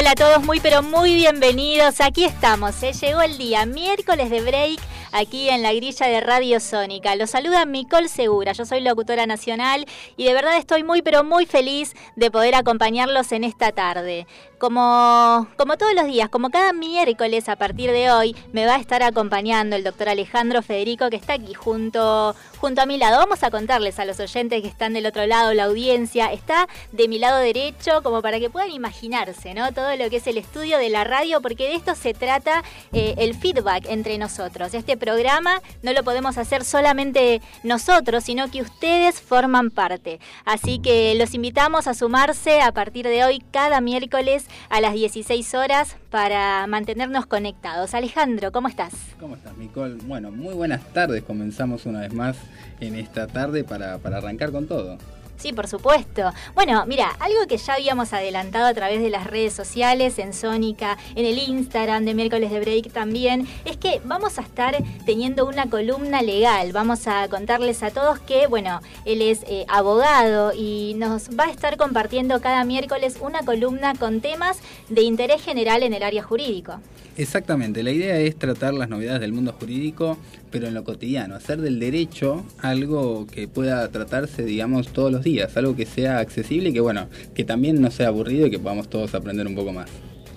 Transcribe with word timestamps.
Hola, 0.00 0.12
a 0.12 0.14
todos, 0.14 0.42
muy 0.46 0.60
pero 0.60 0.82
muy 0.82 1.14
bienvenidos. 1.14 2.00
Aquí 2.00 2.24
estamos, 2.24 2.82
¿eh? 2.82 2.94
llegó 2.94 3.20
el 3.20 3.36
día, 3.36 3.66
miércoles 3.66 4.30
de 4.30 4.40
break 4.40 4.80
aquí 5.12 5.50
en 5.50 5.60
la 5.60 5.74
grilla 5.74 6.06
de 6.06 6.22
Radio 6.22 6.58
Sónica. 6.58 7.14
Los 7.16 7.28
saluda 7.28 7.66
Micol 7.66 8.08
Segura, 8.08 8.52
yo 8.52 8.64
soy 8.64 8.80
locutora 8.80 9.26
nacional 9.26 9.84
y 10.16 10.24
de 10.24 10.32
verdad 10.32 10.56
estoy 10.56 10.84
muy 10.84 11.02
pero 11.02 11.22
muy 11.22 11.44
feliz 11.44 11.92
de 12.16 12.30
poder 12.30 12.54
acompañarlos 12.54 13.30
en 13.32 13.44
esta 13.44 13.72
tarde. 13.72 14.26
Como, 14.60 15.48
como 15.56 15.78
todos 15.78 15.94
los 15.94 16.04
días, 16.04 16.28
como 16.28 16.50
cada 16.50 16.74
miércoles 16.74 17.48
a 17.48 17.56
partir 17.56 17.92
de 17.92 18.10
hoy, 18.10 18.36
me 18.52 18.66
va 18.66 18.74
a 18.74 18.78
estar 18.78 19.02
acompañando 19.02 19.74
el 19.74 19.82
doctor 19.82 20.10
Alejandro 20.10 20.60
Federico 20.60 21.08
que 21.08 21.16
está 21.16 21.32
aquí 21.32 21.54
junto, 21.54 22.36
junto 22.58 22.82
a 22.82 22.84
mi 22.84 22.98
lado. 22.98 23.16
Vamos 23.16 23.42
a 23.42 23.50
contarles 23.50 23.98
a 23.98 24.04
los 24.04 24.20
oyentes 24.20 24.60
que 24.60 24.68
están 24.68 24.92
del 24.92 25.06
otro 25.06 25.24
lado, 25.24 25.54
la 25.54 25.64
audiencia, 25.64 26.30
está 26.30 26.68
de 26.92 27.08
mi 27.08 27.18
lado 27.18 27.38
derecho, 27.38 28.02
como 28.02 28.20
para 28.20 28.38
que 28.38 28.50
puedan 28.50 28.70
imaginarse, 28.70 29.54
¿no? 29.54 29.72
Todo 29.72 29.96
lo 29.96 30.10
que 30.10 30.16
es 30.16 30.26
el 30.26 30.36
estudio 30.36 30.76
de 30.76 30.90
la 30.90 31.04
radio, 31.04 31.40
porque 31.40 31.68
de 31.68 31.76
esto 31.76 31.94
se 31.94 32.12
trata 32.12 32.62
eh, 32.92 33.14
el 33.16 33.34
feedback 33.34 33.86
entre 33.88 34.18
nosotros. 34.18 34.74
Este 34.74 34.98
programa 34.98 35.62
no 35.82 35.94
lo 35.94 36.04
podemos 36.04 36.36
hacer 36.36 36.66
solamente 36.66 37.40
nosotros, 37.62 38.24
sino 38.24 38.50
que 38.50 38.60
ustedes 38.60 39.22
forman 39.22 39.70
parte. 39.70 40.20
Así 40.44 40.80
que 40.80 41.14
los 41.14 41.32
invitamos 41.32 41.86
a 41.86 41.94
sumarse 41.94 42.60
a 42.60 42.72
partir 42.72 43.08
de 43.08 43.24
hoy 43.24 43.42
cada 43.52 43.80
miércoles 43.80 44.48
a 44.68 44.80
las 44.80 44.94
16 44.94 45.54
horas 45.54 45.96
para 46.10 46.66
mantenernos 46.66 47.26
conectados. 47.26 47.94
Alejandro, 47.94 48.52
¿cómo 48.52 48.68
estás? 48.68 48.92
¿Cómo 49.18 49.36
estás, 49.36 49.56
Nicole? 49.56 49.94
Bueno, 50.04 50.30
muy 50.30 50.54
buenas 50.54 50.84
tardes. 50.92 51.22
Comenzamos 51.22 51.86
una 51.86 52.00
vez 52.00 52.12
más 52.12 52.36
en 52.80 52.94
esta 52.94 53.26
tarde 53.26 53.64
para, 53.64 53.98
para 53.98 54.18
arrancar 54.18 54.52
con 54.52 54.66
todo. 54.66 54.98
Sí, 55.40 55.54
por 55.54 55.66
supuesto. 55.68 56.34
Bueno, 56.54 56.84
mira, 56.86 57.16
algo 57.18 57.46
que 57.48 57.56
ya 57.56 57.72
habíamos 57.72 58.12
adelantado 58.12 58.66
a 58.66 58.74
través 58.74 59.00
de 59.00 59.08
las 59.08 59.26
redes 59.26 59.54
sociales, 59.54 60.18
en 60.18 60.34
Sónica, 60.34 60.98
en 61.14 61.24
el 61.24 61.38
Instagram 61.38 62.04
de 62.04 62.12
miércoles 62.12 62.50
de 62.50 62.60
break 62.60 62.92
también, 62.92 63.48
es 63.64 63.78
que 63.78 64.02
vamos 64.04 64.38
a 64.38 64.42
estar 64.42 64.76
teniendo 65.06 65.46
una 65.46 65.70
columna 65.70 66.20
legal. 66.20 66.72
Vamos 66.72 67.06
a 67.06 67.26
contarles 67.28 67.82
a 67.82 67.90
todos 67.90 68.18
que, 68.18 68.48
bueno, 68.48 68.82
él 69.06 69.22
es 69.22 69.42
eh, 69.44 69.64
abogado 69.68 70.52
y 70.54 70.92
nos 70.98 71.30
va 71.30 71.44
a 71.44 71.50
estar 71.50 71.78
compartiendo 71.78 72.38
cada 72.42 72.62
miércoles 72.64 73.16
una 73.22 73.40
columna 73.42 73.94
con 73.94 74.20
temas 74.20 74.58
de 74.90 75.00
interés 75.00 75.40
general 75.42 75.82
en 75.82 75.94
el 75.94 76.02
área 76.02 76.22
jurídico. 76.22 76.80
Exactamente, 77.16 77.82
la 77.82 77.90
idea 77.90 78.16
es 78.18 78.36
tratar 78.36 78.74
las 78.74 78.88
novedades 78.88 79.20
del 79.20 79.32
mundo 79.32 79.54
jurídico, 79.58 80.16
pero 80.50 80.66
en 80.66 80.74
lo 80.74 80.84
cotidiano, 80.84 81.34
hacer 81.34 81.60
del 81.60 81.78
derecho 81.78 82.44
algo 82.58 83.26
que 83.26 83.48
pueda 83.48 83.88
tratarse, 83.88 84.44
digamos, 84.44 84.88
todos 84.88 85.12
los 85.12 85.22
días, 85.22 85.56
algo 85.56 85.76
que 85.76 85.86
sea 85.86 86.18
accesible 86.18 86.70
y 86.70 86.72
que, 86.72 86.80
bueno, 86.80 87.08
que 87.34 87.44
también 87.44 87.80
no 87.80 87.90
sea 87.90 88.08
aburrido 88.08 88.46
y 88.46 88.50
que 88.50 88.58
podamos 88.58 88.88
todos 88.88 89.14
aprender 89.14 89.46
un 89.46 89.54
poco 89.54 89.72
más 89.72 89.88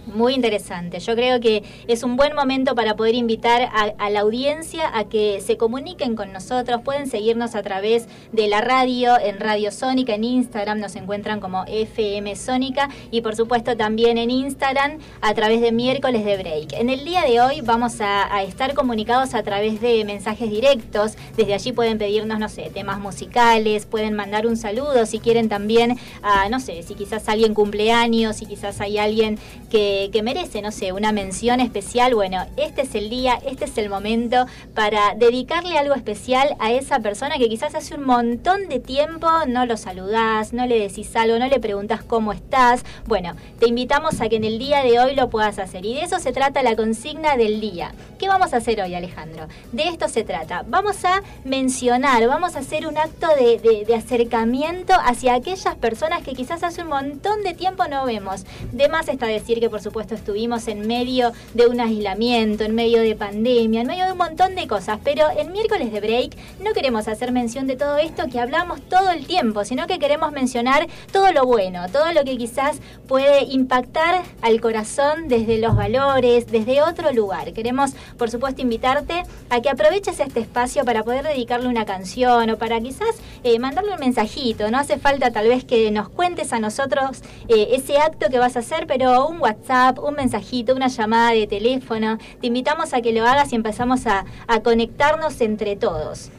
muy 0.07 0.33
interesante. 0.33 0.99
Yo 0.99 1.15
creo 1.15 1.39
que 1.39 1.63
es 1.87 2.03
un 2.03 2.15
buen 2.15 2.35
momento 2.35 2.75
para 2.75 2.95
poder 2.95 3.15
invitar 3.15 3.69
a, 3.73 4.09
la 4.09 4.19
audiencia 4.19 4.89
a 4.97 5.05
que 5.05 5.41
se 5.41 5.57
comuniquen 5.57 6.15
con 6.15 6.31
nosotros. 6.33 6.81
Pueden 6.81 7.07
seguirnos 7.07 7.55
a 7.55 7.63
través 7.63 8.07
de 8.31 8.47
la 8.47 8.61
radio, 8.61 9.17
en 9.19 9.39
Radio 9.39 9.71
Sónica, 9.71 10.15
en 10.15 10.23
Instagram 10.23 10.79
nos 10.79 10.95
encuentran 10.95 11.39
como 11.39 11.63
FM 11.65 12.35
Sónica 12.35 12.89
y 13.11 13.21
por 13.21 13.35
supuesto 13.35 13.75
también 13.77 14.17
en 14.17 14.29
Instagram 14.29 14.99
a 15.21 15.33
través 15.33 15.61
de 15.61 15.71
miércoles 15.71 16.25
de 16.25 16.37
break. 16.37 16.73
En 16.73 16.89
el 16.89 17.05
día 17.05 17.23
de 17.23 17.41
hoy 17.41 17.61
vamos 17.61 18.01
a, 18.01 18.33
a 18.33 18.43
estar 18.43 18.73
comunicados 18.73 19.33
a 19.33 19.43
través 19.43 19.81
de 19.81 20.03
mensajes 20.05 20.49
directos. 20.49 21.13
Desde 21.37 21.53
allí 21.53 21.71
pueden 21.71 21.97
pedirnos, 21.97 22.39
no 22.39 22.49
sé, 22.49 22.69
temas 22.73 22.99
musicales, 22.99 23.85
pueden 23.85 24.13
mandar 24.13 24.47
un 24.47 24.57
saludo 24.57 25.05
si 25.05 25.19
quieren 25.19 25.49
también, 25.49 25.97
a, 26.21 26.49
no 26.49 26.59
sé, 26.59 26.83
si 26.83 26.95
quizás 26.95 27.27
alguien 27.29 27.53
cumpleaños, 27.53 28.37
si 28.37 28.45
quizás 28.45 28.81
hay 28.81 28.97
alguien 28.97 29.39
que 29.69 29.92
que, 30.11 30.23
merece, 30.23 30.61
no 30.61 30.71
sé, 30.71 30.91
una 30.91 31.11
mención 31.11 31.59
especial, 31.59 32.15
bueno, 32.15 32.45
este 32.57 32.83
es 32.83 32.95
el 32.95 33.09
día, 33.09 33.39
este 33.45 33.65
es 33.65 33.77
el 33.77 33.89
momento 33.89 34.45
para 34.73 35.15
dedicarle 35.15 35.77
algo 35.77 35.95
especial 35.95 36.55
a 36.59 36.71
esa 36.71 36.99
persona 36.99 37.37
que 37.37 37.49
quizás 37.49 37.75
hace 37.75 37.95
un 37.95 38.05
montón 38.05 38.69
de 38.69 38.79
tiempo 38.79 39.27
no 39.47 39.65
lo 39.65 39.75
saludás, 39.77 40.53
no 40.53 40.65
le 40.65 40.79
decís 40.79 41.15
algo, 41.15 41.39
no 41.39 41.47
le 41.47 41.59
preguntas 41.59 42.03
cómo 42.03 42.31
estás. 42.31 42.83
Bueno, 43.05 43.35
te 43.59 43.67
invitamos 43.67 44.21
a 44.21 44.29
que 44.29 44.37
en 44.37 44.43
el 44.43 44.59
día 44.59 44.83
de 44.83 44.99
hoy 44.99 45.15
lo 45.15 45.29
puedas 45.29 45.59
hacer. 45.59 45.85
Y 45.85 45.95
de 45.95 46.03
eso 46.03 46.19
se 46.19 46.31
trata 46.31 46.63
la 46.63 46.75
consigna 46.75 47.35
del 47.35 47.59
día. 47.59 47.93
¿Qué 48.19 48.27
vamos 48.27 48.53
a 48.53 48.57
hacer 48.57 48.81
hoy, 48.81 48.95
Alejandro? 48.95 49.47
De 49.71 49.87
esto 49.87 50.07
se 50.07 50.23
trata. 50.23 50.63
Vamos 50.67 51.03
a 51.05 51.21
mencionar, 51.43 52.25
vamos 52.27 52.55
a 52.55 52.59
hacer 52.59 52.87
un 52.87 52.97
acto 52.97 53.27
de, 53.35 53.85
de 53.85 53.95
acercamiento 53.95 54.93
hacia 55.03 55.33
aquellas 55.33 55.75
personas 55.75 56.21
que 56.23 56.33
quizás 56.33 56.63
hace 56.63 56.81
un 56.83 56.89
montón 56.89 57.43
de 57.43 57.53
tiempo 57.53 57.87
no 57.87 58.05
vemos. 58.05 58.45
De 58.71 58.89
más 58.89 59.07
está 59.07 59.23
decir 59.33 59.59
que 59.59 59.69
por 59.69 59.81
supuesto 59.83 60.15
estuvimos 60.15 60.67
en 60.67 60.87
medio 60.87 61.31
de 61.53 61.67
un 61.67 61.79
aislamiento, 61.79 62.63
en 62.63 62.73
medio 62.73 63.01
de 63.01 63.15
pandemia, 63.15 63.81
en 63.81 63.87
medio 63.87 64.05
de 64.05 64.13
un 64.13 64.17
montón 64.17 64.55
de 64.55 64.67
cosas, 64.67 64.99
pero 65.03 65.27
en 65.37 65.51
miércoles 65.51 65.91
de 65.91 65.99
break 65.99 66.35
no 66.63 66.73
queremos 66.73 67.07
hacer 67.07 67.31
mención 67.31 67.67
de 67.67 67.75
todo 67.75 67.97
esto 67.97 68.27
que 68.31 68.39
hablamos 68.39 68.81
todo 68.81 69.11
el 69.11 69.27
tiempo, 69.27 69.65
sino 69.65 69.85
que 69.85 69.99
queremos 69.99 70.31
mencionar 70.31 70.87
todo 71.11 71.31
lo 71.31 71.45
bueno, 71.45 71.87
todo 71.91 72.11
lo 72.13 72.23
que 72.23 72.37
quizás 72.37 72.77
puede 73.07 73.43
impactar 73.43 74.23
al 74.41 74.61
corazón 74.61 75.27
desde 75.27 75.59
los 75.59 75.75
valores, 75.75 76.47
desde 76.47 76.81
otro 76.81 77.11
lugar. 77.11 77.53
Queremos, 77.53 77.91
por 78.17 78.31
supuesto, 78.31 78.61
invitarte 78.61 79.23
a 79.49 79.61
que 79.61 79.69
aproveches 79.69 80.19
este 80.19 80.39
espacio 80.39 80.85
para 80.85 81.03
poder 81.03 81.23
dedicarle 81.23 81.67
una 81.67 81.85
canción 81.85 82.49
o 82.49 82.57
para 82.57 82.79
quizás 82.79 83.15
eh, 83.43 83.59
mandarle 83.59 83.93
un 83.93 83.99
mensajito. 83.99 84.71
No 84.71 84.77
hace 84.77 84.97
falta 84.97 85.31
tal 85.31 85.47
vez 85.47 85.65
que 85.65 85.91
nos 85.91 86.09
cuentes 86.09 86.53
a 86.53 86.59
nosotros 86.59 87.21
eh, 87.49 87.69
ese 87.71 87.97
acto 87.97 88.29
que 88.29 88.39
vas 88.39 88.55
a 88.55 88.59
hacer, 88.59 88.87
pero 88.87 89.27
un 89.27 89.41
WhatsApp 89.41 89.72
un 90.01 90.15
mensajito, 90.15 90.75
una 90.75 90.87
llamada 90.87 91.31
de 91.31 91.47
teléfono. 91.47 92.17
Te 92.39 92.47
invitamos 92.47 92.93
a 92.93 93.01
que 93.01 93.11
lo 93.11 93.25
hagas 93.25 93.51
y 93.53 93.55
empezamos 93.55 94.05
a, 94.05 94.25
a 94.47 94.59
conectarnos 94.61 95.41
entre 95.41 95.75
todos. 95.75 96.31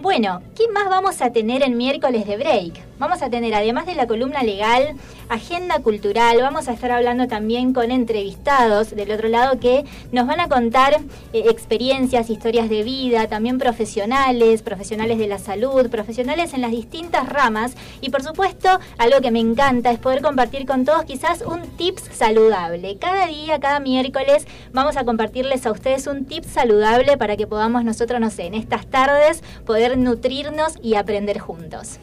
Bueno, 0.00 0.42
¿qué 0.54 0.68
más 0.68 0.88
vamos 0.88 1.20
a 1.22 1.32
tener 1.32 1.64
en 1.64 1.76
miércoles 1.76 2.24
de 2.24 2.36
break? 2.36 2.88
Vamos 3.00 3.20
a 3.20 3.30
tener, 3.30 3.52
además 3.52 3.84
de 3.84 3.96
la 3.96 4.06
columna 4.06 4.44
legal, 4.44 4.94
agenda 5.28 5.80
cultural, 5.80 6.38
vamos 6.40 6.68
a 6.68 6.72
estar 6.72 6.90
hablando 6.90 7.26
también 7.26 7.72
con 7.72 7.90
entrevistados 7.90 8.90
del 8.90 9.10
otro 9.10 9.28
lado 9.28 9.58
que 9.58 9.84
nos 10.12 10.26
van 10.26 10.40
a 10.40 10.48
contar 10.48 11.00
eh, 11.32 11.44
experiencias, 11.48 12.30
historias 12.30 12.68
de 12.68 12.82
vida, 12.82 13.26
también 13.28 13.58
profesionales, 13.58 14.62
profesionales 14.62 15.18
de 15.18 15.26
la 15.26 15.38
salud, 15.38 15.90
profesionales 15.90 16.54
en 16.54 16.60
las 16.60 16.70
distintas 16.70 17.28
ramas 17.28 17.74
y 18.00 18.10
por 18.10 18.22
supuesto 18.22 18.68
algo 18.98 19.20
que 19.20 19.30
me 19.30 19.40
encanta 19.40 19.90
es 19.90 19.98
poder 19.98 20.22
compartir 20.22 20.66
con 20.66 20.84
todos 20.84 21.04
quizás 21.04 21.42
un 21.42 21.62
tips 21.76 22.02
saludable. 22.12 22.98
Cada 22.98 23.26
día, 23.26 23.60
cada 23.60 23.80
miércoles 23.80 24.46
vamos 24.72 24.96
a 24.96 25.04
compartirles 25.04 25.66
a 25.66 25.72
ustedes 25.72 26.06
un 26.06 26.24
tip 26.24 26.44
saludable 26.44 27.16
para 27.16 27.36
que 27.36 27.46
podamos 27.46 27.84
nosotros, 27.84 28.20
no 28.20 28.30
sé, 28.30 28.46
en 28.46 28.54
estas 28.54 28.86
tardes 28.86 29.42
poder 29.66 29.87
nutrirnos 29.96 30.74
y 30.82 30.94
aprender 30.94 31.38
juntos. 31.38 31.98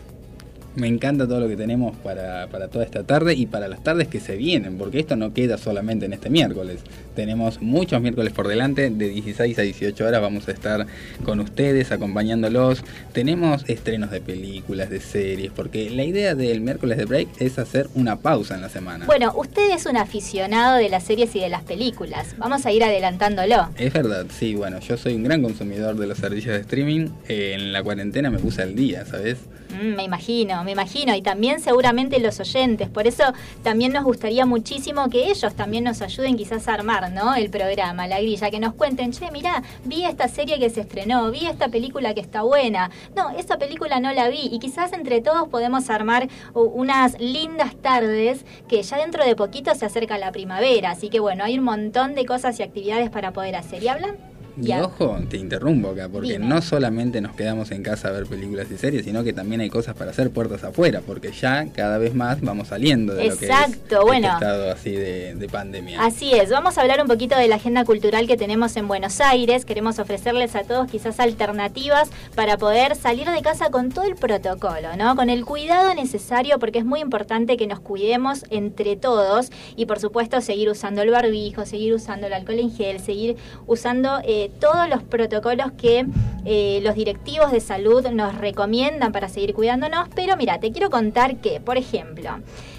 Me 0.76 0.88
encanta 0.88 1.26
todo 1.26 1.40
lo 1.40 1.48
que 1.48 1.56
tenemos 1.56 1.96
para, 1.98 2.48
para, 2.48 2.68
toda 2.68 2.84
esta 2.84 3.04
tarde 3.04 3.34
y 3.34 3.46
para 3.46 3.68
las 3.68 3.82
tardes 3.82 4.10
que 4.10 4.20
se 4.20 4.36
vienen, 4.36 4.78
porque 4.78 5.00
esto 5.00 5.16
no 5.16 5.34
queda 5.34 5.58
solamente 5.58 6.06
en 6.06 6.14
este 6.14 6.30
miércoles. 6.30 6.82
Tenemos 7.16 7.62
muchos 7.62 8.02
miércoles 8.02 8.34
por 8.34 8.48
delante, 8.48 8.90
de 8.90 9.10
16 9.10 9.58
a 9.58 9.62
18 9.62 10.06
horas 10.06 10.22
vamos 10.22 10.48
a 10.48 10.52
estar 10.52 10.86
con 11.24 11.40
ustedes, 11.40 11.92
acompañándolos. 11.92 12.84
Tenemos 13.14 13.64
estrenos 13.68 14.12
de 14.12 14.22
películas, 14.22 14.90
de 14.90 15.00
series, 15.00 15.52
porque 15.52 15.90
la 15.90 16.04
idea 16.04 16.36
del 16.36 16.62
miércoles 16.62 16.98
de 16.98 17.06
break 17.06 17.30
es 17.40 17.58
hacer 17.58 17.88
una 17.96 18.18
pausa 18.18 18.56
en 18.56 18.62
la 18.62 18.70
semana. 18.70 19.06
Bueno, 19.06 19.34
usted 19.36 19.72
es 19.72 19.86
un 19.86 19.98
aficionado 19.98 20.78
de 20.78 20.90
las 20.90 21.04
series 21.04 21.36
y 21.36 21.40
de 21.40 21.50
las 21.50 21.64
películas. 21.64 22.36
Vamos 22.38 22.66
a 22.66 22.72
ir 22.72 22.84
adelantándolo. 22.84 23.70
Es 23.78 23.94
verdad, 23.94 24.26
sí, 24.30 24.56
bueno, 24.56 24.80
yo 24.80 24.98
soy 24.98 25.14
un 25.16 25.24
gran 25.24 25.42
consumidor 25.42 25.96
de 25.96 26.08
los 26.08 26.18
servicios 26.18 26.56
de 26.56 26.62
streaming. 26.62 27.10
Eh, 27.28 27.54
en 27.56 27.72
la 27.72 27.82
cuarentena 27.84 28.30
me 28.30 28.40
puse 28.40 28.62
al 28.62 28.76
día, 28.76 29.06
¿sabes? 29.06 29.38
Mm, 29.70 29.96
me 29.96 30.04
imagino, 30.04 30.64
me 30.64 30.72
imagino. 30.72 31.16
Y 31.16 31.22
también 31.22 31.60
seguramente 31.60 32.20
los 32.20 32.40
oyentes. 32.40 32.90
Por 32.90 33.08
eso 33.08 33.24
también 33.64 33.94
nos 33.94 34.04
gustaría 34.04 34.46
muchísimo 34.46 35.10
que 35.10 35.30
ellos 35.30 35.54
también 35.56 35.84
nos 35.84 36.02
ayuden 36.02 36.38
quizás 36.38 36.68
a 36.68 36.74
armar 36.74 37.05
¿no? 37.13 37.36
el 37.36 37.50
programa, 37.50 38.07
la 38.07 38.19
grilla, 38.19 38.50
que 38.50 38.60
nos 38.60 38.74
cuenten, 38.74 39.12
che, 39.12 39.31
mirá, 39.31 39.63
vi 39.84 40.06
esta 40.06 40.28
serie 40.28 40.60
que 40.60 40.69
se 40.69 40.81
estrenó, 40.81 41.31
vi 41.31 41.46
esta 41.46 41.69
película 41.69 42.13
que 42.13 42.22
está 42.22 42.44
buena. 42.44 42.92
No, 43.16 43.30
esa 43.31 43.57
película 43.57 44.00
no 44.00 44.13
la 44.13 44.30
vi. 44.30 44.50
Y 44.52 44.60
quizás 44.60 44.94
entre 44.94 45.22
todos 45.22 45.48
podemos 45.50 45.90
armar 45.90 46.28
unas 46.54 47.19
lindas 47.19 47.75
tardes 47.75 48.46
que 48.68 48.81
ya 48.81 48.98
dentro 48.98 49.25
de 49.25 49.36
poquito 49.36 49.74
se 49.75 49.86
acerca 49.86 50.18
la 50.18 50.31
primavera. 50.31 50.92
Así 50.92 51.10
que 51.10 51.19
bueno, 51.19 51.44
hay 51.44 51.57
un 51.57 51.66
montón 51.66 52.16
de 52.16 52.25
cosas 52.25 52.60
y 52.60 52.63
actividades 52.63 53.10
para 53.10 53.31
poder 53.31 53.56
hacer. 53.56 53.84
¿Y 53.84 53.88
hablan? 53.88 54.35
Y 54.62 54.72
ojo, 54.74 55.18
te 55.30 55.38
interrumpo 55.38 55.90
acá, 55.90 56.07
porque 56.10 56.40
no 56.40 56.62
solamente 56.62 57.19
nos 57.19 57.36
quedamos 57.36 57.72
en 57.72 57.84
casa 57.84 58.07
a 58.07 58.12
ver 58.12 58.25
películas 58.25 58.68
y 58.72 58.78
series, 58.78 59.04
sino 59.04 59.24
que 59.24 59.34
también 59.34 59.62
hay 59.62 59.69
cosas 59.69 59.96
para 59.96 60.12
hacer 60.12 60.31
puertas 60.31 60.63
afuera, 60.63 61.02
porque 61.06 61.31
ya 61.31 61.68
cada 61.74 61.98
vez 61.98 62.16
más 62.16 62.42
vamos 62.42 62.69
saliendo 62.69 63.13
de 63.13 63.30
lo 63.30 63.38
que 63.38 63.46
es 63.46 63.52
este 63.52 63.98
bueno, 64.00 64.34
estado 64.34 64.72
así 64.72 64.92
de, 64.92 65.36
de, 65.36 65.50
pandemia. 65.50 66.04
Así 66.04 66.34
es, 66.34 66.50
vamos 66.50 66.78
a 66.78 66.81
hablar 66.81 67.02
un 67.02 67.07
poquito 67.07 67.38
de 67.38 67.48
la 67.48 67.56
agenda 67.56 67.84
cultural 67.84 68.28
que 68.28 68.38
tenemos 68.38 68.78
en 68.78 68.88
Buenos 68.88 69.19
Aires, 69.19 69.66
queremos 69.66 70.00
ofrecerles 70.00 70.56
a 70.56 70.63
todos 70.63 70.90
quizás 70.90 71.19
alternativas 71.19 72.10
para 72.36 72.57
poder 72.57 72.96
salir 72.96 73.30
de 73.30 73.42
casa 73.42 73.69
con 73.72 73.90
todo 73.90 74.06
el 74.06 74.16
protocolo, 74.16 74.96
¿no? 74.98 75.16
Con 75.16 75.30
el 75.30 75.44
cuidado 75.46 75.94
necesario, 75.94 76.60
porque 76.60 76.80
es 76.80 76.86
muy 76.86 77.02
importante 77.02 77.57
que 77.57 77.68
nos 77.68 77.81
cuidemos 77.81 78.46
entre 78.50 78.96
todos 78.96 79.52
y 79.75 79.86
por 79.86 80.00
supuesto 80.00 80.40
seguir 80.40 80.69
usando 80.69 81.02
el 81.02 81.10
barbijo, 81.10 81.66
seguir 81.66 81.94
usando 81.94 82.28
el 82.28 82.34
alcohol 82.34 82.60
en 82.60 82.72
gel, 82.72 83.00
seguir 83.00 83.36
usando... 83.68 84.19
Eh, 84.24 84.44
todos 84.50 84.89
los 84.89 85.03
protocolos 85.03 85.71
que 85.74 86.06
eh, 86.45 86.80
los 86.83 86.95
directivos 86.95 87.51
de 87.51 87.59
salud 87.59 88.07
nos 88.09 88.36
recomiendan 88.36 89.12
para 89.12 89.30
seguir 89.30 89.53
cuidándonos, 89.53 90.09
pero 90.15 90.38
mira, 90.38 90.59
te 90.59 90.71
quiero 90.71 90.89
contar 90.89 91.38
que, 91.38 91.59
por 91.59 91.77
ejemplo, 91.77 92.30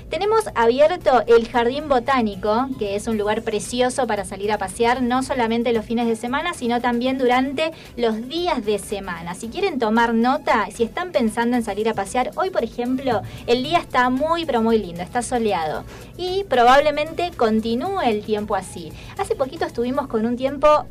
tenemos 0.09 0.45
abierto 0.55 1.25
el 1.27 1.49
Jardín 1.49 1.89
Botánico, 1.89 2.69
que 2.79 2.95
es 2.95 3.09
un 3.09 3.19
lugar 3.19 3.43
precioso 3.43 4.07
para 4.07 4.25
salir 4.25 4.53
a 4.53 4.59
pasear, 4.59 5.03
no 5.03 5.25
solamente 5.25 5.73
los 5.73 5.85
fines 5.85 6.07
de 6.07 6.15
semana, 6.15 6.55
sino 6.55 6.81
también 6.81 7.19
durante 7.19 7.73
los 7.97 8.29
días 8.29 8.65
de 8.65 8.79
semana. 8.79 9.35
Si 9.35 9.49
quieren 9.49 9.81
tomar 9.81 10.15
nota, 10.15 10.69
si 10.73 10.85
están 10.85 11.11
pensando 11.11 11.57
en 11.57 11.65
salir 11.65 11.89
a 11.89 11.95
pasear, 11.95 12.31
hoy 12.37 12.51
por 12.51 12.63
ejemplo 12.63 13.23
el 13.49 13.65
día 13.65 13.79
está 13.79 14.09
muy 14.09 14.45
pero 14.45 14.63
muy 14.63 14.79
lindo, 14.79 15.03
está 15.03 15.23
soleado 15.23 15.83
y 16.17 16.45
probablemente 16.45 17.33
continúe 17.37 18.01
el 18.03 18.23
tiempo 18.23 18.55
así. 18.55 18.93
Hace 19.19 19.35
poquito 19.35 19.65
estuvimos 19.65 20.07
con 20.07 20.25
un 20.25 20.37
tiempo 20.37 20.87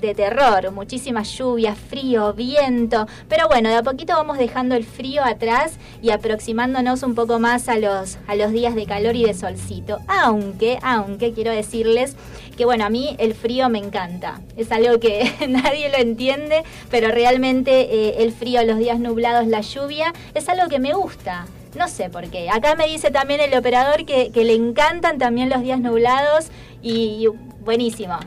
de 0.00 0.14
terror, 0.14 0.70
muchísima 0.72 1.22
lluvia, 1.22 1.74
frío, 1.74 2.32
viento, 2.32 3.06
pero 3.28 3.48
bueno, 3.48 3.68
de 3.68 3.76
a 3.76 3.82
poquito 3.82 4.14
vamos 4.14 4.38
dejando 4.38 4.74
el 4.74 4.84
frío 4.84 5.24
atrás 5.24 5.78
y 6.02 6.10
aproximándonos 6.10 7.02
un 7.02 7.14
poco 7.14 7.38
más 7.38 7.68
a 7.68 7.78
los, 7.78 8.18
a 8.26 8.34
los 8.34 8.52
días 8.52 8.74
de 8.74 8.86
calor 8.86 9.16
y 9.16 9.24
de 9.24 9.34
solcito. 9.34 9.98
Aunque, 10.06 10.78
aunque 10.82 11.32
quiero 11.32 11.50
decirles 11.50 12.16
que 12.56 12.64
bueno, 12.64 12.84
a 12.84 12.90
mí 12.90 13.14
el 13.18 13.34
frío 13.34 13.68
me 13.68 13.78
encanta. 13.78 14.40
Es 14.56 14.72
algo 14.72 14.98
que 15.00 15.32
nadie 15.48 15.90
lo 15.90 15.98
entiende, 15.98 16.64
pero 16.90 17.08
realmente 17.10 17.80
eh, 17.94 18.22
el 18.22 18.32
frío, 18.32 18.62
los 18.64 18.78
días 18.78 18.98
nublados, 18.98 19.46
la 19.46 19.60
lluvia, 19.60 20.12
es 20.34 20.48
algo 20.48 20.68
que 20.68 20.78
me 20.78 20.92
gusta. 20.92 21.46
No 21.76 21.86
sé 21.88 22.10
por 22.10 22.28
qué. 22.30 22.50
Acá 22.50 22.74
me 22.74 22.86
dice 22.86 23.10
también 23.10 23.40
el 23.40 23.56
operador 23.56 24.04
que, 24.04 24.30
le 24.34 24.54
encantan 24.54 25.18
también 25.18 25.48
los 25.48 25.62
días 25.62 25.80
nublados 25.80 26.48
y 26.82 27.28
buenísimo. 27.60 28.18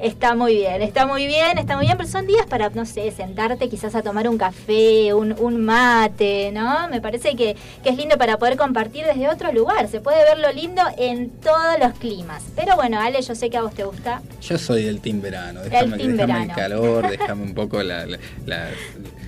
Está 0.00 0.34
muy 0.34 0.54
bien, 0.56 0.80
está 0.80 1.06
muy 1.06 1.26
bien, 1.26 1.58
está 1.58 1.76
muy 1.76 1.84
bien, 1.84 1.98
pero 1.98 2.08
son 2.08 2.26
días 2.26 2.46
para, 2.46 2.70
no 2.70 2.86
sé, 2.86 3.10
sentarte 3.10 3.68
quizás 3.68 3.94
a 3.94 4.02
tomar 4.02 4.28
un 4.30 4.38
café, 4.38 5.12
un, 5.12 5.60
mate, 5.62 6.50
¿no? 6.52 6.88
Me 6.88 7.02
parece 7.02 7.36
que, 7.36 7.54
es 7.84 7.96
lindo 7.98 8.16
para 8.16 8.38
poder 8.38 8.56
compartir 8.56 9.04
desde 9.04 9.28
otro 9.28 9.52
lugar. 9.52 9.88
Se 9.88 10.00
puede 10.00 10.24
ver 10.24 10.38
lo 10.38 10.50
lindo 10.52 10.80
en 10.96 11.28
todos 11.28 11.78
los 11.78 11.92
climas. 11.98 12.42
Pero 12.56 12.76
bueno, 12.76 12.98
Ale, 12.98 13.20
yo 13.20 13.34
sé 13.34 13.50
que 13.50 13.58
a 13.58 13.62
vos 13.62 13.74
te 13.74 13.84
gusta. 13.84 14.22
Yo 14.40 14.56
soy 14.56 14.84
del 14.84 15.00
team 15.00 15.20
verano. 15.20 15.60
Déjame, 15.60 15.96
el, 15.96 16.16
déjame 16.16 16.44
el 16.44 16.52
calor, 16.52 17.10
déjame 17.10 17.42
un 17.42 17.54
poco 17.54 17.82
la, 17.82 18.06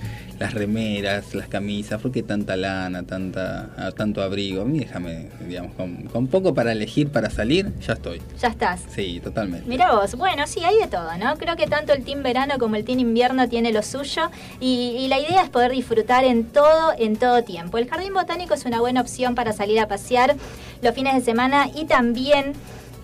las 0.43 0.53
remeras, 0.53 1.33
las 1.35 1.47
camisas, 1.47 2.01
¿por 2.01 2.11
qué 2.11 2.21
tanta 2.21 2.57
lana, 2.57 3.03
tanta, 3.03 3.69
ah, 3.77 3.93
tanto 3.95 4.21
abrigo? 4.21 4.63
A 4.63 4.65
mí 4.65 4.77
déjame, 4.77 5.29
digamos, 5.47 5.71
con, 5.73 6.27
poco 6.27 6.53
para 6.53 6.73
elegir 6.73 7.07
para 7.07 7.29
salir, 7.29 7.71
ya 7.79 7.93
estoy. 7.93 8.21
Ya 8.41 8.49
estás. 8.49 8.81
Sí, 8.93 9.21
totalmente. 9.23 9.65
Mira 9.69 9.93
vos, 9.93 10.15
bueno, 10.15 10.45
sí, 10.45 10.59
hay 10.61 10.75
de 10.79 10.87
todo, 10.87 11.17
¿no? 11.17 11.37
Creo 11.37 11.55
que 11.55 11.65
tanto 11.67 11.93
el 11.93 12.03
team 12.03 12.23
verano 12.23 12.55
como 12.59 12.75
el 12.75 12.83
team 12.83 12.99
invierno 12.99 13.47
tiene 13.47 13.71
lo 13.71 13.81
suyo 13.83 14.29
y, 14.59 14.97
y 14.99 15.07
la 15.07 15.17
idea 15.17 15.43
es 15.43 15.49
poder 15.49 15.71
disfrutar 15.71 16.25
en 16.25 16.43
todo, 16.43 16.91
en 16.97 17.15
todo 17.15 17.45
tiempo. 17.45 17.77
El 17.77 17.87
jardín 17.87 18.13
botánico 18.13 18.53
es 18.53 18.65
una 18.65 18.81
buena 18.81 18.99
opción 18.99 19.35
para 19.35 19.53
salir 19.53 19.79
a 19.79 19.87
pasear 19.87 20.35
los 20.81 20.93
fines 20.93 21.15
de 21.15 21.21
semana 21.21 21.69
y 21.73 21.85
también 21.85 22.51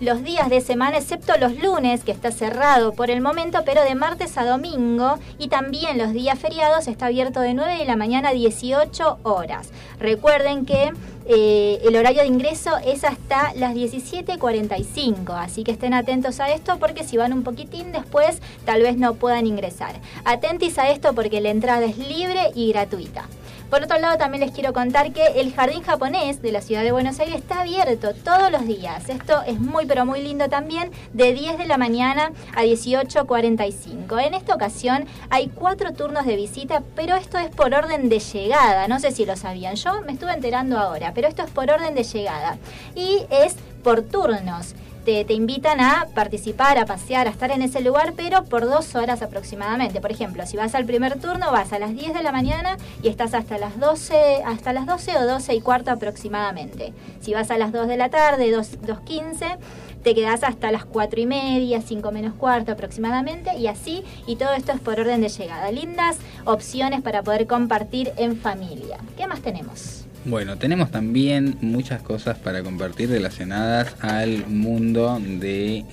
los 0.00 0.24
días 0.24 0.48
de 0.48 0.62
semana, 0.62 0.96
excepto 0.96 1.36
los 1.38 1.56
lunes, 1.56 2.04
que 2.04 2.12
está 2.12 2.32
cerrado 2.32 2.92
por 2.92 3.10
el 3.10 3.20
momento, 3.20 3.60
pero 3.66 3.84
de 3.84 3.94
martes 3.94 4.38
a 4.38 4.44
domingo 4.44 5.18
y 5.38 5.48
también 5.48 5.98
los 5.98 6.12
días 6.12 6.38
feriados 6.38 6.88
está 6.88 7.06
abierto 7.06 7.40
de 7.40 7.52
9 7.52 7.78
de 7.78 7.84
la 7.84 7.96
mañana 7.96 8.30
a 8.30 8.32
18 8.32 9.18
horas. 9.22 9.68
Recuerden 9.98 10.64
que 10.64 10.92
eh, 11.26 11.80
el 11.84 11.96
horario 11.96 12.22
de 12.22 12.28
ingreso 12.28 12.78
es 12.78 13.04
hasta 13.04 13.52
las 13.54 13.74
17.45, 13.74 15.34
así 15.38 15.64
que 15.64 15.72
estén 15.72 15.92
atentos 15.92 16.40
a 16.40 16.50
esto 16.50 16.78
porque 16.78 17.04
si 17.04 17.18
van 17.18 17.34
un 17.34 17.42
poquitín 17.42 17.92
después 17.92 18.40
tal 18.64 18.82
vez 18.82 18.96
no 18.96 19.14
puedan 19.14 19.46
ingresar. 19.46 20.00
Atentis 20.24 20.78
a 20.78 20.90
esto 20.90 21.14
porque 21.14 21.42
la 21.42 21.50
entrada 21.50 21.84
es 21.84 21.98
libre 21.98 22.50
y 22.54 22.72
gratuita. 22.72 23.26
Por 23.70 23.84
otro 23.84 24.00
lado, 24.00 24.18
también 24.18 24.42
les 24.42 24.50
quiero 24.50 24.72
contar 24.72 25.12
que 25.12 25.24
el 25.40 25.54
jardín 25.54 25.82
japonés 25.82 26.42
de 26.42 26.50
la 26.50 26.60
ciudad 26.60 26.82
de 26.82 26.90
Buenos 26.90 27.20
Aires 27.20 27.36
está 27.36 27.60
abierto 27.60 28.14
todos 28.14 28.50
los 28.50 28.66
días. 28.66 29.08
Esto 29.08 29.42
es 29.46 29.60
muy, 29.60 29.86
pero 29.86 30.04
muy 30.04 30.20
lindo 30.20 30.48
también, 30.48 30.90
de 31.12 31.32
10 31.32 31.56
de 31.56 31.66
la 31.66 31.78
mañana 31.78 32.32
a 32.56 32.64
18.45. 32.64 34.26
En 34.26 34.34
esta 34.34 34.56
ocasión 34.56 35.04
hay 35.30 35.50
cuatro 35.50 35.92
turnos 35.92 36.26
de 36.26 36.34
visita, 36.34 36.82
pero 36.96 37.14
esto 37.14 37.38
es 37.38 37.48
por 37.50 37.72
orden 37.72 38.08
de 38.08 38.18
llegada. 38.18 38.88
No 38.88 38.98
sé 38.98 39.12
si 39.12 39.24
lo 39.24 39.36
sabían, 39.36 39.76
yo 39.76 40.02
me 40.02 40.14
estuve 40.14 40.32
enterando 40.32 40.76
ahora, 40.76 41.12
pero 41.14 41.28
esto 41.28 41.44
es 41.44 41.50
por 41.52 41.70
orden 41.70 41.94
de 41.94 42.02
llegada. 42.02 42.58
Y 42.96 43.24
es 43.30 43.54
por 43.84 44.02
turnos 44.02 44.74
te, 45.04 45.32
invitan 45.32 45.80
a 45.80 46.06
participar, 46.14 46.78
a 46.78 46.86
pasear, 46.86 47.26
a 47.26 47.30
estar 47.30 47.50
en 47.50 47.62
ese 47.62 47.80
lugar, 47.80 48.14
pero 48.16 48.44
por 48.44 48.64
dos 48.64 48.94
horas 48.94 49.22
aproximadamente. 49.22 50.00
Por 50.00 50.10
ejemplo, 50.10 50.46
si 50.46 50.56
vas 50.56 50.74
al 50.74 50.84
primer 50.84 51.18
turno, 51.18 51.50
vas 51.50 51.72
a 51.72 51.78
las 51.78 51.94
10 51.94 52.14
de 52.14 52.22
la 52.22 52.32
mañana 52.32 52.76
y 53.02 53.08
estás 53.08 53.34
hasta 53.34 53.58
las 53.58 53.78
12, 53.78 54.42
hasta 54.44 54.72
las 54.72 54.86
12 54.86 55.16
o 55.18 55.26
12 55.26 55.54
y 55.54 55.60
cuarto 55.60 55.90
aproximadamente. 55.90 56.92
Si 57.20 57.32
vas 57.32 57.50
a 57.50 57.58
las 57.58 57.72
2 57.72 57.88
de 57.88 57.96
la 57.96 58.10
tarde, 58.10 58.54
2.15, 58.54 59.58
te 60.02 60.14
quedas 60.14 60.42
hasta 60.44 60.70
las 60.70 60.84
4 60.84 61.20
y 61.20 61.26
media, 61.26 61.82
5 61.82 62.12
menos 62.12 62.34
cuarto 62.34 62.72
aproximadamente, 62.72 63.56
y 63.56 63.66
así, 63.66 64.04
y 64.26 64.36
todo 64.36 64.52
esto 64.52 64.72
es 64.72 64.80
por 64.80 65.00
orden 65.00 65.20
de 65.20 65.28
llegada. 65.28 65.70
Lindas 65.70 66.16
opciones 66.44 67.02
para 67.02 67.22
poder 67.22 67.46
compartir 67.46 68.12
en 68.16 68.36
familia. 68.36 68.98
¿Qué 69.16 69.26
más 69.26 69.40
tenemos? 69.40 70.09
Bueno, 70.26 70.58
tenemos 70.58 70.90
también 70.90 71.56
muchas 71.62 72.02
cosas 72.02 72.36
para 72.36 72.62
compartir 72.62 73.08
relacionadas 73.08 73.96
al 74.00 74.46
mundo 74.46 75.18
de 75.18 75.84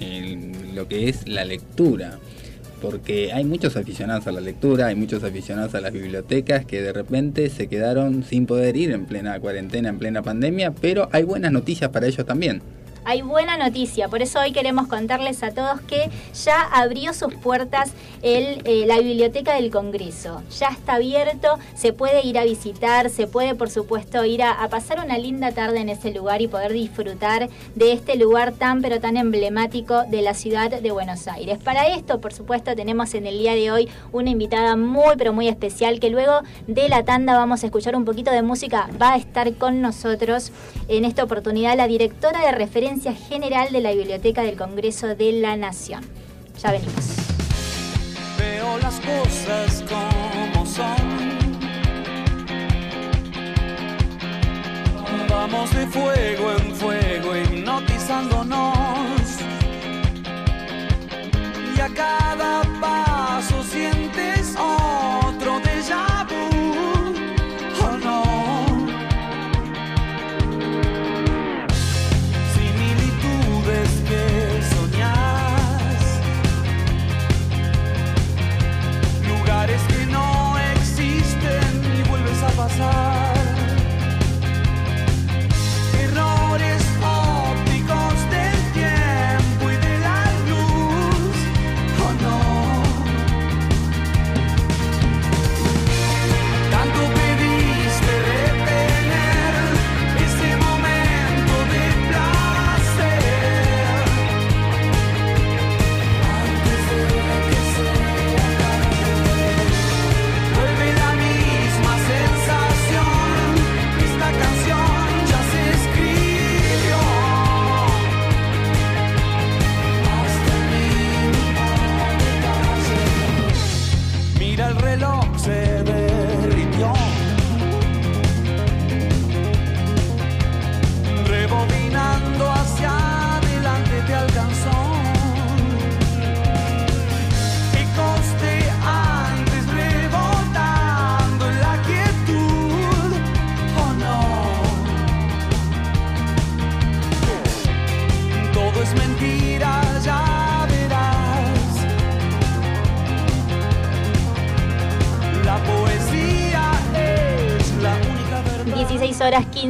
lo 0.76 0.88
que 0.90 1.08
es 1.08 1.28
la 1.28 1.46
lectura. 1.46 2.20
Porque 2.82 3.32
hay 3.34 3.46
muchos 3.46 3.78
aficionados 3.78 4.28
a 4.28 4.32
la 4.34 4.42
lectura, 4.42 4.88
hay 4.88 4.96
muchos 4.96 5.24
aficionados 5.24 5.74
a 5.76 5.82
las 5.82 5.94
bibliotecas 5.94 6.66
que 6.66 6.82
de 6.82 6.94
repente 6.94 7.50
se 7.50 7.68
quedaron 7.68 8.24
sin 8.24 8.46
poder 8.46 8.76
ir 8.76 8.92
en 8.92 9.06
plena 9.06 9.40
cuarentena, 9.40 9.90
en 9.90 9.98
plena 9.98 10.22
pandemia, 10.22 10.72
pero 10.72 11.10
hay 11.14 11.24
buenas 11.24 11.52
noticias 11.52 11.90
para 11.90 12.06
ellos 12.06 12.26
también 12.26 12.62
hay 13.08 13.22
buena 13.22 13.56
noticia. 13.56 14.10
Por 14.10 14.22
eso 14.22 14.42
hoy 14.42 14.52
queremos 14.52 14.88
contarles 14.88 15.42
a 15.42 15.52
todos 15.52 15.80
que 15.80 16.10
ya 16.44 16.62
abrió 16.62 17.14
sus 17.14 17.34
puertas 17.36 17.94
eh, 18.22 18.84
la 18.86 19.00
Biblioteca 19.00 19.56
del 19.56 19.72
Congreso. 19.72 20.44
Ya 20.60 20.68
está 20.68 20.96
abierto, 20.96 21.58
se 21.74 21.94
puede 21.94 22.28
ir 22.28 22.38
a 22.38 22.44
visitar, 22.44 23.10
se 23.10 23.26
puede 23.26 23.56
por 23.56 23.70
supuesto 23.70 24.26
ir 24.26 24.44
a, 24.44 24.68
pasar 24.68 25.00
una 25.00 25.18
linda 25.18 25.54
tarde 25.54 25.80
en 25.80 25.88
ese 25.88 26.12
lugar 26.12 26.42
y 26.42 26.50
poder 26.50 26.74
disfrutar 26.74 27.48
de 27.76 27.94
este 27.94 28.18
lugar 28.18 28.52
tan 28.52 28.82
pero 28.82 29.00
tan 29.00 29.16
emblemático 29.16 30.04
de 30.04 30.22
la 30.22 30.34
ciudad 30.34 30.70
de 30.70 30.92
Buenos 30.92 31.30
Aires. 31.30 31.60
Para 31.60 31.88
esto, 31.88 32.20
por 32.20 32.34
supuesto, 32.34 32.76
tenemos 32.76 33.14
en 33.14 33.26
el 33.26 33.38
día 33.38 33.56
de 33.56 33.72
hoy 33.72 33.88
una 34.12 34.32
invitada 34.32 34.76
muy 34.76 35.16
pero 35.18 35.32
muy 35.32 35.48
especial 35.48 36.02
que 36.02 36.10
luego 36.10 36.42
de 36.68 36.90
la 36.90 37.06
tanda 37.06 37.38
vamos 37.38 37.64
a 37.64 37.68
escuchar 37.68 37.96
un 37.96 38.04
poquito 38.04 38.32
de 38.32 38.42
música. 38.42 38.90
Va 39.02 39.14
a 39.14 39.18
estar 39.18 39.54
con 39.54 39.80
nosotros 39.80 40.52
en 40.90 41.06
esta 41.06 41.24
oportunidad 41.24 41.78
la 41.78 41.88
directora 41.88 42.42
de 42.42 42.52
referencia 42.52 42.97
general 43.02 43.72
de 43.72 43.82
la 43.82 43.92
Biblioteca 43.92 44.44
del 44.44 44.58
Congreso 44.58 45.16
de 45.16 45.32
la 45.34 45.56
Nación. 45.56 46.04
Ya 46.62 46.72
venimos. 46.72 47.06
Veo 48.38 48.78
las 48.80 49.00
cosas 49.00 49.84
como 49.88 50.66
son. 50.66 51.38
Vamos 55.30 55.74
de 55.74 55.88
fuego 55.88 56.52
en 56.52 56.76
fuego 56.76 57.38
hipnotizándonos. 57.38 58.74
Y 61.76 61.80
a 61.80 61.88
cada 61.90 62.64
paso 62.82 63.64
sientes 63.64 64.56
otro 64.58 65.60
déjà 65.62 66.26
vu. 66.28 66.37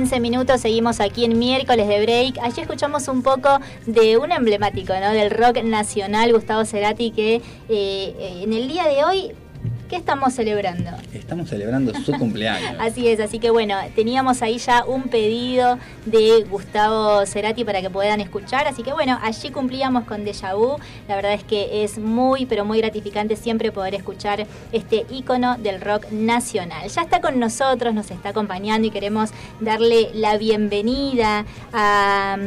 11 0.08 0.22
minutos, 0.22 0.62
seguimos 0.62 1.02
aquí 1.02 1.26
en 1.26 1.38
miércoles 1.38 1.86
de 1.86 2.02
break. 2.02 2.40
Allí 2.42 2.62
escuchamos 2.62 3.10
un 3.10 3.24
poco 3.24 3.60
de 3.88 4.18
un 4.18 4.32
emblemático, 4.32 4.94
¿no? 4.94 5.12
Del 5.12 5.30
rock 5.32 5.62
nacional, 5.64 6.32
Gustavo 6.32 6.64
Cerati, 6.64 7.12
que 7.12 7.42
eh, 7.68 8.42
en 8.42 8.54
el 8.54 8.70
día 8.70 8.88
de 8.88 9.04
hoy 9.04 9.32
¿qué 9.89 9.96
estamos 9.96 10.34
celebrando? 10.34 10.91
Estamos 11.13 11.50
celebrando 11.50 11.94
su 12.01 12.12
cumpleaños. 12.13 12.75
Así 12.79 13.08
es, 13.08 13.20
así 13.20 13.39
que 13.39 13.50
bueno, 13.50 13.75
teníamos 13.96 14.41
ahí 14.41 14.58
ya 14.58 14.86
un 14.86 15.03
pedido 15.03 15.77
de 16.06 16.46
Gustavo 16.50 17.25
Cerati 17.25 17.63
para 17.63 17.82
que 17.82 17.89
puedan 17.89 18.22
escuchar, 18.22 18.67
así 18.67 18.84
que 18.84 18.94
bueno, 18.94 19.17
allí 19.22 19.50
cumplíamos 19.51 20.03
con 20.06 20.25
Deja 20.25 20.53
Vu, 20.56 20.77
la 21.08 21.15
verdad 21.15 21.34
es 21.34 21.44
que 21.44 21.84
es 21.84 21.98
muy, 21.98 22.46
pero 22.46 22.65
muy 22.65 22.79
gratificante 22.79 23.36
siempre 23.36 23.72
poder 23.72 23.96
escuchar 23.96 24.46
este 24.72 25.06
ícono 25.10 25.58
del 25.58 25.82
rock 25.82 26.12
nacional. 26.12 26.88
Ya 26.88 27.01
está 27.01 27.22
con 27.22 27.39
nosotros, 27.39 27.94
nos 27.94 28.12
está 28.12 28.29
acompañando 28.29 28.88
y 28.88 28.91
queremos 28.91 29.32
darle 29.60 30.10
la 30.13 30.38
bienvenida 30.38 31.46
a... 31.74 32.38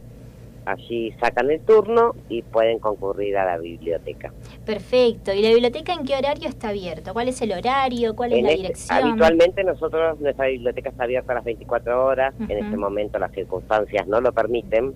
Allí 0.69 1.15
sacan 1.19 1.51
el 1.51 1.61
turno 1.61 2.15
y 2.29 2.43
pueden 2.43 2.79
concurrir 2.79 3.39
a 3.39 3.47
la 3.47 3.57
biblioteca. 3.57 4.35
Perfecto. 4.67 5.33
¿Y 5.33 5.41
la 5.41 5.49
biblioteca 5.49 5.95
en 5.95 6.05
qué 6.05 6.15
horario 6.15 6.47
está 6.47 6.69
abierto? 6.69 7.15
¿Cuál 7.15 7.29
es 7.29 7.41
el 7.41 7.53
horario? 7.53 8.15
¿Cuál 8.15 8.35
es 8.35 8.43
la 8.43 8.51
este- 8.51 8.63
dirección? 8.63 8.99
habitualmente 8.99 9.65
nosotros, 9.65 10.21
nuestra 10.21 10.49
biblioteca 10.49 10.91
está 10.91 11.05
abierta 11.05 11.33
a 11.33 11.37
las 11.37 11.45
24 11.45 12.05
horas, 12.05 12.35
en 12.39 12.51
este 12.51 12.77
momento 12.77 13.19
las 13.19 13.33
circunstancias 13.33 14.07
no 14.09 14.21
lo 14.21 14.33
permiten, 14.33 14.93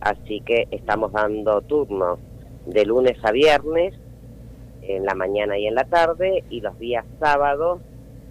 así 0.00 0.40
que 0.40 0.66
estamos 0.72 1.12
dando 1.12 1.60
turnos 1.60 2.18
de 2.66 2.84
lunes 2.84 3.16
a 3.22 3.30
viernes, 3.30 3.94
en 4.82 5.04
la 5.04 5.14
mañana 5.14 5.56
y 5.56 5.68
en 5.68 5.76
la 5.76 5.84
tarde, 5.84 6.42
y 6.50 6.62
los 6.62 6.76
días 6.80 7.04
sábados 7.20 7.80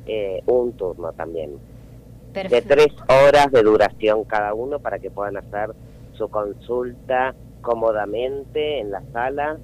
eh, 0.07 0.43
un 0.45 0.73
turno 0.73 1.13
también, 1.13 1.51
de 1.51 2.41
Perfecto. 2.41 2.67
tres 2.75 2.87
horas 3.07 3.49
de 3.49 3.63
duración 3.63 4.25
cada 4.25 4.53
uno 4.53 4.79
para 4.79 4.99
que 4.99 5.09
puedan 5.09 5.37
hacer 5.37 5.69
su 6.13 6.29
consulta 6.29 7.35
cómodamente 7.61 8.79
en 8.79 8.91
la 8.91 9.03
sala 9.13 9.57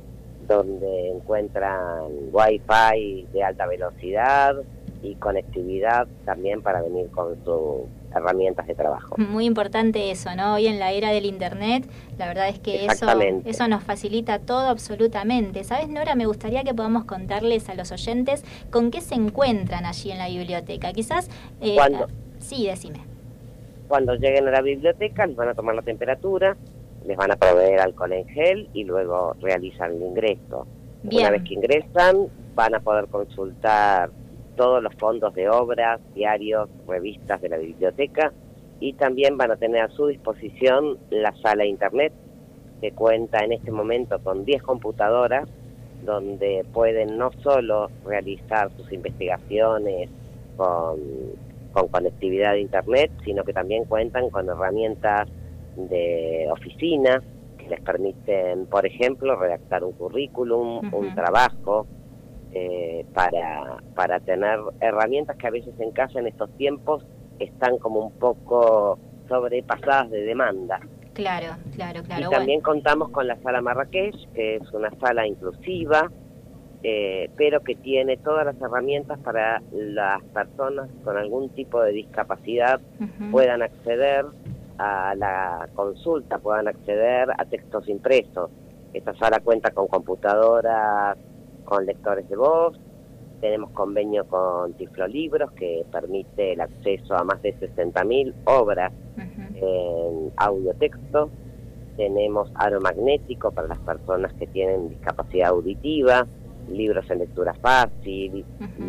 donde 0.47 1.09
encuentran 1.09 2.05
wifi 2.31 3.27
de 3.33 3.43
alta 3.43 3.65
velocidad 3.67 4.55
y 5.03 5.15
conectividad 5.15 6.07
también 6.25 6.61
para 6.61 6.81
venir 6.81 7.09
con 7.11 7.35
sus 7.43 7.81
herramientas 8.15 8.65
de 8.65 8.73
trabajo. 8.73 9.15
Muy 9.17 9.45
importante 9.45 10.09
eso, 10.09 10.33
¿no? 10.35 10.55
Hoy 10.55 10.67
en 10.67 10.79
la 10.79 10.91
era 10.91 11.11
del 11.11 11.25
internet, 11.25 11.87
la 12.17 12.27
verdad 12.27 12.49
es 12.49 12.59
que 12.59 12.85
eso, 12.85 13.07
eso 13.45 13.67
nos 13.67 13.83
facilita 13.83 14.39
todo 14.39 14.67
absolutamente. 14.69 15.63
¿Sabes, 15.63 15.89
Nora? 15.89 16.15
Me 16.15 16.25
gustaría 16.25 16.63
que 16.63 16.73
podamos 16.73 17.05
contarles 17.05 17.69
a 17.69 17.75
los 17.75 17.91
oyentes 17.91 18.43
con 18.71 18.89
qué 18.89 19.01
se 19.01 19.15
encuentran 19.15 19.85
allí 19.85 20.11
en 20.11 20.17
la 20.17 20.27
biblioteca. 20.27 20.93
Quizás... 20.93 21.29
eh, 21.61 21.75
¿Cuándo? 21.75 22.07
Sí, 22.39 22.65
decime. 22.65 23.16
Cuando 23.87 24.15
lleguen 24.15 24.47
a 24.47 24.51
la 24.51 24.61
biblioteca 24.61 25.25
les 25.25 25.35
van 25.35 25.49
a 25.49 25.53
tomar 25.53 25.75
la 25.75 25.81
temperatura, 25.81 26.57
les 27.05 27.15
van 27.15 27.31
a 27.31 27.35
proveer 27.35 27.79
alcohol 27.79 28.13
en 28.13 28.27
gel 28.27 28.69
y 28.73 28.83
luego 28.83 29.35
realizan 29.41 29.93
el 29.93 30.01
ingreso. 30.01 30.67
Bien. 31.03 31.21
Una 31.21 31.31
vez 31.31 31.43
que 31.43 31.53
ingresan 31.53 32.27
van 32.55 32.75
a 32.75 32.79
poder 32.79 33.07
consultar 33.07 34.09
todos 34.55 34.81
los 34.83 34.93
fondos 34.95 35.33
de 35.35 35.47
obras, 35.49 36.01
diarios, 36.15 36.69
revistas 36.87 37.41
de 37.41 37.49
la 37.49 37.57
biblioteca 37.57 38.33
y 38.79 38.93
también 38.93 39.37
van 39.37 39.51
a 39.51 39.55
tener 39.55 39.81
a 39.81 39.89
su 39.89 40.07
disposición 40.07 40.97
la 41.09 41.33
sala 41.37 41.63
de 41.63 41.69
internet 41.69 42.13
que 42.81 42.91
cuenta 42.91 43.43
en 43.43 43.53
este 43.53 43.71
momento 43.71 44.19
con 44.19 44.45
10 44.45 44.61
computadoras 44.63 45.47
donde 46.03 46.65
pueden 46.73 47.17
no 47.17 47.31
solo 47.43 47.89
realizar 48.05 48.69
sus 48.77 48.91
investigaciones 48.91 50.09
con, 50.57 50.99
con 51.77 51.89
conectividad 51.89 52.53
de 52.53 52.61
internet, 52.61 53.11
sino 53.23 53.43
que 53.43 53.53
también 53.53 53.85
cuentan 53.85 54.29
con 54.31 54.49
herramientas 54.49 55.29
de 55.75 56.47
oficina 56.51 57.21
que 57.57 57.67
les 57.69 57.81
permiten, 57.81 58.65
por 58.65 58.85
ejemplo, 58.85 59.35
redactar 59.35 59.83
un 59.83 59.91
currículum, 59.91 60.91
un 60.91 61.13
trabajo, 61.13 61.85
eh, 62.51 63.05
para, 63.13 63.77
para 63.93 64.19
tener 64.21 64.57
herramientas 64.79 65.37
que 65.37 65.47
a 65.47 65.51
veces 65.51 65.73
en 65.79 65.91
casa 65.91 66.19
en 66.19 66.27
estos 66.27 66.49
tiempos 66.57 67.05
están 67.37 67.77
como 67.77 67.99
un 67.99 68.11
poco 68.13 68.97
sobrepasadas 69.27 70.09
de 70.09 70.21
demanda. 70.21 70.79
Claro, 71.13 71.57
claro, 71.75 72.01
claro. 72.03 72.27
Y 72.27 72.31
también 72.31 72.61
contamos 72.61 73.09
con 73.09 73.27
la 73.27 73.35
sala 73.41 73.61
Marrakech, 73.61 74.15
que 74.33 74.55
es 74.55 74.71
una 74.71 74.89
sala 74.99 75.27
inclusiva, 75.27 76.09
eh, 76.83 77.29
pero 77.35 77.61
que 77.61 77.75
tiene 77.75 78.17
todas 78.17 78.45
las 78.45 78.61
herramientas 78.61 79.19
para 79.19 79.61
las 79.71 80.23
personas 80.25 80.89
con 81.03 81.17
algún 81.17 81.49
tipo 81.49 81.81
de 81.81 81.91
discapacidad 81.91 82.79
puedan 83.31 83.61
acceder 83.61 84.25
a 84.77 85.15
la 85.15 85.67
consulta, 85.73 86.37
puedan 86.37 86.67
acceder 86.67 87.29
a 87.37 87.45
textos 87.45 87.87
impresos. 87.89 88.51
Esta 88.93 89.15
sala 89.15 89.39
cuenta 89.39 89.71
con 89.71 89.87
computadoras, 89.87 91.17
con 91.65 91.85
lectores 91.85 92.29
de 92.29 92.35
voz, 92.35 92.79
tenemos 93.41 93.69
convenio 93.71 94.25
con 94.25 94.73
Tiflo 94.73 95.07
Libros 95.07 95.51
que 95.51 95.85
permite 95.91 96.53
el 96.53 96.61
acceso 96.61 97.15
a 97.15 97.23
más 97.23 97.41
de 97.41 97.55
60.000 97.55 98.33
obras 98.45 98.91
en 99.55 100.31
audio-texto. 100.37 101.29
Tenemos 101.97 102.51
aro 102.55 102.81
magnético 102.81 103.51
para 103.51 103.67
las 103.67 103.79
personas 103.79 104.33
que 104.33 104.47
tienen 104.47 104.89
discapacidad 104.89 105.49
auditiva, 105.49 106.27
libros 106.69 107.09
en 107.09 107.19
lectura 107.19 107.53
fácil, 107.53 108.45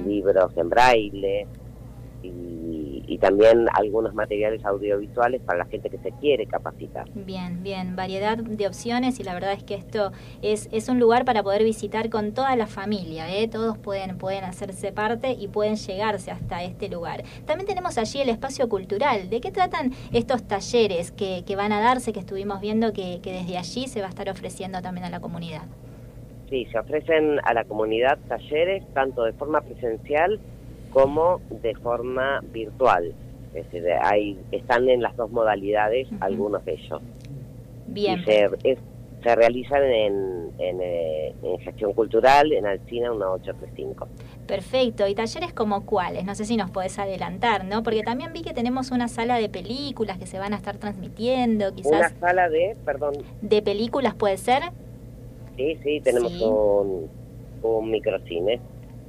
libros 0.06 0.56
en 0.56 0.68
braille, 0.68 1.46
y, 2.22 3.18
también 3.20 3.66
algunos 3.74 4.14
materiales 4.14 4.64
audiovisuales 4.64 5.42
para 5.42 5.58
la 5.58 5.64
gente 5.64 5.90
que 5.90 5.98
se 5.98 6.12
quiere 6.12 6.46
capacitar. 6.46 7.08
Bien, 7.14 7.64
bien, 7.64 7.96
variedad 7.96 8.38
de 8.38 8.66
opciones 8.66 9.18
y 9.18 9.24
la 9.24 9.34
verdad 9.34 9.54
es 9.54 9.64
que 9.64 9.74
esto 9.74 10.12
es, 10.40 10.68
es 10.70 10.88
un 10.88 11.00
lugar 11.00 11.24
para 11.24 11.42
poder 11.42 11.64
visitar 11.64 12.10
con 12.10 12.32
toda 12.32 12.54
la 12.54 12.68
familia, 12.68 13.28
¿eh? 13.36 13.48
todos 13.48 13.76
pueden, 13.76 14.18
pueden 14.18 14.44
hacerse 14.44 14.92
parte 14.92 15.32
y 15.32 15.48
pueden 15.48 15.74
llegarse 15.74 16.30
hasta 16.30 16.62
este 16.62 16.88
lugar. 16.88 17.24
También 17.44 17.66
tenemos 17.66 17.98
allí 17.98 18.20
el 18.20 18.28
espacio 18.28 18.68
cultural. 18.68 19.28
¿De 19.30 19.40
qué 19.40 19.50
tratan 19.50 19.92
estos 20.12 20.44
talleres 20.44 21.10
que, 21.10 21.42
que 21.44 21.56
van 21.56 21.72
a 21.72 21.80
darse, 21.80 22.12
que 22.12 22.20
estuvimos 22.20 22.60
viendo 22.60 22.92
que, 22.92 23.20
que 23.20 23.32
desde 23.32 23.58
allí 23.58 23.88
se 23.88 24.00
va 24.00 24.06
a 24.06 24.10
estar 24.10 24.30
ofreciendo 24.30 24.80
también 24.80 25.06
a 25.06 25.10
la 25.10 25.18
comunidad? 25.18 25.62
Sí, 26.50 26.66
se 26.72 26.78
ofrecen 26.78 27.40
a 27.44 27.52
la 27.52 27.64
comunidad 27.64 28.18
talleres 28.28 28.82
tanto 28.94 29.24
de 29.24 29.32
forma 29.32 29.60
presencial 29.60 30.40
como 30.90 31.40
de 31.62 31.74
forma 31.74 32.40
virtual. 32.52 33.12
Es 33.54 33.70
decir, 33.70 33.88
hay, 34.02 34.38
están 34.52 34.88
en 34.88 35.02
las 35.02 35.16
dos 35.16 35.30
modalidades 35.30 36.08
algunos 36.20 36.64
de 36.64 36.74
ellos. 36.74 37.02
Bien. 37.86 38.24
se, 38.24 38.48
se 39.22 39.34
realizan 39.34 39.82
en, 39.82 40.50
eh, 40.58 41.34
en, 41.42 41.58
gestión 41.58 41.92
cultural 41.92 42.52
en 42.52 42.66
Alcina 42.66 43.10
1835. 43.10 44.08
Perfecto. 44.46 45.06
¿Y 45.06 45.14
talleres 45.14 45.52
como 45.52 45.84
cuáles? 45.84 46.24
No 46.24 46.34
sé 46.34 46.44
si 46.44 46.56
nos 46.56 46.70
podés 46.70 46.98
adelantar, 46.98 47.64
¿no? 47.64 47.82
Porque 47.82 48.02
también 48.02 48.32
vi 48.32 48.42
que 48.42 48.54
tenemos 48.54 48.90
una 48.90 49.08
sala 49.08 49.36
de 49.36 49.48
películas 49.48 50.18
que 50.18 50.26
se 50.26 50.38
van 50.38 50.52
a 50.52 50.56
estar 50.56 50.76
transmitiendo, 50.78 51.74
quizás. 51.74 51.92
Una 51.92 52.20
sala 52.20 52.48
de, 52.48 52.76
perdón. 52.84 53.14
¿De 53.42 53.60
películas 53.60 54.14
puede 54.14 54.36
ser? 54.36 54.62
Sí, 55.58 55.76
sí, 55.84 56.00
tenemos 56.00 56.40
un, 56.40 57.10
un 57.62 57.90
microcine 57.90 58.58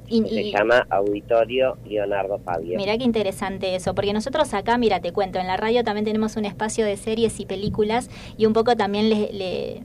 se 0.09 0.51
llama 0.51 0.85
Auditorio 0.89 1.77
Leonardo 1.85 2.39
Fabio. 2.39 2.77
Mira 2.77 2.97
qué 2.97 3.03
interesante 3.03 3.75
eso, 3.75 3.93
porque 3.93 4.13
nosotros 4.13 4.53
acá, 4.53 4.77
mira, 4.77 4.99
te 4.99 5.11
cuento, 5.11 5.39
en 5.39 5.47
la 5.47 5.57
radio 5.57 5.83
también 5.83 6.05
tenemos 6.05 6.35
un 6.35 6.45
espacio 6.45 6.85
de 6.85 6.97
series 6.97 7.39
y 7.39 7.45
películas 7.45 8.09
y 8.37 8.45
un 8.45 8.53
poco 8.53 8.75
también 8.75 9.09
le, 9.09 9.83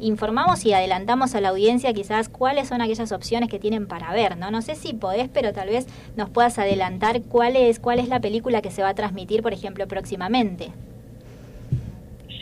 informamos 0.00 0.64
y 0.66 0.72
adelantamos 0.72 1.34
a 1.34 1.40
la 1.40 1.48
audiencia 1.48 1.92
quizás 1.92 2.28
cuáles 2.28 2.68
son 2.68 2.82
aquellas 2.82 3.12
opciones 3.12 3.48
que 3.48 3.58
tienen 3.58 3.86
para 3.86 4.12
ver, 4.12 4.36
¿no? 4.36 4.50
No 4.50 4.62
sé 4.62 4.74
si 4.74 4.92
podés, 4.92 5.28
pero 5.28 5.52
tal 5.52 5.68
vez 5.68 5.86
nos 6.16 6.28
puedas 6.28 6.58
adelantar 6.58 7.22
cuál 7.22 7.56
es, 7.56 7.80
cuál 7.80 7.98
es 7.98 8.08
la 8.08 8.20
película 8.20 8.60
que 8.62 8.70
se 8.70 8.82
va 8.82 8.90
a 8.90 8.94
transmitir, 8.94 9.42
por 9.42 9.52
ejemplo, 9.52 9.86
próximamente. 9.86 10.68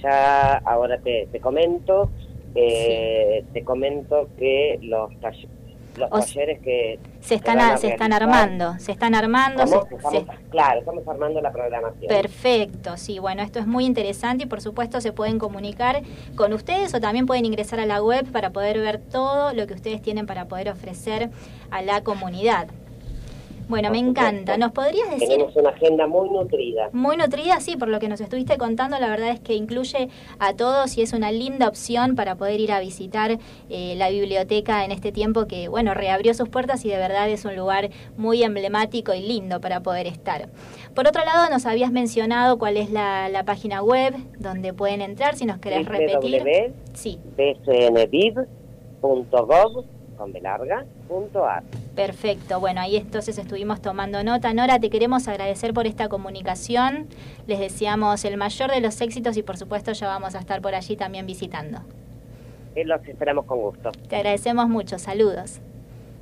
Ya 0.03 0.57
ahora 0.59 0.99
te, 0.99 1.29
comento, 1.41 2.11
eh, 2.55 3.45
te 3.53 3.65
comento 3.65 4.29
que 4.39 4.79
los 4.83 5.19
talleres 5.21 5.51
los 5.97 6.11
talleres 6.11 6.61
que 6.61 6.99
se 7.21 7.37
están 7.37 7.79
se 7.79 7.89
están 7.89 8.13
armando 8.13 8.75
se 8.79 8.93
están 8.93 9.15
armando 9.15 9.65
claro 10.51 10.81
estamos 10.81 11.07
armando 11.07 11.41
la 11.41 11.53
programación. 11.53 12.09
Perfecto 12.09 12.97
sí 12.97 13.19
bueno 13.19 13.43
esto 13.43 13.61
es 13.61 13.67
muy 13.67 13.85
interesante 13.85 14.45
y 14.45 14.47
por 14.47 14.61
supuesto 14.61 15.01
se 15.01 15.13
pueden 15.13 15.39
comunicar 15.39 16.03
con 16.35 16.53
ustedes 16.53 16.95
o 16.95 17.01
también 17.01 17.27
pueden 17.27 17.45
ingresar 17.45 17.81
a 17.81 17.87
la 17.87 18.03
web 18.03 18.31
para 18.33 18.51
poder 18.51 18.79
ver 18.81 18.99
todo 18.99 19.53
lo 19.53 19.67
que 19.67 19.75
ustedes 19.75 20.03
tienen 20.03 20.27
para 20.27 20.47
poder 20.47 20.69
ofrecer 20.69 21.31
a 21.71 21.83
la 21.83 22.03
comunidad 22.03 22.67
bueno, 23.69 23.91
me 23.91 23.99
encanta. 23.99 24.57
¿Nos 24.57 24.73
podrías 24.73 25.11
decir? 25.11 25.29
Tenemos 25.29 25.57
una 25.57 25.71
agenda 25.71 26.07
muy 26.07 26.29
nutrida. 26.31 26.91
Muy 26.93 27.17
nutrida, 27.17 27.61
sí, 27.61 27.77
por 27.77 27.89
lo 27.89 27.99
que 27.99 28.09
nos 28.09 28.21
estuviste 28.21 28.59
contando, 28.59 28.99
la 28.99 29.09
verdad 29.09 29.31
es 29.31 29.41
que 29.41 29.55
incluye 29.55 30.09
a 30.39 30.55
todos 30.55 30.97
y 30.99 31.03
es 31.03 31.13
una 31.13 31.33
linda 31.33 31.69
opción 31.69 32.15
para 32.15 32.37
poder 32.37 32.61
ir 32.61 32.73
a 32.73 32.81
visitar 32.81 33.39
eh, 33.71 33.95
la 33.97 34.11
biblioteca 34.11 34.85
en 34.85 34.93
este 34.93 35.13
tiempo 35.13 35.47
que, 35.47 35.69
bueno, 35.69 35.95
reabrió 35.95 36.35
sus 36.35 36.49
puertas 36.49 36.85
y 36.85 36.91
de 36.91 36.97
verdad 36.97 37.29
es 37.31 37.45
un 37.45 37.57
lugar 37.57 37.91
muy 38.17 38.43
emblemático 38.43 39.15
y 39.15 39.21
lindo 39.21 39.61
para 39.61 39.81
poder 39.81 40.07
estar. 40.07 40.49
Por 40.95 41.09
otro 41.09 41.25
lado, 41.25 41.51
nos 41.51 41.67
habías 41.67 41.91
mencionado 41.91 42.59
cuál 42.59 42.77
es 42.77 42.91
la, 42.91 43.43
página 43.45 43.83
web 43.83 44.15
donde 44.39 44.73
pueden 44.73 45.03
entrar, 45.03 45.37
si 45.37 45.45
nos 45.45 45.59
querés 45.59 45.87
repetir. 45.87 46.73
Sí. 46.95 47.19
bcnviv.gov 47.37 48.45
con 50.17 50.33
Perfecto, 51.95 52.61
bueno, 52.61 52.81
ahí 52.81 52.97
entonces 52.97 53.39
estuvimos 53.39 53.81
tomando 53.81 54.23
nota. 54.25 54.53
Nora, 54.53 54.79
te 54.79 54.91
queremos 54.91 55.29
agradecer 55.29 55.73
por 55.73 55.87
esta 55.87 56.09
comunicación. 56.09 57.07
Les 57.47 57.59
deseamos 57.59 58.25
el 58.25 58.37
mayor 58.37 58.71
de 58.71 58.81
los 58.81 59.01
éxitos 59.01 59.37
y 59.37 59.43
por 59.43 59.57
supuesto 59.57 59.93
ya 59.93 60.09
vamos 60.09 60.35
a 60.35 60.39
estar 60.39 60.61
por 60.61 60.75
allí 60.75 60.97
también 60.97 61.27
visitando. 61.27 61.79
Los 62.75 63.07
esperamos 63.07 63.45
con 63.45 63.61
gusto. 63.61 63.93
Te 64.09 64.17
agradecemos 64.17 64.69
mucho, 64.69 64.99
saludos. 64.99 65.61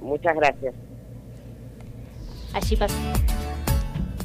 Muchas 0.01 0.35
gracias. 0.35 0.75
Allí 2.53 2.77
pasó. 2.77 3.32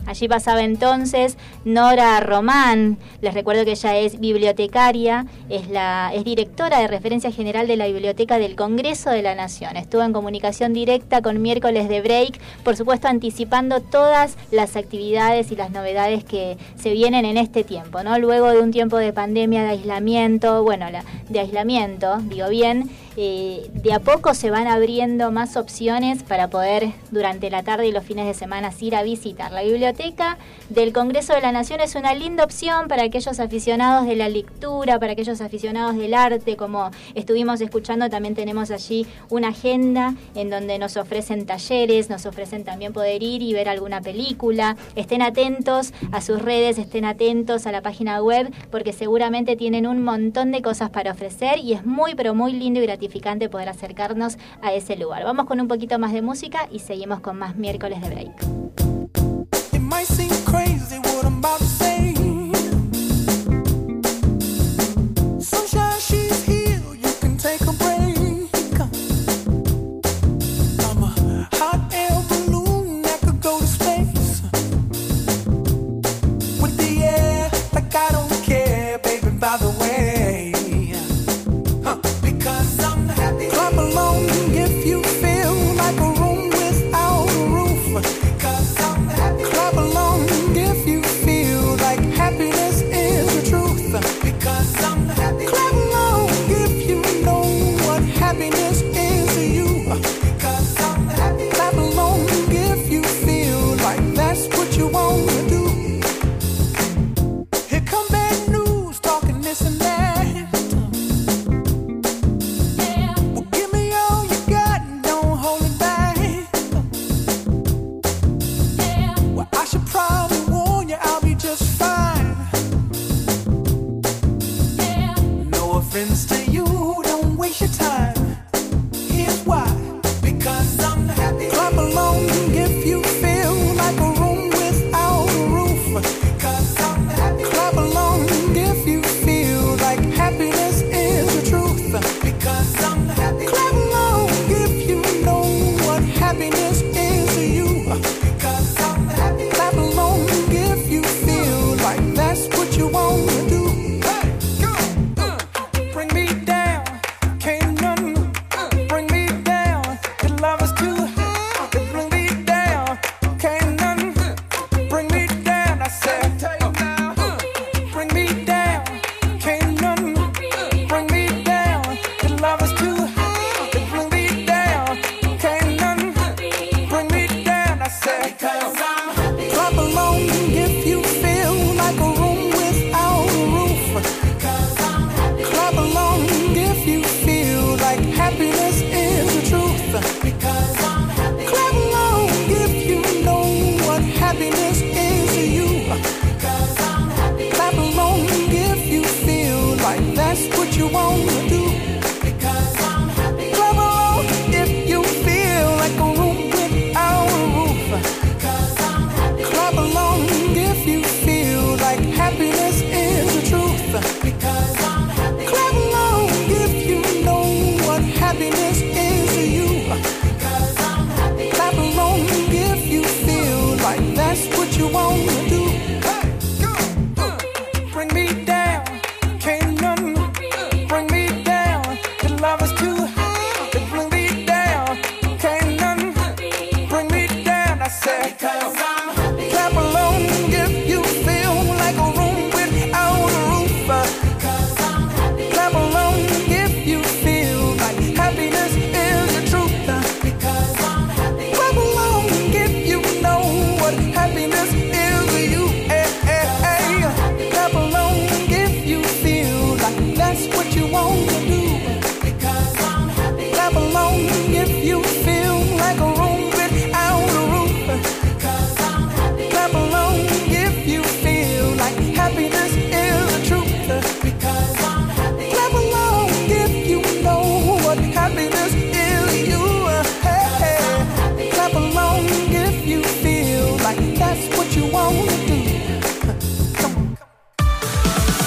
Allí 0.07 0.27
pasaba 0.27 0.63
entonces 0.63 1.37
Nora 1.65 2.19
Román. 2.21 2.97
Les 3.21 3.33
recuerdo 3.33 3.65
que 3.65 3.71
ella 3.71 3.97
es 3.97 4.19
bibliotecaria, 4.19 5.25
es, 5.49 5.69
la, 5.69 6.11
es 6.15 6.23
directora 6.23 6.79
de 6.79 6.87
referencia 6.87 7.31
general 7.31 7.67
de 7.67 7.75
la 7.75 7.87
Biblioteca 7.87 8.39
del 8.39 8.55
Congreso 8.55 9.09
de 9.09 9.21
la 9.21 9.35
Nación. 9.35 9.75
Estuvo 9.75 10.03
en 10.03 10.13
comunicación 10.13 10.73
directa 10.73 11.21
con 11.21 11.41
miércoles 11.41 11.89
de 11.89 12.01
break, 12.01 12.39
por 12.63 12.77
supuesto 12.77 13.09
anticipando 13.09 13.81
todas 13.81 14.37
las 14.51 14.77
actividades 14.77 15.51
y 15.51 15.57
las 15.57 15.71
novedades 15.71 16.23
que 16.23 16.57
se 16.75 16.93
vienen 16.93 17.25
en 17.25 17.37
este 17.37 17.65
tiempo, 17.65 18.01
¿no? 18.01 18.17
Luego 18.17 18.49
de 18.49 18.61
un 18.61 18.71
tiempo 18.71 18.97
de 18.97 19.11
pandemia, 19.11 19.63
de 19.63 19.71
aislamiento, 19.71 20.63
bueno, 20.63 20.85
de 21.27 21.39
aislamiento, 21.39 22.17
digo 22.29 22.47
bien, 22.47 22.89
de 23.17 23.93
a 23.93 23.99
poco 23.99 24.35
se 24.35 24.51
van 24.51 24.67
abriendo 24.67 25.31
más 25.31 25.57
opciones 25.57 26.21
para 26.21 26.49
poder 26.49 26.91
durante 27.09 27.49
la 27.49 27.63
tarde 27.63 27.87
y 27.87 27.91
los 27.91 28.03
fines 28.03 28.27
de 28.27 28.35
semana 28.35 28.71
ir 28.79 28.95
a 28.95 29.01
visitar. 29.01 29.51
La 29.51 29.63
biblioteca 29.63 30.37
del 30.69 30.93
Congreso 30.93 31.33
de 31.33 31.41
la 31.41 31.51
Nación 31.51 31.79
es 31.79 31.95
una 31.95 32.13
linda 32.13 32.43
opción 32.43 32.87
para 32.87 33.01
aquellos 33.01 33.39
aficionados 33.39 34.05
de 34.05 34.15
la 34.15 34.29
lectura, 34.29 34.99
para 34.99 35.13
aquellos 35.13 35.41
aficionados 35.41 35.97
del 35.97 36.13
arte, 36.13 36.57
como 36.57 36.91
estuvimos 37.15 37.59
escuchando, 37.59 38.07
también 38.07 38.35
tenemos 38.35 38.69
allí 38.69 39.07
una 39.31 39.47
agenda 39.47 40.13
en 40.35 40.51
donde 40.51 40.77
nos 40.77 40.95
ofrecen 40.95 41.47
talleres, 41.47 42.11
nos 42.11 42.27
ofrecen 42.27 42.63
también 42.63 42.93
poder 42.93 43.23
ir 43.23 43.41
y 43.41 43.51
ver 43.51 43.67
alguna 43.67 43.99
película. 43.99 44.77
Estén 44.95 45.23
atentos 45.23 45.91
a 46.11 46.21
sus 46.21 46.39
redes, 46.39 46.77
estén 46.77 47.03
atentos 47.03 47.65
a 47.65 47.71
la 47.71 47.81
página 47.81 48.21
web, 48.21 48.53
porque 48.69 48.93
seguramente 48.93 49.55
tienen 49.55 49.87
un 49.87 50.03
montón 50.03 50.51
de 50.51 50.61
cosas 50.61 50.91
para 50.91 51.13
ofrecer 51.13 51.57
y 51.57 51.73
es 51.73 51.83
muy, 51.83 52.13
pero 52.13 52.35
muy 52.35 52.53
lindo 52.53 52.79
y 52.79 52.83
gratificante 52.83 53.06
poder 53.49 53.69
acercarnos 53.69 54.37
a 54.61 54.73
ese 54.73 54.95
lugar. 54.95 55.23
Vamos 55.23 55.45
con 55.45 55.59
un 55.59 55.67
poquito 55.67 55.99
más 55.99 56.13
de 56.13 56.21
música 56.21 56.67
y 56.71 56.79
seguimos 56.79 57.19
con 57.21 57.37
más 57.37 57.55
miércoles 57.55 58.01
de 58.01 58.09
break. 58.09 58.47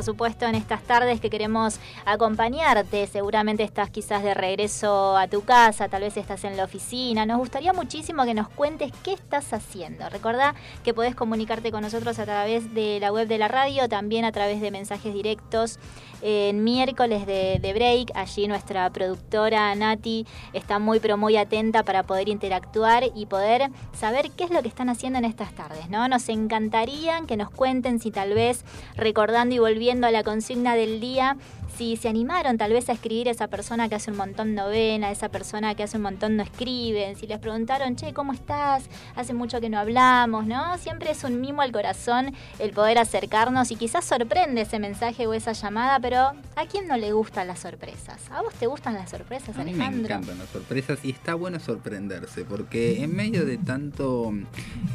Por 0.00 0.06
supuesto, 0.06 0.46
en 0.46 0.54
estas 0.54 0.80
tardes 0.80 1.20
que 1.20 1.28
queremos 1.28 1.78
acompañarte. 2.12 3.06
Seguramente 3.06 3.62
estás 3.62 3.90
quizás 3.90 4.22
de 4.22 4.34
regreso 4.34 5.16
a 5.16 5.28
tu 5.28 5.42
casa, 5.42 5.88
tal 5.88 6.02
vez 6.02 6.16
estás 6.16 6.44
en 6.44 6.56
la 6.56 6.64
oficina. 6.64 7.26
Nos 7.26 7.38
gustaría 7.38 7.72
muchísimo 7.72 8.24
que 8.24 8.34
nos 8.34 8.48
cuentes 8.48 8.92
qué 9.02 9.12
estás 9.12 9.52
haciendo. 9.52 10.08
Recordá 10.08 10.54
que 10.84 10.94
podés 10.94 11.14
comunicarte 11.14 11.70
con 11.70 11.82
nosotros 11.82 12.18
a 12.18 12.24
través 12.24 12.74
de 12.74 12.98
la 13.00 13.12
web 13.12 13.28
de 13.28 13.38
la 13.38 13.48
radio, 13.48 13.88
también 13.88 14.24
a 14.24 14.32
través 14.32 14.60
de 14.60 14.70
mensajes 14.70 15.12
directos 15.14 15.78
en 16.22 16.64
miércoles 16.64 17.26
de, 17.26 17.72
break. 17.74 18.12
Allí 18.14 18.46
nuestra 18.48 18.90
productora 18.90 19.74
Nati 19.74 20.26
está 20.52 20.78
muy 20.78 21.00
pero 21.00 21.16
muy 21.16 21.36
atenta 21.36 21.82
para 21.82 22.02
poder 22.02 22.28
interactuar 22.28 23.04
y 23.14 23.26
poder 23.26 23.70
saber 23.92 24.30
qué 24.32 24.44
es 24.44 24.50
lo 24.50 24.62
que 24.62 24.68
están 24.68 24.88
haciendo 24.88 25.18
en 25.18 25.24
estas 25.24 25.52
tardes, 25.52 25.88
¿no? 25.88 26.08
Nos 26.08 26.28
encantaría 26.28 27.20
que 27.26 27.36
nos 27.36 27.50
cuenten 27.50 28.00
si 28.00 28.10
tal 28.10 28.34
vez 28.34 28.64
recordando 28.96 29.54
y 29.54 29.58
volviendo 29.58 30.06
a 30.06 30.10
la 30.10 30.22
consigna 30.22 30.74
del 30.74 31.00
día, 31.00 31.36
si 31.80 31.96
se 31.96 32.10
animaron 32.10 32.58
tal 32.58 32.74
vez 32.74 32.90
a 32.90 32.92
escribir 32.92 33.26
a 33.28 33.30
esa 33.30 33.48
persona 33.48 33.88
que 33.88 33.94
hace 33.94 34.10
un 34.10 34.18
montón 34.18 34.54
novena, 34.54 35.10
esa 35.10 35.30
persona 35.30 35.74
que 35.74 35.82
hace 35.82 35.96
un 35.96 36.02
montón 36.02 36.36
no 36.36 36.42
escriben, 36.42 37.16
si 37.16 37.26
les 37.26 37.38
preguntaron, 37.38 37.96
che, 37.96 38.12
¿cómo 38.12 38.34
estás? 38.34 38.84
Hace 39.16 39.32
mucho 39.32 39.62
que 39.62 39.70
no 39.70 39.78
hablamos, 39.78 40.44
¿no? 40.46 40.76
Siempre 40.76 41.10
es 41.12 41.24
un 41.24 41.40
mimo 41.40 41.62
al 41.62 41.72
corazón 41.72 42.34
el 42.58 42.72
poder 42.72 42.98
acercarnos 42.98 43.70
y 43.70 43.76
quizás 43.76 44.04
sorprende 44.04 44.60
ese 44.60 44.78
mensaje 44.78 45.26
o 45.26 45.32
esa 45.32 45.52
llamada, 45.52 45.98
pero 46.00 46.18
¿a 46.18 46.66
quién 46.70 46.86
no 46.86 46.98
le 46.98 47.12
gustan 47.12 47.46
las 47.46 47.60
sorpresas? 47.60 48.30
¿A 48.30 48.42
vos 48.42 48.52
te 48.52 48.66
gustan 48.66 48.92
las 48.92 49.08
sorpresas, 49.08 49.56
A 49.56 49.64
mí 49.64 49.72
me 49.72 49.82
Alejandro? 49.86 50.16
encantan 50.16 50.38
las 50.38 50.50
sorpresas 50.50 50.98
y 51.02 51.08
está 51.12 51.32
bueno 51.34 51.58
sorprenderse 51.60 52.44
porque 52.44 53.02
en 53.02 53.16
medio 53.16 53.46
de 53.46 53.56
tanto 53.56 54.34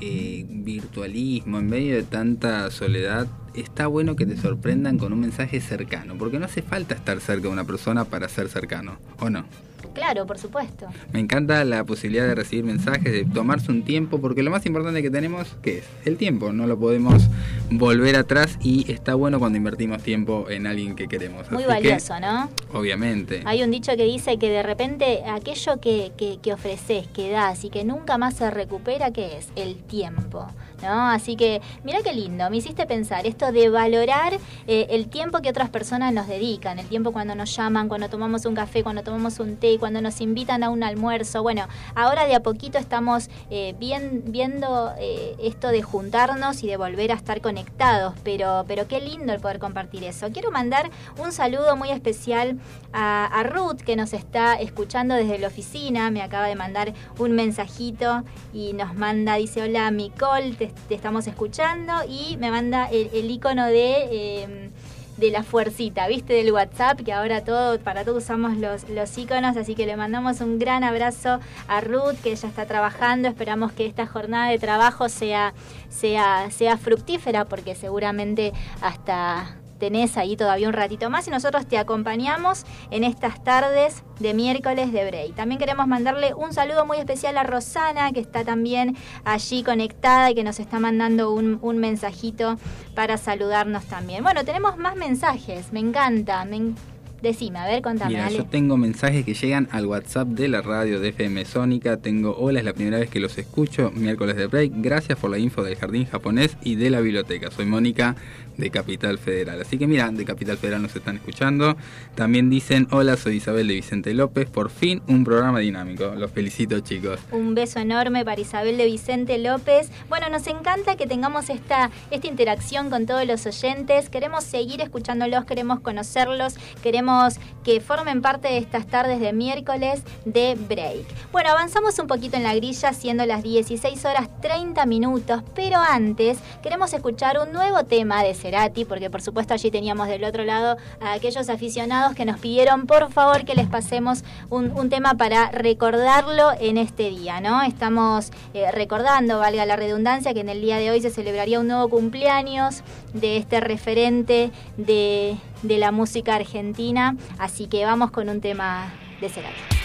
eh, 0.01 0.45
virtualismo, 0.47 1.57
en 1.57 1.67
medio 1.67 1.95
de 1.95 2.03
tanta 2.03 2.69
soledad, 2.69 3.25
está 3.57 3.87
bueno 3.87 4.15
que 4.15 4.25
te 4.25 4.37
sorprendan 4.37 4.97
con 4.97 5.13
un 5.13 5.19
mensaje 5.19 5.61
cercano, 5.61 6.15
porque 6.17 6.39
no 6.39 6.45
hace 6.45 6.61
falta 6.61 6.95
estar 6.95 7.19
cerca 7.19 7.43
de 7.43 7.53
una 7.53 7.63
persona 7.65 8.05
para 8.05 8.27
ser 8.29 8.49
cercano, 8.49 8.97
¿o 9.19 9.29
no? 9.29 9.45
Claro, 9.93 10.25
por 10.25 10.37
supuesto. 10.37 10.87
Me 11.13 11.19
encanta 11.19 11.63
la 11.63 11.83
posibilidad 11.83 12.27
de 12.27 12.35
recibir 12.35 12.65
mensajes, 12.65 13.11
de 13.11 13.23
tomarse 13.25 13.71
un 13.71 13.83
tiempo, 13.83 14.19
porque 14.19 14.43
lo 14.43 14.51
más 14.51 14.65
importante 14.65 15.01
que 15.01 15.09
tenemos, 15.09 15.55
¿qué 15.61 15.79
es? 15.79 15.85
El 16.03 16.17
tiempo, 16.17 16.51
no 16.51 16.67
lo 16.67 16.77
podemos 16.77 17.29
volver 17.71 18.15
atrás 18.15 18.57
y 18.61 18.91
está 18.91 19.15
bueno 19.15 19.39
cuando 19.39 19.57
invertimos 19.57 20.03
tiempo 20.03 20.49
en 20.49 20.67
alguien 20.67 20.95
que 20.95 21.07
queremos. 21.07 21.49
Muy 21.51 21.63
Así 21.63 21.81
que, 21.81 21.89
valioso, 21.89 22.19
¿no? 22.19 22.49
obviamente. 22.73 23.41
Hay 23.45 23.63
un 23.63 23.71
dicho 23.71 23.95
que 23.95 24.03
dice 24.03 24.37
que 24.37 24.49
de 24.49 24.63
repente 24.63 25.23
aquello 25.29 25.79
que, 25.79 26.11
que, 26.17 26.39
que 26.41 26.53
ofreces, 26.53 27.07
que 27.07 27.29
das 27.29 27.63
y 27.63 27.69
que 27.69 27.85
nunca 27.85 28.17
más 28.17 28.35
se 28.35 28.51
recupera, 28.51 29.11
¿qué 29.11 29.37
es? 29.37 29.49
El 29.55 29.77
tiempo. 29.77 30.47
¿No? 30.81 31.07
Así 31.07 31.35
que, 31.35 31.61
mira 31.83 31.99
qué 32.03 32.13
lindo, 32.13 32.49
me 32.49 32.57
hiciste 32.57 32.85
pensar 32.85 33.25
esto 33.25 33.51
de 33.51 33.69
valorar 33.69 34.33
eh, 34.67 34.87
el 34.89 35.07
tiempo 35.07 35.41
que 35.41 35.49
otras 35.49 35.69
personas 35.69 36.13
nos 36.13 36.27
dedican, 36.27 36.79
el 36.79 36.87
tiempo 36.87 37.11
cuando 37.11 37.33
nos 37.33 37.55
llaman, 37.55 37.87
cuando 37.87 38.09
tomamos 38.09 38.45
un 38.45 38.55
café, 38.55 38.83
cuando 38.83 39.03
tomamos 39.03 39.39
un 39.39 39.57
té, 39.57 39.77
cuando 39.79 40.01
nos 40.01 40.21
invitan 40.21 40.63
a 40.63 40.69
un 40.69 40.83
almuerzo. 40.83 41.41
Bueno, 41.43 41.67
ahora 41.95 42.25
de 42.25 42.35
a 42.35 42.43
poquito 42.43 42.77
estamos 42.77 43.29
eh, 43.49 43.75
viendo 43.77 44.93
eh, 44.99 45.35
esto 45.39 45.69
de 45.69 45.81
juntarnos 45.81 46.63
y 46.63 46.67
de 46.67 46.77
volver 46.77 47.11
a 47.11 47.15
estar 47.15 47.41
conectados, 47.41 48.13
pero, 48.23 48.65
pero 48.67 48.87
qué 48.87 48.99
lindo 48.99 49.33
el 49.33 49.39
poder 49.39 49.59
compartir 49.59 50.03
eso. 50.03 50.29
Quiero 50.31 50.51
mandar 50.51 50.89
un 51.17 51.31
saludo 51.31 51.75
muy 51.75 51.91
especial 51.91 52.59
a, 52.93 53.43
Ruth 53.43 53.81
que 53.81 53.95
nos 53.95 54.13
está 54.13 54.55
escuchando 54.55 55.15
desde 55.15 55.37
la 55.37 55.47
oficina, 55.47 56.09
me 56.09 56.21
acaba 56.21 56.47
de 56.47 56.55
mandar 56.55 56.93
un 57.19 57.33
mensajito 57.33 58.23
y 58.53 58.73
nos 58.73 58.95
manda, 58.95 59.35
dice, 59.35 59.61
hola 59.61 59.91
Micol, 59.91 60.55
te, 60.57 60.64
te 60.87 60.95
estamos 60.95 61.27
escuchando 61.27 61.93
y 62.07 62.37
me 62.37 62.51
manda 62.51 62.89
el, 62.89 63.29
icono 63.29 63.65
de... 63.65 64.07
eh, 64.11 64.71
de 65.17 65.31
la 65.31 65.43
fuercita, 65.43 66.07
¿viste? 66.07 66.33
Del 66.33 66.51
WhatsApp, 66.51 66.99
que 67.01 67.13
ahora 67.13 67.43
todo, 67.43 67.79
para 67.79 68.03
todo 68.03 68.17
usamos 68.17 68.57
los, 68.57 68.89
los 68.89 69.17
iconos, 69.17 69.55
así 69.55 69.75
que 69.75 69.85
le 69.85 69.95
mandamos 69.95 70.41
un 70.41 70.59
gran 70.59 70.83
abrazo 70.83 71.39
a 71.67 71.81
Ruth, 71.81 72.15
que 72.21 72.31
ella 72.31 72.49
está 72.49 72.65
trabajando, 72.65 73.27
esperamos 73.27 73.71
que 73.71 73.85
esta 73.85 74.07
jornada 74.07 74.49
de 74.49 74.59
trabajo 74.59 75.07
sea, 75.07 75.53
sea, 75.89 76.51
sea 76.51 76.77
fructífera, 76.77 77.45
porque 77.45 77.75
seguramente 77.75 78.51
hasta 78.81 79.55
tenés 79.79 80.17
ahí 80.17 80.35
todavía 80.37 80.67
un 80.67 80.73
ratito 80.73 81.09
más 81.09 81.27
y 81.27 81.31
nosotros 81.31 81.65
te 81.67 81.77
acompañamos 81.77 82.65
en 82.91 83.03
estas 83.03 83.43
tardes 83.43 84.03
de 84.19 84.33
miércoles 84.33 84.91
de 84.93 85.05
Break. 85.05 85.35
También 85.35 85.59
queremos 85.59 85.87
mandarle 85.87 86.33
un 86.33 86.53
saludo 86.53 86.85
muy 86.85 86.97
especial 86.97 87.37
a 87.37 87.43
Rosana, 87.43 88.11
que 88.13 88.19
está 88.21 88.43
también 88.43 88.95
allí 89.25 89.63
conectada 89.63 90.31
y 90.31 90.35
que 90.35 90.43
nos 90.43 90.59
está 90.59 90.79
mandando 90.79 91.31
un, 91.33 91.59
un 91.61 91.77
mensajito 91.77 92.57
para 92.95 93.17
saludarnos 93.17 93.85
también. 93.85 94.23
Bueno, 94.23 94.45
tenemos 94.45 94.77
más 94.77 94.95
mensajes, 94.95 95.71
me 95.73 95.79
encanta, 95.81 96.45
me 96.45 96.55
en- 96.57 96.75
Decime, 97.21 97.57
a 97.57 97.65
ver, 97.65 97.81
contame, 97.81 98.11
Mira, 98.11 98.29
yo 98.29 98.45
tengo 98.45 98.77
mensajes 98.77 99.25
que 99.25 99.33
llegan 99.33 99.67
al 99.71 99.87
WhatsApp 99.87 100.27
de 100.27 100.47
la 100.47 100.61
radio 100.61 100.99
de 100.99 101.09
FM 101.09 101.43
Sónica. 101.45 101.97
Tengo, 101.97 102.35
hola, 102.37 102.59
es 102.59 102.65
la 102.65 102.73
primera 102.73 102.99
vez 102.99 103.09
que 103.09 103.19
los 103.19 103.35
escucho, 103.39 103.89
miércoles 103.95 104.35
de 104.35 104.45
break. 104.45 104.73
Gracias 104.75 105.17
por 105.17 105.31
la 105.31 105.39
info 105.39 105.63
del 105.63 105.75
jardín 105.75 106.05
japonés 106.05 106.55
y 106.61 106.75
de 106.75 106.91
la 106.91 106.99
biblioteca. 106.99 107.49
Soy 107.49 107.65
Mónica 107.65 108.15
de 108.57 108.69
Capital 108.69 109.17
Federal. 109.17 109.61
Así 109.61 109.77
que 109.77 109.87
mira, 109.87 110.09
de 110.09 110.25
Capital 110.25 110.57
Federal 110.57 110.81
nos 110.81 110.95
están 110.95 111.15
escuchando. 111.17 111.75
También 112.15 112.49
dicen, 112.49 112.87
hola, 112.91 113.17
soy 113.17 113.37
Isabel 113.37 113.67
de 113.67 113.75
Vicente 113.75 114.13
López. 114.13 114.49
Por 114.49 114.69
fin 114.69 115.01
un 115.07 115.23
programa 115.23 115.59
dinámico. 115.59 116.13
Los 116.15 116.31
felicito, 116.31 116.79
chicos. 116.79 117.19
Un 117.31 117.55
beso 117.55 117.79
enorme 117.79 118.23
para 118.25 118.39
Isabel 118.41 118.77
de 118.77 118.85
Vicente 118.85 119.37
López. 119.37 119.89
Bueno, 120.09 120.29
nos 120.29 120.47
encanta 120.47 120.95
que 120.95 121.07
tengamos 121.07 121.49
esta, 121.49 121.91
esta 122.11 122.27
interacción 122.27 122.89
con 122.89 123.05
todos 123.05 123.25
los 123.25 123.45
oyentes. 123.45 124.09
Queremos 124.09 124.43
seguir 124.43 124.81
escuchándolos, 124.81 125.45
queremos 125.45 125.79
conocerlos, 125.79 126.55
queremos 126.81 127.35
que 127.63 127.81
formen 127.81 128.21
parte 128.21 128.47
de 128.47 128.57
estas 128.57 128.87
tardes 128.87 129.19
de 129.19 129.33
miércoles 129.33 130.03
de 130.25 130.55
break. 130.55 131.05
Bueno, 131.31 131.49
avanzamos 131.49 131.97
un 131.99 132.07
poquito 132.07 132.37
en 132.37 132.43
la 132.43 132.55
grilla, 132.55 132.93
siendo 132.93 133.25
las 133.25 133.43
16 133.43 134.05
horas 134.05 134.29
30 134.41 134.85
minutos, 134.85 135.41
pero 135.55 135.77
antes 135.79 136.37
queremos 136.61 136.93
escuchar 136.93 137.39
un 137.39 137.51
nuevo 137.51 137.83
tema 137.85 138.23
de 138.23 138.33
Cerati, 138.45 138.85
porque 138.85 139.09
por 139.09 139.23
supuesto 139.23 139.55
allí 139.55 139.71
teníamos 139.71 140.07
del 140.07 140.23
otro 140.23 140.43
lado 140.43 140.77
a 141.01 141.13
aquellos 141.13 141.49
aficionados 141.49 142.15
que 142.15 142.25
nos 142.25 142.39
pidieron 142.39 142.85
por 142.85 143.11
favor 143.11 143.43
que 143.43 143.55
les 143.55 143.65
pasemos 143.67 144.23
un, 144.51 144.69
un 144.71 144.89
tema 144.89 145.15
para 145.15 145.49
recordarlo 145.49 146.51
en 146.59 146.77
este 146.77 147.09
día, 147.09 147.41
¿no? 147.41 147.63
Estamos 147.63 148.31
eh, 148.53 148.71
recordando, 148.71 149.39
valga 149.39 149.65
la 149.65 149.75
redundancia, 149.75 150.35
que 150.35 150.41
en 150.41 150.49
el 150.49 150.61
día 150.61 150.77
de 150.77 150.91
hoy 150.91 151.01
se 151.01 151.09
celebraría 151.09 151.59
un 151.59 151.67
nuevo 151.67 151.89
cumpleaños 151.89 152.83
de 153.13 153.37
este 153.37 153.61
referente 153.61 154.51
de, 154.77 155.37
de 155.63 155.77
la 155.79 155.91
música 155.91 156.35
argentina, 156.35 157.17
así 157.39 157.65
que 157.65 157.83
vamos 157.83 158.11
con 158.11 158.29
un 158.29 158.41
tema 158.41 158.93
de 159.21 159.29
Cerati. 159.29 159.84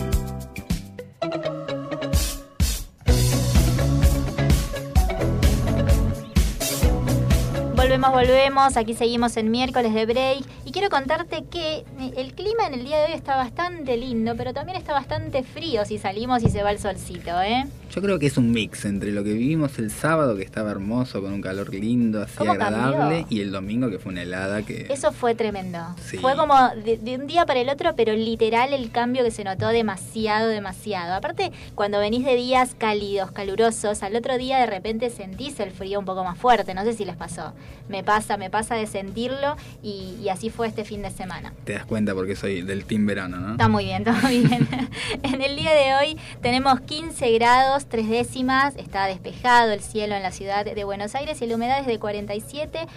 Volvemos. 8.09 8.77
Aquí 8.77 8.93
seguimos 8.93 9.37
en 9.37 9.51
miércoles 9.51 9.93
de 9.93 10.05
break. 10.05 10.43
Quiero 10.71 10.89
contarte 10.89 11.43
que 11.49 11.77
eh, 11.99 12.13
el 12.17 12.33
clima 12.33 12.67
en 12.67 12.73
el 12.73 12.83
día 12.83 12.99
de 12.99 13.05
hoy 13.07 13.13
está 13.13 13.35
bastante 13.35 13.97
lindo, 13.97 14.35
pero 14.35 14.53
también 14.53 14.77
está 14.77 14.93
bastante 14.93 15.43
frío 15.43 15.85
si 15.85 15.97
salimos 15.97 16.43
y 16.43 16.49
se 16.49 16.63
va 16.63 16.71
el 16.71 16.79
solcito, 16.79 17.41
¿eh? 17.41 17.65
Yo 17.93 18.01
creo 18.01 18.19
que 18.19 18.27
es 18.27 18.37
un 18.37 18.51
mix 18.51 18.85
entre 18.85 19.11
lo 19.11 19.21
que 19.23 19.33
vivimos 19.33 19.77
el 19.77 19.91
sábado, 19.91 20.37
que 20.37 20.43
estaba 20.43 20.71
hermoso, 20.71 21.21
con 21.21 21.33
un 21.33 21.41
calor 21.41 21.73
lindo, 21.73 22.21
así 22.21 22.37
¿Cómo 22.37 22.53
agradable, 22.53 23.21
cambió? 23.21 23.37
y 23.37 23.41
el 23.41 23.51
domingo, 23.51 23.89
que 23.89 23.99
fue 23.99 24.13
una 24.13 24.21
helada 24.21 24.61
que... 24.63 24.87
Eso 24.89 25.11
fue 25.11 25.35
tremendo. 25.35 25.79
Sí. 26.01 26.17
Fue 26.17 26.35
como 26.37 26.55
de, 26.85 26.97
de 26.97 27.15
un 27.15 27.27
día 27.27 27.45
para 27.45 27.59
el 27.59 27.67
otro, 27.67 27.93
pero 27.97 28.13
literal 28.13 28.73
el 28.73 28.91
cambio 28.91 29.25
que 29.25 29.31
se 29.31 29.43
notó 29.43 29.67
demasiado, 29.67 30.47
demasiado. 30.47 31.13
Aparte, 31.15 31.51
cuando 31.75 31.99
venís 31.99 32.23
de 32.23 32.35
días 32.35 32.75
cálidos, 32.77 33.31
calurosos, 33.31 34.03
al 34.03 34.15
otro 34.15 34.37
día 34.37 34.59
de 34.59 34.67
repente 34.67 35.09
sentís 35.09 35.59
el 35.59 35.71
frío 35.71 35.99
un 35.99 36.05
poco 36.05 36.23
más 36.23 36.37
fuerte. 36.37 36.73
No 36.73 36.83
sé 36.85 36.93
si 36.93 37.03
les 37.03 37.17
pasó. 37.17 37.51
Me 37.89 38.05
pasa, 38.05 38.37
me 38.37 38.49
pasa 38.49 38.75
de 38.75 38.87
sentirlo 38.87 39.57
y, 39.83 40.15
y 40.23 40.29
así 40.29 40.49
fue 40.49 40.60
este 40.63 40.85
fin 40.85 41.01
de 41.01 41.11
semana. 41.11 41.53
Te 41.63 41.73
das 41.73 41.85
cuenta 41.85 42.13
porque 42.13 42.35
soy 42.35 42.61
del 42.61 42.85
team 42.85 43.05
verano, 43.05 43.37
¿no? 43.37 43.51
Está 43.51 43.67
muy 43.67 43.85
bien, 43.85 44.03
está 44.07 44.13
muy 44.13 44.39
bien. 44.39 44.67
en 45.23 45.41
el 45.41 45.55
día 45.55 45.73
de 45.73 45.95
hoy 45.95 46.17
tenemos 46.41 46.81
15 46.81 47.31
grados, 47.31 47.85
tres 47.85 48.09
décimas, 48.09 48.75
está 48.75 49.05
despejado 49.05 49.71
el 49.71 49.81
cielo 49.81 50.15
en 50.15 50.23
la 50.23 50.31
ciudad 50.31 50.65
de 50.65 50.83
Buenos 50.83 51.15
Aires 51.15 51.41
y 51.41 51.47
la 51.47 51.55
humedad 51.55 51.79
es 51.79 51.87
de 51.87 51.99
47%. 51.99 52.87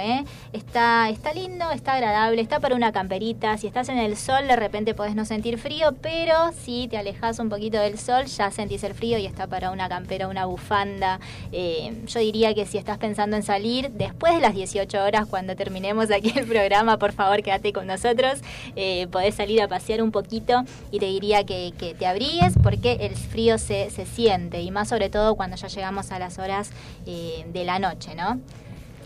¿eh? 0.00 0.24
Está, 0.52 1.08
está 1.08 1.32
lindo, 1.32 1.70
está 1.70 1.94
agradable, 1.94 2.42
está 2.42 2.60
para 2.60 2.74
una 2.74 2.92
camperita. 2.92 3.56
Si 3.58 3.66
estás 3.66 3.88
en 3.88 3.98
el 3.98 4.16
sol, 4.16 4.46
de 4.46 4.56
repente 4.56 4.94
podés 4.94 5.14
no 5.14 5.24
sentir 5.24 5.58
frío, 5.58 5.94
pero 6.00 6.52
si 6.52 6.88
te 6.88 6.98
alejas 6.98 7.38
un 7.38 7.48
poquito 7.48 7.78
del 7.78 7.98
sol, 7.98 8.26
ya 8.26 8.50
sentís 8.50 8.84
el 8.84 8.94
frío 8.94 9.18
y 9.18 9.26
está 9.26 9.46
para 9.46 9.70
una 9.70 9.88
campera, 9.88 10.28
una 10.28 10.46
bufanda. 10.46 11.20
Eh, 11.52 12.02
yo 12.06 12.20
diría 12.20 12.54
que 12.54 12.66
si 12.66 12.78
estás 12.78 12.98
pensando 12.98 13.36
en 13.36 13.42
salir, 13.42 13.90
después 13.90 14.34
de 14.34 14.40
las 14.40 14.54
18 14.54 15.02
horas, 15.02 15.26
cuando 15.26 15.56
terminemos 15.56 16.10
aquí 16.10 16.21
el 16.30 16.46
programa, 16.46 16.98
por 16.98 17.12
favor 17.12 17.42
quédate 17.42 17.72
con 17.72 17.86
nosotros. 17.86 18.40
Eh, 18.76 19.06
podés 19.08 19.34
salir 19.34 19.60
a 19.62 19.68
pasear 19.68 20.02
un 20.02 20.12
poquito 20.12 20.64
y 20.90 20.98
te 20.98 21.06
diría 21.06 21.44
que, 21.44 21.72
te 21.98 22.06
abrigues 22.06 22.54
porque 22.62 22.92
el 23.00 23.16
frío 23.16 23.58
se, 23.58 23.90
se 23.90 24.06
siente 24.06 24.60
y 24.60 24.70
más 24.70 24.88
sobre 24.88 25.10
todo 25.10 25.34
cuando 25.34 25.56
ya 25.56 25.68
llegamos 25.68 26.12
a 26.12 26.18
las 26.18 26.38
horas 26.38 26.70
eh, 27.06 27.44
de 27.52 27.64
la 27.64 27.78
noche, 27.78 28.14
¿no? 28.14 28.40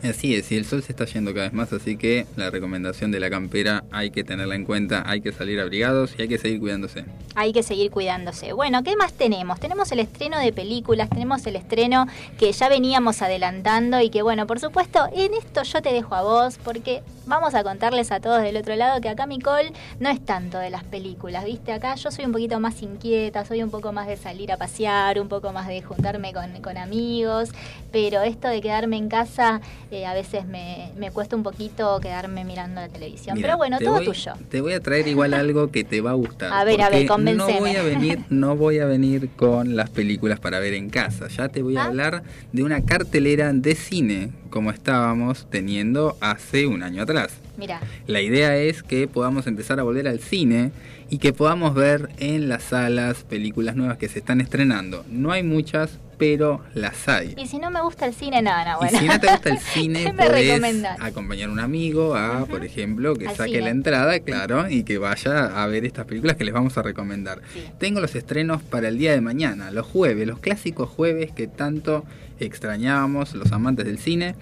Así 0.08 0.36
es, 0.36 0.52
y 0.52 0.56
el 0.56 0.64
sol 0.64 0.82
se 0.82 0.92
está 0.92 1.04
yendo 1.04 1.34
cada 1.34 1.46
vez 1.46 1.52
más, 1.52 1.72
así 1.72 1.96
que 1.96 2.26
la 2.36 2.50
recomendación 2.50 3.10
de 3.10 3.18
la 3.18 3.28
campera 3.28 3.84
hay 3.90 4.10
que 4.10 4.22
tenerla 4.22 4.54
en 4.54 4.64
cuenta, 4.64 5.02
hay 5.04 5.20
que 5.20 5.32
salir 5.32 5.58
abrigados 5.58 6.14
y 6.16 6.22
hay 6.22 6.28
que 6.28 6.38
seguir 6.38 6.60
cuidándose. 6.60 7.04
Hay 7.34 7.52
que 7.52 7.62
seguir 7.62 7.90
cuidándose. 7.90 8.52
Bueno, 8.52 8.82
¿qué 8.82 8.94
más 8.96 9.12
tenemos? 9.12 9.58
Tenemos 9.58 9.90
el 9.92 10.00
estreno 10.00 10.38
de 10.38 10.52
películas, 10.52 11.10
tenemos 11.10 11.44
el 11.46 11.56
estreno 11.56 12.06
que 12.38 12.52
ya 12.52 12.68
veníamos 12.68 13.20
adelantando 13.20 14.00
y 14.00 14.10
que 14.10 14.22
bueno, 14.22 14.46
por 14.46 14.60
supuesto, 14.60 15.08
en 15.12 15.34
esto 15.34 15.62
yo 15.64 15.82
te 15.82 15.92
dejo 15.92 16.14
a 16.14 16.22
vos 16.22 16.58
porque 16.62 17.02
vamos 17.26 17.54
a 17.54 17.64
contarles 17.64 18.12
a 18.12 18.20
todos 18.20 18.42
del 18.42 18.56
otro 18.56 18.76
lado 18.76 19.00
que 19.00 19.08
acá 19.08 19.26
Micol 19.26 19.72
no 19.98 20.08
es 20.08 20.24
tanto 20.24 20.58
de 20.58 20.70
las 20.70 20.84
películas, 20.84 21.44
¿viste? 21.44 21.72
Acá 21.72 21.96
yo 21.96 22.10
soy 22.10 22.24
un 22.24 22.32
poquito 22.32 22.60
más 22.60 22.80
inquieta, 22.82 23.44
soy 23.44 23.62
un 23.62 23.70
poco 23.70 23.92
más 23.92 24.06
de 24.06 24.16
salir 24.16 24.52
a 24.52 24.56
pasear, 24.56 25.20
un 25.20 25.28
poco 25.28 25.52
más 25.52 25.66
de 25.66 25.82
juntarme 25.82 26.32
con, 26.32 26.62
con 26.62 26.78
amigos, 26.78 27.50
pero 27.90 28.22
esto 28.22 28.48
de 28.48 28.60
quedarme 28.60 28.96
en 28.96 29.08
casa 29.08 29.60
eh, 29.90 29.95
a 30.04 30.12
veces 30.14 30.46
me, 30.46 30.90
me 30.96 31.10
cuesta 31.10 31.36
un 31.36 31.42
poquito 31.42 31.98
quedarme 32.00 32.44
mirando 32.44 32.80
la 32.80 32.88
televisión. 32.88 33.36
Mira, 33.36 33.46
pero 33.48 33.56
bueno, 33.58 33.78
todo 33.78 33.94
voy- 33.94 34.04
tuyo. 34.04 34.32
Te 34.48 34.60
voy 34.60 34.72
a 34.74 34.80
traer 34.80 35.06
igual 35.08 35.32
algo 35.34 35.70
que 35.70 35.84
te 35.84 36.00
va 36.00 36.10
a 36.10 36.14
gustar. 36.14 36.52
A 36.52 36.64
ver, 36.64 36.82
a 36.82 36.90
ver, 36.90 37.06
porque 37.06 37.32
No 37.34 37.46
voy 37.46 37.76
a 37.76 37.82
venir, 37.82 38.18
no 38.30 38.56
voy 38.56 38.78
a 38.80 38.86
venir 38.86 39.30
con 39.36 39.76
las 39.76 39.90
películas 39.90 40.40
para 40.40 40.58
ver 40.60 40.74
en 40.74 40.90
casa. 40.90 41.28
Ya 41.28 41.48
te 41.48 41.62
voy 41.62 41.76
a 41.76 41.82
Ah. 41.82 41.86
hablar 41.86 42.22
de 42.52 42.62
una 42.62 42.84
cartelera 42.84 43.52
de 43.52 43.74
cine 43.74 44.30
como 44.50 44.70
estábamos 44.70 45.46
teniendo 45.50 46.16
hace 46.20 46.66
un 46.66 46.82
año 46.82 47.02
atrás. 47.02 47.32
Mira, 47.58 47.80
La 48.06 48.20
idea 48.20 48.56
es 48.56 48.82
que 48.82 49.06
podamos 49.08 49.46
empezar 49.46 49.80
a 49.80 49.82
volver 49.82 50.08
al 50.08 50.18
cine 50.20 50.72
y 51.08 51.18
que 51.18 51.32
podamos 51.32 51.74
ver 51.74 52.10
en 52.18 52.48
las 52.48 52.64
salas 52.64 53.22
películas 53.24 53.76
nuevas 53.76 53.96
que 53.98 54.08
se 54.08 54.18
están 54.18 54.40
estrenando. 54.40 55.04
No 55.10 55.30
hay 55.32 55.42
muchas, 55.42 55.98
pero 56.18 56.62
las 56.74 57.08
hay. 57.08 57.34
y 57.36 57.46
si 57.46 57.58
no 57.58 57.70
me 57.70 57.80
gusta 57.82 58.06
el 58.06 58.14
cine, 58.14 58.42
nada, 58.42 58.76
bueno. 58.76 58.96
Y 58.96 59.00
si 59.00 59.06
no 59.06 59.20
te 59.20 59.28
gusta 59.30 59.50
el 59.50 59.58
cine, 59.74 60.04
¿Qué 60.04 60.12
me 60.12 60.26
podés 60.26 60.84
acompañar 61.00 61.48
a 61.48 61.52
un 61.52 61.60
amigo 61.60 62.14
a, 62.16 62.46
por 62.46 62.64
ejemplo, 62.64 63.14
que 63.14 63.28
Al 63.28 63.36
saque 63.36 63.50
cine. 63.52 63.62
la 63.64 63.70
entrada, 63.70 64.18
claro, 64.20 64.68
y 64.68 64.82
que 64.84 64.98
vaya 64.98 65.62
a 65.62 65.66
ver 65.66 65.84
estas 65.84 66.06
películas 66.06 66.36
que 66.36 66.44
les 66.44 66.54
vamos 66.54 66.76
a 66.78 66.82
recomendar. 66.82 67.40
Sí. 67.52 67.64
Tengo 67.78 68.00
los 68.00 68.14
estrenos 68.14 68.62
para 68.62 68.88
el 68.88 68.98
día 68.98 69.12
de 69.12 69.20
mañana, 69.20 69.70
los 69.70 69.86
jueves, 69.86 70.26
los 70.26 70.38
clásicos 70.38 70.88
jueves 70.88 71.32
que 71.32 71.46
tanto 71.46 72.04
extrañábamos 72.40 73.34
los 73.34 73.52
amantes 73.52 73.86
del 73.86 73.98
cine, 73.98 74.34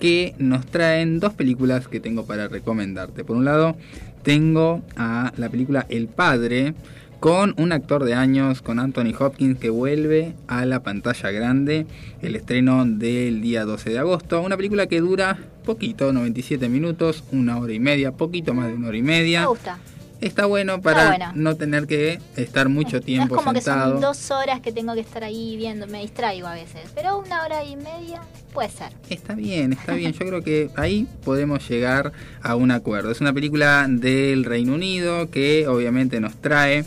que 0.00 0.34
nos 0.38 0.66
traen 0.66 1.20
dos 1.20 1.32
películas 1.34 1.86
que 1.88 2.00
tengo 2.00 2.26
para 2.26 2.48
recomendarte. 2.48 3.24
Por 3.24 3.36
un 3.36 3.44
lado, 3.44 3.76
tengo 4.22 4.82
a 4.96 5.32
la 5.36 5.48
película 5.48 5.86
El 5.88 6.08
Padre, 6.08 6.74
con 7.22 7.54
un 7.56 7.70
actor 7.70 8.02
de 8.02 8.14
años, 8.14 8.62
con 8.62 8.80
Anthony 8.80 9.14
Hopkins, 9.16 9.56
que 9.56 9.70
vuelve 9.70 10.34
a 10.48 10.66
la 10.66 10.82
pantalla 10.82 11.30
grande, 11.30 11.86
el 12.20 12.34
estreno 12.34 12.84
del 12.84 13.40
día 13.40 13.64
12 13.64 13.90
de 13.90 14.00
agosto, 14.00 14.42
una 14.42 14.56
película 14.56 14.88
que 14.88 14.98
dura 14.98 15.38
poquito, 15.64 16.12
97 16.12 16.68
minutos, 16.68 17.22
una 17.30 17.58
hora 17.58 17.72
y 17.72 17.78
media, 17.78 18.10
poquito 18.10 18.54
más 18.54 18.66
de 18.66 18.74
una 18.74 18.88
hora 18.88 18.96
y 18.96 19.02
media. 19.02 19.42
Me 19.42 19.46
gusta. 19.46 19.78
Está 20.20 20.46
bueno 20.46 20.82
para 20.82 21.32
no 21.36 21.54
tener 21.54 21.86
que 21.86 22.18
estar 22.36 22.68
mucho 22.68 22.96
No 22.96 23.02
tiempo 23.02 23.36
es 23.36 23.42
como 23.42 23.52
sentado. 23.54 23.84
que 23.84 23.92
son 23.92 24.00
dos 24.00 24.30
horas 24.32 24.60
que 24.60 24.72
tengo 24.72 24.92
que 24.94 25.00
estar 25.00 25.22
ahí 25.22 25.56
viendo, 25.56 25.86
me 25.86 26.00
distraigo 26.00 26.48
a 26.48 26.54
veces. 26.54 26.90
Pero 26.92 27.18
una 27.18 27.44
hora 27.44 27.64
y 27.64 27.76
media 27.76 28.20
puede 28.52 28.70
ser. 28.70 28.92
Está 29.10 29.34
bien, 29.34 29.72
está 29.72 29.94
bien. 29.94 30.12
Yo 30.12 30.26
creo 30.26 30.42
que 30.42 30.70
ahí 30.74 31.06
podemos 31.24 31.68
llegar 31.68 32.12
a 32.42 32.56
un 32.56 32.72
acuerdo. 32.72 33.12
Es 33.12 33.20
una 33.20 33.32
película 33.32 33.86
del 33.88 34.44
Reino 34.44 34.74
Unido 34.74 35.30
que 35.30 35.68
obviamente 35.68 36.18
nos 36.18 36.34
trae 36.34 36.84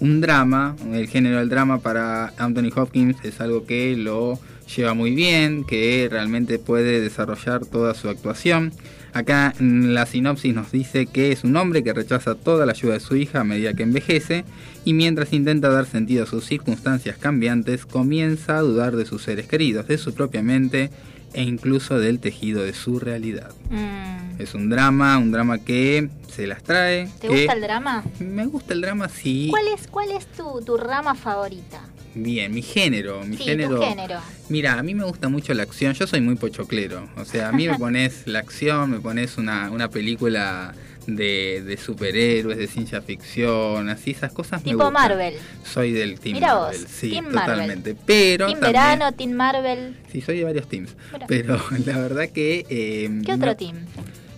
un 0.00 0.20
drama. 0.20 0.76
El 0.92 1.06
género 1.06 1.38
del 1.38 1.48
drama 1.48 1.78
para 1.78 2.32
Anthony 2.38 2.70
Hopkins 2.74 3.16
es 3.22 3.40
algo 3.40 3.64
que 3.64 3.96
lo 3.96 4.38
lleva 4.74 4.94
muy 4.94 5.14
bien, 5.14 5.64
que 5.64 6.08
realmente 6.10 6.58
puede 6.58 7.00
desarrollar 7.00 7.66
toda 7.66 7.94
su 7.94 8.08
actuación. 8.08 8.72
Acá 9.12 9.52
en 9.58 9.92
la 9.92 10.06
sinopsis 10.06 10.54
nos 10.54 10.70
dice 10.70 11.06
que 11.06 11.32
es 11.32 11.42
un 11.42 11.56
hombre 11.56 11.82
que 11.82 11.92
rechaza 11.92 12.36
toda 12.36 12.64
la 12.64 12.72
ayuda 12.72 12.94
de 12.94 13.00
su 13.00 13.16
hija 13.16 13.40
a 13.40 13.44
medida 13.44 13.74
que 13.74 13.82
envejece 13.82 14.44
y 14.84 14.92
mientras 14.92 15.32
intenta 15.32 15.68
dar 15.68 15.86
sentido 15.86 16.22
a 16.24 16.26
sus 16.26 16.44
circunstancias 16.44 17.18
cambiantes, 17.18 17.86
comienza 17.86 18.58
a 18.58 18.62
dudar 18.62 18.94
de 18.94 19.06
sus 19.06 19.22
seres 19.22 19.48
queridos, 19.48 19.88
de 19.88 19.98
su 19.98 20.14
propia 20.14 20.42
mente 20.42 20.90
e 21.32 21.42
incluso 21.42 21.98
del 21.98 22.20
tejido 22.20 22.62
de 22.62 22.72
su 22.72 22.98
realidad. 22.98 23.52
Mm. 23.70 24.40
Es 24.40 24.54
un 24.54 24.70
drama, 24.70 25.18
un 25.18 25.32
drama 25.32 25.58
que 25.58 26.08
se 26.34 26.46
las 26.46 26.62
trae. 26.62 27.08
¿Te 27.20 27.28
que 27.28 27.36
gusta 27.40 27.52
el 27.52 27.60
drama? 27.60 28.04
Me 28.18 28.46
gusta 28.46 28.74
el 28.74 28.80
drama, 28.80 29.08
sí. 29.08 29.48
¿Cuál 29.50 29.68
es, 29.68 29.86
cuál 29.86 30.10
es 30.12 30.26
tu, 30.26 30.62
tu 30.64 30.76
rama 30.76 31.14
favorita? 31.14 31.80
Bien, 32.14 32.52
mi 32.52 32.62
género, 32.62 33.22
mi 33.24 33.36
sí, 33.36 33.44
género. 33.44 33.76
tu 33.76 33.82
género. 33.82 34.18
Mira, 34.48 34.78
a 34.78 34.82
mí 34.82 34.94
me 34.94 35.04
gusta 35.04 35.28
mucho 35.28 35.54
la 35.54 35.62
acción. 35.62 35.94
Yo 35.94 36.06
soy 36.06 36.20
muy 36.20 36.34
pochoclero. 36.34 37.08
O 37.16 37.24
sea, 37.24 37.50
a 37.50 37.52
mí 37.52 37.68
me 37.68 37.78
pones 37.78 38.26
la 38.26 38.40
acción, 38.40 38.90
me 38.90 39.00
pones 39.00 39.38
una, 39.38 39.70
una 39.70 39.88
película 39.88 40.74
de, 41.06 41.62
de 41.64 41.76
superhéroes, 41.76 42.58
de 42.58 42.66
ciencia 42.66 43.00
ficción, 43.02 43.88
así 43.88 44.10
esas 44.12 44.32
cosas 44.32 44.60
me 44.60 44.72
Tipo 44.72 44.84
gustan. 44.84 44.92
Marvel. 44.92 45.34
Soy 45.64 45.92
del 45.92 46.18
team 46.20 46.34
Mira 46.34 46.54
vos, 46.54 46.66
Marvel, 46.68 46.86
sí, 46.88 47.10
team 47.10 47.24
Marvel. 47.26 47.40
totalmente. 47.54 47.96
Pero 48.06 48.46
Team 48.46 48.60
también- 48.60 48.72
Verano, 48.82 49.12
Team 49.12 49.30
Marvel. 49.32 49.96
Sí, 50.12 50.20
soy 50.20 50.38
de 50.38 50.44
varios 50.44 50.68
teams. 50.68 50.96
Pero 51.28 51.60
la 51.86 51.98
verdad 51.98 52.28
que... 52.28 52.66
eh, 52.68 53.10
¿Qué 53.24 53.32
otro 53.32 53.46
no- 53.46 53.56
team? 53.56 53.76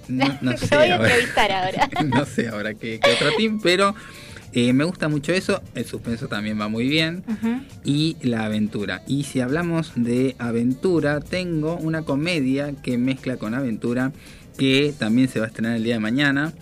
No, 0.09 0.39
no 0.43 0.51
Te 0.55 0.67
sé 0.67 0.77
voy 0.77 0.89
a 0.89 0.97
ahora. 0.97 1.09
entrevistar 1.09 1.53
ahora. 1.53 1.91
no 2.05 2.25
sé 2.27 2.49
ahora 2.49 2.75
qué, 2.75 3.01
qué 3.03 3.11
otro 3.13 3.31
team, 3.37 3.61
pero 3.63 3.95
eh, 4.53 4.73
me 4.75 4.85
gusta 4.85 5.09
mucho 5.09 5.33
eso. 5.33 5.63
El 5.75 5.87
suspenso 5.87 6.29
también 6.29 6.61
va 6.61 6.69
muy 6.69 6.87
bien. 6.89 7.23
Y 7.85 8.17
la 8.21 8.45
aventura. 8.45 9.03
Y 9.07 9.25
si 9.25 9.41
hablamos 9.41 9.93
de 9.95 10.37
aventura, 10.39 11.21
tengo 11.21 11.77
una 11.77 12.03
comedia 12.03 12.73
que 12.83 12.99
mezcla 12.99 13.37
con 13.39 13.55
aventura 13.55 14.13
que 14.57 14.95
también 14.99 15.29
se 15.29 15.39
va 15.39 15.47
a 15.47 15.49
estrenar 15.49 15.77
el 15.77 15.85
día 15.85 15.95
de 15.95 16.01
mañana. 16.01 16.53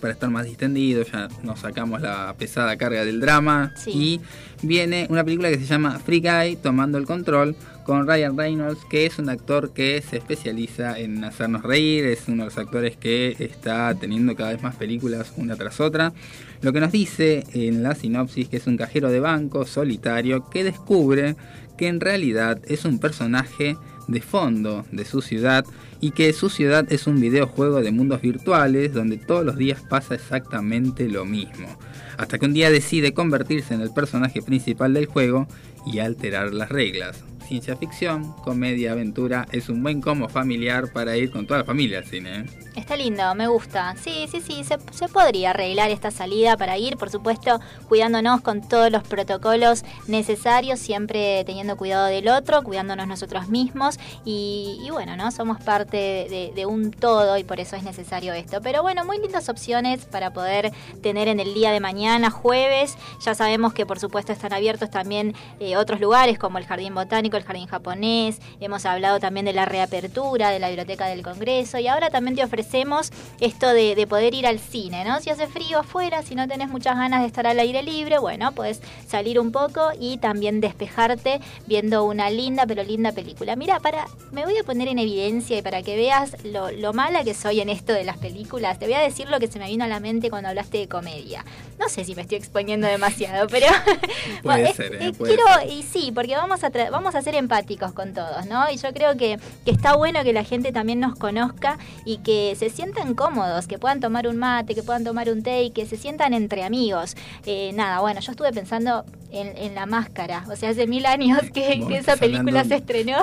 Para 0.00 0.12
estar 0.12 0.30
más 0.30 0.44
distendido, 0.46 1.02
ya 1.02 1.28
nos 1.42 1.60
sacamos 1.60 2.00
la 2.00 2.34
pesada 2.38 2.76
carga 2.76 3.04
del 3.04 3.20
drama. 3.20 3.72
Sí. 3.76 3.90
Y 3.90 4.20
viene 4.66 5.06
una 5.10 5.24
película 5.24 5.48
que 5.50 5.58
se 5.58 5.66
llama 5.66 5.98
Free 5.98 6.20
Guy, 6.20 6.56
Tomando 6.56 6.98
el 6.98 7.04
Control, 7.04 7.56
con 7.88 8.06
Ryan 8.06 8.36
Reynolds, 8.36 8.84
que 8.90 9.06
es 9.06 9.18
un 9.18 9.30
actor 9.30 9.72
que 9.72 10.02
se 10.02 10.18
especializa 10.18 10.98
en 10.98 11.24
hacernos 11.24 11.62
reír, 11.62 12.04
es 12.04 12.28
uno 12.28 12.42
de 12.42 12.50
los 12.50 12.58
actores 12.58 12.98
que 12.98 13.34
está 13.38 13.94
teniendo 13.94 14.36
cada 14.36 14.52
vez 14.52 14.62
más 14.62 14.76
películas 14.76 15.32
una 15.38 15.56
tras 15.56 15.80
otra. 15.80 16.12
Lo 16.60 16.74
que 16.74 16.80
nos 16.80 16.92
dice 16.92 17.44
en 17.54 17.82
la 17.82 17.94
sinopsis 17.94 18.46
que 18.50 18.58
es 18.58 18.66
un 18.66 18.76
cajero 18.76 19.10
de 19.10 19.20
banco 19.20 19.64
solitario 19.64 20.50
que 20.50 20.64
descubre 20.64 21.34
que 21.78 21.88
en 21.88 22.00
realidad 22.00 22.60
es 22.66 22.84
un 22.84 22.98
personaje 22.98 23.78
de 24.08 24.20
fondo 24.20 24.84
de 24.90 25.04
su 25.04 25.22
ciudad 25.22 25.64
y 26.00 26.10
que 26.10 26.32
su 26.32 26.50
ciudad 26.50 26.90
es 26.92 27.06
un 27.06 27.20
videojuego 27.20 27.80
de 27.80 27.92
mundos 27.92 28.20
virtuales 28.20 28.92
donde 28.92 29.18
todos 29.18 29.44
los 29.44 29.56
días 29.56 29.82
pasa 29.88 30.14
exactamente 30.14 31.08
lo 31.08 31.24
mismo. 31.24 31.68
Hasta 32.16 32.38
que 32.38 32.46
un 32.46 32.54
día 32.54 32.70
decide 32.70 33.14
convertirse 33.14 33.74
en 33.74 33.80
el 33.80 33.92
personaje 33.92 34.42
principal 34.42 34.94
del 34.94 35.06
juego 35.06 35.46
y 35.86 36.00
alterar 36.00 36.52
las 36.52 36.68
reglas. 36.68 37.27
Ciencia 37.48 37.76
ficción, 37.76 38.32
comedia, 38.44 38.92
aventura. 38.92 39.46
Es 39.50 39.68
un 39.68 39.82
buen 39.82 40.00
combo 40.02 40.28
familiar 40.28 40.92
para 40.92 41.16
ir 41.16 41.30
con 41.30 41.46
toda 41.46 41.60
la 41.60 41.64
familia 41.64 41.98
al 41.98 42.04
cine. 42.04 42.40
¿eh? 42.40 42.44
Está 42.76 42.96
lindo, 42.96 43.34
me 43.34 43.48
gusta. 43.48 43.96
Sí, 43.96 44.28
sí, 44.30 44.40
sí, 44.40 44.62
se, 44.64 45.08
podría 45.08 45.50
arreglar 45.50 45.90
esta 45.90 46.10
salida 46.10 46.56
para 46.56 46.76
ir, 46.76 46.96
por 46.98 47.10
supuesto, 47.10 47.58
cuidándonos 47.88 48.42
con 48.42 48.60
todos 48.60 48.92
los 48.92 49.02
protocolos 49.02 49.84
necesarios, 50.06 50.78
siempre 50.78 51.42
teniendo 51.44 51.76
cuidado 51.76 52.06
del 52.06 52.28
otro, 52.28 52.62
cuidándonos 52.62 53.08
nosotros 53.08 53.48
mismos 53.48 53.98
y, 54.24 54.86
bueno, 54.92 55.16
¿no? 55.16 55.30
Somos 55.30 55.58
parte 55.60 55.96
de, 55.96 56.52
de 56.54 56.66
un 56.66 56.90
todo 56.90 57.38
y 57.38 57.44
por 57.44 57.60
eso 57.60 57.76
es 57.76 57.82
necesario 57.82 58.34
esto. 58.34 58.60
Pero 58.60 58.82
bueno, 58.82 59.04
muy 59.04 59.18
lindas 59.18 59.48
opciones 59.48 60.04
para 60.04 60.32
poder 60.32 60.72
tener 61.02 61.28
en 61.28 61.40
el 61.40 61.54
día 61.54 61.72
de 61.72 61.80
mañana, 61.80 62.30
jueves. 62.30 62.98
Ya 63.24 63.34
sabemos 63.34 63.72
que 63.72 63.86
por 63.86 63.98
supuesto 63.98 64.32
están 64.32 64.52
abiertos 64.52 64.90
también 64.90 65.34
eh, 65.60 65.76
otros 65.76 66.00
lugares 66.00 66.38
como 66.38 66.58
el 66.58 66.66
Jardín 66.66 66.94
Botánico, 66.94 67.37
el 67.38 67.44
Jardín 67.44 67.66
Japonés. 67.66 68.38
Hemos 68.60 68.84
hablado 68.86 69.18
también 69.20 69.46
de 69.46 69.52
la 69.52 69.64
reapertura 69.64 70.50
de 70.50 70.58
la 70.58 70.68
Biblioteca 70.68 71.06
del 71.06 71.22
Congreso 71.22 71.78
y 71.78 71.86
ahora 71.88 72.10
también 72.10 72.36
te 72.36 72.44
ofrecemos 72.44 73.10
esto 73.40 73.72
de, 73.72 73.94
de 73.94 74.06
poder 74.06 74.34
ir 74.34 74.46
al 74.46 74.58
cine, 74.58 75.04
¿no? 75.04 75.20
Si 75.20 75.30
hace 75.30 75.46
frío 75.46 75.78
afuera, 75.80 76.22
si 76.22 76.34
no 76.34 76.46
tenés 76.48 76.68
muchas 76.68 76.96
ganas 76.96 77.20
de 77.22 77.26
estar 77.26 77.46
al 77.46 77.58
aire 77.58 77.82
libre, 77.82 78.18
bueno, 78.18 78.52
puedes 78.52 78.80
salir 79.06 79.40
un 79.40 79.52
poco 79.52 79.90
y 79.98 80.18
también 80.18 80.60
despejarte 80.60 81.40
viendo 81.66 82.04
una 82.04 82.30
linda 82.30 82.66
pero 82.66 82.82
linda 82.82 83.12
película. 83.12 83.56
Mira, 83.56 83.80
para, 83.80 84.06
me 84.32 84.44
voy 84.44 84.58
a 84.58 84.62
poner 84.64 84.88
en 84.88 84.98
evidencia 84.98 85.56
y 85.58 85.62
para 85.62 85.82
que 85.82 85.96
veas 85.96 86.36
lo, 86.44 86.70
lo 86.72 86.92
mala 86.92 87.24
que 87.24 87.34
soy 87.34 87.60
en 87.60 87.68
esto 87.68 87.92
de 87.92 88.04
las 88.04 88.18
películas, 88.18 88.78
te 88.78 88.86
voy 88.86 88.94
a 88.94 89.00
decir 89.00 89.28
lo 89.28 89.38
que 89.40 89.46
se 89.48 89.58
me 89.58 89.66
vino 89.66 89.84
a 89.84 89.88
la 89.88 90.00
mente 90.00 90.30
cuando 90.30 90.48
hablaste 90.48 90.78
de 90.78 90.88
comedia. 90.88 91.44
No 91.78 91.88
sé 91.88 92.04
si 92.04 92.14
me 92.14 92.22
estoy 92.22 92.38
exponiendo 92.38 92.86
demasiado, 92.86 93.46
pero 93.48 93.66
Bueno, 94.42 94.72
ser, 94.74 94.94
¿eh? 95.00 95.12
quiero 95.16 95.44
y 95.68 95.82
sí, 95.82 96.10
porque 96.14 96.34
vamos 96.36 96.64
a 96.64 96.70
tra- 96.72 96.90
vamos 96.90 97.14
a 97.14 97.18
ser 97.28 97.34
empáticos 97.34 97.92
con 97.92 98.14
todos, 98.14 98.46
¿no? 98.46 98.70
Y 98.72 98.78
yo 98.78 98.90
creo 98.94 99.18
que, 99.18 99.38
que 99.66 99.70
está 99.70 99.94
bueno 99.96 100.24
que 100.24 100.32
la 100.32 100.44
gente 100.44 100.72
también 100.72 100.98
nos 100.98 101.14
conozca 101.14 101.76
y 102.06 102.18
que 102.18 102.56
se 102.56 102.70
sientan 102.70 103.14
cómodos, 103.14 103.66
que 103.66 103.76
puedan 103.78 104.00
tomar 104.00 104.26
un 104.28 104.38
mate, 104.38 104.74
que 104.74 104.82
puedan 104.82 105.04
tomar 105.04 105.28
un 105.28 105.42
té 105.42 105.64
y 105.64 105.70
que 105.70 105.84
se 105.84 105.98
sientan 105.98 106.32
entre 106.32 106.64
amigos. 106.64 107.16
Eh, 107.44 107.72
nada, 107.74 108.00
bueno, 108.00 108.20
yo 108.20 108.32
estuve 108.32 108.50
pensando 108.52 109.04
en, 109.30 109.54
en 109.58 109.74
la 109.74 109.84
máscara, 109.84 110.46
o 110.50 110.56
sea, 110.56 110.70
hace 110.70 110.86
mil 110.86 111.04
años 111.04 111.38
que, 111.52 111.84
esa 111.98 112.16
película 112.16 112.64
se 112.64 112.76
estrenó. 112.76 113.18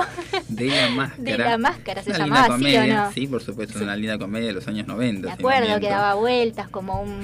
De 0.48 0.68
la 0.68 0.88
máscara. 0.90 1.16
De 1.26 1.38
la 1.38 1.58
máscara, 1.58 2.02
se 2.04 2.10
Una 2.10 2.18
llamaba 2.20 2.42
linda 2.42 2.54
así, 2.54 2.76
¿o 2.76 2.78
comedia, 2.78 3.04
no? 3.06 3.12
Sí, 3.12 3.26
por 3.26 3.42
supuesto, 3.42 3.82
una 3.82 3.96
linda 3.96 4.18
comedia 4.18 4.46
de 4.46 4.52
los 4.52 4.68
años 4.68 4.86
90. 4.86 5.28
Me 5.28 5.36
si 5.36 5.42
no 5.42 5.48
acuerdo 5.48 5.80
que 5.80 5.88
daba 5.88 6.14
vueltas 6.14 6.68
como 6.68 7.02
un... 7.02 7.20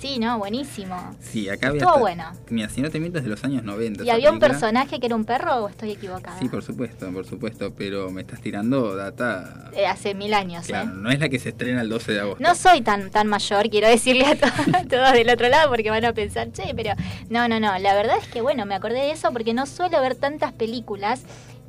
Sí, 0.00 0.18
¿no? 0.18 0.38
Buenísimo. 0.38 0.96
Sí, 1.20 1.50
acá 1.50 1.68
había. 1.68 1.80
Estuvo 1.80 1.90
hasta- 1.90 2.00
bueno. 2.00 2.24
Mira, 2.48 2.70
si 2.70 2.80
no 2.80 2.90
te 2.90 2.98
miento, 2.98 3.18
es 3.18 3.24
de 3.24 3.30
los 3.30 3.44
años 3.44 3.62
90. 3.64 4.04
¿Y 4.04 4.10
había 4.10 4.32
un 4.32 4.38
personaje 4.38 4.98
que 4.98 5.06
era 5.06 5.14
un 5.14 5.24
perro 5.26 5.56
o 5.56 5.68
estoy 5.68 5.90
Sí, 6.38 6.48
por 6.48 6.62
supuesto, 6.62 7.10
por 7.12 7.26
supuesto, 7.26 7.72
pero 7.74 8.10
me 8.10 8.22
estás 8.22 8.40
tirando 8.40 8.94
data. 8.96 9.70
Eh, 9.74 9.86
hace 9.86 10.14
mil 10.14 10.34
años, 10.34 10.66
Claro, 10.66 10.90
¿eh? 10.90 10.94
no 10.94 11.10
es 11.10 11.18
la 11.20 11.28
que 11.28 11.38
se 11.38 11.50
estrena 11.50 11.82
el 11.82 11.88
12 11.88 12.12
de 12.12 12.20
agosto. 12.20 12.42
No 12.42 12.54
soy 12.54 12.80
tan 12.82 13.10
tan 13.10 13.26
mayor, 13.28 13.68
quiero 13.70 13.88
decirle 13.88 14.26
a, 14.26 14.36
to- 14.36 14.46
a 14.76 14.84
todos 14.84 15.12
del 15.12 15.28
otro 15.30 15.48
lado 15.48 15.68
porque 15.70 15.90
van 15.90 16.04
a 16.04 16.12
pensar, 16.12 16.50
che, 16.52 16.72
pero 16.74 16.92
no, 17.30 17.48
no, 17.48 17.58
no, 17.60 17.78
la 17.78 17.94
verdad 17.94 18.16
es 18.20 18.28
que 18.28 18.40
bueno, 18.40 18.66
me 18.66 18.74
acordé 18.74 19.00
de 19.00 19.10
eso 19.12 19.30
porque 19.32 19.54
no 19.54 19.66
suelo 19.66 20.00
ver 20.00 20.14
tantas 20.14 20.52
películas 20.52 21.22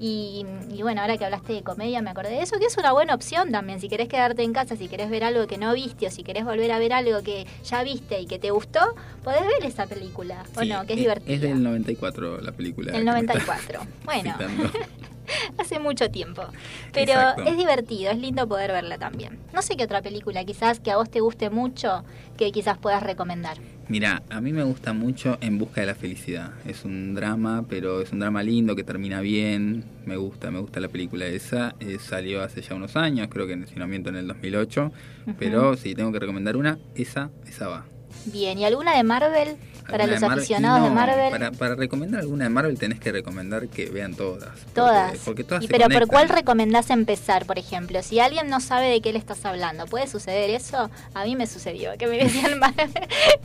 y, 0.06 0.46
y 0.76 0.82
bueno, 0.82 1.00
ahora 1.02 1.18
que 1.18 1.24
hablaste 1.24 1.54
de 1.54 1.64
comedia 1.64 2.02
me 2.02 2.10
acordé 2.10 2.32
de 2.32 2.42
eso, 2.42 2.60
que 2.60 2.66
es 2.66 2.78
una 2.78 2.92
buena 2.92 3.16
opción 3.16 3.52
también, 3.52 3.80
si 3.80 3.88
querés 3.88 4.10
quedarte 4.10 4.44
en 4.44 4.52
casa, 4.52 4.76
si 4.76 4.90
querés 4.90 5.10
ver 5.10 5.24
algo 5.24 5.48
que 5.48 5.58
no 5.58 5.74
viste 5.74 6.08
o 6.08 6.12
si 6.12 6.24
querés 6.24 6.44
volver 6.44 6.72
a 6.74 6.80
ver 6.80 6.92
algo 6.92 7.24
que 7.24 7.48
ya 7.64 7.84
viste 7.84 8.20
y 8.20 8.26
que 8.26 8.38
te 8.38 8.52
gustó, 8.52 8.82
podés 9.24 9.42
ver 9.46 9.64
esa 9.66 9.88
película, 9.88 10.44
¿o 10.58 10.62
Sí, 10.62 10.68
no? 10.68 10.86
Que 10.86 10.94
es, 10.94 11.00
es, 11.00 11.04
divertida. 11.06 11.34
es 11.36 11.42
del 11.42 11.64
94 11.64 12.42
la 12.42 12.52
película. 12.52 12.92
El 12.92 13.06
que 13.06 13.12
me 13.12 13.12
94. 13.12 13.80
estás 13.82 13.88
Bueno. 14.06 14.36
hace 15.58 15.80
mucho 15.80 16.10
tiempo. 16.10 16.44
Pero 16.92 17.14
Exacto. 17.14 17.44
es 17.44 17.58
divertido, 17.58 18.12
es 18.12 18.18
lindo 18.18 18.48
poder 18.48 18.72
verla 18.72 18.98
también. 18.98 19.40
No 19.54 19.62
sé 19.62 19.76
qué 19.76 19.84
otra 19.84 20.02
película 20.02 20.44
quizás 20.44 20.80
que 20.80 20.92
a 20.92 20.98
vos 20.98 21.10
te 21.10 21.20
guste 21.20 21.50
mucho 21.50 22.04
que 22.38 22.52
quizás 22.52 22.78
puedas 22.78 23.04
recomendar. 23.04 23.58
Mira, 23.90 24.24
a 24.30 24.40
mí 24.40 24.54
me 24.54 24.64
gusta 24.64 24.94
mucho 24.94 25.38
En 25.42 25.58
Busca 25.60 25.82
de 25.82 25.88
la 25.88 25.96
Felicidad. 25.96 26.52
Es 26.66 26.86
un 26.86 27.14
drama, 27.16 27.66
pero 27.68 28.02
es 28.02 28.12
un 28.14 28.20
drama 28.20 28.42
lindo 28.42 28.76
que 28.78 28.84
termina 28.84 29.20
bien. 29.20 29.84
Me 30.06 30.16
gusta, 30.16 30.52
me 30.52 30.60
gusta 30.60 30.80
la 30.80 30.88
película 30.88 31.26
esa. 31.26 31.76
Eh, 31.82 31.98
salió 32.00 32.42
hace 32.42 32.62
ya 32.62 32.76
unos 32.76 32.96
años, 32.96 33.28
creo 33.30 33.46
que 33.46 33.54
en 33.54 33.68
si 33.68 33.76
no 33.76 33.86
miento 33.86 34.10
en 34.10 34.16
el 34.16 34.28
2008. 34.28 34.92
Pero 35.38 35.76
si 35.76 35.96
tengo 35.96 36.14
que 36.14 36.20
recomendar 36.20 36.56
una, 36.56 36.80
esa, 36.96 37.30
esa 37.46 37.68
va. 37.68 37.86
Bien, 38.26 38.58
¿y 38.58 38.64
alguna 38.66 38.96
de 38.96 39.04
Marvel? 39.04 39.58
Para 39.84 40.04
¿Alguna 40.06 40.20
los 40.20 40.22
de 40.22 40.36
aficionados 40.42 40.84
de 40.84 40.96
Marvel. 40.96 41.32
Para, 41.32 41.52
para 41.52 41.76
recomendar 41.76 42.22
alguna 42.22 42.46
de 42.46 42.50
Marvel 42.50 42.78
tenés 42.78 43.00
que 43.00 43.12
recomendar 43.12 43.68
que 43.68 43.90
vean 43.90 44.16
todas. 44.16 44.50
Todas. 44.74 45.18
Porque, 45.20 45.44
todas 45.44 45.64
Y 45.64 45.68
se 45.68 45.74
pero 45.74 45.90
¿por 45.90 46.08
cuál 46.08 46.30
recomendás 46.30 46.90
empezar, 46.90 47.46
por 47.46 47.60
ejemplo? 47.60 48.02
Si 48.02 48.20
alguien 48.20 48.50
no 48.50 48.60
sabe 48.60 48.88
de 48.88 49.02
qué 49.02 49.12
le 49.14 49.20
estás 49.20 49.46
hablando, 49.46 49.86
¿puede 49.86 50.08
suceder 50.08 50.50
eso? 50.50 50.90
A 51.14 51.24
mí 51.26 51.36
me 51.36 51.48
sucedió, 51.48 51.92
que 51.98 52.08
me 52.08 52.18
decían, 52.18 52.60
Marvel, 52.60 52.90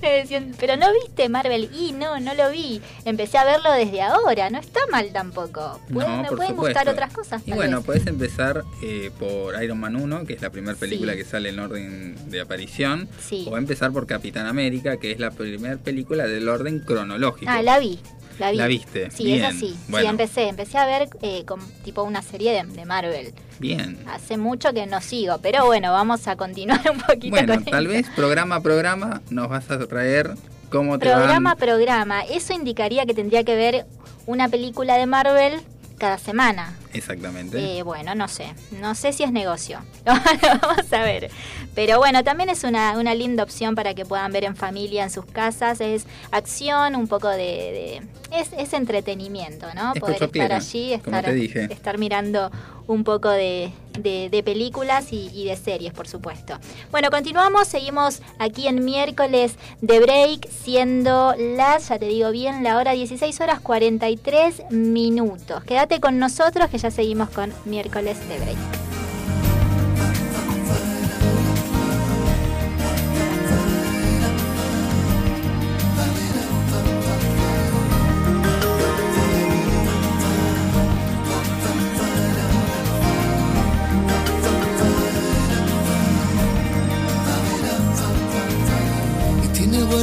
me 0.00 0.10
decían, 0.10 0.54
pero 0.58 0.76
no 0.76 0.86
viste 0.92 1.28
Marvel 1.28 1.70
y 1.74 1.92
no, 1.92 2.18
no 2.20 2.34
lo 2.34 2.50
vi. 2.50 2.80
Empecé 3.04 3.38
a 3.38 3.44
verlo 3.44 3.72
desde 3.72 4.02
ahora, 4.02 4.50
no 4.50 4.58
está 4.58 4.80
mal 4.90 5.10
tampoco. 5.12 5.80
Pueden, 5.92 6.22
No, 6.22 6.28
pueden 6.36 6.56
gustar 6.56 6.88
otras 6.88 7.12
cosas. 7.12 7.42
Y 7.46 7.52
bueno, 7.52 7.82
puedes 7.82 8.06
empezar 8.06 8.64
eh, 8.82 9.10
por 9.18 9.60
Iron 9.62 9.78
Man 9.78 9.96
1, 9.96 10.24
que 10.24 10.34
es 10.34 10.42
la 10.42 10.50
primera 10.50 10.76
película 10.76 11.12
Sí. 11.12 11.18
que 11.18 11.24
sale 11.24 11.48
en 11.48 11.58
orden 11.58 12.30
de 12.30 12.40
aparición. 12.40 13.08
Sí. 13.20 13.46
O 13.50 13.56
empezar 13.56 13.92
por 13.92 14.06
Capitán 14.06 14.46
América, 14.46 14.98
que 14.98 15.10
es 15.10 15.18
la 15.18 15.30
primera 15.30 15.76
película 15.76 16.26
del 16.28 16.48
orden 16.48 16.80
cronológico. 16.80 17.50
Ah, 17.50 17.62
la 17.62 17.78
vi. 17.78 17.98
La, 18.38 18.52
vi. 18.52 18.56
¿La 18.56 18.66
viste? 18.68 19.10
Sí, 19.10 19.24
Bien. 19.24 19.38
esa 19.44 19.50
sí. 19.52 19.70
Sí, 19.70 19.76
Bueno. 19.88 20.10
empecé. 20.10 20.48
Empecé 20.48 20.78
a 20.78 20.86
ver 20.86 21.08
eh, 21.22 21.44
con, 21.44 21.60
tipo 21.84 22.02
una 22.04 22.22
serie 22.22 22.52
de, 22.52 22.64
de 22.72 22.84
Marvel. 22.84 23.32
Bien. 23.58 23.98
Hace 24.06 24.36
mucho 24.36 24.72
que 24.72 24.86
no 24.86 25.00
sigo, 25.00 25.38
pero 25.38 25.66
bueno, 25.66 25.90
vamos 25.92 26.28
a 26.28 26.36
continuar 26.36 26.80
un 26.92 27.00
poquito 27.00 27.30
Bueno, 27.30 27.54
con 27.54 27.64
tal 27.64 27.88
vez 27.88 28.06
programa 28.14 28.56
a 28.56 28.60
programa 28.60 29.22
nos 29.30 29.48
vas 29.48 29.68
a 29.70 29.84
traer 29.86 30.34
cómo 30.70 30.98
te 30.98 31.06
Programa 31.06 31.52
a 31.52 31.56
programa. 31.56 32.22
Eso 32.22 32.52
indicaría 32.52 33.06
que 33.06 33.14
tendría 33.14 33.42
que 33.42 33.56
ver 33.56 33.86
una 34.26 34.48
película 34.48 34.96
de 34.96 35.06
Marvel 35.06 35.60
cada 35.98 36.18
semana. 36.18 36.76
Exactamente. 36.92 37.78
Eh, 37.78 37.82
bueno, 37.82 38.14
no 38.14 38.28
sé. 38.28 38.54
No 38.80 38.94
sé 38.94 39.12
si 39.12 39.22
es 39.24 39.32
negocio. 39.32 39.80
Vamos 40.04 40.92
a 40.92 41.02
ver. 41.02 41.30
Pero 41.74 41.98
bueno, 41.98 42.24
también 42.24 42.48
es 42.48 42.64
una, 42.64 42.96
una 42.98 43.14
linda 43.14 43.42
opción 43.42 43.74
para 43.74 43.94
que 43.94 44.04
puedan 44.04 44.32
ver 44.32 44.44
en 44.44 44.56
familia, 44.56 45.04
en 45.04 45.10
sus 45.10 45.24
casas. 45.26 45.80
Es 45.80 46.06
acción, 46.30 46.96
un 46.96 47.08
poco 47.08 47.28
de... 47.28 47.36
de- 47.36 48.02
es, 48.30 48.50
es 48.52 48.72
entretenimiento, 48.74 49.66
¿no? 49.74 49.92
Es 49.94 50.00
Poder 50.00 50.22
estar 50.22 50.52
allí, 50.52 50.88
como 51.02 51.16
estar, 51.16 51.24
te 51.24 51.32
dije. 51.34 51.72
estar 51.72 51.96
mirando 51.98 52.50
un 52.88 53.04
poco 53.04 53.28
de, 53.30 53.70
de- 54.00 54.42
películas 54.42 55.12
y, 55.12 55.30
y 55.34 55.44
de 55.44 55.54
series, 55.56 55.92
por 55.92 56.08
supuesto. 56.08 56.58
Bueno, 56.90 57.10
continuamos, 57.10 57.68
seguimos 57.68 58.22
aquí 58.38 58.66
en 58.66 58.84
miércoles 58.84 59.56
de 59.80 60.00
break, 60.00 60.48
siendo 60.50 61.34
las, 61.38 61.88
ya 61.90 61.98
te 61.98 62.06
digo 62.06 62.30
bien, 62.30 62.64
la 62.64 62.76
hora 62.78 62.92
16 62.92 63.40
horas 63.40 63.60
43 63.60 64.70
minutos. 64.70 65.62
Quédate 65.64 66.00
con 66.00 66.18
nosotros 66.18 66.68
que 66.70 66.78
ya 66.78 66.90
seguimos 66.90 67.28
con 67.30 67.52
miércoles 67.66 68.18
de 68.28 68.38
break. 68.38 68.87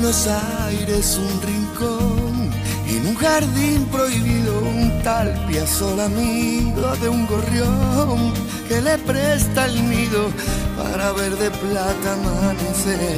Buenos 0.05 0.27
Aires 0.67 1.17
un 1.19 1.41
rincón 1.41 2.51
en 2.87 3.07
un 3.07 3.15
jardín 3.15 3.87
prohibido 3.91 4.59
un 4.59 5.01
tal 5.01 5.33
Piazzolla 5.47 6.05
amigo 6.05 6.95
de 7.01 7.09
un 7.09 7.25
gorrión 7.25 8.31
que 8.67 8.81
le 8.81 8.99
presta 8.99 9.65
el 9.65 9.89
nido 9.89 10.29
para 10.77 11.11
ver 11.13 11.35
de 11.37 11.49
plata 11.49 12.13
amanecer. 12.13 13.17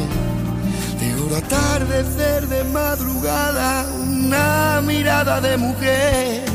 De 0.98 1.14
oro 1.26 1.36
atardecer 1.36 2.48
de 2.48 2.64
madrugada, 2.64 3.86
una 4.02 4.82
mirada 4.82 5.42
de 5.42 5.58
mujer. 5.58 6.46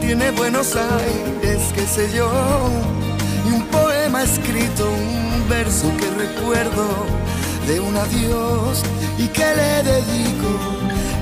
Tiene 0.00 0.30
Buenos 0.30 0.74
Aires, 0.76 1.60
qué 1.74 1.86
sé 1.86 2.10
yo, 2.16 2.30
y 3.46 3.52
un 3.52 3.66
poema 3.66 4.22
escrito, 4.22 4.90
un 4.90 5.46
verso 5.46 5.92
que 5.98 6.08
recuerdo 6.24 7.25
de 7.66 7.80
un 7.80 7.96
adiós 7.96 8.82
y 9.18 9.26
que 9.26 9.44
le 9.44 9.82
dedico 9.82 10.52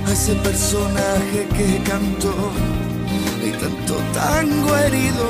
a 0.06 0.12
ese 0.12 0.34
personaje 0.36 1.48
que 1.56 1.82
cantó 1.82 2.34
y 3.42 3.50
tanto 3.52 3.94
tango 4.12 4.76
herido. 4.76 5.24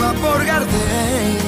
Va 0.00 0.12
por 0.24 0.44
Gardel. 0.44 1.38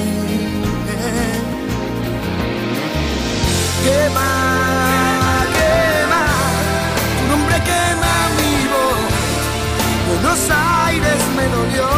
Quema 3.83 4.31
quema 5.55 6.23
tu 7.17 7.23
nombre 7.31 7.57
quema 7.69 8.13
mi 8.37 8.53
voz 8.73 9.05
Buenos 10.07 10.41
Aires 10.87 11.21
me 11.37 11.45
dolió. 11.55 11.89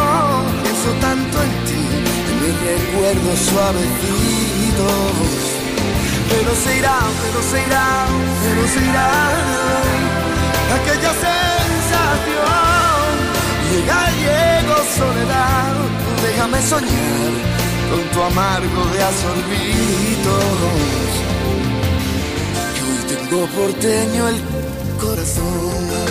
Pienso 0.62 0.90
tanto 1.00 1.42
en 1.42 1.52
ti 1.66 1.84
en 2.28 2.34
mi 2.40 2.50
recuerdo 2.66 3.36
suave. 3.36 3.80
suavecito. 3.80 4.47
Pero 4.78 6.54
se 6.54 6.78
irá, 6.78 6.98
pero 7.22 7.42
se 7.42 7.66
irá, 7.66 8.06
pero 8.44 8.68
se 8.68 8.80
irá 8.90 9.10
aquella 10.76 11.12
sensación. 11.26 12.38
Llega, 13.70 14.00
llego, 14.22 14.76
soledad, 14.96 15.74
déjame 16.22 16.62
soñar 16.62 17.32
con 17.90 18.02
tu 18.12 18.22
amargo 18.22 18.84
de 18.92 19.02
asorbitos. 19.02 20.44
Que 22.74 22.82
hoy 22.86 23.00
tengo 23.08 23.46
porteño 23.46 24.28
el 24.28 24.40
corazón. 25.00 26.07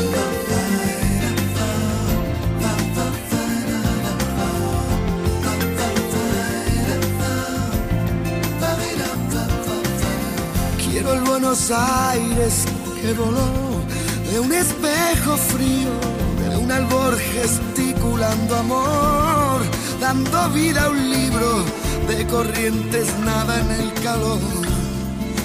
Buenos 11.39 11.69
Aires 11.69 12.65
que 12.99 13.13
voló 13.13 13.85
de 14.31 14.39
un 14.39 14.51
espejo 14.51 15.37
frío, 15.37 15.91
de 16.39 16.57
un 16.57 16.71
albor 16.71 17.15
gesticulando 17.15 18.55
amor, 18.55 19.61
dando 20.01 20.49
vida 20.49 20.85
a 20.85 20.89
un 20.89 21.11
libro 21.11 21.63
de 22.07 22.25
corrientes 22.25 23.07
nada 23.23 23.59
en 23.59 23.69
el 23.69 23.93
calor. 24.01 24.39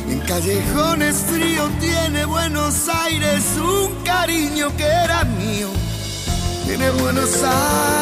En 0.09 0.20
callejones 0.20 1.16
frío 1.30 1.68
tiene 1.78 2.24
Buenos 2.24 2.88
Aires 2.88 3.45
un 3.59 3.93
cariño 4.03 4.74
que 4.78 4.86
era 4.86 5.24
mío. 5.24 5.68
Tiene 6.64 6.88
Buenos 7.03 7.36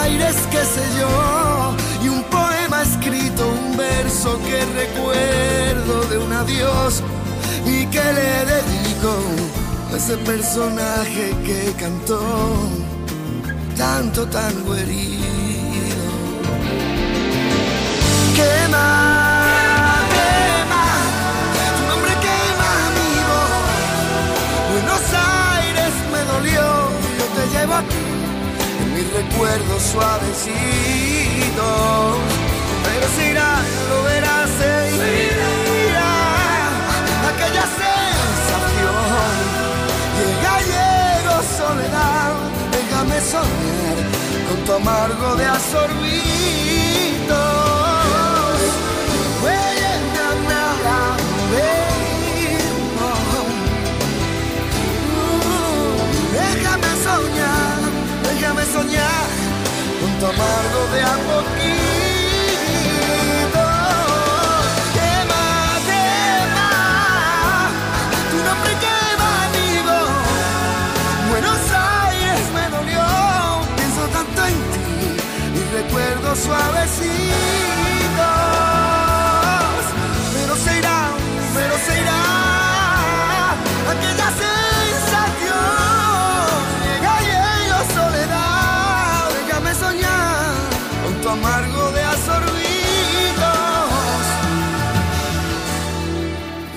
Aires, 0.05 0.37
qué 0.53 0.65
sé 0.65 0.85
yo, 0.97 1.75
y 2.05 2.09
un 2.09 2.23
poema 2.23 2.83
escrito, 2.83 3.49
un 3.49 3.77
verso 3.77 4.39
que 4.47 4.65
recuerdo 4.81 6.05
de 6.09 6.19
un 6.19 6.33
adiós 6.33 7.03
y 7.67 7.87
que 7.87 8.03
le 8.19 8.45
dedico 8.53 9.13
a 9.93 9.97
ese 9.97 10.17
personaje 10.19 11.35
que 11.45 11.73
cantó 11.79 12.21
tanto 13.77 14.27
tango 14.29 14.75
herido. 14.75 15.21
Quema, 18.37 18.89
quema, 20.15 20.85
tu 21.77 21.83
nombre 21.91 22.13
quema 22.27 22.71
mi 22.97 23.13
voz. 23.31 23.69
Buenos 24.73 25.05
Aires 25.57 25.95
me 26.13 26.21
dolió, 26.33 26.67
yo 27.19 27.27
te 27.37 27.43
llevo 27.53 27.75
aquí 27.75 28.07
en 28.83 28.89
mis 28.95 29.09
recuerdos 29.13 29.83
suavecitos. 29.93 30.51
Pero 32.85 33.07
se 33.17 33.23
irá, 33.31 33.53
lo 33.91 33.97
verás, 34.05 34.49
se 34.59 35.40
soñar 43.21 43.97
con 44.49 44.59
tu 44.65 44.73
amargo 44.73 45.37
de 45.37 45.45
asorbitos. 45.45 46.11
Huele, 49.43 49.93
na, 50.15 50.29
na, 50.51 50.65
na, 50.87 50.99
ven, 51.53 52.75
oh. 53.01 53.47
Uh, 55.17 56.01
Déjame 56.33 56.91
soñar, 57.07 57.79
déjame 58.29 58.65
soñar 58.67 59.29
con 60.01 60.11
tu 60.19 60.25
amargo 60.27 60.81
de 60.95 61.01
a. 61.03 62.00
suavecitos. 76.37 77.11
Pero 80.35 80.57
se 80.57 80.79
irá, 80.79 81.11
pero 81.55 81.75
se 81.87 82.01
irá 82.01 82.23
aquella 83.93 84.29
sensación. 84.45 85.71
Llega, 86.85 87.15
llega 87.29 87.81
soledad, 87.95 89.29
déjame 89.39 89.75
soñar 89.75 90.55
con 91.05 91.15
tu 91.23 91.29
amargo 91.29 91.91
de 91.93 92.03
asorbitos. 92.03 92.65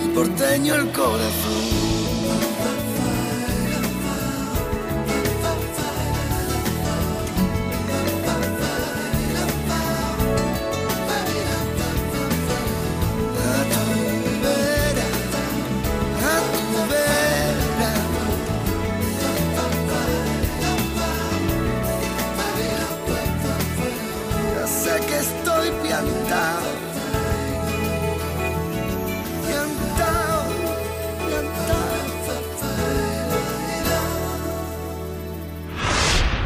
Y 0.03 0.07
porteño 0.15 0.75
el 0.75 0.91
corazón. 0.91 1.52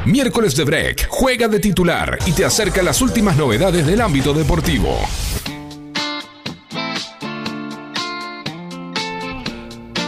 Miércoles 0.07 0.55
de 0.55 0.63
Break 0.63 1.07
juega 1.09 1.49
de 1.49 1.59
titular 1.59 2.17
y 2.25 2.31
te 2.31 2.45
acerca 2.45 2.81
las 2.81 3.01
últimas 3.01 3.35
novedades 3.35 3.85
del 3.85 3.99
ámbito 3.99 4.33
deportivo. 4.33 4.97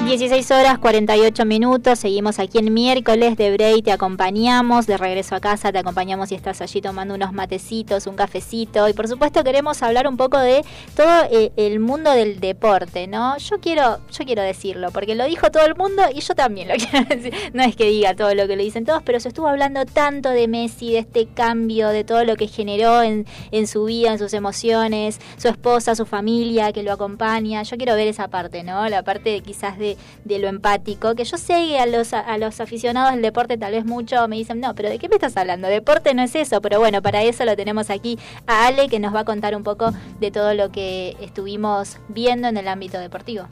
16 0.10 0.50
horas 0.50 0.80
48 0.80 1.46
minutos, 1.46 2.00
seguimos 2.00 2.40
aquí 2.40 2.58
en 2.58 2.74
miércoles 2.74 3.38
de 3.38 3.52
Break, 3.52 3.84
te 3.84 3.92
acompañamos 3.92 4.88
de 4.88 4.98
regreso 4.98 5.36
a 5.36 5.40
casa, 5.40 5.72
te 5.72 5.78
acompañamos 5.78 6.30
si 6.30 6.36
estás 6.36 6.62
allí 6.62 6.82
tomando 6.82 7.14
unos 7.14 7.32
matecitos, 7.32 8.08
un 8.08 8.16
cafecito 8.16 8.90
y 8.90 8.94
por 8.94 9.08
supuesto 9.08 9.44
queremos 9.44 9.84
hablar 9.84 10.08
un 10.08 10.18
poco 10.18 10.40
de 10.40 10.66
todo 10.96 11.26
eh, 11.30 11.52
el 11.58 11.80
mundo 11.80 12.12
del 12.12 12.40
deporte, 12.40 13.06
¿no? 13.06 13.38
Yo 13.38 13.60
quiero, 13.60 14.00
yo 14.12 14.26
quiero 14.26 14.42
decirlo, 14.42 14.90
porque 14.90 15.14
lo 15.14 15.26
dijo 15.26 15.52
todo 15.52 15.64
el 15.68 15.76
mundo 15.76 16.02
y 16.12 16.22
yo 16.22 16.34
también 16.34 16.70
lo 16.70 16.74
quiero 16.78 17.06
decir. 17.08 17.32
No 17.54 17.62
es 17.62 17.76
que 17.76 17.86
diga 17.86 18.16
todo 18.16 18.34
lo 18.34 18.48
que 18.48 18.56
lo 18.56 18.64
dicen 18.64 18.86
todos, 18.86 19.04
pero 19.04 19.20
se 19.20 19.28
estuvo 19.28 19.48
hablando 19.48 19.86
tanto 19.86 20.32
de 20.32 20.48
Messi, 20.48 20.92
de 20.92 21.00
este 21.00 21.28
cambio, 21.28 21.90
de 21.90 22.04
todo 22.04 22.24
lo 22.24 22.36
que 22.36 22.48
generó 22.48 23.04
en, 23.04 23.28
en 23.52 23.68
su 23.68 23.84
vida, 23.84 24.12
en 24.14 24.18
sus 24.18 24.34
emociones, 24.34 25.20
su 25.38 25.50
esposa, 25.50 25.94
su 25.94 26.08
familia 26.08 26.72
que 26.72 26.82
lo 26.82 26.94
acompaña. 26.94 27.62
Yo 27.62 27.78
quiero 27.78 27.94
ver 27.94 28.08
esa 28.08 28.28
parte, 28.28 28.64
¿no? 28.64 28.90
La 28.90 29.04
parte 29.04 29.40
quizás 29.42 29.78
de, 29.78 29.99
de 30.26 30.40
lo 30.40 30.48
empático, 30.48 31.16
que 31.16 31.24
yo 31.26 31.38
sé 31.38 31.54
que 31.68 31.80
a 31.80 31.86
los, 31.86 32.14
a 32.14 32.38
los 32.38 32.60
aficionados 32.62 33.14
del 33.14 33.22
deporte 33.22 33.58
tal 33.58 33.72
vez 33.74 33.86
mucho 33.86 34.28
me 34.28 34.36
dicen, 34.38 34.60
no, 34.60 34.76
pero 34.76 34.90
¿de 34.90 35.00
qué 35.00 35.10
me 35.10 35.16
estás 35.16 35.36
hablando? 35.38 35.68
Deporte 35.68 36.14
no 36.14 36.22
es 36.24 36.36
eso, 36.36 36.62
pero 36.62 36.80
bueno, 36.80 37.02
para 37.02 37.24
eso 37.24 37.46
lo 37.46 37.56
tenemos 37.56 37.90
aquí 37.90 38.18
a 38.48 38.68
Ale 38.68 38.90
que 38.90 39.00
nos 39.00 39.14
va 39.14 39.22
a 39.22 39.26
contar 39.26 39.56
un 39.56 39.64
poco 39.64 39.92
de 40.20 40.32
todo 40.32 40.54
lo 40.54 40.72
que 40.72 41.16
estuvimos 41.22 41.98
viendo 42.10 42.48
en 42.48 42.58
el 42.58 42.68
ámbito 42.68 43.00
deportivo. 43.00 43.46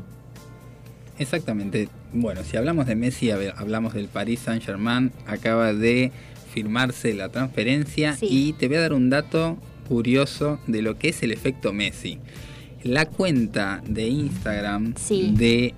Exactamente. 1.19 1.89
Bueno, 2.13 2.43
si 2.43 2.57
hablamos 2.57 2.85
de 2.85 2.95
Messi, 2.95 3.27
hab- 3.27 3.53
hablamos 3.57 3.93
del 3.93 4.07
Paris 4.07 4.41
Saint 4.41 4.63
Germain. 4.63 5.11
Acaba 5.25 5.73
de 5.73 6.11
firmarse 6.53 7.13
la 7.13 7.29
transferencia 7.29 8.15
Sí. 8.15 8.27
y 8.29 8.53
te 8.53 8.67
voy 8.67 8.77
a 8.77 8.81
dar 8.81 8.93
un 8.93 9.09
dato 9.09 9.57
curioso 9.87 10.59
de 10.67 10.81
lo 10.81 10.97
que 10.97 11.09
es 11.09 11.23
el 11.23 11.31
efecto 11.31 11.73
Messi. 11.73 12.19
La 12.83 13.05
cuenta 13.07 13.81
de 13.85 14.07
Instagram 14.07 14.93
Sí. 14.95 15.31
de 15.35 15.73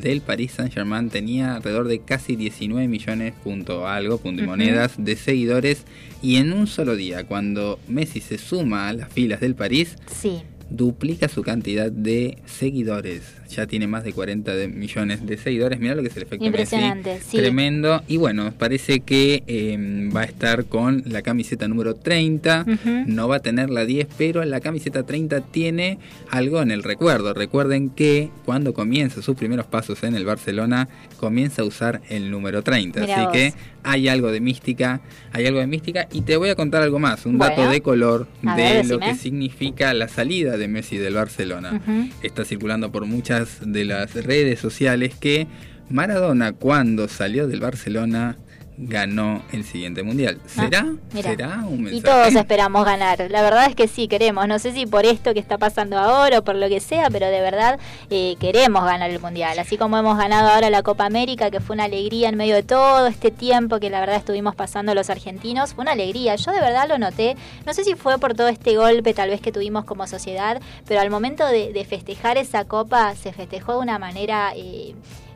del 0.00 0.20
Paris 0.20 0.52
Saint 0.52 0.72
Germain 0.72 1.10
tenía 1.10 1.54
alrededor 1.56 1.88
de 1.88 2.00
casi 2.00 2.36
19 2.36 2.88
millones 2.88 3.34
punto 3.44 3.86
algo, 3.86 4.18
punto 4.18 4.42
y 4.42 4.46
monedas 4.46 4.92
de 4.98 5.16
seguidores 5.16 5.84
y 6.22 6.36
en 6.36 6.52
un 6.52 6.66
solo 6.66 6.96
día 6.96 7.24
cuando 7.26 7.78
Messi 7.88 8.20
se 8.20 8.38
suma 8.38 8.88
a 8.88 8.92
las 8.92 9.12
filas 9.12 9.40
del 9.40 9.54
París 9.54 9.96
Sí. 10.20 10.42
duplica 10.70 11.28
su 11.28 11.42
cantidad 11.42 11.92
de 11.92 12.38
seguidores. 12.46 13.22
Ya 13.54 13.66
tiene 13.66 13.86
más 13.86 14.02
de 14.04 14.12
40 14.12 14.54
de- 14.54 14.68
millones 14.68 15.26
de 15.26 15.36
seguidores. 15.36 15.78
Mira 15.80 15.94
lo 15.94 16.02
que 16.02 16.08
es 16.08 16.16
el 16.16 16.22
efecto 16.24 16.44
Impresionante, 16.44 17.14
Messi. 17.14 17.30
sí. 17.30 17.36
Tremendo. 17.36 18.02
Y 18.08 18.16
bueno, 18.16 18.52
parece 18.58 19.00
que 19.00 19.42
eh, 19.46 20.08
va 20.14 20.22
a 20.22 20.24
estar 20.24 20.64
con 20.66 21.02
la 21.06 21.22
camiseta 21.22 21.68
número 21.68 21.94
30. 21.94 22.64
Ujú. 22.66 22.90
No 23.06 23.28
va 23.28 23.36
a 23.36 23.40
tener 23.40 23.70
la 23.70 23.84
10, 23.84 24.08
pero 24.16 24.44
la 24.44 24.60
camiseta 24.60 25.02
30 25.04 25.40
tiene 25.42 25.98
algo 26.30 26.62
en 26.62 26.70
el 26.70 26.82
recuerdo. 26.82 27.34
Recuerden 27.34 27.90
que 27.90 28.30
cuando 28.44 28.72
comienza 28.74 29.20
sus 29.22 29.36
primeros 29.36 29.66
pasos 29.66 30.02
en 30.02 30.14
el 30.14 30.24
Barcelona, 30.24 30.88
comienza 31.18 31.62
a 31.62 31.64
usar 31.64 32.00
el 32.08 32.30
número 32.30 32.62
30. 32.62 33.00
Mirá 33.00 33.14
Así 33.14 33.24
vos. 33.24 33.32
que 33.32 33.52
hay 33.84 34.08
algo 34.08 34.30
de 34.30 34.40
mística, 34.40 35.00
hay 35.32 35.46
algo 35.46 35.58
de 35.60 35.66
mística 35.66 36.06
y 36.12 36.22
te 36.22 36.36
voy 36.36 36.48
a 36.50 36.54
contar 36.54 36.82
algo 36.82 36.98
más, 37.00 37.26
un 37.26 37.36
dato 37.38 37.68
de 37.68 37.80
color 37.80 38.28
A 38.46 38.54
de 38.56 38.62
ver, 38.62 38.86
lo 38.86 38.98
que 39.00 39.14
significa 39.16 39.92
la 39.92 40.06
salida 40.08 40.56
de 40.56 40.68
Messi 40.68 40.98
del 40.98 41.14
Barcelona. 41.14 41.80
Está 42.22 42.44
circulando 42.44 42.92
por 42.92 43.06
muchas 43.06 43.41
de 43.60 43.84
las 43.84 44.14
redes 44.14 44.60
sociales 44.60 45.14
que 45.14 45.46
Maradona 45.88 46.52
cuando 46.52 47.08
salió 47.08 47.46
del 47.46 47.60
Barcelona 47.60 48.38
ganó 48.78 49.42
el 49.52 49.64
siguiente 49.64 50.02
mundial. 50.02 50.40
¿Será? 50.46 50.86
Ah, 50.86 50.92
mira. 51.12 51.30
¿Será 51.30 51.64
un 51.66 51.82
mensaje? 51.82 51.96
Y 51.96 52.00
todos 52.00 52.34
esperamos 52.34 52.84
ganar. 52.84 53.30
La 53.30 53.42
verdad 53.42 53.66
es 53.66 53.74
que 53.74 53.86
sí, 53.86 54.08
queremos. 54.08 54.48
No 54.48 54.58
sé 54.58 54.72
si 54.72 54.86
por 54.86 55.04
esto 55.04 55.34
que 55.34 55.40
está 55.40 55.58
pasando 55.58 55.98
ahora 55.98 56.38
o 56.38 56.42
por 56.44 56.56
lo 56.56 56.68
que 56.68 56.80
sea, 56.80 57.10
pero 57.10 57.26
de 57.26 57.40
verdad 57.40 57.78
eh, 58.10 58.36
queremos 58.40 58.84
ganar 58.84 59.10
el 59.10 59.20
Mundial. 59.20 59.58
Así 59.58 59.76
como 59.76 59.98
hemos 59.98 60.16
ganado 60.16 60.48
ahora 60.48 60.70
la 60.70 60.82
Copa 60.82 61.04
América, 61.04 61.50
que 61.50 61.60
fue 61.60 61.74
una 61.74 61.84
alegría 61.84 62.28
en 62.30 62.36
medio 62.36 62.54
de 62.54 62.62
todo 62.62 63.06
este 63.06 63.30
tiempo 63.30 63.78
que 63.78 63.90
la 63.90 64.00
verdad 64.00 64.16
estuvimos 64.16 64.54
pasando 64.54 64.94
los 64.94 65.10
argentinos. 65.10 65.74
Fue 65.74 65.82
una 65.82 65.92
alegría. 65.92 66.36
Yo 66.36 66.50
de 66.50 66.60
verdad 66.60 66.88
lo 66.88 66.98
noté. 66.98 67.36
No 67.66 67.74
sé 67.74 67.84
si 67.84 67.94
fue 67.94 68.18
por 68.18 68.34
todo 68.34 68.48
este 68.48 68.76
golpe 68.76 69.12
tal 69.14 69.28
vez 69.28 69.40
que 69.40 69.52
tuvimos 69.52 69.84
como 69.84 70.06
sociedad, 70.06 70.60
pero 70.86 71.00
al 71.00 71.10
momento 71.10 71.46
de, 71.46 71.72
de 71.72 71.84
festejar 71.84 72.38
esa 72.38 72.64
Copa 72.64 73.14
se 73.16 73.32
festejó 73.32 73.74
de 73.74 73.78
una 73.78 73.98
manera... 73.98 74.52
eh, 74.56 74.94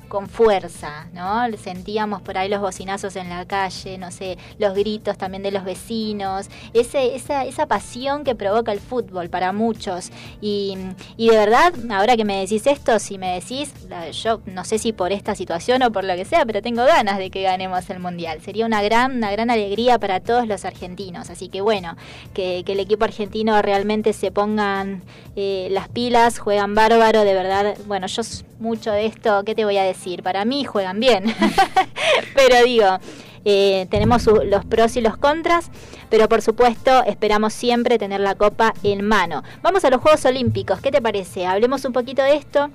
con 0.09 0.29
fuerza, 0.29 1.07
¿no? 1.13 1.45
Sentíamos 1.57 2.23
por 2.23 2.39
ahí 2.39 2.49
los 2.49 2.61
bocinazos 2.61 3.17
en 3.17 3.29
la 3.29 3.45
calle, 3.47 3.99
no 3.99 4.11
sé, 4.11 4.39
los 4.59 4.75
gritos 4.75 5.19
también 5.19 5.43
de 5.43 5.51
los 5.51 5.65
vecinos, 5.65 6.49
ese, 6.73 7.15
esa, 7.15 7.45
esa 7.45 7.67
pasión 7.67 8.25
que 8.25 8.35
provoca 8.35 8.73
el 8.73 8.81
fútbol 8.81 9.29
para 9.29 9.53
muchos. 9.53 10.11
Y, 10.41 10.77
y 11.17 11.31
de 11.31 11.37
verdad, 11.37 11.73
ahora 11.91 12.17
que 12.17 12.25
me 12.25 12.41
decís 12.41 12.67
esto, 12.67 12.99
si 12.99 13.19
me 13.19 13.35
decís, 13.35 13.73
yo 14.13 14.41
no 14.47 14.65
sé 14.65 14.79
si 14.79 14.93
por 14.93 15.13
esta 15.13 15.35
situación 15.35 15.83
o 15.83 15.93
por 15.93 16.05
lo 16.05 16.15
que 16.15 16.25
sea, 16.25 16.45
pero 16.47 16.63
tengo 16.63 16.85
ganas 16.85 17.19
de 17.19 17.31
que 17.31 17.43
ganemos 17.43 17.89
el 17.91 18.01
Mundial. 18.01 18.41
Sería 18.41 18.67
una 18.67 18.83
gran, 18.83 19.17
una 19.17 19.31
gran 19.31 19.51
alegría 19.51 19.99
para 19.99 20.21
todos 20.21 20.47
los 20.47 20.65
argentinos. 20.65 21.31
Así 21.31 21.49
que 21.49 21.61
bueno, 21.61 21.97
que, 22.35 22.65
el 22.67 22.81
equipo 22.81 23.05
argentino 23.05 23.61
realmente 23.63 24.13
se 24.13 24.31
pongan 24.31 25.03
eh, 25.35 25.69
las 25.71 25.89
pilas, 25.89 26.39
juegan 26.39 26.75
bárbaro, 26.75 27.25
de 27.25 27.35
verdad. 27.35 27.77
Bueno, 27.87 28.07
yo 28.07 28.23
mucho 28.59 28.93
de 28.93 29.07
esto, 29.07 29.43
¿qué 29.45 29.55
te 29.55 29.65
voy 29.65 29.77
a 29.79 29.83
decir? 29.83 30.23
Para 30.23 30.45
mí 30.45 30.65
juegan 30.65 31.01
bien. 31.01 31.25
pero 32.35 32.65
digo, 32.65 32.99
eh, 33.45 33.87
tenemos 33.91 34.27
los 34.27 34.65
pros 34.65 34.97
y 34.97 35.01
los 35.01 35.17
contras, 35.17 35.71
pero 36.11 36.29
por 36.29 36.43
supuesto 36.43 37.05
esperamos 37.05 37.53
siempre 37.53 37.99
tener 37.99 38.21
la 38.21 38.35
copa 38.35 38.75
en 38.83 39.05
mano. 39.05 39.43
Vamos 39.63 39.85
a 39.85 39.91
los 39.91 40.01
Juegos 40.01 40.25
Olímpicos, 40.25 40.81
¿qué 40.81 40.91
te 40.91 41.01
parece? 41.01 41.47
Hablemos 41.47 41.85
un 41.85 41.93
poquito 41.93 42.23
de 42.23 42.35
esto. 42.35 42.71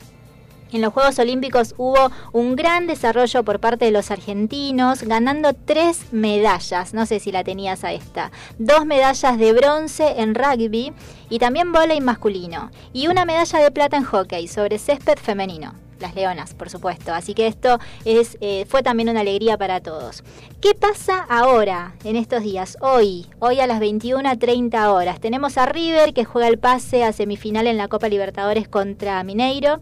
En 0.72 0.82
los 0.82 0.94
Juegos 0.94 1.20
Olímpicos 1.20 1.76
hubo 1.78 2.12
un 2.32 2.56
gran 2.56 2.88
desarrollo 2.88 3.44
por 3.44 3.60
parte 3.60 3.86
de 3.86 3.92
los 3.92 4.10
argentinos, 4.10 5.04
ganando 5.04 5.54
tres 5.54 6.14
medallas. 6.14 6.94
No 6.94 7.06
sé 7.06 7.20
si 7.20 7.32
la 7.32 7.44
tenías 7.44 7.84
a 7.84 7.92
esta. 7.92 8.32
Dos 8.58 8.86
medallas 8.86 9.38
de 9.38 9.52
bronce 9.52 10.22
en 10.22 10.34
rugby 10.34 10.94
y 11.30 11.40
también 11.40 11.74
vóley 11.74 12.00
masculino. 12.00 12.72
Y 12.94 13.08
una 13.08 13.26
medalla 13.26 13.60
de 13.60 13.72
plata 13.72 13.98
en 13.98 14.06
hockey 14.06 14.48
sobre 14.48 14.80
césped 14.80 15.18
femenino. 15.18 15.74
Las 16.02 16.16
leonas, 16.16 16.54
por 16.54 16.70
supuesto. 16.70 17.14
Así 17.14 17.34
que 17.34 17.47
esto 17.47 17.80
es, 18.06 18.38
eh, 18.41 18.66
fue 18.68 18.82
también 18.84 19.10
una 19.10 19.22
alegría 19.22 19.58
para 19.58 19.80
todos. 19.82 20.24
¿Qué 20.60 20.74
pasa 20.74 21.26
ahora, 21.30 21.93
en 22.04 22.16
estos 22.16 22.41
días? 22.43 22.78
Hoy, 22.82 23.28
hoy 23.39 23.60
a 23.60 23.68
las 23.68 23.80
21.30 23.80 24.91
horas. 24.91 25.20
Tenemos 25.20 25.58
a 25.58 25.66
River 25.66 26.14
que 26.14 26.26
juega 26.26 26.47
el 26.47 26.58
pase 26.60 27.04
a 27.04 27.14
semifinal 27.14 27.68
en 27.68 27.78
la 27.78 27.88
Copa 27.88 28.10
Libertadores 28.10 28.68
contra 28.68 29.24
Mineiro. 29.24 29.80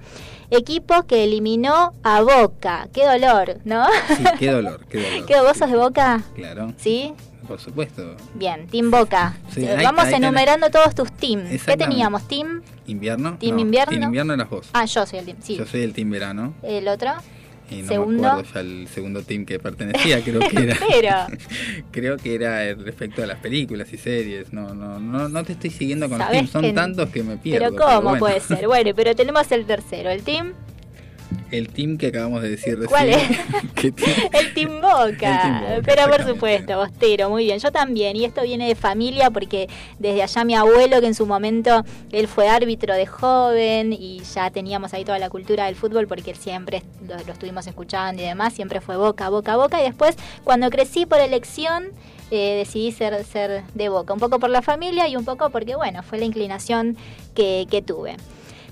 Equipo 0.52 1.04
que 1.04 1.24
eliminó 1.24 1.94
a 2.04 2.22
Boca. 2.22 2.88
Qué 2.94 3.06
dolor, 3.06 3.60
¿no? 3.66 3.86
Sí, 4.08 4.24
qué 4.40 4.52
dolor, 4.52 4.86
qué 4.90 4.98
dolor. 5.10 5.26
¿Qué 5.26 5.40
vos 5.42 5.58
sos 5.58 5.70
de 5.72 5.78
Boca? 5.78 6.24
Claro, 6.36 6.74
¿Sí? 6.78 7.14
Por 7.50 7.60
supuesto. 7.60 8.16
Bien, 8.36 8.68
Team 8.68 8.90
Boca. 8.92 9.36
Sí, 9.54 9.66
Eh, 9.66 9.76
Vamos 9.84 10.08
enumerando 10.08 10.70
todos 10.70 10.96
tus 10.96 11.12
teams. 11.12 11.64
¿Qué 11.66 11.76
teníamos? 11.76 12.28
¿Team? 12.28 12.62
¿Invierno? 12.88 13.38
¿Team 13.40 13.56
No, 13.56 13.62
invierno? 13.62 13.92
Team 13.92 14.04
invierno 14.04 14.34
eras 14.36 14.50
vos. 14.50 14.70
Ah, 14.72 14.86
yo 14.86 15.06
soy 15.06 15.20
el 15.20 15.26
team. 15.26 15.38
Sí. 15.42 15.56
Yo 15.58 15.66
soy 15.66 15.82
el 15.82 15.92
team 15.94 16.10
verano. 16.12 16.54
¿El 16.64 16.88
otro? 16.88 17.12
Y 17.72 17.82
no 17.84 17.88
Segundo. 17.88 18.22
me 18.24 18.28
acuerdo 18.30 18.50
ya 18.54 18.60
el 18.62 18.88
segundo 18.88 19.22
team 19.22 19.46
que 19.46 19.60
pertenecía, 19.60 20.22
creo 20.24 20.40
que 20.40 20.58
era. 20.64 20.76
Pero, 20.90 21.16
creo 21.92 22.18
que 22.18 22.34
era 22.36 22.74
respecto 22.74 23.22
a 23.22 23.28
las 23.28 23.38
películas 23.40 23.92
y 23.94 23.98
series. 23.98 24.52
No, 24.54 24.74
no, 24.74 25.00
no, 25.00 25.28
no 25.30 25.44
te 25.44 25.54
estoy 25.54 25.70
siguiendo 25.70 26.08
con 26.10 26.18
los 26.18 26.26
¿Sabés 26.26 26.40
teams. 26.40 26.52
Son 26.52 26.62
que- 26.64 26.74
tantos 26.74 27.10
que 27.10 27.22
me 27.24 27.38
pierdo. 27.38 27.72
pero 27.72 27.84
¿cómo 27.86 28.02
bueno. 28.02 28.20
puede 28.20 28.40
ser? 28.40 28.66
Bueno, 28.68 28.92
pero 28.96 29.16
tenemos 29.16 29.52
el 29.52 29.66
tercero. 29.66 30.10
¿El 30.10 30.24
team? 30.24 30.54
El 31.52 31.70
team 31.70 31.98
que 31.98 32.08
acabamos 32.08 32.42
de 32.42 32.50
decir 32.52 32.78
recién. 32.78 32.88
¿Cuál 32.90 33.10
es? 33.10 33.24
El 34.34 34.54
Team 34.54 34.82
Boca. 34.82 35.04
El 35.04 35.18
Team 35.18 35.62
Boca, 35.62 35.82
Pero 35.84 36.10
por 36.10 36.24
supuesto, 36.26 36.78
Bostero, 36.78 37.30
muy 37.30 37.46
bien. 37.46 37.60
Yo 37.60 37.72
también. 37.72 38.16
Y 38.16 38.26
esto 38.26 38.42
viene 38.44 38.68
de 38.68 38.76
familia 38.76 39.30
porque 39.32 39.68
desde 39.98 40.22
allá 40.22 40.44
mi 40.44 40.56
abuelo, 40.56 41.00
que 41.02 41.08
en 41.08 41.16
su 41.16 41.26
momento 41.26 41.84
él 42.12 42.28
fue 42.28 42.48
árbitro 42.48 42.94
de 42.94 43.06
joven 43.06 43.94
y 43.94 44.22
ya 44.34 44.52
teníamos 44.52 44.94
ahí 44.94 45.06
toda 45.06 45.20
la 45.20 45.30
cultura 45.30 45.66
del 45.66 45.76
fútbol 45.76 46.08
porque 46.08 46.32
él 46.32 46.38
siempre 46.38 46.84
lo, 47.08 47.16
lo 47.18 47.34
estuvimos 47.34 47.66
escuchando 47.68 48.22
y 48.22 48.26
demás, 48.26 48.54
siempre 48.54 48.82
fue 48.82 48.98
Boca, 48.98 49.30
Boca, 49.30 49.56
Boca. 49.56 49.80
Y 49.82 49.84
después, 49.86 50.16
cuando 50.44 50.70
crecí 50.70 51.06
por 51.06 51.20
elección, 51.20 51.86
eh, 52.32 52.58
decidí 52.58 52.92
ser, 52.92 53.24
ser 53.26 53.64
de 53.74 53.90
Boca. 53.90 54.14
Un 54.14 54.20
poco 54.20 54.40
por 54.40 54.50
la 54.50 54.62
familia 54.62 55.08
y 55.08 55.16
un 55.16 55.26
poco 55.26 55.50
porque, 55.50 55.76
bueno, 55.76 56.04
fue 56.04 56.20
la 56.20 56.26
inclinación 56.26 56.96
que, 57.34 57.66
que 57.70 57.82
tuve. 57.82 58.18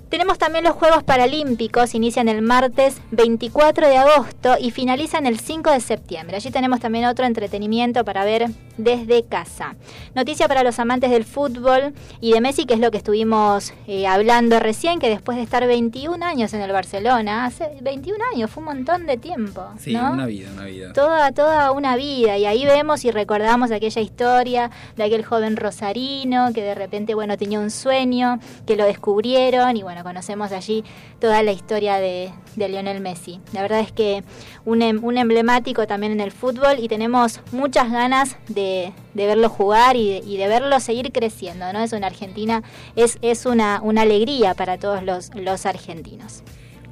Tenemos 0.10 0.38
también 0.38 0.64
los 0.64 0.74
Juegos 0.74 1.04
Paralímpicos, 1.04 1.94
inician 1.94 2.30
el 2.30 2.42
martes 2.42 3.02
24 3.12 3.90
de 3.90 3.98
agosto 3.98 4.56
y 4.58 4.72
finalizan 4.72 5.26
el 5.26 5.38
5 5.38 5.70
de 5.72 5.82
septiembre. 5.82 6.38
Allí 6.38 6.50
tenemos 6.50 6.80
también 6.80 7.06
otro 7.06 7.26
entretenimiento 7.26 8.06
para 8.06 8.24
ver 8.24 8.48
desde 8.78 9.24
casa. 9.24 9.76
Noticia 10.16 10.48
para 10.48 10.64
los 10.64 10.80
amantes 10.80 11.12
del 11.12 11.26
fútbol 11.26 11.94
y 12.22 12.32
de 12.32 12.42
Messi, 12.42 12.66
que 12.66 12.76
es 12.76 12.80
lo 12.80 12.92
que 12.92 12.98
estuvimos 12.98 13.74
eh, 13.88 14.08
hablando 14.08 14.60
recién, 14.60 15.00
que 15.00 15.10
después 15.10 15.38
de 15.38 15.44
estar 15.44 15.66
21 15.68 16.24
años 16.26 16.54
en 16.54 16.62
el 16.62 16.72
Barcelona, 16.72 17.46
hace 17.46 17.70
21 17.82 18.24
años, 18.34 18.50
fue 18.50 18.62
un 18.62 18.70
montón 18.70 19.08
de 19.08 19.18
tiempo. 19.18 19.64
Sí, 19.78 19.94
¿no? 19.94 20.14
una 20.14 20.26
vida, 20.26 20.50
una 20.54 20.66
vida. 20.66 20.94
toda, 20.94 21.32
toda 21.32 21.72
una 21.72 21.96
vida. 21.96 22.38
Y 22.38 22.46
ahí 22.46 22.66
vemos 22.66 23.04
y 23.04 23.12
recordamos 23.12 23.72
aquella 23.72 24.02
historia 24.02 24.72
de 24.96 25.04
aquel 25.04 25.26
joven 25.26 25.58
rosarino 25.58 26.54
que 26.54 26.64
de 26.64 26.76
repente, 26.76 27.14
bueno, 27.14 27.38
tenía 27.38 27.60
un 27.60 27.72
sueño, 27.72 28.40
que 28.66 28.76
lo 28.76 28.86
descubrieron 28.86 29.76
y 29.76 29.84
bueno, 29.84 29.97
conocemos 30.04 30.52
allí 30.52 30.84
toda 31.20 31.44
la 31.44 31.52
historia 31.52 31.98
de, 31.98 32.32
Lionel 32.56 33.02
Messi. 33.02 33.40
La 33.54 33.62
verdad 33.62 33.80
es 33.80 33.92
que 33.92 34.24
un, 34.66 34.82
em- 34.82 35.04
un 35.04 35.18
emblemático 35.18 35.86
también 35.88 36.12
en 36.12 36.22
el 36.22 36.32
fútbol 36.32 36.78
y 36.80 36.88
tenemos 36.88 37.40
muchas 37.52 37.92
ganas 37.92 38.38
de, 38.48 38.92
verlo 39.14 39.50
jugar 39.50 39.96
y 39.96 40.38
de, 40.38 40.48
verlo 40.48 40.80
seguir 40.80 41.12
creciendo, 41.12 41.72
¿no? 41.74 41.80
Es 41.82 41.94
una 41.94 42.08
Argentina, 42.08 42.64
es, 42.96 43.18
es 43.22 43.46
una, 43.46 43.82
una 43.82 44.02
alegría 44.02 44.54
para 44.54 44.78
todos 44.78 45.04
los, 45.04 45.32
los 45.36 45.66
argentinos. 45.66 46.44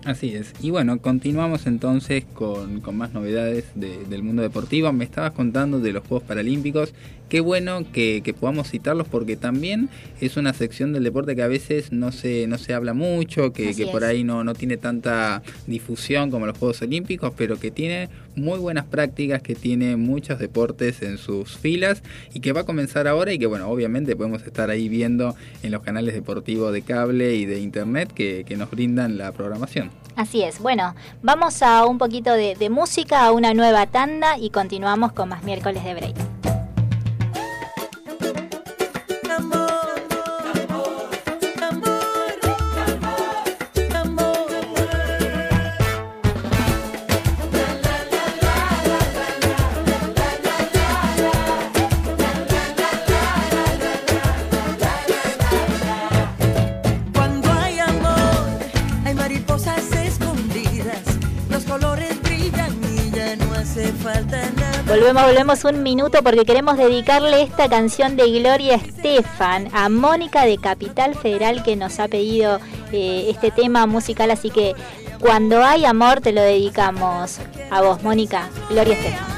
Así 0.06 0.36
es. 0.36 0.54
Y 0.62 0.70
bueno, 0.70 1.00
continuamos 1.02 1.66
entonces 1.66 2.26
con, 2.36 2.80
con 2.82 2.96
más 2.96 3.12
novedades 3.14 3.66
de- 3.74 4.06
del 4.06 4.22
mundo 4.22 4.44
deportivo. 4.44 4.94
Me 4.94 5.04
estabas 5.04 5.32
contando 5.32 5.80
de 5.80 5.94
los 5.94 6.06
Juegos 6.08 6.28
Paralímpicos. 6.28 6.94
Qué 7.30 7.40
bueno 7.40 7.84
que, 7.92 8.22
que 8.24 8.34
podamos 8.34 8.70
citarlos 8.70 9.08
porque 9.08 9.36
también 9.36 9.90
es 10.22 10.38
una 10.38 10.54
sección 10.54 10.94
del 10.94 11.04
deporte 11.04 11.36
que 11.36 11.42
a 11.42 11.48
veces 11.48 11.92
no 11.92 12.12
se, 12.12 12.46
no 12.48 12.58
se 12.58 12.74
habla 12.74 12.94
mucho, 12.94 13.52
que, 13.52 13.74
que 13.74 13.88
por 13.88 14.04
ahí 14.04 14.24
no, 14.24 14.44
no 14.44 14.54
tiene 14.54 14.78
tanta 14.78 15.42
difusión 15.66 16.30
como 16.30 16.46
los 16.46 16.58
Juegos 16.58 16.82
Olímpicos, 16.84 17.34
pero 17.36 17.60
que 17.60 17.72
tiene 17.72 18.10
muy 18.36 18.60
buenas 18.60 18.86
prácticas, 18.86 19.42
que 19.42 19.56
tiene 19.56 19.96
muchos 19.96 20.40
deportes 20.40 21.02
en 21.02 21.18
sus 21.18 21.58
filas 21.58 22.04
y 22.34 22.42
que 22.42 22.54
va 22.54 22.62
a 22.62 22.66
comenzar 22.66 23.08
ahora 23.08 23.34
y 23.34 23.40
que 23.40 23.48
bueno, 23.48 23.70
obviamente 23.70 24.16
podemos 24.16 24.44
estar 24.44 24.70
ahí 24.70 24.88
viendo 24.88 25.36
en 25.64 25.72
los 25.72 25.82
canales 25.82 26.14
deportivos 26.14 26.72
de 26.74 26.84
cable 26.84 27.36
y 27.36 27.46
de 27.46 27.60
internet 27.60 28.12
que, 28.14 28.44
que 28.46 28.56
nos 28.56 28.70
brindan 28.70 29.18
la 29.18 29.32
programación. 29.32 29.90
Así 30.16 30.44
es. 30.44 30.60
Bueno, 30.60 30.96
vamos 31.24 31.62
a 31.62 31.86
un 31.86 31.98
poquito 31.98 32.34
de, 32.34 32.56
de 32.56 32.70
música, 32.70 33.26
a 33.26 33.32
una 33.32 33.54
nueva 33.54 33.88
tanda 33.88 34.38
y 34.38 34.50
continuamos 34.50 35.12
con 35.12 35.30
más 35.30 35.44
miércoles 35.44 35.84
de 35.84 35.94
break. 35.94 36.65
Volvemos, 64.96 65.24
volvemos 65.24 65.66
un 65.66 65.84
minuto 65.84 66.24
porque 66.24 66.46
queremos 66.46 66.78
dedicarle 66.78 67.42
esta 67.42 67.68
canción 67.68 68.16
de 68.16 68.32
Gloria 68.40 68.76
Estefan 68.76 69.68
a 69.74 69.90
Mónica 69.90 70.46
de 70.46 70.58
Capital 70.58 71.16
Federal 71.16 71.64
que 71.64 71.76
nos 71.76 72.00
ha 72.00 72.08
pedido 72.08 72.62
eh, 72.94 73.26
este 73.30 73.52
tema 73.52 73.88
musical, 73.88 74.32
así 74.32 74.50
que 74.50 74.74
cuando 75.20 75.66
hay 75.66 75.84
amor 75.84 76.22
te 76.22 76.32
lo 76.32 76.42
dedicamos 76.42 77.40
a 77.72 77.82
vos, 77.82 78.04
Mónica, 78.04 78.48
Gloria 78.70 78.94
Estefan. 78.94 79.35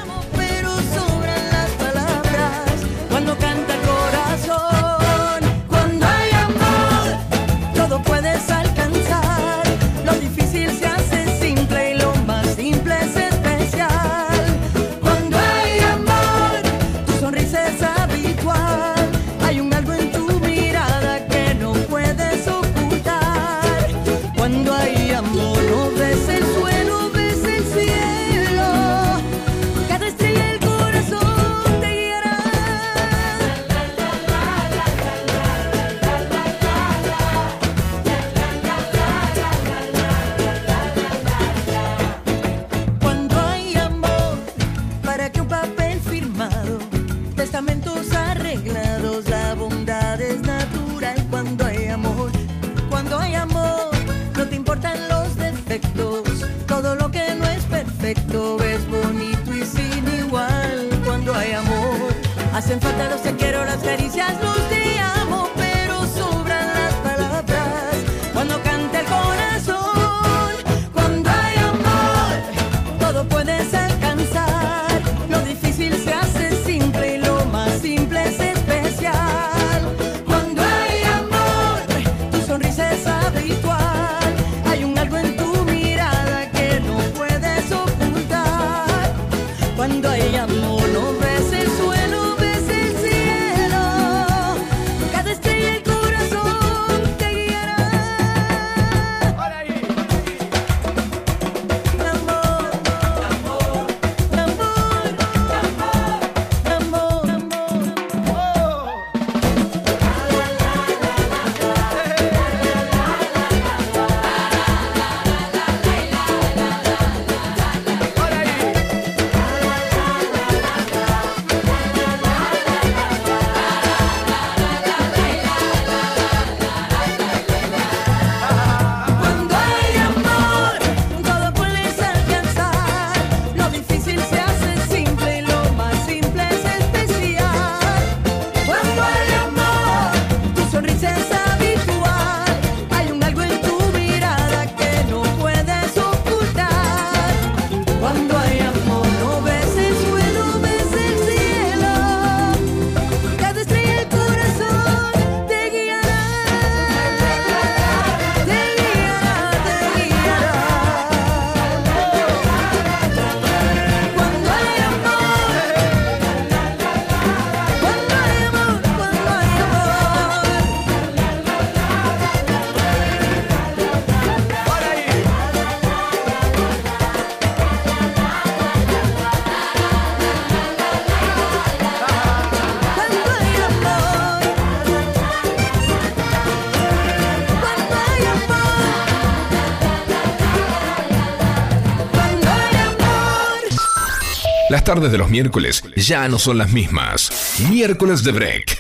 Tardes 194.88 195.12
de 195.12 195.18
los 195.18 195.30
miércoles 195.30 195.84
ya 195.98 196.30
no 196.30 196.40
son 196.40 196.58
las 196.60 196.72
mismas. 196.72 197.58
Miércoles 197.70 198.24
de 198.24 198.32
Break. 198.32 198.80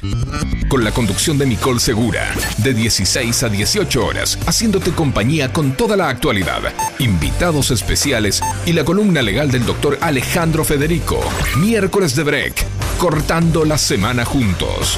Con 0.70 0.86
la 0.86 0.92
conducción 0.92 1.38
de 1.38 1.46
Nicole 1.46 1.82
Segura. 1.82 2.34
De 2.60 2.74
16 2.74 3.44
a 3.44 3.50
18 3.50 4.06
horas. 4.06 4.40
Haciéndote 4.48 4.92
compañía 4.92 5.52
con 5.52 5.74
toda 5.74 5.98
la 5.98 6.08
actualidad. 6.08 6.62
Invitados 7.00 7.72
especiales 7.72 8.42
y 8.66 8.72
la 8.72 8.86
columna 8.86 9.22
legal 9.22 9.52
del 9.52 9.66
doctor 9.66 9.98
Alejandro 10.00 10.64
Federico. 10.64 11.20
Miércoles 11.58 12.16
de 12.16 12.24
Break. 12.24 12.66
Cortando 13.00 13.66
la 13.66 13.78
semana 13.78 14.24
juntos. 14.24 14.98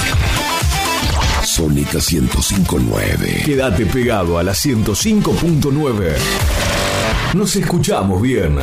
Sónica 1.61 1.99
1059. 1.99 3.43
Quédate 3.45 3.85
pegado 3.85 4.39
a 4.39 4.43
la 4.43 4.53
105.9. 4.53 6.15
Nos 7.35 7.55
escuchamos 7.55 8.19
bien. 8.19 8.57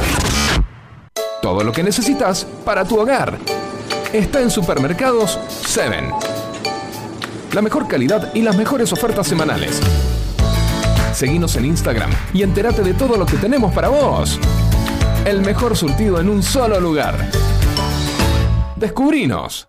Todo 1.40 1.62
lo 1.62 1.70
que 1.70 1.84
necesitas 1.84 2.44
para 2.64 2.84
tu 2.84 2.98
hogar. 2.98 3.38
Está 4.12 4.40
en 4.40 4.50
Supermercados 4.50 5.38
7. 5.64 6.10
La 7.52 7.62
mejor 7.62 7.86
calidad 7.86 8.34
y 8.34 8.42
las 8.42 8.56
mejores 8.56 8.92
ofertas 8.92 9.28
semanales. 9.28 9.80
Seguinos 11.14 11.54
en 11.54 11.66
Instagram 11.66 12.10
y 12.34 12.42
entérate 12.42 12.82
de 12.82 12.94
todo 12.94 13.16
lo 13.16 13.26
que 13.26 13.36
tenemos 13.36 13.72
para 13.72 13.90
vos. 13.90 14.40
El 15.24 15.42
mejor 15.42 15.76
surtido 15.76 16.18
en 16.18 16.28
un 16.28 16.42
solo 16.42 16.80
lugar. 16.80 17.30
Descubrinos. 18.74 19.68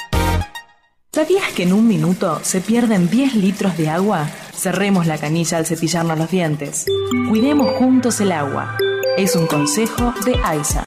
¿Sabías 1.13 1.51
que 1.51 1.63
en 1.63 1.73
un 1.73 1.89
minuto 1.89 2.39
se 2.41 2.61
pierden 2.61 3.09
10 3.09 3.35
litros 3.35 3.75
de 3.75 3.89
agua? 3.89 4.29
Cerremos 4.55 5.07
la 5.07 5.17
canilla 5.17 5.57
al 5.57 5.65
cepillarnos 5.65 6.17
los 6.17 6.31
dientes. 6.31 6.85
Cuidemos 7.27 7.75
juntos 7.75 8.21
el 8.21 8.31
agua. 8.31 8.77
Es 9.17 9.35
un 9.35 9.45
consejo 9.45 10.13
de 10.23 10.39
AISA. 10.41 10.85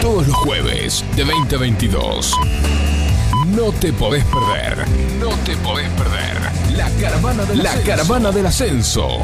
Todos 0.00 0.26
los 0.26 0.34
jueves 0.34 1.04
de 1.14 1.24
2022. 1.24 2.36
No 3.54 3.70
te 3.70 3.92
podés 3.92 4.24
perder. 4.24 4.88
No 5.20 5.28
te 5.44 5.56
podés 5.58 5.88
perder. 5.90 6.76
La 6.76 6.90
caravana 7.00 7.44
del, 7.44 7.62
la 7.62 7.80
caravana 7.82 8.32
del 8.32 8.46
ascenso. 8.46 9.20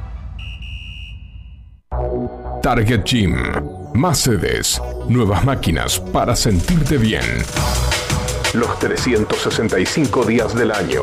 Target 2.61 3.03
Gym. 3.03 3.35
Más 3.93 4.19
sedes, 4.19 4.81
nuevas 5.09 5.43
máquinas 5.45 5.99
para 5.99 6.35
sentirte 6.35 6.97
bien. 6.97 7.23
los 8.53 8.79
365 8.79 10.25
días 10.25 10.55
del 10.55 10.71
año. 10.71 11.01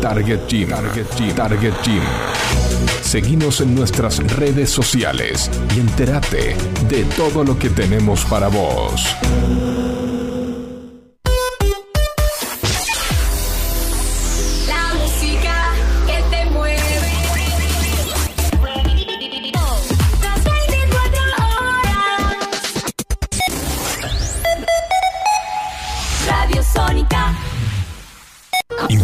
Target 0.00 0.40
Gym. 0.48 0.68
Target 0.68 1.06
Gym. 1.16 1.34
Target 1.34 1.74
Gym. 1.82 2.02
Seguinos 3.02 3.60
en 3.60 3.74
nuestras 3.74 4.18
redes 4.36 4.70
sociales 4.70 5.50
y 5.76 5.80
entérate 5.80 6.56
de 6.88 7.04
todo 7.16 7.44
lo 7.44 7.58
que 7.58 7.70
tenemos 7.70 8.24
para 8.24 8.48
vos. 8.48 9.16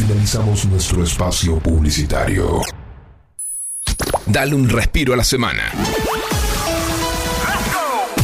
Finalizamos 0.00 0.64
nuestro 0.64 1.04
espacio 1.04 1.58
publicitario. 1.58 2.62
Dale 4.24 4.54
un 4.54 4.66
respiro 4.66 5.12
a 5.12 5.16
la 5.18 5.24
semana. 5.24 5.70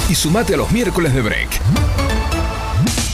Y 0.08 0.14
sumate 0.14 0.54
a 0.54 0.56
los 0.56 0.72
miércoles 0.72 1.12
de 1.12 1.20
break. 1.20 1.50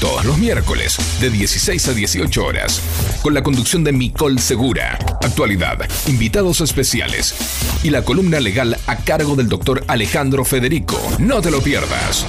Todos 0.01 0.25
los 0.25 0.39
miércoles, 0.39 0.97
de 1.21 1.31
16 1.31 1.89
a 1.89 1.93
18 1.93 2.45
horas, 2.45 2.81
con 3.21 3.35
la 3.35 3.43
conducción 3.43 3.83
de 3.83 3.91
Micol 3.91 4.39
Segura, 4.39 4.97
actualidad, 5.23 5.79
invitados 6.07 6.61
especiales 6.61 7.35
y 7.83 7.91
la 7.91 8.05
columna 8.05 8.39
legal 8.39 8.79
a 8.87 8.97
cargo 8.97 9.35
del 9.35 9.49
doctor 9.49 9.83
Alejandro 9.89 10.45
Federico. 10.45 11.01
No 11.19 11.43
te 11.43 11.51
lo 11.51 11.61
pierdas. 11.63 12.25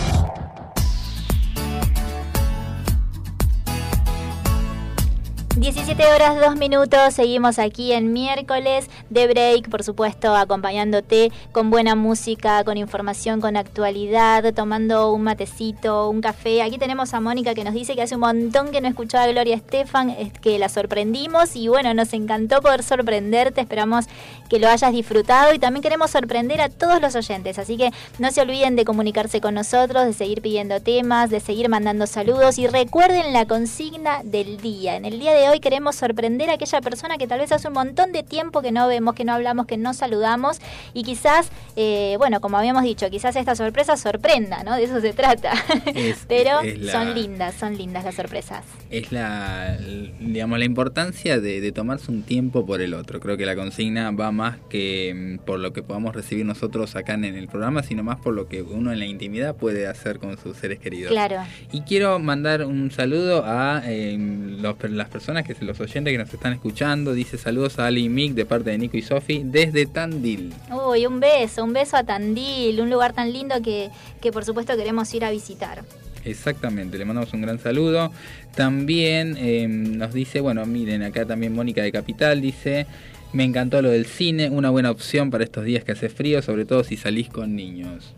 17 5.56 6.04
horas 6.08 6.36
2 6.41 6.56
minutos, 6.56 7.14
seguimos 7.14 7.60
aquí 7.60 7.91
en 7.93 8.12
miércoles 8.12 8.89
de 9.12 9.28
break, 9.28 9.70
por 9.70 9.84
supuesto, 9.84 10.36
acompañándote 10.36 11.32
con 11.51 11.70
buena 11.70 11.93
música, 11.93 12.64
con 12.64 12.76
información, 12.78 13.39
con 13.39 13.56
actualidad, 13.56 14.51
tomando 14.56 15.14
un 15.14 15.22
matecito, 15.22 16.10
un 16.10 16.22
café. 16.22 16.64
Aquí 16.64 16.80
tenemos 16.80 17.14
a 17.14 17.20
Mónica 17.20 17.54
que 17.54 17.64
nos 17.64 17.76
dice 17.76 17.93
que 17.93 18.01
hace 18.01 18.16
un 18.16 18.22
montón 18.22 18.72
que 18.72 18.82
no 18.82 18.88
escuchaba 18.88 19.26
a 19.26 19.28
Gloria 19.28 19.56
Estefan, 19.56 20.10
es 20.10 20.34
que 20.34 20.58
la 20.58 20.70
sorprendimos 20.70 21.56
y 21.56 21.68
bueno, 21.68 21.93
nos 21.93 22.14
encantó 22.14 22.60
poder 22.60 22.82
sorprenderte, 22.82 23.62
esperamos 23.62 24.06
que 24.49 24.58
lo 24.58 24.68
hayas 24.68 24.91
disfrutado 24.91 25.54
y 25.54 25.60
también 25.60 25.84
queremos 25.84 26.10
sorprender 26.10 26.62
a 26.62 26.70
todos 26.70 26.99
los 26.99 27.16
oyentes, 27.16 27.60
así 27.60 27.78
que 27.78 27.91
no 28.18 28.32
se 28.32 28.41
olviden 28.41 28.76
de 28.76 28.86
comunicarse 28.86 29.39
con 29.39 29.54
nosotros, 29.54 30.06
de 30.06 30.14
seguir 30.14 30.41
pidiendo 30.41 30.82
temas, 30.82 31.30
de 31.30 31.39
seguir 31.39 31.70
mandando 31.70 32.08
saludos 32.08 32.58
y 32.58 32.66
recuerden 32.66 33.34
la 33.34 33.45
consigna 33.45 34.22
del 34.24 34.58
día. 34.58 34.95
En 34.95 35.06
el 35.06 35.20
día 35.20 35.32
de 35.34 35.42
hoy 35.49 35.59
queremos 35.59 35.95
sorprender 35.95 36.49
a 36.49 36.53
aquella 36.53 36.81
persona 36.81 37.17
que 37.17 37.27
tal 37.27 37.39
vez 37.39 37.51
hace 37.51 37.67
un 37.67 37.73
montón 37.73 38.11
de 38.11 38.23
tiempo 38.23 38.61
que 38.61 38.71
no 38.71 38.87
vemos, 38.87 39.15
que 39.15 39.25
no 39.25 39.33
hablamos, 39.33 39.65
que 39.65 39.77
no 39.77 39.93
saludamos 39.93 40.59
y 40.93 41.03
quizás, 41.03 41.49
eh, 41.75 42.15
bueno, 42.17 42.41
como 42.41 42.57
habíamos 42.57 42.83
dicho, 42.83 43.09
quizás 43.09 43.35
esta 43.35 43.55
sorpresa 43.55 43.97
sorprenda, 43.97 44.63
¿no? 44.63 44.75
De 44.75 44.83
eso 44.83 44.99
se 45.01 45.13
trata. 45.13 45.53
Es- 45.93 46.25
Pero 46.27 46.61
es 46.61 46.79
la- 46.79 46.91
son 46.91 47.13
lindas, 47.13 47.55
son 47.55 47.77
lindas 47.77 48.03
las 48.03 48.15
sorpresas. 48.15 48.63
Es 48.93 49.11
la, 49.11 49.77
digamos, 50.19 50.59
la 50.59 50.65
importancia 50.65 51.39
de, 51.39 51.61
de 51.61 51.71
tomarse 51.71 52.11
un 52.11 52.23
tiempo 52.23 52.65
por 52.65 52.79
el 52.81 52.93
otro. 52.93 53.19
Creo 53.19 53.37
que 53.37 53.45
la 53.45 53.55
consigna 53.55 54.11
va 54.11 54.31
más 54.31 54.57
que 54.69 55.37
mm, 55.39 55.45
por 55.45 55.59
lo 55.59 55.73
que 55.73 55.81
podamos 55.83 56.15
recibir 56.15 56.45
nosotros 56.45 56.95
acá 56.95 57.15
en 57.15 57.25
el 57.25 57.47
programa, 57.47 57.81
sino 57.83 58.03
más 58.03 58.19
por 58.19 58.33
lo 58.33 58.47
que 58.47 58.61
uno 58.61 58.91
en 58.93 58.99
la 58.99 59.05
intimidad 59.05 59.55
puede 59.55 59.87
hacer 59.87 60.19
con 60.19 60.37
sus 60.37 60.57
seres 60.57 60.79
queridos. 60.79 61.11
Claro. 61.11 61.37
Y 61.71 61.81
quiero 61.81 62.19
mandar 62.19 62.65
un 62.65 62.91
saludo 62.91 63.43
a 63.45 63.81
eh, 63.85 64.15
los- 64.61 64.75
las 64.91 65.09
personas, 65.09 65.43
que 65.45 65.55
los 65.61 65.79
oyentes 65.79 66.11
que 66.11 66.17
nos 66.17 66.33
están 66.33 66.53
escuchando. 66.53 67.13
Dice 67.13 67.37
saludos 67.37 67.79
a 67.79 67.87
Ali 67.87 68.05
y 68.05 68.09
Mick 68.09 68.33
de 68.33 68.45
parte 68.45 68.69
de 68.69 68.77
Nico 68.77 68.95
y 68.97 69.01
Sofi 69.01 69.41
desde 69.43 69.85
Tandil. 69.87 70.53
Uy, 70.71 71.05
un 71.07 71.19
beso, 71.19 71.63
un 71.63 71.73
beso 71.73 71.97
a 71.97 72.03
Tandil, 72.03 72.79
un 72.79 72.89
lugar 72.89 73.13
tan 73.13 73.33
lindo 73.33 73.55
que, 73.63 73.89
que 74.21 74.31
por 74.31 74.45
supuesto 74.45 74.75
queremos 74.77 75.11
ir 75.13 75.25
a 75.25 75.31
visitar. 75.31 75.83
Exactamente, 76.26 76.97
le 76.97 77.05
mandamos 77.05 77.34
un 77.34 77.41
gran 77.41 77.59
saludo. 77.59 78.11
También 78.55 79.36
eh, 79.38 79.67
nos 79.67 80.13
dice, 80.13 80.39
bueno, 80.39 80.65
miren, 80.65 81.03
acá 81.03 81.26
también 81.26 81.53
Mónica 81.53 81.82
de 81.82 81.91
Capital 81.91 82.41
dice, 82.41 82.86
me 83.34 83.43
encantó 83.43 83.82
lo 83.82 83.89
del 83.89 84.05
cine, 84.05 84.49
una 84.49 84.69
buena 84.69 84.91
opción 84.91 85.32
para 85.32 85.43
estos 85.43 85.65
días 85.65 85.84
que 85.84 85.91
hace 85.91 86.09
frío, 86.09 86.41
sobre 86.41 86.65
todo 86.65 86.84
si 86.84 86.97
salís 86.97 87.30
con 87.30 87.55
niños. 87.55 88.13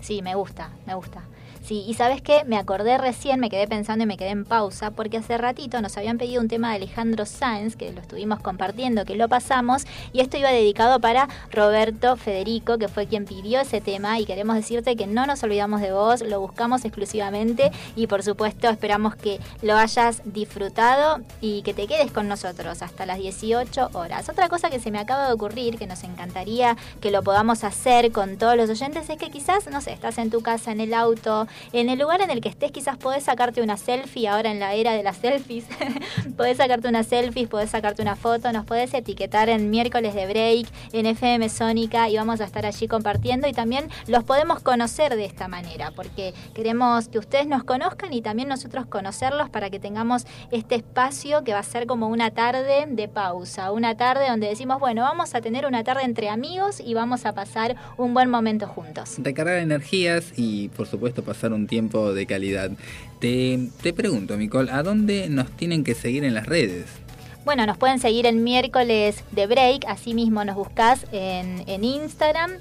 Sí, 0.00 0.20
me 0.20 0.34
gusta, 0.34 0.70
me 0.86 0.94
gusta. 0.94 1.22
Sí, 1.72 1.86
y 1.88 1.94
sabes 1.94 2.20
qué, 2.20 2.44
me 2.44 2.58
acordé 2.58 2.98
recién, 2.98 3.40
me 3.40 3.48
quedé 3.48 3.66
pensando 3.66 4.04
y 4.04 4.06
me 4.06 4.18
quedé 4.18 4.28
en 4.28 4.44
pausa, 4.44 4.90
porque 4.90 5.16
hace 5.16 5.38
ratito 5.38 5.80
nos 5.80 5.96
habían 5.96 6.18
pedido 6.18 6.42
un 6.42 6.48
tema 6.48 6.68
de 6.68 6.76
Alejandro 6.76 7.24
Sáenz, 7.24 7.76
que 7.76 7.90
lo 7.92 8.02
estuvimos 8.02 8.40
compartiendo, 8.40 9.06
que 9.06 9.16
lo 9.16 9.26
pasamos, 9.26 9.84
y 10.12 10.20
esto 10.20 10.36
iba 10.36 10.50
dedicado 10.50 11.00
para 11.00 11.30
Roberto 11.50 12.18
Federico, 12.18 12.76
que 12.76 12.88
fue 12.88 13.06
quien 13.06 13.24
pidió 13.24 13.58
ese 13.58 13.80
tema, 13.80 14.20
y 14.20 14.26
queremos 14.26 14.54
decirte 14.54 14.96
que 14.96 15.06
no 15.06 15.24
nos 15.24 15.42
olvidamos 15.44 15.80
de 15.80 15.92
vos, 15.92 16.20
lo 16.20 16.40
buscamos 16.40 16.84
exclusivamente, 16.84 17.72
y 17.96 18.06
por 18.06 18.22
supuesto 18.22 18.68
esperamos 18.68 19.16
que 19.16 19.40
lo 19.62 19.74
hayas 19.74 20.20
disfrutado 20.26 21.22
y 21.40 21.62
que 21.62 21.72
te 21.72 21.86
quedes 21.86 22.12
con 22.12 22.28
nosotros 22.28 22.82
hasta 22.82 23.06
las 23.06 23.16
18 23.16 23.92
horas. 23.94 24.28
Otra 24.28 24.50
cosa 24.50 24.68
que 24.68 24.78
se 24.78 24.90
me 24.90 24.98
acaba 24.98 25.26
de 25.26 25.32
ocurrir, 25.32 25.78
que 25.78 25.86
nos 25.86 26.04
encantaría 26.04 26.76
que 27.00 27.10
lo 27.10 27.22
podamos 27.22 27.64
hacer 27.64 28.12
con 28.12 28.36
todos 28.36 28.58
los 28.58 28.68
oyentes, 28.68 29.08
es 29.08 29.16
que 29.16 29.30
quizás, 29.30 29.68
no 29.68 29.80
sé, 29.80 29.94
estás 29.94 30.18
en 30.18 30.28
tu 30.28 30.42
casa, 30.42 30.70
en 30.70 30.82
el 30.82 30.92
auto, 30.92 31.48
en 31.72 31.88
el 31.88 31.98
lugar 31.98 32.20
en 32.20 32.30
el 32.30 32.40
que 32.40 32.48
estés, 32.48 32.72
quizás 32.72 32.96
podés 32.96 33.24
sacarte 33.24 33.62
una 33.62 33.76
selfie, 33.76 34.28
ahora 34.28 34.50
en 34.50 34.60
la 34.60 34.74
era 34.74 34.92
de 34.92 35.02
las 35.02 35.18
selfies, 35.18 35.66
podés 36.36 36.56
sacarte 36.56 36.88
una 36.88 37.02
selfie, 37.02 37.46
podés 37.46 37.70
sacarte 37.70 38.02
una 38.02 38.16
foto, 38.16 38.52
nos 38.52 38.64
podés 38.64 38.92
etiquetar 38.94 39.48
en 39.48 39.70
miércoles 39.70 40.14
de 40.14 40.26
break, 40.26 40.66
en 40.92 41.06
FM 41.06 41.48
Sónica 41.48 42.08
y 42.08 42.16
vamos 42.16 42.40
a 42.40 42.44
estar 42.44 42.66
allí 42.66 42.88
compartiendo 42.88 43.48
y 43.48 43.52
también 43.52 43.88
los 44.06 44.24
podemos 44.24 44.60
conocer 44.60 45.16
de 45.16 45.24
esta 45.24 45.48
manera, 45.48 45.92
porque 45.94 46.34
queremos 46.54 47.08
que 47.08 47.18
ustedes 47.18 47.46
nos 47.46 47.64
conozcan 47.64 48.12
y 48.12 48.22
también 48.22 48.48
nosotros 48.48 48.86
conocerlos 48.86 49.50
para 49.50 49.70
que 49.70 49.78
tengamos 49.78 50.26
este 50.50 50.76
espacio 50.76 51.44
que 51.44 51.52
va 51.52 51.60
a 51.60 51.64
ser 51.64 51.86
como 51.86 52.08
una 52.08 52.30
tarde 52.30 52.86
de 52.88 53.08
pausa, 53.08 53.72
una 53.72 53.96
tarde 53.96 54.28
donde 54.28 54.48
decimos, 54.48 54.78
bueno, 54.78 55.02
vamos 55.02 55.34
a 55.34 55.40
tener 55.40 55.66
una 55.66 55.84
tarde 55.84 56.02
entre 56.04 56.28
amigos 56.28 56.80
y 56.80 56.94
vamos 56.94 57.26
a 57.26 57.32
pasar 57.32 57.76
un 57.96 58.14
buen 58.14 58.30
momento 58.30 58.66
juntos. 58.66 59.16
Recargar 59.18 59.58
energías 59.58 60.32
y 60.36 60.68
por 60.68 60.86
supuesto 60.86 61.22
pasar 61.22 61.51
un 61.52 61.66
tiempo 61.66 62.12
de 62.12 62.26
calidad. 62.26 62.70
Te, 63.20 63.58
te 63.82 63.92
pregunto, 63.92 64.36
Nicole, 64.36 64.70
¿a 64.70 64.82
dónde 64.82 65.28
nos 65.28 65.50
tienen 65.56 65.84
que 65.84 65.94
seguir 65.94 66.24
en 66.24 66.34
las 66.34 66.46
redes? 66.46 66.86
Bueno, 67.44 67.66
nos 67.66 67.76
pueden 67.76 67.98
seguir 67.98 68.26
el 68.26 68.36
miércoles 68.36 69.24
de 69.32 69.46
break, 69.48 69.84
así 69.88 70.14
mismo 70.14 70.44
nos 70.44 70.54
buscás 70.54 71.06
en, 71.10 71.64
en 71.66 71.82
Instagram. 71.82 72.52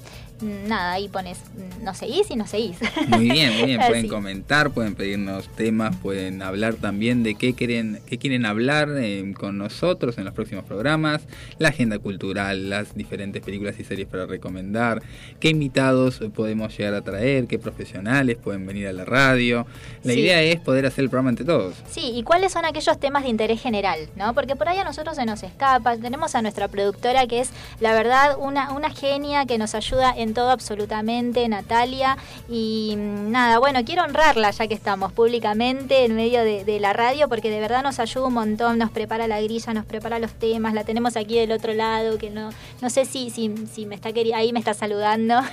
Nada, 0.41 0.93
ahí 0.93 1.07
pones, 1.07 1.39
nos 1.81 1.97
seguís 1.97 2.29
y 2.31 2.35
nos 2.35 2.49
seguís. 2.49 2.77
Muy 3.07 3.29
bien, 3.29 3.53
muy 3.57 3.65
bien. 3.67 3.81
Pueden 3.87 4.07
comentar, 4.07 4.71
pueden 4.71 4.95
pedirnos 4.95 5.47
temas, 5.49 5.95
pueden 5.97 6.41
hablar 6.41 6.75
también 6.75 7.23
de 7.23 7.35
qué 7.35 7.53
quieren, 7.53 7.99
qué 8.07 8.17
quieren 8.17 8.45
hablar 8.45 8.89
eh, 8.97 9.33
con 9.37 9.57
nosotros 9.57 10.17
en 10.17 10.25
los 10.25 10.33
próximos 10.33 10.65
programas, 10.65 11.21
la 11.59 11.69
agenda 11.69 11.99
cultural, 11.99 12.69
las 12.69 12.95
diferentes 12.95 13.41
películas 13.43 13.79
y 13.79 13.83
series 13.83 14.07
para 14.07 14.25
recomendar, 14.25 15.01
qué 15.39 15.49
invitados 15.49 16.19
podemos 16.33 16.75
llegar 16.77 16.93
a 16.93 17.01
traer, 17.01 17.47
qué 17.47 17.59
profesionales 17.59 18.37
pueden 18.37 18.65
venir 18.65 18.87
a 18.87 18.93
la 18.93 19.05
radio. 19.05 19.65
La 20.03 20.13
Sí. 20.13 20.19
idea 20.21 20.41
es 20.41 20.59
poder 20.59 20.85
hacer 20.85 21.03
el 21.03 21.09
programa 21.09 21.29
entre 21.29 21.45
todos. 21.45 21.75
Sí, 21.89 22.11
y 22.15 22.23
cuáles 22.23 22.51
son 22.51 22.65
aquellos 22.65 22.99
temas 22.99 23.23
de 23.23 23.29
interés 23.29 23.61
general, 23.61 23.99
¿no? 24.15 24.33
Porque 24.33 24.55
por 24.55 24.67
ahí 24.69 24.77
a 24.77 24.83
nosotros 24.83 25.15
se 25.15 25.25
nos 25.25 25.43
escapa. 25.43 25.97
Tenemos 25.97 26.35
a 26.35 26.41
nuestra 26.41 26.67
productora 26.67 27.27
que 27.27 27.39
es, 27.41 27.49
la 27.79 27.93
verdad, 27.93 28.37
una, 28.39 28.71
una 28.73 28.89
genia 28.89 29.45
que 29.45 29.57
nos 29.57 29.75
ayuda 29.75 30.13
en 30.15 30.30
todo 30.34 30.49
absolutamente, 30.51 31.47
Natalia. 31.47 32.17
Y 32.49 32.95
mm, 32.97 33.32
nada, 33.32 33.59
bueno, 33.59 33.84
quiero 33.86 34.03
honrarla 34.03 34.51
ya 34.51 34.67
que 34.67 34.73
estamos 34.73 35.11
públicamente 35.13 36.05
en 36.05 36.15
medio 36.15 36.43
de, 36.43 36.63
de 36.65 36.79
la 36.79 36.93
radio, 36.93 37.27
porque 37.29 37.49
de 37.49 37.59
verdad 37.59 37.84
nos 37.84 37.99
ayuda 37.99 38.27
un 38.27 38.34
montón, 38.34 38.77
nos 38.77 38.91
prepara 38.91 39.27
la 39.27 39.41
grilla, 39.41 39.73
nos 39.73 39.86
prepara 39.86 40.19
los 40.19 40.32
temas, 40.34 40.73
la 40.73 40.84
tenemos 40.84 41.15
aquí 41.17 41.36
del 41.39 41.51
otro 41.51 41.73
lado, 41.73 42.17
que 42.17 42.29
no, 42.29 42.49
no 42.82 42.89
sé 42.89 43.05
si, 43.05 43.29
si, 43.29 43.53
si 43.71 43.86
me 43.86 43.95
está 43.95 44.09
queri- 44.11 44.34
ahí 44.34 44.53
me 44.53 44.59
está 44.59 44.73
saludando. 44.73 45.36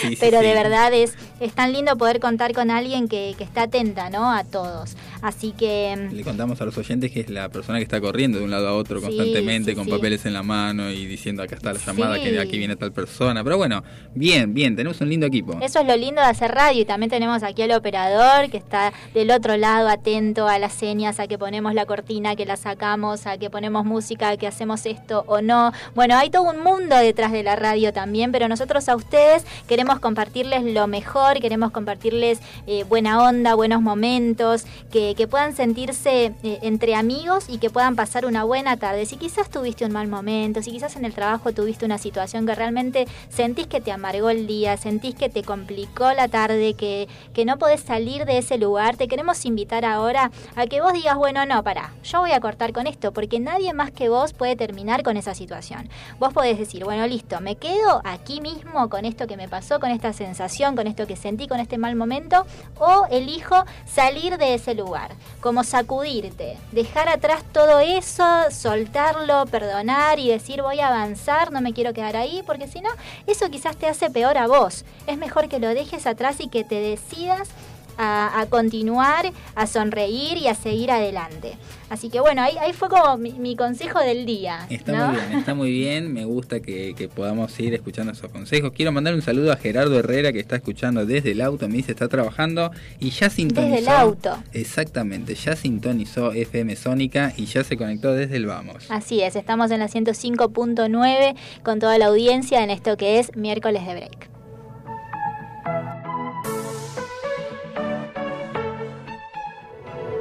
Sí, 0.00 0.16
Pero 0.20 0.40
sí. 0.40 0.46
de 0.46 0.54
verdad 0.54 0.92
es, 0.92 1.14
es 1.40 1.52
tan 1.54 1.72
lindo 1.72 1.96
poder 1.96 2.20
contar 2.20 2.52
con 2.52 2.70
alguien 2.70 3.08
que, 3.08 3.34
que 3.38 3.44
está 3.44 3.62
atenta 3.62 4.10
¿no? 4.10 4.30
a 4.32 4.44
todos. 4.44 4.96
Así 5.22 5.52
que 5.52 6.08
Le 6.12 6.24
contamos 6.24 6.60
a 6.60 6.64
los 6.64 6.76
oyentes 6.76 7.10
que 7.10 7.20
es 7.20 7.30
la 7.30 7.48
persona 7.48 7.78
que 7.78 7.84
está 7.84 8.00
corriendo 8.00 8.38
de 8.38 8.44
un 8.44 8.50
lado 8.50 8.68
a 8.68 8.74
otro 8.74 8.98
Sí, 9.00 9.06
constantemente 9.06 9.74
con 9.74 9.86
papeles 9.86 10.24
en 10.26 10.32
la 10.34 10.42
mano 10.42 10.90
y 10.90 11.06
diciendo 11.06 11.42
acá 11.42 11.56
está 11.56 11.72
la 11.72 11.78
llamada, 11.78 12.20
que 12.20 12.38
aquí 12.38 12.58
viene 12.58 12.76
tal 12.76 12.92
persona. 12.92 13.42
Pero 13.44 13.56
bueno, 13.56 13.82
bien, 14.14 14.54
bien, 14.54 14.76
tenemos 14.76 15.00
un 15.00 15.08
lindo 15.08 15.26
equipo. 15.26 15.58
Eso 15.60 15.80
es 15.80 15.86
lo 15.86 15.96
lindo 15.96 16.20
de 16.20 16.28
hacer 16.28 16.52
radio 16.54 16.82
y 16.82 16.84
también 16.84 17.10
tenemos 17.10 17.42
aquí 17.42 17.62
al 17.62 17.72
operador 17.72 18.50
que 18.50 18.56
está 18.56 18.92
del 19.14 19.30
otro 19.30 19.56
lado 19.56 19.88
atento 19.88 20.48
a 20.48 20.58
las 20.58 20.72
señas, 20.72 21.20
a 21.20 21.26
que 21.26 21.38
ponemos 21.38 21.74
la 21.74 21.86
cortina, 21.86 22.36
que 22.36 22.46
la 22.46 22.56
sacamos, 22.56 23.26
a 23.26 23.38
que 23.38 23.50
ponemos 23.50 23.84
música, 23.84 24.30
a 24.30 24.36
que 24.36 24.46
hacemos 24.46 24.86
esto 24.86 25.24
o 25.26 25.40
no. 25.40 25.72
Bueno, 25.94 26.16
hay 26.16 26.30
todo 26.30 26.42
un 26.42 26.62
mundo 26.62 26.96
detrás 26.96 27.32
de 27.32 27.42
la 27.42 27.56
radio 27.56 27.92
también, 27.92 28.32
pero 28.32 28.48
nosotros 28.48 28.88
a 28.88 28.96
ustedes 28.96 29.44
queremos 29.66 30.00
compartirles 30.00 30.64
lo 30.64 30.86
mejor, 30.86 31.40
queremos 31.40 31.70
compartirles 31.70 32.40
eh, 32.66 32.84
buena 32.84 33.22
onda, 33.22 33.54
buenos 33.54 33.82
momentos, 33.82 34.64
que, 34.90 35.14
que 35.16 35.26
puedan 35.26 35.54
sentirse 35.54 36.32
eh, 36.42 36.58
entre 36.62 36.94
amigos 36.94 37.46
y 37.48 37.58
que 37.58 37.70
puedan 37.70 37.96
pasar 37.96 38.26
una 38.26 38.44
buena 38.44 38.76
tarde. 38.76 39.06
Si 39.06 39.16
quizás 39.16 39.50
tuviste 39.50 39.84
un 39.84 39.92
mal 39.92 40.08
momento, 40.08 40.62
si 40.62 40.70
quizás 40.70 40.96
en 40.96 41.04
el 41.04 41.14
trabajo 41.14 41.52
tuviste 41.52 41.84
una 41.84 41.98
situación 41.98 42.46
que 42.46 42.54
realmente 42.54 43.06
sentís 43.28 43.66
que 43.66 43.80
te 43.82 43.92
amargó 43.92 44.30
el 44.30 44.46
día, 44.46 44.76
sentís 44.76 45.14
que 45.14 45.28
te 45.28 45.42
complicó 45.42 46.12
la 46.12 46.28
tarde, 46.28 46.74
que, 46.74 47.08
que 47.34 47.44
no 47.44 47.58
podés 47.58 47.80
salir 47.82 48.24
de 48.24 48.38
ese 48.38 48.58
lugar, 48.58 48.96
te 48.96 49.08
queremos 49.08 49.44
invitar 49.44 49.84
ahora 49.84 50.30
a 50.56 50.66
que 50.66 50.80
vos 50.80 50.92
digas, 50.92 51.16
bueno, 51.16 51.44
no, 51.46 51.62
pará, 51.62 51.92
yo 52.04 52.20
voy 52.20 52.32
a 52.32 52.40
cortar 52.40 52.72
con 52.72 52.86
esto, 52.86 53.12
porque 53.12 53.40
nadie 53.40 53.72
más 53.74 53.90
que 53.90 54.08
vos 54.08 54.32
puede 54.32 54.56
terminar 54.56 55.02
con 55.02 55.16
esa 55.16 55.34
situación. 55.34 55.88
Vos 56.18 56.32
podés 56.32 56.58
decir, 56.58 56.84
bueno, 56.84 57.06
listo, 57.06 57.40
me 57.40 57.56
quedo 57.56 58.00
aquí 58.04 58.40
mismo 58.40 58.88
con 58.88 59.04
esto 59.04 59.26
que 59.26 59.36
me 59.36 59.48
pasó, 59.48 59.80
con 59.80 59.90
esta 59.90 60.12
sensación, 60.12 60.76
con 60.76 60.86
esto 60.86 61.06
que 61.06 61.16
sentí, 61.16 61.48
con 61.48 61.60
este 61.60 61.78
mal 61.78 61.96
momento, 61.96 62.46
o 62.78 63.06
elijo 63.10 63.64
salir 63.86 64.38
de 64.38 64.54
ese 64.54 64.74
lugar, 64.74 65.12
como 65.40 65.64
sacudirte, 65.64 66.56
dejar 66.70 67.08
atrás 67.08 67.42
todo 67.52 67.80
eso, 67.80 68.24
soltarlo, 68.50 69.46
perdonar 69.46 70.18
y 70.18 70.28
decir 70.28 70.62
voy 70.62 70.80
a 70.80 70.88
avanzar, 70.88 71.52
no 71.52 71.60
me 71.60 71.72
quiero 71.72 71.92
quedar 71.92 72.16
ahí, 72.16 72.42
porque 72.46 72.68
si 72.68 72.80
no, 72.80 72.90
eso 73.26 73.50
quizás 73.50 73.71
te 73.76 73.86
hace 73.86 74.10
peor 74.10 74.38
a 74.38 74.46
vos. 74.46 74.84
Es 75.06 75.18
mejor 75.18 75.48
que 75.48 75.58
lo 75.58 75.68
dejes 75.68 76.06
atrás 76.06 76.36
y 76.40 76.48
que 76.48 76.64
te 76.64 76.76
decidas 76.76 77.48
a, 77.96 78.40
a 78.40 78.46
continuar, 78.46 79.32
a 79.54 79.66
sonreír 79.66 80.38
y 80.38 80.48
a 80.48 80.54
seguir 80.54 80.90
adelante. 80.90 81.56
Así 81.92 82.08
que 82.08 82.20
bueno, 82.20 82.40
ahí, 82.40 82.56
ahí 82.58 82.72
fue 82.72 82.88
como 82.88 83.18
mi, 83.18 83.32
mi 83.32 83.54
consejo 83.54 83.98
del 84.00 84.24
día. 84.24 84.66
Está 84.70 84.92
¿no? 84.92 85.08
muy 85.08 85.16
bien, 85.16 85.38
está 85.38 85.54
muy 85.54 85.70
bien. 85.70 86.12
Me 86.12 86.24
gusta 86.24 86.60
que, 86.60 86.94
que 86.96 87.08
podamos 87.08 87.58
ir 87.60 87.74
escuchando 87.74 88.12
esos 88.12 88.30
consejos. 88.30 88.72
Quiero 88.74 88.92
mandar 88.92 89.12
un 89.12 89.20
saludo 89.20 89.52
a 89.52 89.56
Gerardo 89.56 89.98
Herrera 89.98 90.32
que 90.32 90.40
está 90.40 90.56
escuchando 90.56 91.04
desde 91.04 91.32
el 91.32 91.42
auto. 91.42 91.68
Me 91.68 91.76
dice 91.76 91.92
está 91.92 92.08
trabajando 92.08 92.70
y 92.98 93.10
ya 93.10 93.28
sintonizó. 93.28 93.70
Desde 93.70 93.82
el 93.82 93.88
auto. 93.88 94.42
Exactamente, 94.54 95.34
ya 95.34 95.54
sintonizó 95.54 96.32
FM 96.32 96.76
Sónica 96.76 97.34
y 97.36 97.44
ya 97.44 97.62
se 97.62 97.76
conectó 97.76 98.12
desde 98.14 98.36
el 98.36 98.46
Vamos. 98.46 98.86
Así 98.88 99.22
es, 99.22 99.36
estamos 99.36 99.70
en 99.70 99.80
la 99.80 99.88
105.9 99.88 101.36
con 101.62 101.78
toda 101.78 101.98
la 101.98 102.06
audiencia 102.06 102.62
en 102.64 102.70
esto 102.70 102.96
que 102.96 103.18
es 103.18 103.36
miércoles 103.36 103.86
de 103.86 103.94
break. 103.94 104.32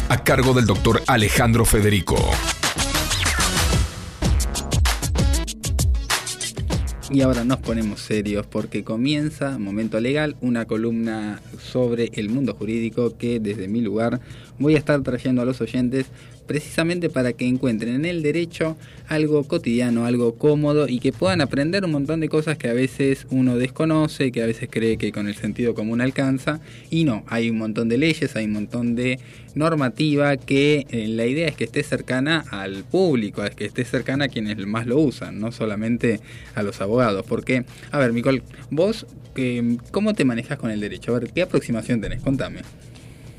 A 0.07 0.23
cargo 0.23 0.53
del 0.53 0.67
doctor 0.67 1.01
Alejandro 1.07 1.65
Federico. 1.65 2.15
Y 7.09 7.21
ahora 7.21 7.43
nos 7.43 7.57
ponemos 7.57 8.01
serios 8.01 8.45
porque 8.45 8.83
comienza 8.83 9.57
Momento 9.57 9.99
Legal, 9.99 10.35
una 10.41 10.65
columna 10.65 11.41
sobre 11.59 12.11
el 12.13 12.29
mundo 12.29 12.53
jurídico 12.53 13.17
que 13.17 13.39
desde 13.39 13.67
mi 13.67 13.81
lugar 13.81 14.19
voy 14.59 14.75
a 14.75 14.77
estar 14.77 15.01
trayendo 15.01 15.41
a 15.41 15.45
los 15.45 15.59
oyentes 15.59 16.05
precisamente 16.45 17.09
para 17.09 17.33
que 17.33 17.47
encuentren 17.47 17.95
en 17.95 18.05
el 18.05 18.23
derecho 18.23 18.77
algo 19.07 19.43
cotidiano, 19.43 20.05
algo 20.05 20.35
cómodo 20.35 20.87
y 20.87 20.99
que 20.99 21.11
puedan 21.11 21.41
aprender 21.41 21.85
un 21.85 21.91
montón 21.91 22.19
de 22.19 22.29
cosas 22.29 22.57
que 22.57 22.69
a 22.69 22.73
veces 22.73 23.27
uno 23.29 23.57
desconoce, 23.57 24.31
que 24.31 24.41
a 24.41 24.45
veces 24.45 24.69
cree 24.71 24.97
que 24.97 25.11
con 25.11 25.27
el 25.27 25.35
sentido 25.35 25.73
común 25.73 26.01
alcanza 26.01 26.59
y 26.89 27.03
no, 27.03 27.23
hay 27.27 27.49
un 27.49 27.57
montón 27.57 27.89
de 27.89 27.97
leyes, 27.97 28.35
hay 28.35 28.45
un 28.45 28.53
montón 28.53 28.95
de 28.95 29.19
normativa 29.55 30.37
que 30.37 30.85
eh, 30.89 31.07
la 31.07 31.25
idea 31.25 31.47
es 31.47 31.55
que 31.55 31.65
esté 31.65 31.83
cercana 31.83 32.43
al 32.51 32.83
público, 32.83 33.43
es 33.43 33.55
que 33.55 33.65
esté 33.65 33.85
cercana 33.85 34.25
a 34.25 34.27
quienes 34.27 34.57
más 34.65 34.87
lo 34.87 34.99
usan, 34.99 35.39
no 35.39 35.51
solamente 35.51 36.21
a 36.55 36.63
los 36.63 36.81
abogados. 36.81 37.25
Porque, 37.27 37.65
a 37.91 37.99
ver, 37.99 38.13
Nicole, 38.13 38.43
vos, 38.69 39.05
eh, 39.35 39.77
¿cómo 39.91 40.13
te 40.13 40.25
manejas 40.25 40.57
con 40.57 40.71
el 40.71 40.79
derecho? 40.79 41.15
A 41.15 41.19
ver, 41.19 41.31
¿qué 41.31 41.41
aproximación 41.41 42.01
tenés? 42.01 42.21
Contame. 42.21 42.61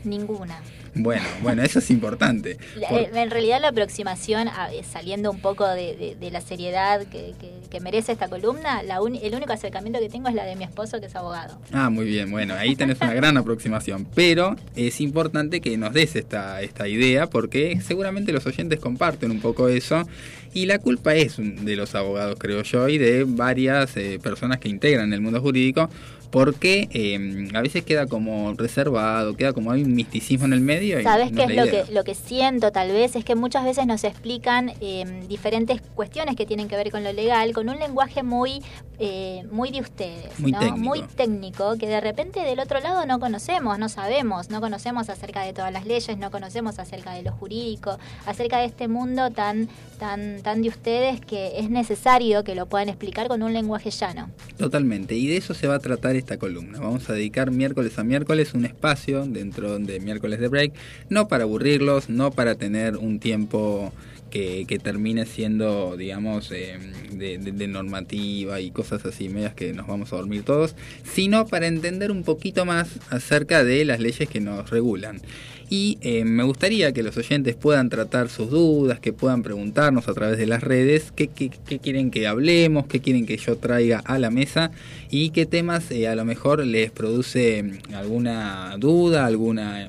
Ninguna. 0.05 0.61
Bueno, 0.95 1.25
bueno, 1.43 1.63
eso 1.63 1.79
es 1.79 1.91
importante. 1.91 2.59
La- 2.77 2.89
Por- 2.89 3.01
En 3.17 3.31
realidad 3.31 3.61
la 3.61 3.69
aproximación, 3.69 4.49
eh, 4.49 4.83
saliendo 4.91 5.31
un 5.31 5.41
poco 5.41 5.67
de, 5.67 5.97
de- 5.97 6.17
de 6.21 6.31
la 6.31 6.41
seriedad 6.43 7.01
que, 7.07 7.33
que- 7.41 7.53
que 7.71 7.81
merece 7.81 8.13
esta 8.13 8.29
columna, 8.29 8.83
la 8.83 9.01
uni- 9.01 9.21
el 9.23 9.35
único 9.35 9.53
acercamiento 9.55 9.99
que 10.01 10.11
tengo 10.11 10.29
es 10.29 10.35
la 10.35 10.45
de 10.45 10.55
mi 10.57 10.65
esposo, 10.65 11.01
que 11.01 11.07
es 11.07 11.17
abogado. 11.17 11.59
Ah, 11.73 11.89
muy 11.89 12.05
bien, 12.05 12.31
bueno, 12.31 12.55
ahí 12.55 12.77
tenés 12.77 13.01
una 13.01 13.15
gran 13.15 13.39
aproximación, 13.39 14.07
pero 14.15 14.57
es 14.77 15.01
importante 15.01 15.61
que 15.63 15.79
nos 15.79 15.95
des 15.95 16.15
esta, 16.17 16.61
esta 16.61 16.87
idea 16.89 17.27
porque 17.27 17.81
seguramente 17.81 18.31
los 18.33 18.45
oyentes 18.45 18.79
comparten 18.79 19.31
un 19.31 19.41
poco 19.41 19.69
eso 19.69 20.07
y 20.55 20.67
la 20.67 20.79
culpa 20.79 21.15
es 21.15 21.37
de 21.39 21.77
los 21.77 21.95
abogados, 21.95 22.37
creo 22.39 22.63
yo, 22.63 22.89
y 22.89 22.99
de 22.99 23.25
varias 23.25 23.97
eh, 23.97 24.19
personas 24.23 24.59
que 24.59 24.69
integran 24.69 25.13
el 25.13 25.21
mundo 25.21 25.41
jurídico 25.41 25.89
porque 26.33 26.89
eh, 26.93 27.51
a 27.55 27.61
veces 27.61 27.85
queda 27.85 28.07
como 28.07 28.55
reservado, 28.55 29.37
queda 29.37 29.53
como 29.53 29.71
hay 29.71 29.83
un 29.85 29.95
misticismo 29.95 30.47
en 30.47 30.55
el 30.55 30.63
medio. 30.63 30.99
y 30.99 31.03
¿Sabes 31.03 31.31
no 31.31 31.37
qué 31.37 31.43
es 31.43 31.57
lo 31.59 31.67
idea. 31.67 31.85
que, 31.85 31.93
lo 31.93 32.05
que 32.05 32.15
siento 32.15 32.73
tal 32.73 32.91
vez? 32.91 33.15
Es 33.17 33.25
que 33.27 33.35
muchas 33.35 33.65
veces 33.67 33.87
nos 33.87 34.03
explican 34.03 34.73
eh, 34.81 35.25
diferentes 35.29 35.83
cuestiones 35.95 36.35
que 36.35 36.47
tienen 36.47 36.69
que 36.69 36.77
ver 36.77 36.91
con 36.91 37.05
lo 37.05 37.13
legal 37.13 37.53
con 37.53 37.69
un 37.69 37.79
lenguaje 37.79 38.23
muy, 38.23 38.63
eh, 38.99 39.45
muy 39.53 39.71
de 39.73 39.81
ustedes, 39.83 40.41
Muy 40.41 40.53
¿no? 40.53 40.59
técnico. 40.61 40.79
muy 40.79 41.03
técnico, 41.03 41.77
que 41.77 41.87
de 41.87 42.01
repente 42.01 42.41
del 42.41 42.61
otro 42.61 42.81
lado 42.81 43.05
no 43.05 43.21
conocemos, 43.21 43.79
no 43.79 43.91
sabemos, 43.91 44.49
no 44.49 44.63
conocemos 44.63 45.11
acerca 45.11 45.43
de 45.43 45.53
todas 45.53 45.71
las 45.71 45.85
leyes, 45.85 46.17
no 46.17 46.31
conocemos 46.31 46.79
acerca 46.79 47.13
de 47.13 47.25
lo 47.25 47.33
jurídico, 47.33 47.99
acerca 48.25 48.57
de 48.61 48.65
este 48.65 48.89
mundo 48.89 49.31
tan, 49.33 49.69
tan, 49.99 50.42
tan 50.43 50.63
de 50.63 50.69
ustedes 50.69 51.21
que 51.21 51.59
es 51.59 51.71
necesario 51.71 52.45
que 52.45 52.55
lo 52.55 52.67
puedan 52.67 52.89
explicar 52.89 53.29
con 53.29 53.43
un 53.43 53.53
lenguaje 53.53 53.91
llano. 53.91 54.31
Totalmente, 54.57 55.15
y 55.15 55.27
de 55.29 55.37
eso 55.37 55.55
se 55.55 55.67
va 55.67 55.77
a 55.77 55.79
tratar 55.79 56.17
esta 56.17 56.39
columna. 56.39 56.81
Vamos 56.81 57.09
a 57.09 57.15
dedicar 57.15 57.51
miércoles 57.51 57.99
a 57.99 58.05
miércoles 58.05 58.55
un 58.55 58.65
espacio 58.65 59.25
dentro 59.27 59.79
de 59.79 60.01
miércoles 60.01 60.41
de 60.41 60.49
break, 60.49 60.73
no 61.09 61.29
para 61.29 61.45
aburrirlos, 61.45 62.09
no 62.09 62.31
para 62.31 62.55
tener 62.55 62.97
un 62.97 63.19
tiempo 63.19 63.93
que, 64.33 64.81
termine 64.83 65.27
siendo, 65.27 65.97
digamos, 65.97 66.51
eh, 66.53 66.79
de, 67.13 67.67
normativa 67.69 68.61
y 68.61 68.71
cosas 68.71 69.05
así, 69.05 69.29
medias 69.29 69.55
que 69.55 69.73
nos 69.75 69.87
vamos 69.87 70.13
a 70.13 70.17
dormir 70.17 70.43
todos, 70.43 70.75
sino 71.05 71.47
para 71.47 71.67
entender 71.67 72.11
un 72.11 72.23
poquito 72.25 72.65
más 72.65 72.89
acerca 73.11 73.63
de 73.63 73.85
las 73.85 74.01
leyes 74.01 74.29
que 74.29 74.41
nos 74.41 74.71
regulan. 74.71 75.21
Y 75.69 75.97
eh, 76.03 76.25
me 76.27 76.43
gustaría 76.43 76.93
que 76.93 77.03
los 77.03 77.17
oyentes 77.17 77.55
puedan 77.55 77.89
tratar 77.89 78.29
sus 78.29 78.51
dudas, 78.51 79.01
que 79.01 79.15
puedan 79.15 79.43
preguntarnos 79.43 80.07
a 80.07 80.13
través 80.13 80.37
de 80.37 80.45
las 80.45 80.63
redes 80.63 81.13
qué, 81.17 81.29
quieren 81.29 82.11
que 82.11 82.27
hablemos, 82.27 82.87
qué 82.87 83.01
quieren 83.01 83.25
que 83.25 83.39
yo 83.39 83.57
traiga 83.57 84.01
a 84.01 84.19
la 84.19 84.31
mesa 84.31 84.71
y 85.09 85.31
qué 85.31 85.47
temas 85.47 85.91
eh, 85.91 86.09
a 86.09 86.15
lo 86.15 86.27
mejor 86.27 86.67
les 86.67 86.91
produce 86.91 87.63
mm, 87.63 87.95
alguna 87.95 88.77
duda, 88.79 89.25
alguna 89.25 89.89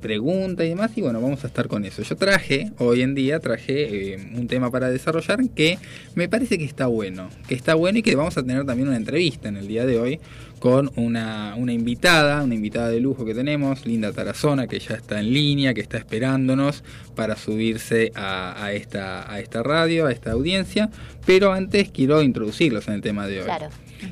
pregunta 0.00 0.64
y 0.64 0.70
demás. 0.70 0.90
Y 0.96 1.00
bueno, 1.00 1.22
vamos 1.22 1.44
a 1.44 1.46
estar 1.46 1.68
con 1.68 1.84
eso. 1.84 2.02
Yo 2.02 2.16
traje, 2.16 2.70
hoy 2.78 3.00
en 3.00 3.14
día, 3.14 3.25
traje 3.40 4.14
eh, 4.14 4.30
un 4.34 4.46
tema 4.46 4.70
para 4.70 4.90
desarrollar 4.90 5.40
que 5.54 5.78
me 6.14 6.28
parece 6.28 6.58
que 6.58 6.64
está 6.64 6.86
bueno, 6.86 7.28
que 7.48 7.54
está 7.54 7.74
bueno 7.74 7.98
y 7.98 8.02
que 8.02 8.14
vamos 8.14 8.36
a 8.36 8.42
tener 8.42 8.64
también 8.64 8.88
una 8.88 8.96
entrevista 8.96 9.48
en 9.48 9.56
el 9.56 9.68
día 9.68 9.86
de 9.86 9.98
hoy 9.98 10.20
con 10.58 10.90
una, 10.96 11.54
una 11.56 11.72
invitada, 11.72 12.42
una 12.42 12.54
invitada 12.54 12.88
de 12.88 13.00
lujo 13.00 13.24
que 13.24 13.34
tenemos, 13.34 13.84
Linda 13.84 14.12
Tarazona, 14.12 14.66
que 14.66 14.78
ya 14.78 14.94
está 14.94 15.20
en 15.20 15.32
línea, 15.32 15.74
que 15.74 15.80
está 15.80 15.98
esperándonos 15.98 16.82
para 17.14 17.36
subirse 17.36 18.12
a, 18.14 18.64
a 18.64 18.72
esta, 18.72 19.30
a 19.30 19.40
esta 19.40 19.62
radio, 19.62 20.06
a 20.06 20.12
esta 20.12 20.32
audiencia. 20.32 20.90
Pero 21.26 21.52
antes 21.52 21.90
quiero 21.90 22.22
introducirlos 22.22 22.88
en 22.88 22.94
el 22.94 23.00
tema 23.02 23.26
de 23.26 23.40
hoy. 23.40 23.44
Claro. 23.44 23.68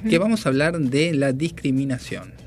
Que 0.09 0.19
vamos 0.19 0.45
a 0.45 0.49
hablar 0.51 0.79
de 0.79 1.13
la 1.15 1.33
discriminación. 1.33 2.44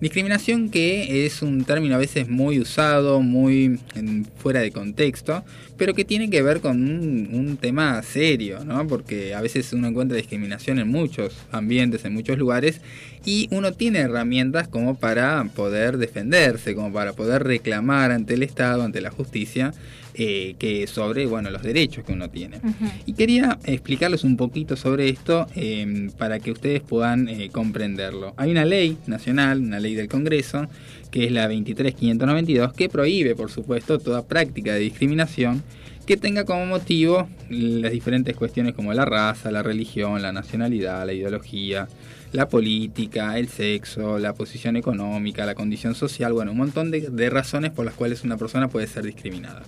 Discriminación 0.00 0.70
que 0.70 1.26
es 1.26 1.42
un 1.42 1.64
término 1.64 1.94
a 1.94 1.98
veces 1.98 2.26
muy 2.28 2.58
usado, 2.58 3.20
muy 3.20 3.78
en- 3.94 4.24
fuera 4.38 4.60
de 4.60 4.70
contexto, 4.72 5.44
pero 5.76 5.92
que 5.92 6.06
tiene 6.06 6.30
que 6.30 6.40
ver 6.40 6.60
con 6.60 6.82
un, 6.82 7.28
un 7.34 7.58
tema 7.58 8.02
serio, 8.02 8.64
¿no? 8.64 8.86
Porque 8.86 9.34
a 9.34 9.42
veces 9.42 9.70
uno 9.74 9.88
encuentra 9.88 10.16
discriminación 10.16 10.78
en 10.78 10.88
muchos 10.88 11.36
ambientes, 11.52 12.04
en 12.06 12.14
muchos 12.14 12.38
lugares, 12.38 12.80
y 13.26 13.48
uno 13.50 13.72
tiene 13.74 13.98
herramientas 13.98 14.68
como 14.68 14.96
para 14.98 15.44
poder 15.54 15.98
defenderse, 15.98 16.74
como 16.74 16.92
para 16.94 17.12
poder 17.12 17.44
reclamar 17.44 18.10
ante 18.10 18.32
el 18.34 18.42
Estado, 18.42 18.82
ante 18.82 19.02
la 19.02 19.10
justicia, 19.10 19.74
eh, 20.14 20.56
que 20.58 20.86
sobre 20.86 21.26
bueno 21.26 21.50
los 21.50 21.62
derechos 21.62 22.04
que 22.04 22.12
uno 22.12 22.30
tiene. 22.30 22.60
Y 23.06 23.12
quería 23.12 23.58
explicarles 23.64 24.24
un 24.24 24.36
poquito 24.36 24.76
sobre 24.76 25.08
esto 25.08 25.46
eh, 25.54 26.10
para 26.18 26.40
que 26.40 26.50
ustedes 26.50 26.80
puedan 26.80 27.28
eh, 27.28 27.50
comprenderlo. 27.50 28.34
Hay 28.36 28.50
una 28.50 28.64
ley 28.64 28.98
nacional, 29.06 29.60
una 29.60 29.78
ley 29.78 29.94
del 29.94 30.08
Congreso, 30.08 30.66
que 31.10 31.26
es 31.26 31.32
la 31.32 31.46
23592, 31.48 32.72
que 32.72 32.88
prohíbe, 32.88 33.34
por 33.34 33.50
supuesto, 33.50 33.98
toda 33.98 34.26
práctica 34.26 34.74
de 34.74 34.80
discriminación 34.80 35.62
que 36.06 36.16
tenga 36.16 36.44
como 36.44 36.66
motivo 36.66 37.28
las 37.50 37.92
diferentes 37.92 38.34
cuestiones 38.34 38.74
como 38.74 38.92
la 38.92 39.04
raza, 39.04 39.52
la 39.52 39.62
religión, 39.62 40.22
la 40.22 40.32
nacionalidad, 40.32 41.06
la 41.06 41.12
ideología, 41.12 41.86
la 42.32 42.48
política, 42.48 43.38
el 43.38 43.48
sexo, 43.48 44.18
la 44.18 44.34
posición 44.34 44.76
económica, 44.76 45.46
la 45.46 45.54
condición 45.54 45.94
social, 45.94 46.32
bueno, 46.32 46.50
un 46.50 46.58
montón 46.58 46.90
de, 46.90 47.02
de 47.10 47.30
razones 47.30 47.70
por 47.70 47.84
las 47.84 47.94
cuales 47.94 48.24
una 48.24 48.36
persona 48.36 48.66
puede 48.66 48.88
ser 48.88 49.04
discriminada. 49.04 49.62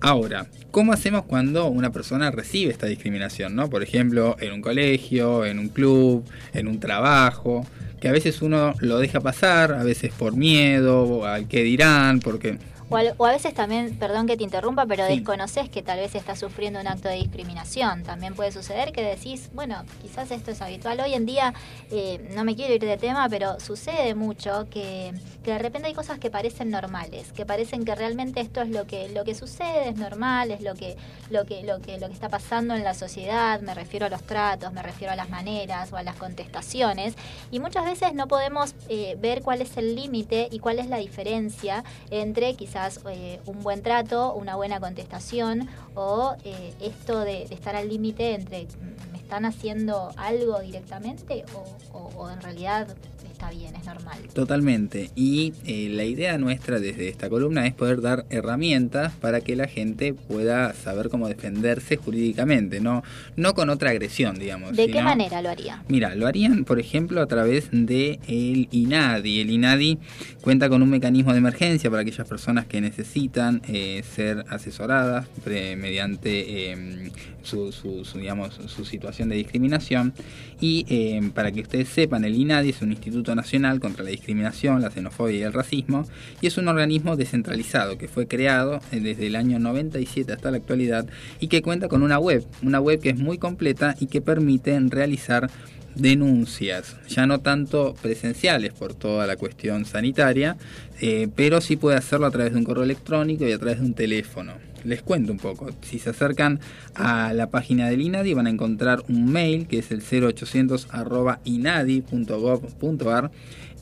Ahora, 0.00 0.46
¿cómo 0.70 0.92
hacemos 0.92 1.24
cuando 1.24 1.66
una 1.66 1.90
persona 1.90 2.30
recibe 2.30 2.70
esta 2.70 2.86
discriminación? 2.86 3.56
¿no? 3.56 3.70
Por 3.70 3.82
ejemplo, 3.82 4.36
en 4.40 4.52
un 4.52 4.60
colegio, 4.60 5.44
en 5.44 5.58
un 5.58 5.68
club, 5.68 6.24
en 6.52 6.68
un 6.68 6.80
trabajo, 6.80 7.66
que 8.00 8.08
a 8.08 8.12
veces 8.12 8.42
uno 8.42 8.74
lo 8.80 8.98
deja 8.98 9.20
pasar, 9.20 9.72
a 9.72 9.82
veces 9.84 10.12
por 10.12 10.36
miedo, 10.36 11.24
al 11.24 11.48
que 11.48 11.62
dirán, 11.62 12.20
porque 12.20 12.58
O, 12.88 12.96
al- 12.96 13.14
o 13.18 13.26
a 13.26 13.32
veces 13.32 13.52
también, 13.52 13.98
perdón 13.98 14.28
que 14.28 14.36
te 14.36 14.44
interrumpa, 14.44 14.86
pero 14.86 15.04
Sí. 15.08 15.16
desconoces 15.16 15.68
que 15.68 15.82
tal 15.82 15.98
vez 15.98 16.14
estás 16.14 16.38
sufriendo 16.38 16.78
un 16.80 16.86
acto 16.86 17.08
de 17.08 17.16
discriminación. 17.16 18.04
También 18.04 18.34
puede 18.36 18.52
suceder 18.52 18.92
que 18.92 19.02
decís, 19.02 19.50
bueno, 19.54 19.82
quizás 20.02 20.30
esto 20.30 20.52
es 20.52 20.62
habitual. 20.62 21.00
Hoy 21.00 21.14
en 21.14 21.26
día, 21.26 21.52
eh, 21.90 22.30
no 22.36 22.44
me 22.44 22.54
quiero 22.54 22.74
ir 22.74 22.80
de 22.84 22.96
tema, 22.96 23.28
pero 23.28 23.58
sucede 23.58 24.14
mucho 24.14 24.68
que, 24.70 25.12
que 25.42 25.50
de 25.50 25.58
repente 25.58 25.88
hay 25.88 25.94
cosas 25.94 26.20
que 26.20 26.30
parecen 26.30 26.70
normales, 26.70 27.32
que 27.32 27.44
parecen 27.44 27.84
que 27.84 27.92
realmente 27.96 28.40
esto 28.40 28.60
es 28.62 28.68
lo 28.68 28.86
que, 28.86 29.08
lo 29.08 29.24
que 29.24 29.34
sucede, 29.34 29.88
es 29.88 29.96
normal, 29.96 30.52
es 30.52 30.60
lo 30.60 30.74
que, 30.74 30.96
lo, 31.30 31.44
que, 31.44 31.64
lo, 31.64 31.80
que, 31.80 31.98
lo 31.98 32.06
que 32.06 32.12
está 32.14 32.28
pasando 32.28 32.76
en 32.76 32.84
la 32.84 32.94
sociedad. 32.94 33.60
Me 33.62 33.74
refiero 33.74 34.06
a 34.06 34.10
los 34.10 34.22
tratos, 34.22 34.72
me 34.72 34.82
refiero 34.84 35.12
a 35.12 35.16
las 35.16 35.28
maneras 35.28 35.92
o 35.92 35.96
a 35.96 36.04
las 36.04 36.14
contestaciones. 36.14 37.14
Y 37.50 37.58
muchas 37.58 37.84
veces 37.84 38.14
no 38.14 38.28
podemos 38.28 38.76
eh, 38.88 39.16
ver 39.18 39.42
cuál 39.42 39.60
es 39.60 39.76
el 39.76 39.96
límite 39.96 40.46
y 40.52 40.60
cuál 40.60 40.78
es 40.78 40.86
la 40.86 40.98
diferencia 40.98 41.82
entre 42.10 42.54
quizás 42.54 42.75
eh, 43.10 43.40
un 43.46 43.62
buen 43.62 43.82
trato, 43.82 44.34
una 44.34 44.56
buena 44.56 44.80
contestación 44.80 45.68
o 45.94 46.36
eh, 46.44 46.74
esto 46.80 47.20
de, 47.20 47.44
estar 47.44 47.74
al 47.76 47.88
límite 47.88 48.34
entre 48.34 48.64
mm, 48.64 49.12
me 49.12 49.18
están 49.18 49.44
haciendo 49.44 50.12
algo 50.16 50.60
directamente 50.60 51.44
o 51.92 52.30
en 52.30 52.40
realidad 52.40 52.88
está 53.36 53.50
bien, 53.50 53.74
es 53.76 53.84
normal. 53.84 54.18
Totalmente. 54.32 55.10
Y 55.14 55.52
eh, 55.66 55.90
la 55.90 56.04
idea 56.04 56.38
nuestra 56.38 56.80
desde 56.80 57.08
esta 57.08 57.28
columna 57.28 57.66
es 57.66 57.74
poder 57.74 58.00
dar 58.00 58.24
herramientas 58.30 59.12
para 59.20 59.42
que 59.42 59.54
la 59.56 59.68
gente 59.68 60.14
pueda 60.14 60.72
saber 60.72 61.10
cómo 61.10 61.28
defenderse 61.28 61.96
jurídicamente, 61.96 62.80
no, 62.80 63.02
no 63.36 63.52
con 63.54 63.68
otra 63.68 63.90
agresión, 63.90 64.38
digamos. 64.38 64.74
¿De 64.74 64.88
qué 64.88 65.02
manera 65.02 65.42
lo 65.42 65.50
haría? 65.50 65.82
Mira, 65.88 66.14
lo 66.14 66.26
harían, 66.26 66.64
por 66.64 66.80
ejemplo, 66.80 67.20
a 67.20 67.26
través 67.26 67.68
de 67.72 68.18
el 68.26 68.68
INADI. 68.70 69.40
El 69.40 69.50
INADI 69.50 69.98
cuenta 70.40 70.70
con 70.70 70.80
un 70.82 70.88
mecanismo 70.88 71.32
de 71.32 71.38
emergencia 71.38 71.90
para 71.90 72.02
aquellas 72.02 72.26
personas 72.26 72.64
que 72.66 72.80
necesitan 72.80 73.60
eh, 73.68 74.02
ser 74.14 74.44
asesoradas 74.48 75.26
pre- 75.44 75.76
mediante 75.76 76.70
eh, 76.72 77.10
su, 77.42 77.70
su- 77.70 78.04
su, 78.06 78.18
digamos, 78.18 78.58
su 78.66 78.84
situación 78.86 79.28
de 79.28 79.36
discriminación. 79.36 80.14
Y 80.58 80.86
eh, 80.88 81.20
para 81.34 81.52
que 81.52 81.60
ustedes 81.60 81.88
sepan, 81.90 82.24
el 82.24 82.34
INADI 82.34 82.70
es 82.70 82.80
un 82.80 82.92
Instituto 82.92 83.25
Nacional 83.34 83.80
contra 83.80 84.04
la 84.04 84.10
Discriminación, 84.10 84.82
la 84.82 84.90
Xenofobia 84.90 85.38
y 85.38 85.42
el 85.42 85.52
Racismo, 85.52 86.06
y 86.40 86.46
es 86.46 86.56
un 86.58 86.68
organismo 86.68 87.16
descentralizado 87.16 87.98
que 87.98 88.08
fue 88.08 88.26
creado 88.26 88.80
eh, 88.92 89.00
desde 89.00 89.26
el 89.26 89.36
año 89.36 89.58
97 89.58 90.32
hasta 90.32 90.50
la 90.50 90.58
actualidad 90.58 91.06
y 91.40 91.48
que 91.48 91.62
cuenta 91.62 91.88
con 91.88 92.02
una 92.02 92.18
web, 92.18 92.44
una 92.62 92.80
web 92.80 93.00
que 93.00 93.10
es 93.10 93.18
muy 93.18 93.38
completa 93.38 93.96
y 93.98 94.06
que 94.06 94.20
permite 94.20 94.78
realizar 94.88 95.50
denuncias, 95.96 96.96
ya 97.08 97.26
no 97.26 97.40
tanto 97.40 97.94
presenciales 98.00 98.72
por 98.72 98.94
toda 98.94 99.26
la 99.26 99.36
cuestión 99.36 99.86
sanitaria, 99.86 100.56
eh, 101.00 101.28
pero 101.34 101.60
sí 101.60 101.76
puede 101.76 101.96
hacerlo 101.96 102.26
a 102.26 102.30
través 102.30 102.52
de 102.52 102.58
un 102.58 102.64
correo 102.64 102.84
electrónico 102.84 103.46
y 103.46 103.52
a 103.52 103.58
través 103.58 103.80
de 103.80 103.86
un 103.86 103.94
teléfono. 103.94 104.52
Les 104.86 105.02
cuento 105.02 105.32
un 105.32 105.38
poco, 105.38 105.68
si 105.82 105.98
se 105.98 106.10
acercan 106.10 106.60
a 106.94 107.32
la 107.32 107.50
página 107.50 107.90
del 107.90 108.02
INADI 108.02 108.34
van 108.34 108.46
a 108.46 108.50
encontrar 108.50 109.02
un 109.08 109.32
mail 109.32 109.66
que 109.66 109.78
es 109.78 109.90
el 109.90 110.00
0800 110.00 110.88
arroba 110.90 111.40
inadi.gov.ar 111.44 113.30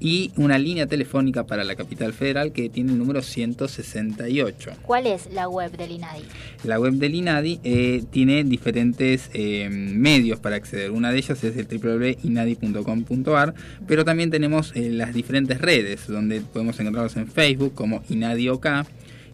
y 0.01 0.33
una 0.37 0.59
línea 0.59 0.87
telefónica 0.87 1.45
para 1.45 1.65
la 1.65 1.77
capital 1.77 2.13
federal 2.13 2.53
que 2.53 2.69
tiene 2.69 2.93
el 2.93 2.99
número 2.99 3.23
168. 3.23 4.73
¿Cuál 4.83 5.07
es 5.07 5.33
la 5.33 5.49
web 5.49 5.77
del 5.77 5.93
INADI? 5.93 6.23
La 6.65 6.81
web 6.81 6.95
del 6.95 7.15
INADI 7.15 7.61
eh, 7.65 8.05
tiene 8.11 8.45
diferentes 8.45 9.31
eh, 9.33 9.69
medios 9.71 10.41
para 10.41 10.57
acceder. 10.57 10.91
Una 10.91 11.13
de 11.13 11.19
ellas 11.19 11.43
es 11.45 11.57
el 11.57 11.67
www.inadi.com.ar, 11.67 13.55
pero 13.87 14.05
también 14.05 14.31
tenemos 14.31 14.73
eh, 14.75 14.91
las 14.91 15.15
diferentes 15.15 15.61
redes 15.61 16.07
donde 16.07 16.41
podemos 16.41 16.79
encontrarlos 16.81 17.17
en 17.17 17.29
Facebook 17.29 17.75
como 17.75 18.03
INADIOK, 18.09 18.67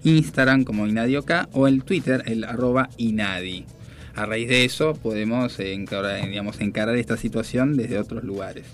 Instagram 0.05 0.65
como 0.65 0.87
INADIOK 0.87 1.31
o 1.53 1.67
el 1.67 1.83
Twitter 1.85 2.23
el 2.27 2.45
arroba 2.45 2.89
INADI. 2.97 3.65
A 4.17 4.27
raíz 4.27 4.49
de 4.49 4.65
eso 4.65 4.95
podemos 4.95 5.59
encarar, 5.61 6.27
digamos, 6.29 6.61
encarar 6.61 6.97
esta 6.97 7.17
situación 7.17 7.77
desde 7.77 7.97
otros 7.99 8.25
lugares. 8.25 8.65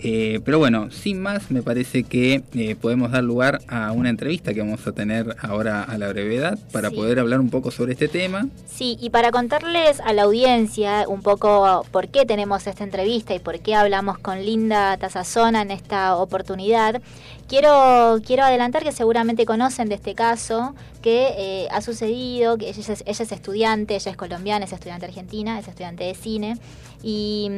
Eh, 0.00 0.40
pero 0.46 0.58
bueno, 0.58 0.90
sin 0.90 1.20
más, 1.20 1.50
me 1.50 1.62
parece 1.62 2.04
que 2.04 2.42
eh, 2.54 2.74
podemos 2.80 3.12
dar 3.12 3.22
lugar 3.22 3.60
a 3.68 3.92
una 3.92 4.08
entrevista 4.08 4.54
que 4.54 4.60
vamos 4.60 4.84
a 4.86 4.92
tener 4.92 5.36
ahora 5.40 5.82
a 5.82 5.98
la 5.98 6.08
brevedad 6.08 6.58
para 6.72 6.88
Sí. 6.88 6.96
poder 6.96 7.18
hablar 7.20 7.40
un 7.40 7.50
poco 7.50 7.70
sobre 7.70 7.92
este 7.92 8.08
tema. 8.08 8.48
Sí, 8.66 8.96
y 9.00 9.10
para 9.10 9.30
contarles 9.30 10.00
a 10.00 10.14
la 10.14 10.22
audiencia 10.22 11.04
un 11.06 11.20
poco 11.22 11.84
por 11.92 12.08
qué 12.08 12.24
tenemos 12.24 12.66
esta 12.66 12.82
entrevista 12.82 13.34
y 13.34 13.40
por 13.40 13.60
qué 13.60 13.74
hablamos 13.74 14.18
con 14.18 14.42
Linda 14.42 14.96
Tazazona 14.96 15.62
en 15.62 15.70
esta 15.70 16.16
oportunidad, 16.16 17.02
quiero, 17.48 18.20
quiero 18.24 18.44
adelantar 18.44 18.82
que 18.82 18.92
seguramente 18.92 19.46
conocen 19.46 19.88
de 19.88 19.96
este 19.96 20.14
caso 20.14 20.74
que 21.02 21.34
eh, 21.36 21.68
ha 21.70 21.80
sucedido, 21.80 22.58
que 22.58 22.68
ella 22.68 22.80
es, 22.80 23.02
ella 23.06 23.22
es 23.24 23.32
estudiante, 23.32 23.94
ella 23.94 24.10
es 24.10 24.16
colombiana, 24.16 24.64
es 24.64 24.72
estudiante 24.72 25.06
argentina, 25.06 25.58
es 25.58 25.68
estudiante 25.68 26.04
de 26.04 26.14
cine, 26.14 26.58
y, 27.02 27.50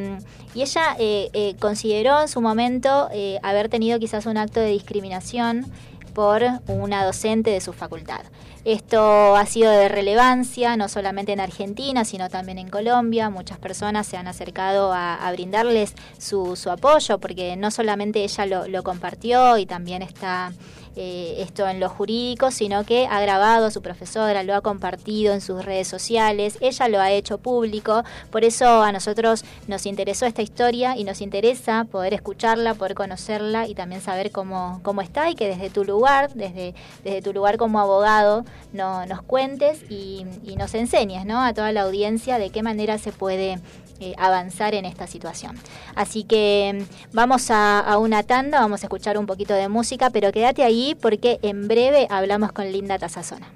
y 0.54 0.62
ella 0.62 0.96
eh, 0.98 1.28
eh, 1.32 1.54
consideró 1.58 2.22
en 2.22 2.28
su 2.28 2.40
momento 2.40 3.08
eh, 3.12 3.38
haber 3.42 3.68
tenido 3.68 3.98
quizás 3.98 4.26
un 4.26 4.36
acto 4.36 4.60
de 4.60 4.70
discriminación 4.70 5.66
por 6.14 6.42
una 6.68 7.04
docente 7.04 7.50
de 7.50 7.60
su 7.60 7.72
facultad. 7.72 8.22
Esto 8.64 9.36
ha 9.36 9.44
sido 9.44 9.70
de 9.70 9.88
relevancia 9.88 10.76
no 10.76 10.88
solamente 10.88 11.32
en 11.32 11.40
Argentina, 11.40 12.04
sino 12.06 12.30
también 12.30 12.58
en 12.58 12.70
Colombia. 12.70 13.28
Muchas 13.28 13.58
personas 13.58 14.06
se 14.06 14.16
han 14.16 14.26
acercado 14.26 14.92
a, 14.94 15.30
brindarles 15.32 15.94
su, 16.18 16.56
su 16.56 16.70
apoyo, 16.70 17.18
porque 17.18 17.56
no 17.56 17.70
solamente 17.70 18.24
ella 18.24 18.46
lo 18.46 18.82
compartió 18.82 19.58
y 19.58 19.66
también 19.66 20.00
está 20.00 20.52
eh, 20.96 21.36
esto 21.38 21.66
en 21.68 21.80
lo 21.80 21.88
jurídico, 21.88 22.50
sino 22.50 22.84
que 22.84 23.06
ha 23.06 23.20
grabado 23.20 23.66
a 23.66 23.70
su 23.70 23.82
profesora, 23.82 24.42
lo 24.42 24.54
ha 24.54 24.60
compartido 24.60 25.34
en 25.34 25.40
sus 25.40 25.64
redes 25.64 25.88
sociales, 25.88 26.58
ella 26.60 26.88
lo 26.88 27.00
ha 27.00 27.10
hecho 27.10 27.38
público, 27.38 28.04
por 28.30 28.44
eso 28.44 28.82
a 28.82 28.92
nosotros 28.92 29.44
nos 29.66 29.86
interesó 29.86 30.26
esta 30.26 30.42
historia 30.42 30.96
y 30.96 31.04
nos 31.04 31.20
interesa 31.20 31.84
poder 31.84 32.14
escucharla, 32.14 32.74
poder 32.74 32.94
conocerla 32.94 33.66
y 33.66 33.74
también 33.74 34.00
saber 34.00 34.30
cómo, 34.30 34.80
cómo 34.82 35.02
está 35.02 35.30
y 35.30 35.34
que 35.34 35.48
desde 35.48 35.70
tu 35.70 35.84
lugar, 35.84 36.32
desde, 36.34 36.74
desde 37.02 37.22
tu 37.22 37.32
lugar 37.32 37.56
como 37.56 37.80
abogado, 37.80 38.44
no, 38.72 39.06
nos 39.06 39.22
cuentes 39.22 39.82
y, 39.90 40.26
nos 40.56 40.74
enseñes 40.74 41.26
¿no? 41.26 41.42
a 41.42 41.52
toda 41.52 41.72
la 41.72 41.82
audiencia 41.82 42.38
de 42.38 42.50
qué 42.50 42.62
manera 42.62 42.96
se 42.98 43.10
puede 43.10 43.58
eh, 44.04 44.14
avanzar 44.18 44.74
en 44.74 44.84
esta 44.84 45.06
situación. 45.06 45.56
Así 45.94 46.24
que 46.24 46.80
mm, 46.80 47.14
vamos 47.14 47.50
a, 47.50 47.80
a 47.80 47.98
una 47.98 48.22
tanda, 48.22 48.60
vamos 48.60 48.82
a 48.82 48.86
escuchar 48.86 49.16
un 49.16 49.26
poquito 49.26 49.54
de 49.54 49.68
música, 49.68 50.10
pero 50.10 50.30
quédate 50.32 50.62
ahí 50.62 50.94
porque 51.00 51.38
en 51.42 51.68
breve 51.68 52.06
hablamos 52.10 52.52
con 52.52 52.70
Linda 52.70 52.98
Tazazona. 52.98 53.48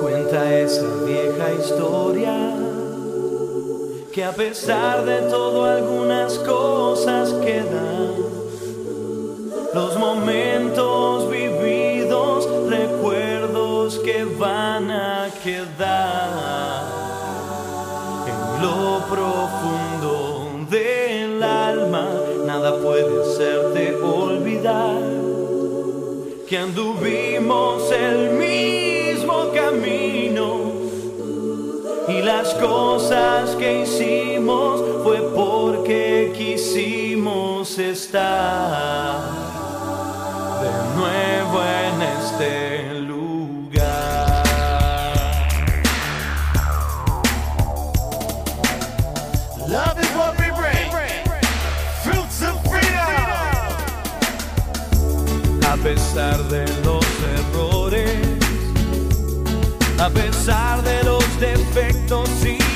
Cuenta 0.00 0.58
esa 0.58 1.04
vieja 1.04 1.52
historia 1.52 2.56
que 4.16 4.24
a 4.24 4.32
pesar 4.32 5.04
de 5.04 5.28
todo 5.28 5.66
algunas 5.66 6.38
cosas 6.38 7.34
quedan. 7.34 8.14
Los 9.74 9.98
momentos 9.98 11.30
vividos, 11.30 12.48
que 13.98 14.24
van 14.24 14.90
a 14.90 15.28
quedar 15.42 16.84
en 18.26 18.62
lo 18.62 19.00
profundo 19.08 20.66
del 20.70 21.42
alma. 21.42 22.08
Nada 22.46 22.80
puede 22.82 23.22
hacerte 23.22 23.94
olvidar 24.02 25.02
que 26.48 26.58
anduvimos 26.58 27.90
el 27.92 28.30
mismo 28.34 29.50
camino 29.52 30.72
y 32.08 32.22
las 32.22 32.54
cosas 32.54 33.56
que 33.56 33.82
hicimos 33.82 34.80
fue 35.02 35.20
porque 35.34 36.32
quisimos 36.36 37.78
estar 37.78 39.18
de 40.62 40.70
nuevo 40.96 41.62
en 41.62 42.02
este 42.02 42.85
pesar 56.16 56.48
de 56.48 56.64
los 56.82 57.04
errores, 57.38 58.10
a 59.98 60.08
pesar 60.08 60.82
de 60.82 61.04
los 61.04 61.22
defectos 61.38 62.30
y 62.42 62.75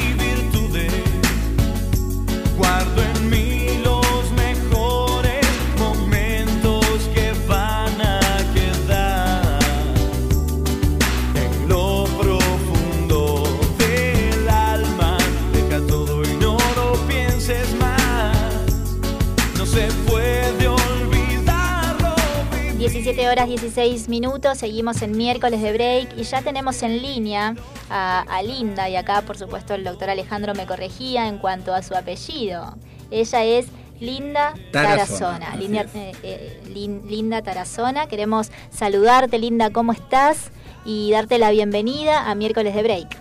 horas 23.30 23.48
16 23.48 24.08
minutos, 24.08 24.58
seguimos 24.58 25.00
en 25.02 25.16
miércoles 25.16 25.62
de 25.62 25.72
break 25.72 26.16
y 26.18 26.22
ya 26.24 26.42
tenemos 26.42 26.82
en 26.82 27.00
línea 27.00 27.54
a, 27.88 28.20
a 28.22 28.42
Linda 28.42 28.88
y 28.88 28.96
acá 28.96 29.22
por 29.22 29.38
supuesto 29.38 29.74
el 29.74 29.84
doctor 29.84 30.10
Alejandro 30.10 30.54
me 30.54 30.66
corregía 30.66 31.28
en 31.28 31.38
cuanto 31.38 31.72
a 31.72 31.82
su 31.82 31.94
apellido. 31.94 32.76
Ella 33.10 33.44
es 33.44 33.66
Linda 34.00 34.54
Tarazona, 34.72 35.54
Linda, 35.56 35.82
eh, 35.94 36.12
eh, 36.22 36.62
Lin- 36.68 37.02
Linda 37.06 37.42
Tarazona, 37.42 38.06
queremos 38.08 38.50
saludarte 38.70 39.38
Linda, 39.38 39.70
¿cómo 39.70 39.92
estás? 39.92 40.50
Y 40.84 41.10
darte 41.12 41.38
la 41.38 41.50
bienvenida 41.50 42.28
a 42.30 42.34
miércoles 42.34 42.74
de 42.74 42.82
break. 42.82 43.16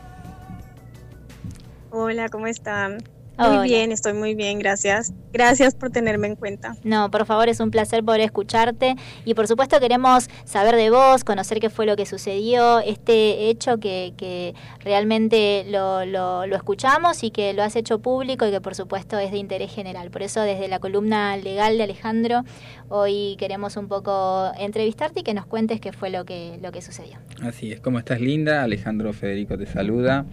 Hola, 1.92 2.30
¿cómo 2.30 2.48
están? 2.48 2.98
Hola. 3.42 3.60
Muy 3.60 3.70
bien, 3.70 3.94
estoy 3.94 4.12
muy 4.12 4.36
bien, 4.36 4.60
gracias. 4.60 5.14
Gracias 5.32 5.74
por 5.74 5.92
tenerme 5.92 6.28
en 6.28 6.36
cuenta. 6.36 6.76
No, 6.84 7.10
por 7.10 7.26
favor, 7.26 7.48
es 7.48 7.62
un 7.62 7.72
placer 7.72 8.04
poder 8.04 8.20
escucharte 8.20 8.96
y 9.24 9.34
por 9.34 9.48
supuesto 9.48 9.80
queremos 9.80 10.30
saber 10.44 10.76
de 10.76 10.90
vos, 10.90 11.24
conocer 11.24 11.62
qué 11.62 11.70
fue 11.70 11.86
lo 11.86 11.96
que 11.96 12.06
sucedió, 12.06 12.80
este 12.80 13.50
hecho 13.50 13.80
que, 13.80 14.14
que 14.18 14.56
realmente 14.80 15.66
lo, 15.70 16.06
lo, 16.06 16.48
lo 16.48 16.56
escuchamos 16.58 17.24
y 17.24 17.32
que 17.32 17.54
lo 17.54 17.64
has 17.64 17.78
hecho 17.78 18.00
público 18.00 18.46
y 18.46 18.52
que 18.52 18.60
por 18.60 18.76
supuesto 18.76 19.18
es 19.18 19.32
de 19.32 19.38
interés 19.38 19.74
general. 19.74 20.12
Por 20.12 20.22
eso 20.22 20.42
desde 20.42 20.68
la 20.68 20.80
columna 20.80 21.38
legal 21.38 21.78
de 21.78 21.84
Alejandro, 21.84 22.44
hoy 22.90 23.38
queremos 23.40 23.78
un 23.78 23.88
poco 23.88 24.52
entrevistarte 24.60 25.22
y 25.22 25.24
que 25.24 25.34
nos 25.34 25.46
cuentes 25.46 25.80
qué 25.80 25.94
fue 25.94 26.10
lo 26.10 26.26
que, 26.26 26.60
lo 26.62 26.74
que 26.74 26.82
sucedió. 26.82 27.20
Así 27.42 27.72
es, 27.72 27.80
¿cómo 27.80 28.00
estás 28.00 28.20
Linda? 28.20 28.64
Alejandro 28.64 29.14
Federico 29.14 29.58
te 29.58 29.66
saluda. 29.66 30.26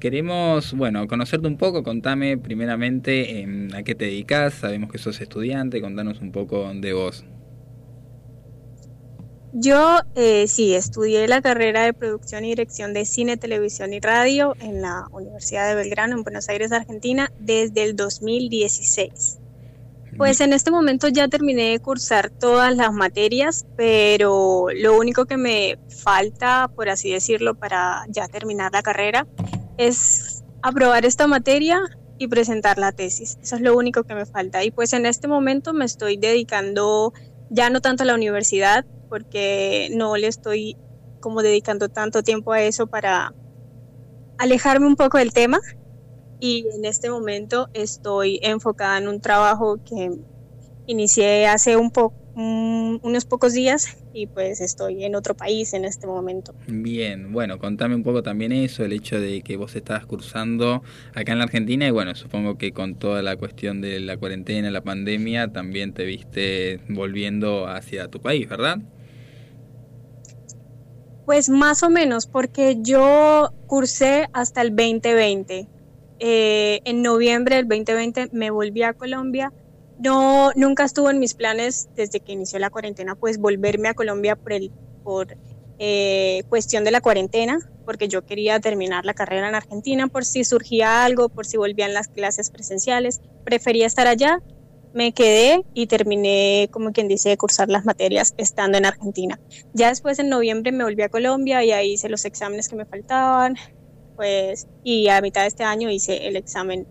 Queremos, 0.00 0.74
bueno, 0.74 1.08
conocerte 1.08 1.48
un 1.48 1.56
poco, 1.56 1.82
contame 1.82 2.38
primeramente 2.38 3.40
em, 3.40 3.68
a 3.74 3.82
qué 3.82 3.96
te 3.96 4.04
dedicas, 4.04 4.54
sabemos 4.54 4.92
que 4.92 4.98
sos 4.98 5.20
estudiante, 5.20 5.80
contanos 5.80 6.20
un 6.20 6.30
poco 6.30 6.70
de 6.72 6.92
vos. 6.92 7.24
Yo 9.52 9.98
eh, 10.14 10.46
sí, 10.46 10.74
estudié 10.74 11.26
la 11.26 11.42
carrera 11.42 11.82
de 11.82 11.94
producción 11.94 12.44
y 12.44 12.50
dirección 12.50 12.92
de 12.92 13.04
cine, 13.06 13.36
televisión 13.36 13.92
y 13.92 13.98
radio 13.98 14.54
en 14.60 14.82
la 14.82 15.06
Universidad 15.10 15.68
de 15.68 15.74
Belgrano, 15.74 16.16
en 16.16 16.22
Buenos 16.22 16.48
Aires, 16.48 16.70
Argentina, 16.70 17.32
desde 17.40 17.82
el 17.82 17.96
2016. 17.96 19.38
Pues 20.16 20.40
en 20.40 20.52
este 20.52 20.70
momento 20.70 21.08
ya 21.08 21.28
terminé 21.28 21.70
de 21.70 21.80
cursar 21.80 22.30
todas 22.30 22.74
las 22.76 22.92
materias, 22.92 23.66
pero 23.76 24.66
lo 24.74 24.98
único 24.98 25.26
que 25.26 25.36
me 25.36 25.78
falta, 25.88 26.70
por 26.74 26.88
así 26.88 27.10
decirlo, 27.10 27.54
para 27.54 28.04
ya 28.08 28.28
terminar 28.28 28.72
la 28.72 28.82
carrera 28.82 29.26
es 29.78 30.44
aprobar 30.62 31.06
esta 31.06 31.26
materia 31.26 31.80
y 32.18 32.28
presentar 32.28 32.78
la 32.78 32.92
tesis. 32.92 33.38
Eso 33.40 33.56
es 33.56 33.62
lo 33.62 33.76
único 33.76 34.04
que 34.04 34.14
me 34.14 34.26
falta. 34.26 34.64
Y 34.64 34.70
pues 34.70 34.92
en 34.92 35.06
este 35.06 35.28
momento 35.28 35.72
me 35.72 35.84
estoy 35.84 36.16
dedicando 36.16 37.14
ya 37.48 37.70
no 37.70 37.80
tanto 37.80 38.02
a 38.02 38.06
la 38.06 38.14
universidad, 38.14 38.84
porque 39.08 39.88
no 39.92 40.16
le 40.16 40.26
estoy 40.26 40.76
como 41.20 41.42
dedicando 41.42 41.88
tanto 41.88 42.22
tiempo 42.22 42.52
a 42.52 42.60
eso 42.60 42.86
para 42.86 43.34
alejarme 44.36 44.86
un 44.86 44.96
poco 44.96 45.18
del 45.18 45.32
tema. 45.32 45.60
Y 46.40 46.66
en 46.74 46.84
este 46.84 47.10
momento 47.10 47.68
estoy 47.72 48.38
enfocada 48.42 48.98
en 48.98 49.08
un 49.08 49.20
trabajo 49.20 49.78
que 49.84 50.12
inicié 50.86 51.46
hace 51.46 51.76
un 51.76 51.90
po 51.90 52.12
un- 52.38 53.00
unos 53.02 53.24
pocos 53.24 53.52
días 53.52 53.86
y 54.12 54.26
pues 54.28 54.60
estoy 54.60 55.04
en 55.04 55.14
otro 55.14 55.34
país 55.34 55.72
en 55.74 55.84
este 55.84 56.06
momento. 56.06 56.54
Bien, 56.66 57.32
bueno, 57.32 57.58
contame 57.58 57.94
un 57.94 58.02
poco 58.02 58.22
también 58.22 58.52
eso, 58.52 58.84
el 58.84 58.92
hecho 58.92 59.18
de 59.20 59.40
que 59.42 59.56
vos 59.56 59.74
estabas 59.74 60.04
cursando 60.06 60.82
acá 61.14 61.32
en 61.32 61.38
la 61.38 61.44
Argentina 61.44 61.86
y 61.86 61.90
bueno, 61.90 62.14
supongo 62.14 62.58
que 62.58 62.72
con 62.72 62.94
toda 62.94 63.22
la 63.22 63.36
cuestión 63.36 63.80
de 63.80 64.00
la 64.00 64.18
cuarentena, 64.18 64.70
la 64.70 64.82
pandemia, 64.82 65.48
también 65.48 65.94
te 65.94 66.04
viste 66.04 66.80
volviendo 66.88 67.66
hacia 67.68 68.08
tu 68.08 68.20
país, 68.20 68.48
¿verdad? 68.48 68.78
Pues 71.24 71.48
más 71.48 71.82
o 71.82 71.90
menos, 71.90 72.26
porque 72.26 72.76
yo 72.80 73.50
cursé 73.66 74.28
hasta 74.32 74.62
el 74.62 74.70
2020. 74.74 75.68
Eh, 76.20 76.80
en 76.84 77.02
noviembre 77.02 77.56
del 77.56 77.68
2020 77.68 78.28
me 78.32 78.50
volví 78.50 78.82
a 78.82 78.94
Colombia. 78.94 79.52
No, 79.98 80.52
nunca 80.54 80.84
estuvo 80.84 81.10
en 81.10 81.18
mis 81.18 81.34
planes 81.34 81.88
desde 81.96 82.20
que 82.20 82.32
inició 82.32 82.58
la 82.58 82.70
cuarentena, 82.70 83.16
pues 83.16 83.38
volverme 83.38 83.88
a 83.88 83.94
Colombia 83.94 84.36
por 84.36 84.52
el, 84.52 84.70
por 85.02 85.36
eh, 85.80 86.42
cuestión 86.48 86.84
de 86.84 86.92
la 86.92 87.00
cuarentena, 87.00 87.58
porque 87.84 88.08
yo 88.08 88.24
quería 88.24 88.60
terminar 88.60 89.04
la 89.04 89.14
carrera 89.14 89.48
en 89.48 89.54
Argentina 89.54 90.06
por 90.08 90.24
si 90.24 90.44
surgía 90.44 91.04
algo, 91.04 91.28
por 91.28 91.46
si 91.46 91.56
volvían 91.56 91.94
las 91.94 92.08
clases 92.08 92.50
presenciales. 92.50 93.20
Prefería 93.44 93.86
estar 93.86 94.06
allá, 94.06 94.40
me 94.92 95.12
quedé 95.12 95.64
y 95.74 95.86
terminé, 95.86 96.68
como 96.70 96.92
quien 96.92 97.08
dice, 97.08 97.28
de 97.30 97.36
cursar 97.36 97.68
las 97.68 97.84
materias 97.84 98.34
estando 98.36 98.78
en 98.78 98.86
Argentina. 98.86 99.40
Ya 99.72 99.88
después 99.88 100.18
en 100.18 100.28
noviembre 100.28 100.72
me 100.72 100.84
volví 100.84 101.02
a 101.02 101.08
Colombia 101.08 101.64
y 101.64 101.72
ahí 101.72 101.92
hice 101.92 102.08
los 102.08 102.24
exámenes 102.24 102.68
que 102.68 102.76
me 102.76 102.84
faltaban, 102.84 103.56
pues, 104.16 104.66
y 104.82 105.08
a 105.08 105.20
mitad 105.20 105.42
de 105.42 105.48
este 105.48 105.64
año 105.64 105.90
hice 105.90 106.26
el 106.26 106.36
examen 106.36 106.86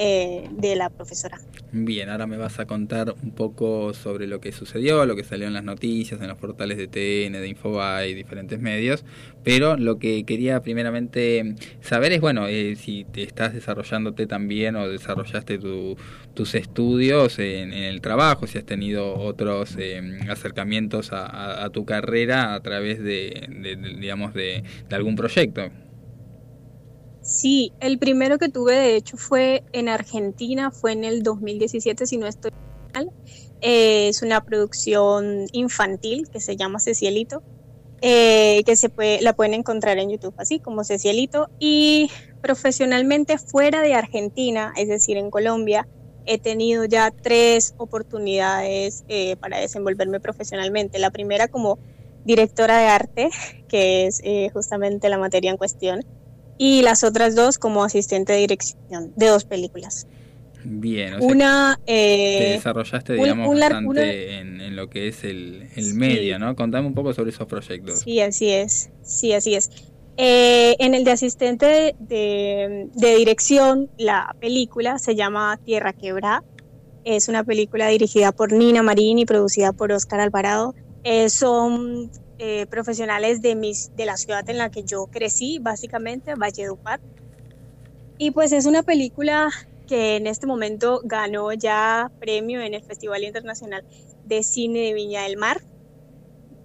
eh, 0.00 0.48
de 0.52 0.76
la 0.76 0.90
profesora. 0.90 1.38
Bien, 1.72 2.08
ahora 2.08 2.28
me 2.28 2.36
vas 2.36 2.60
a 2.60 2.66
contar 2.66 3.14
un 3.20 3.32
poco 3.32 3.92
sobre 3.92 4.28
lo 4.28 4.40
que 4.40 4.52
sucedió, 4.52 5.04
lo 5.04 5.16
que 5.16 5.24
salió 5.24 5.48
en 5.48 5.54
las 5.54 5.64
noticias, 5.64 6.20
en 6.20 6.28
los 6.28 6.38
portales 6.38 6.78
de 6.78 6.86
TN, 6.86 7.40
de 7.40 7.48
Infobae, 7.48 8.14
diferentes 8.14 8.60
medios, 8.60 9.04
pero 9.42 9.76
lo 9.76 9.98
que 9.98 10.24
quería 10.24 10.62
primeramente 10.62 11.56
saber 11.80 12.12
es, 12.12 12.20
bueno, 12.20 12.46
eh, 12.46 12.76
si 12.76 13.04
te 13.04 13.24
estás 13.24 13.52
desarrollándote 13.54 14.26
también 14.28 14.76
o 14.76 14.88
desarrollaste 14.88 15.58
tu- 15.58 15.96
tus 16.32 16.54
estudios 16.54 17.40
en, 17.40 17.72
el 17.72 18.00
trabajo, 18.00 18.46
si 18.46 18.56
has 18.56 18.64
tenido 18.64 19.16
otros 19.16 19.74
eh, 19.78 20.00
acercamientos 20.30 21.10
a, 21.12 21.68
tu 21.72 21.84
carrera 21.84 22.54
a 22.54 22.60
través 22.60 23.02
de, 23.02 23.48
digamos, 23.98 24.32
de 24.32 24.62
algún 24.90 25.16
proyecto. 25.16 25.70
Sí, 27.28 27.74
el 27.80 27.98
primero 27.98 28.38
que 28.38 28.48
tuve 28.48 28.74
de 28.74 28.96
hecho 28.96 29.18
fue 29.18 29.62
en 29.72 29.90
Argentina, 29.90 30.70
fue 30.70 30.92
en 30.92 31.04
el 31.04 31.22
2017, 31.22 32.06
si 32.06 32.16
no 32.16 32.26
estoy 32.26 32.50
mal. 32.94 33.10
Eh, 33.60 34.08
es 34.08 34.22
una 34.22 34.42
producción 34.42 35.44
infantil 35.52 36.30
que 36.32 36.40
se 36.40 36.56
llama 36.56 36.80
Cecielito, 36.80 37.42
eh, 38.00 38.62
que 38.64 38.76
se 38.76 38.88
puede, 38.88 39.20
la 39.20 39.34
pueden 39.34 39.52
encontrar 39.52 39.98
en 39.98 40.08
YouTube 40.08 40.32
así 40.38 40.58
como 40.58 40.84
Cecielito. 40.84 41.50
Y 41.58 42.10
profesionalmente 42.40 43.36
fuera 43.36 43.82
de 43.82 43.92
Argentina, 43.92 44.72
es 44.78 44.88
decir, 44.88 45.18
en 45.18 45.30
Colombia, 45.30 45.86
he 46.24 46.38
tenido 46.38 46.86
ya 46.86 47.10
tres 47.10 47.74
oportunidades 47.76 49.04
eh, 49.08 49.36
para 49.36 49.58
desenvolverme 49.58 50.18
profesionalmente. 50.18 50.98
La 50.98 51.10
primera 51.10 51.48
como 51.48 51.78
directora 52.24 52.78
de 52.78 52.86
arte, 52.86 53.28
que 53.68 54.06
es 54.06 54.22
eh, 54.24 54.48
justamente 54.54 55.10
la 55.10 55.18
materia 55.18 55.50
en 55.50 55.58
cuestión, 55.58 56.06
y 56.58 56.82
las 56.82 57.04
otras 57.04 57.34
dos 57.34 57.56
como 57.58 57.84
asistente 57.84 58.32
de 58.34 58.40
dirección 58.40 59.12
de 59.16 59.26
dos 59.28 59.44
películas. 59.44 60.06
Bien, 60.64 61.14
o 61.14 61.18
sea, 61.20 61.28
Una... 61.28 61.80
eh, 61.86 62.36
te 62.40 62.44
desarrollaste, 62.50 63.14
digamos, 63.14 63.48
un 63.48 63.60
bastante 63.60 63.86
una- 63.88 64.02
en, 64.12 64.60
en 64.60 64.76
lo 64.76 64.90
que 64.90 65.08
es 65.08 65.22
el, 65.24 65.68
el 65.76 65.84
Sí. 65.84 65.94
medio, 65.94 66.38
¿no? 66.38 66.54
Contame 66.56 66.86
un 66.88 66.94
poco 66.94 67.14
sobre 67.14 67.30
esos 67.30 67.46
proyectos. 67.46 68.00
Sí, 68.00 68.20
así 68.20 68.50
es. 68.50 68.90
Sí, 69.02 69.32
así 69.32 69.54
es. 69.54 69.70
Eh, 70.16 70.74
en 70.80 70.94
el 70.94 71.04
de 71.04 71.12
asistente 71.12 71.64
de, 71.66 71.94
de- 72.00 72.88
de 72.92 73.16
dirección, 73.16 73.88
la 73.96 74.34
película 74.40 74.98
se 74.98 75.14
llama 75.14 75.58
Tierra 75.64 75.92
Quebrada. 75.92 76.42
Es 77.04 77.28
una 77.28 77.44
película 77.44 77.86
dirigida 77.88 78.32
por 78.32 78.52
Nina 78.52 78.82
Marín 78.82 79.20
y 79.20 79.24
producida 79.26 79.72
por 79.72 79.92
Oscar 79.92 80.18
Alvarado. 80.20 80.74
Eh, 81.04 81.30
son 81.30 82.10
eh, 82.38 82.66
profesionales 82.66 83.42
de, 83.42 83.54
mis, 83.54 83.94
de 83.96 84.06
la 84.06 84.16
ciudad 84.16 84.48
en 84.48 84.58
la 84.58 84.70
que 84.70 84.84
yo 84.84 85.06
crecí, 85.06 85.58
básicamente, 85.60 86.34
Valledupar. 86.34 87.00
Y 88.18 88.30
pues 88.32 88.52
es 88.52 88.66
una 88.66 88.82
película 88.82 89.48
que 89.86 90.16
en 90.16 90.26
este 90.26 90.46
momento 90.46 91.00
ganó 91.04 91.52
ya 91.52 92.10
premio 92.18 92.60
en 92.60 92.74
el 92.74 92.82
Festival 92.82 93.24
Internacional 93.24 93.84
de 94.24 94.42
Cine 94.42 94.80
de 94.80 94.94
Viña 94.94 95.22
del 95.22 95.36
Mar. 95.36 95.62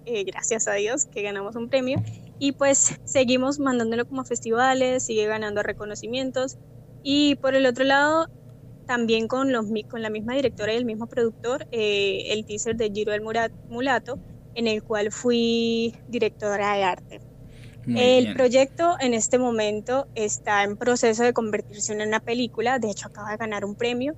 Eh, 0.04 0.24
gracias 0.24 0.68
a 0.68 0.74
Dios 0.74 1.06
que 1.06 1.22
ganamos 1.22 1.56
un 1.56 1.68
premio. 1.68 2.02
Y 2.38 2.52
pues 2.52 2.98
seguimos 3.04 3.58
mandándolo 3.58 4.06
como 4.06 4.22
a 4.22 4.24
festivales, 4.24 5.04
sigue 5.04 5.26
ganando 5.26 5.62
reconocimientos. 5.62 6.58
Y 7.02 7.36
por 7.36 7.54
el 7.54 7.66
otro 7.66 7.84
lado, 7.84 8.26
también 8.86 9.28
con, 9.28 9.52
los, 9.52 9.66
con 9.88 10.02
la 10.02 10.10
misma 10.10 10.34
directora 10.34 10.74
y 10.74 10.76
el 10.76 10.84
mismo 10.84 11.06
productor, 11.06 11.66
eh, 11.70 12.32
el 12.32 12.44
teaser 12.44 12.76
de 12.76 12.90
Giro 12.90 13.12
del 13.12 13.22
Murat- 13.22 13.52
Mulato, 13.68 14.18
en 14.54 14.66
el 14.68 14.82
cual 14.82 15.12
fui 15.12 15.94
directora 16.06 16.74
de 16.76 16.82
arte. 16.84 17.22
Muy 17.84 18.10
el 18.18 18.28
bien. 18.28 18.34
proyecto 18.34 18.96
en 19.00 19.14
este 19.14 19.38
momento 19.38 20.08
está 20.14 20.64
en 20.64 20.76
proceso 20.78 21.22
de 21.24 21.32
convertirse 21.32 21.92
en 21.92 22.02
una 22.06 22.20
película, 22.20 22.78
de 22.78 22.90
hecho 22.90 23.08
acaba 23.08 23.30
de 23.32 23.36
ganar 23.38 23.64
un 23.64 23.76
premio, 23.76 24.14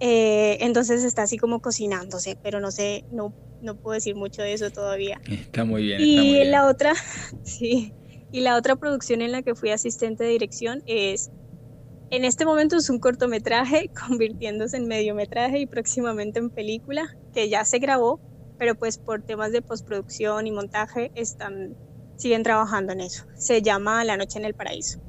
Eh, 0.00 0.58
entonces 0.64 1.04
está 1.04 1.22
así 1.24 1.38
como 1.38 1.60
cocinándose, 1.60 2.36
pero 2.42 2.60
no 2.60 2.70
sé, 2.72 3.06
no, 3.10 3.34
no 3.60 3.76
puedo 3.78 3.94
decir 3.94 4.14
mucho 4.16 4.42
de 4.42 4.52
eso 4.54 4.70
todavía. 4.70 5.22
Está 5.24 5.64
muy 5.64 5.82
bien, 5.84 6.02
está 6.02 6.24
muy 6.24 6.38
Y 6.38 6.40
bien. 6.40 6.50
la 6.50 6.66
otra, 6.68 6.92
sí, 7.42 7.96
y 8.30 8.40
la 8.42 8.56
otra 8.56 8.76
producción 8.76 9.22
en 9.22 9.32
la 9.32 9.42
que 9.42 9.54
fui 9.54 9.70
asistente 9.70 10.24
de 10.24 10.30
dirección 10.30 10.82
es, 10.86 11.30
en 12.10 12.24
este 12.24 12.44
momento 12.46 12.76
es 12.76 12.90
un 12.90 13.00
cortometraje 13.00 13.90
convirtiéndose 14.08 14.76
en 14.78 14.86
mediometraje 14.88 15.60
y 15.60 15.66
próximamente 15.66 16.38
en 16.40 16.50
película, 16.50 17.06
que 17.32 17.48
ya 17.50 17.64
se 17.64 17.78
grabó, 17.78 18.22
pero 18.58 18.74
pues 18.74 18.98
por 18.98 19.22
temas 19.22 19.52
de 19.52 19.62
postproducción 19.62 20.46
y 20.46 20.52
montaje 20.52 21.10
están, 21.14 21.76
siguen 22.16 22.42
trabajando 22.42 22.92
en 22.92 23.00
eso. 23.00 23.24
Se 23.34 23.62
llama 23.62 24.04
La 24.04 24.16
Noche 24.16 24.38
en 24.38 24.44
el 24.44 24.54
Paraíso. 24.54 25.00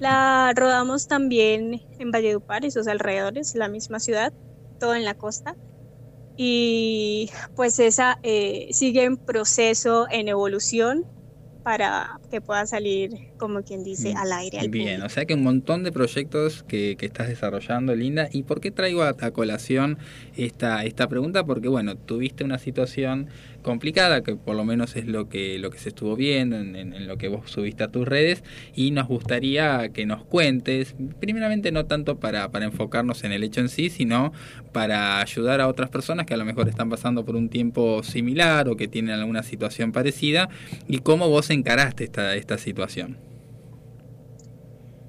La 0.00 0.52
rodamos 0.54 1.08
también 1.08 1.82
en 1.98 2.10
Valledupar 2.10 2.64
y 2.64 2.70
sus 2.70 2.86
alrededores, 2.86 3.54
la 3.54 3.68
misma 3.68 4.00
ciudad, 4.00 4.32
todo 4.78 4.94
en 4.94 5.04
la 5.04 5.14
costa. 5.14 5.56
Y 6.36 7.30
pues 7.54 7.78
esa 7.78 8.18
eh, 8.22 8.68
sigue 8.72 9.04
en 9.04 9.16
proceso, 9.16 10.06
en 10.10 10.28
evolución, 10.28 11.06
para 11.62 12.20
que 12.30 12.40
pueda 12.40 12.66
salir, 12.66 13.32
como 13.36 13.62
quien 13.62 13.84
dice, 13.84 14.14
al 14.14 14.32
aire. 14.32 14.58
Al 14.58 14.68
Bien, 14.68 15.02
o 15.02 15.08
sea 15.08 15.24
que 15.24 15.34
un 15.34 15.42
montón 15.42 15.84
de 15.84 15.92
proyectos 15.92 16.62
que, 16.62 16.96
que 16.98 17.06
estás 17.06 17.28
desarrollando, 17.28 17.94
Linda. 17.94 18.28
¿Y 18.32 18.42
por 18.44 18.60
qué 18.60 18.70
traigo 18.70 19.02
a, 19.02 19.10
a 19.20 19.30
colación 19.30 19.98
esta, 20.36 20.84
esta 20.84 21.08
pregunta? 21.08 21.44
Porque, 21.44 21.68
bueno, 21.68 21.96
tuviste 21.96 22.44
una 22.44 22.58
situación 22.58 23.28
complicada, 23.62 24.22
que 24.22 24.36
por 24.36 24.54
lo 24.54 24.64
menos 24.64 24.94
es 24.94 25.06
lo 25.06 25.28
que, 25.28 25.58
lo 25.58 25.70
que 25.70 25.78
se 25.78 25.88
estuvo 25.88 26.14
viendo 26.14 26.56
en, 26.56 26.76
en- 26.76 26.94
en 26.94 27.08
lo 27.08 27.18
que 27.18 27.26
vos 27.28 27.50
subiste 27.50 27.82
a 27.82 27.88
tus 27.88 28.06
redes, 28.06 28.44
y 28.76 28.92
nos 28.92 29.08
gustaría 29.08 29.88
que 29.88 30.06
nos 30.06 30.24
cuentes, 30.24 30.94
primeramente 31.18 31.72
no 31.72 31.84
tanto 31.86 32.18
para, 32.20 32.48
para 32.50 32.66
enfocarnos 32.66 33.24
en 33.24 33.32
el 33.32 33.42
hecho 33.42 33.60
en 33.60 33.68
sí, 33.68 33.90
sino 33.90 34.32
para 34.72 35.20
ayudar 35.20 35.60
a 35.60 35.66
otras 35.66 35.90
personas 35.90 36.26
que 36.26 36.34
a 36.34 36.36
lo 36.36 36.44
mejor 36.44 36.68
están 36.68 36.88
pasando 36.90 37.24
por 37.24 37.34
un 37.34 37.48
tiempo 37.48 38.02
similar 38.04 38.68
o 38.68 38.76
que 38.76 38.86
tienen 38.86 39.16
alguna 39.18 39.42
situación 39.42 39.90
parecida, 39.90 40.48
y 40.86 40.98
cómo 40.98 41.28
vos 41.28 41.50
encaraste 41.50 42.04
esta, 42.04 42.36
esta 42.36 42.58
situación. 42.58 43.16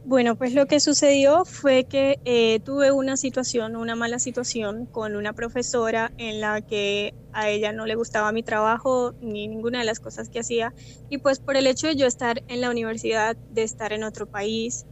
Bueno, 0.07 0.37
pues 0.37 0.53
lo 0.53 0.67
que 0.67 0.79
sucedió 0.79 1.43
fue 1.43 1.83
que 1.83 2.21
eh, 2.23 2.61
tuve 2.61 2.93
una 2.93 3.17
situación, 3.17 3.75
una 3.75 3.93
mala 3.93 4.19
situación 4.19 4.85
con 4.85 5.17
una 5.17 5.33
profesora 5.33 6.13
en 6.17 6.39
la 6.39 6.61
que 6.61 7.13
a 7.33 7.49
ella 7.49 7.73
no 7.73 7.85
le 7.85 7.95
gustaba 7.95 8.31
mi 8.31 8.41
trabajo 8.41 9.11
ni 9.19 9.49
ninguna 9.49 9.79
de 9.79 9.85
las 9.85 9.99
cosas 9.99 10.29
que 10.29 10.39
hacía. 10.39 10.73
Y 11.09 11.17
pues 11.17 11.41
por 11.41 11.57
el 11.57 11.67
hecho 11.67 11.87
de 11.87 11.97
yo 11.97 12.07
estar 12.07 12.41
en 12.47 12.61
la 12.61 12.69
universidad, 12.69 13.35
de 13.35 13.63
estar 13.63 13.91
en 13.91 14.05
otro 14.05 14.27
país, 14.27 14.85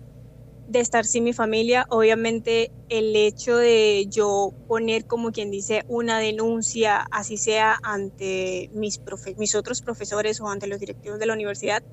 de 0.68 0.82
estar 0.82 1.06
sin 1.06 1.24
mi 1.24 1.32
familia, 1.32 1.86
obviamente 1.90 2.74
el 2.90 3.16
hecho 3.16 3.56
de 3.56 4.08
yo 4.10 4.52
poner 4.68 5.06
como 5.06 5.32
quien 5.32 5.50
dice 5.50 5.86
una 5.88 6.20
denuncia, 6.20 7.08
así 7.10 7.38
sea 7.38 7.78
ante 7.84 8.70
mis, 8.74 9.00
mis 9.38 9.56
otros 9.56 9.82
profesores 9.82 10.42
o 10.42 10.50
ante 10.50 10.68
los 10.68 10.82
directivos 10.82 11.20
de 11.20 11.26
la 11.26 11.34
universidad, 11.36 11.84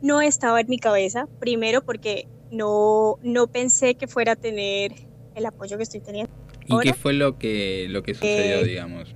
no 0.00 0.22
estaba 0.22 0.62
en 0.62 0.68
mi 0.70 0.78
cabeza. 0.78 1.26
Primero 1.40 1.84
porque 1.84 2.26
no, 2.50 3.16
no 3.22 3.46
pensé 3.46 3.94
que 3.94 4.06
fuera 4.06 4.32
a 4.32 4.36
tener 4.36 4.92
el 5.34 5.46
apoyo 5.46 5.76
que 5.76 5.84
estoy 5.84 6.00
teniendo. 6.00 6.30
¿Y 6.66 6.72
ahora. 6.72 6.84
qué 6.84 6.94
fue 6.94 7.12
lo 7.12 7.38
que, 7.38 7.86
lo 7.88 8.02
que 8.02 8.14
sucedió, 8.14 8.60
Eh, 8.60 8.64
digamos? 8.64 9.14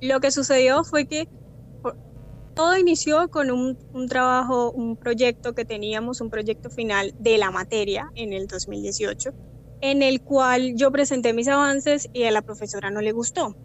Lo 0.00 0.20
que 0.20 0.30
sucedió 0.30 0.84
fue 0.84 1.06
que 1.06 1.28
por- 1.82 1.96
todo 2.54 2.76
inició 2.76 3.28
con 3.28 3.50
un, 3.50 3.78
un 3.92 4.08
trabajo, 4.08 4.70
un 4.70 4.96
proyecto 4.96 5.54
que 5.54 5.64
teníamos, 5.64 6.20
un 6.20 6.30
proyecto 6.30 6.70
final 6.70 7.14
de 7.18 7.38
la 7.38 7.50
materia 7.50 8.10
en 8.14 8.32
el 8.32 8.46
2018, 8.46 9.30
en 9.80 10.02
el 10.02 10.20
cual 10.22 10.74
yo 10.76 10.90
presenté 10.90 11.32
mis 11.32 11.48
avances 11.48 12.08
y 12.12 12.24
a 12.24 12.30
la 12.30 12.42
profesora 12.42 12.90
no 12.90 13.00
le 13.00 13.12
gustó. 13.12 13.56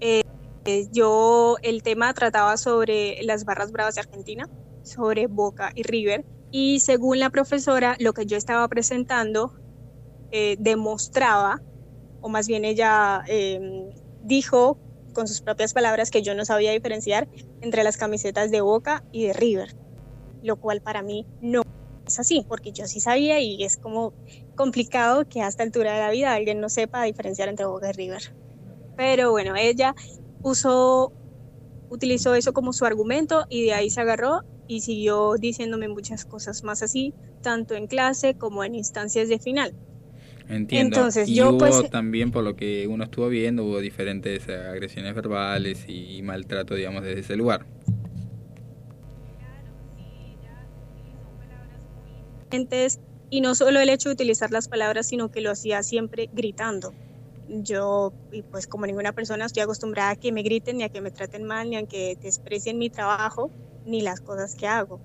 Eh, 0.00 0.22
eh, 0.66 0.86
yo, 0.92 1.56
el 1.62 1.82
tema 1.82 2.12
trataba 2.14 2.56
sobre 2.56 3.22
las 3.22 3.44
barras 3.44 3.70
bravas 3.72 3.94
de 3.94 4.00
Argentina, 4.02 4.48
sobre 4.82 5.26
Boca 5.26 5.72
y 5.74 5.82
River, 5.82 6.24
y 6.56 6.78
según 6.78 7.18
la 7.18 7.30
profesora, 7.30 7.96
lo 7.98 8.12
que 8.12 8.26
yo 8.26 8.36
estaba 8.36 8.68
presentando 8.68 9.52
eh, 10.30 10.54
demostraba, 10.60 11.60
o 12.20 12.28
más 12.28 12.46
bien 12.46 12.64
ella 12.64 13.24
eh, 13.26 13.92
dijo 14.22 14.78
con 15.14 15.26
sus 15.26 15.40
propias 15.40 15.74
palabras 15.74 16.12
que 16.12 16.22
yo 16.22 16.32
no 16.36 16.44
sabía 16.44 16.70
diferenciar 16.70 17.26
entre 17.60 17.82
las 17.82 17.96
camisetas 17.96 18.52
de 18.52 18.60
Boca 18.60 19.02
y 19.10 19.26
de 19.26 19.32
River, 19.32 19.74
lo 20.44 20.54
cual 20.54 20.80
para 20.80 21.02
mí 21.02 21.26
no 21.40 21.62
es 22.06 22.20
así, 22.20 22.46
porque 22.48 22.70
yo 22.70 22.86
sí 22.86 23.00
sabía 23.00 23.40
y 23.40 23.64
es 23.64 23.76
como 23.76 24.12
complicado 24.54 25.28
que 25.28 25.42
a 25.42 25.48
esta 25.48 25.64
altura 25.64 25.94
de 25.94 25.98
la 25.98 26.10
vida 26.12 26.34
alguien 26.34 26.60
no 26.60 26.68
sepa 26.68 27.02
diferenciar 27.02 27.48
entre 27.48 27.66
Boca 27.66 27.90
y 27.90 27.94
River. 27.94 28.32
Pero 28.96 29.32
bueno, 29.32 29.56
ella 29.56 29.96
usó, 30.40 31.12
utilizó 31.90 32.36
eso 32.36 32.52
como 32.52 32.72
su 32.72 32.84
argumento 32.84 33.44
y 33.48 33.64
de 33.64 33.74
ahí 33.74 33.90
se 33.90 34.02
agarró 34.02 34.44
y 34.66 34.80
siguió 34.80 35.34
diciéndome 35.38 35.88
muchas 35.88 36.24
cosas 36.24 36.64
más 36.64 36.82
así, 36.82 37.14
tanto 37.40 37.74
en 37.74 37.86
clase 37.86 38.34
como 38.34 38.64
en 38.64 38.74
instancias 38.74 39.28
de 39.28 39.38
final. 39.38 39.74
Entiendo. 40.48 40.96
entonces, 40.96 41.28
y 41.28 41.36
yo, 41.36 41.50
hubo 41.50 41.58
pues- 41.58 41.90
también, 41.90 42.30
por 42.30 42.44
lo 42.44 42.54
que 42.56 42.86
uno 42.86 43.04
estuvo 43.04 43.28
viendo, 43.28 43.64
hubo 43.64 43.80
diferentes 43.80 44.48
agresiones 44.48 45.14
verbales 45.14 45.84
y, 45.88 46.22
maltrato, 46.22 46.74
digamos, 46.74 47.02
desde 47.02 47.20
ese 47.20 47.36
lugar. 47.36 47.66
Y 53.30 53.40
no 53.40 53.54
solo 53.54 53.80
el 53.80 53.88
hecho 53.88 54.08
de 54.08 54.14
utilizar 54.14 54.50
las 54.52 54.68
palabras, 54.68 55.08
sino 55.08 55.28
que 55.28 55.40
lo 55.40 55.50
hacía 55.50 55.82
siempre 55.82 56.28
gritando. 56.32 56.94
Yo, 57.48 58.14
y 58.30 58.42
pues 58.42 58.66
como 58.66 58.86
ninguna 58.86 59.12
persona, 59.12 59.46
estoy 59.46 59.62
acostumbrada 59.62 60.10
a 60.10 60.16
que 60.16 60.30
me 60.30 60.42
griten, 60.42 60.78
ni 60.78 60.84
a 60.84 60.88
que 60.88 61.00
me 61.00 61.10
traten 61.10 61.44
mal, 61.44 61.68
ni 61.68 61.76
a 61.76 61.84
que 61.84 62.16
desprecien 62.22 62.78
mi 62.78 62.90
trabajo, 62.90 63.50
ni 63.86 64.02
las 64.02 64.20
cosas 64.20 64.54
que 64.54 64.66
hago. 64.66 65.00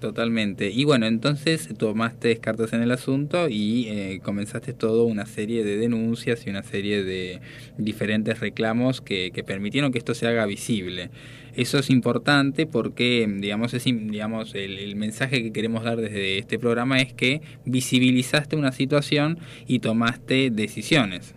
Totalmente. 0.00 0.70
Y 0.70 0.84
bueno, 0.84 1.06
entonces 1.06 1.68
tomaste 1.76 2.38
cartas 2.38 2.72
en 2.72 2.82
el 2.82 2.90
asunto 2.90 3.48
y 3.50 3.86
eh, 3.88 4.20
comenzaste 4.24 4.72
toda 4.72 5.04
una 5.04 5.26
serie 5.26 5.62
de 5.62 5.76
denuncias 5.76 6.46
y 6.46 6.50
una 6.50 6.62
serie 6.62 7.04
de 7.04 7.40
diferentes 7.76 8.40
reclamos 8.40 9.02
que, 9.02 9.30
que 9.30 9.44
permitieron 9.44 9.92
que 9.92 9.98
esto 9.98 10.14
se 10.14 10.26
haga 10.26 10.46
visible. 10.46 11.10
Eso 11.54 11.78
es 11.78 11.90
importante 11.90 12.66
porque, 12.66 13.28
digamos, 13.40 13.74
es, 13.74 13.84
digamos 13.84 14.54
el, 14.54 14.78
el 14.78 14.96
mensaje 14.96 15.42
que 15.42 15.52
queremos 15.52 15.84
dar 15.84 16.00
desde 16.00 16.38
este 16.38 16.58
programa 16.58 17.00
es 17.00 17.12
que 17.12 17.42
visibilizaste 17.66 18.56
una 18.56 18.72
situación 18.72 19.38
y 19.66 19.80
tomaste 19.80 20.50
decisiones. 20.50 21.34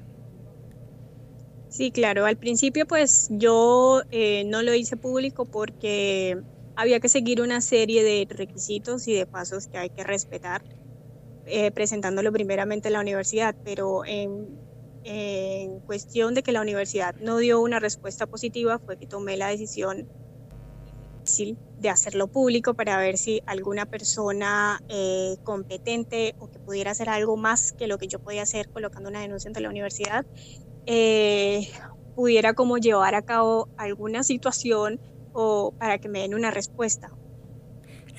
Sí, 1.74 1.90
claro, 1.90 2.28
al 2.28 2.38
principio 2.38 2.86
pues 2.86 3.30
yo 3.32 4.04
eh, 4.12 4.44
no 4.46 4.62
lo 4.62 4.76
hice 4.76 4.96
público 4.96 5.46
porque 5.46 6.38
había 6.76 7.00
que 7.00 7.10
seguir 7.10 7.42
una 7.42 7.62
serie 7.62 8.04
de 8.04 8.28
requisitos 8.30 9.08
y 9.08 9.14
de 9.14 9.26
pasos 9.26 9.68
que 9.68 9.78
hay 9.78 9.90
que 9.90 10.04
respetar, 10.04 10.64
eh, 11.46 11.72
presentándolo 11.72 12.32
primeramente 12.32 12.90
en 12.90 12.94
la 12.94 13.02
universidad, 13.02 13.56
pero 13.64 14.06
en, 14.06 14.62
cuestión 15.86 16.34
de 16.34 16.44
que 16.44 16.54
la 16.54 16.62
universidad 16.62 17.14
no 17.16 17.38
dio 17.38 17.60
una 17.60 17.78
respuesta 17.78 18.26
positiva 18.26 18.80
fue 18.80 18.98
que 18.98 19.06
tomé 19.06 19.36
la 19.36 19.50
decisión 19.50 20.08
de 21.80 21.90
hacerlo 21.90 22.28
público 22.28 22.74
para 22.74 22.98
ver 22.98 23.18
si 23.18 23.42
alguna 23.46 23.86
persona 23.86 24.82
eh, 24.88 25.36
competente 25.44 26.36
o 26.40 26.50
que 26.50 26.58
pudiera 26.60 26.92
hacer 26.92 27.10
algo 27.10 27.36
más 27.36 27.74
que 27.74 27.88
lo 27.88 27.98
que 27.98 28.08
yo 28.08 28.20
podía 28.20 28.44
hacer 28.44 28.70
colocando 28.70 29.10
una 29.10 29.20
denuncia 29.20 29.50
ante 29.50 29.60
la 29.60 29.70
universidad 29.70 30.26
eh, 30.86 31.70
pudiera 32.16 32.54
como 32.54 32.78
llevar 32.78 33.16
a 33.16 33.22
cabo 33.22 33.68
alguna 33.78 34.24
situación 34.24 35.00
o 35.34 35.76
para 35.80 36.00
que 36.00 36.10
me 36.10 36.22
den 36.22 36.36
una 36.36 36.52
respuesta. 36.52 37.10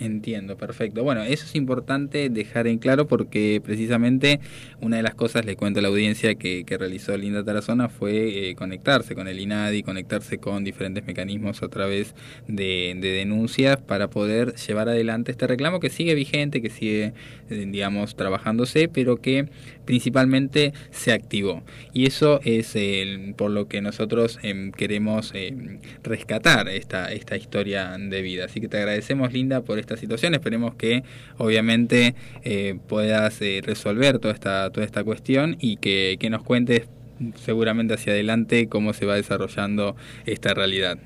Entiendo, 0.01 0.57
perfecto. 0.57 1.05
Bueno, 1.05 1.23
eso 1.23 1.45
es 1.45 1.55
importante 1.55 2.29
dejar 2.29 2.67
en 2.67 2.79
claro 2.79 3.07
porque 3.07 3.61
precisamente 3.65 4.41
una 4.81 4.97
de 4.97 5.05
las 5.05 5.15
cosas, 5.15 5.45
le 5.45 5.55
cuento 5.55 5.79
a 5.79 5.83
la 5.83 5.89
audiencia, 5.89 6.35
que, 6.35 6.65
que 6.65 6.77
realizó 6.77 7.17
Linda 7.17 7.45
Tarazona 7.45 7.89
fue 7.89 8.51
eh, 8.51 8.55
conectarse 8.57 9.15
con 9.15 9.29
el 9.29 9.39
INADI, 9.39 9.85
conectarse 9.85 10.39
con 10.39 10.65
diferentes 10.65 11.07
mecanismos 11.07 11.63
a 11.63 11.69
través 11.69 12.17
de, 12.49 12.97
de 13.01 13.09
denuncias 13.13 13.77
para 13.83 14.11
poder 14.11 14.55
llevar 14.57 14.89
adelante 14.89 15.31
este 15.31 15.47
reclamo 15.47 15.79
que 15.79 15.91
sigue 15.91 16.17
vigente, 16.17 16.61
que 16.61 16.71
sigue, 16.71 17.13
eh, 17.49 17.67
digamos, 17.71 18.17
trabajándose, 18.17 18.89
pero 18.89 19.19
que 19.19 19.49
principalmente 19.85 20.73
se 20.91 21.13
activó. 21.13 21.63
Y 21.93 22.07
eso 22.07 22.41
es 22.43 22.75
el- 22.75 23.35
por 23.37 23.53
lo 23.53 23.69
que 23.69 23.81
nosotros 23.81 24.41
em, 24.43 24.73
queremos 24.73 25.31
em, 25.35 25.79
rescatar 26.03 26.69
esta, 26.69 27.13
esta 27.13 27.37
historia 27.37 27.97
de 27.97 28.23
vida. 28.23 28.47
Así 28.47 28.61
que 28.61 28.67
te 28.69 28.79
agradecemos, 28.79 29.33
Linda, 29.33 29.61
por 29.63 29.79
esta 29.85 29.97
situación. 29.97 30.35
Esperemos 30.35 30.75
que, 30.75 31.03
obviamente, 31.39 32.15
eh, 32.43 32.79
puedas 32.89 33.41
eh, 33.41 33.61
resolver 33.63 34.19
toda 34.19 34.35
esta, 34.35 34.71
toda 34.71 34.85
esta 34.85 35.05
cuestión 35.05 35.57
y 35.61 35.77
que, 35.77 36.17
que 36.19 36.31
nos 36.31 36.43
cuentes 36.43 36.89
seguramente 37.37 37.95
hacia 37.95 38.13
adelante 38.13 38.69
cómo 38.69 38.93
se 38.93 39.07
va 39.07 39.15
desarrollando 39.15 39.97
esta 40.27 40.55
realidad. 40.55 40.99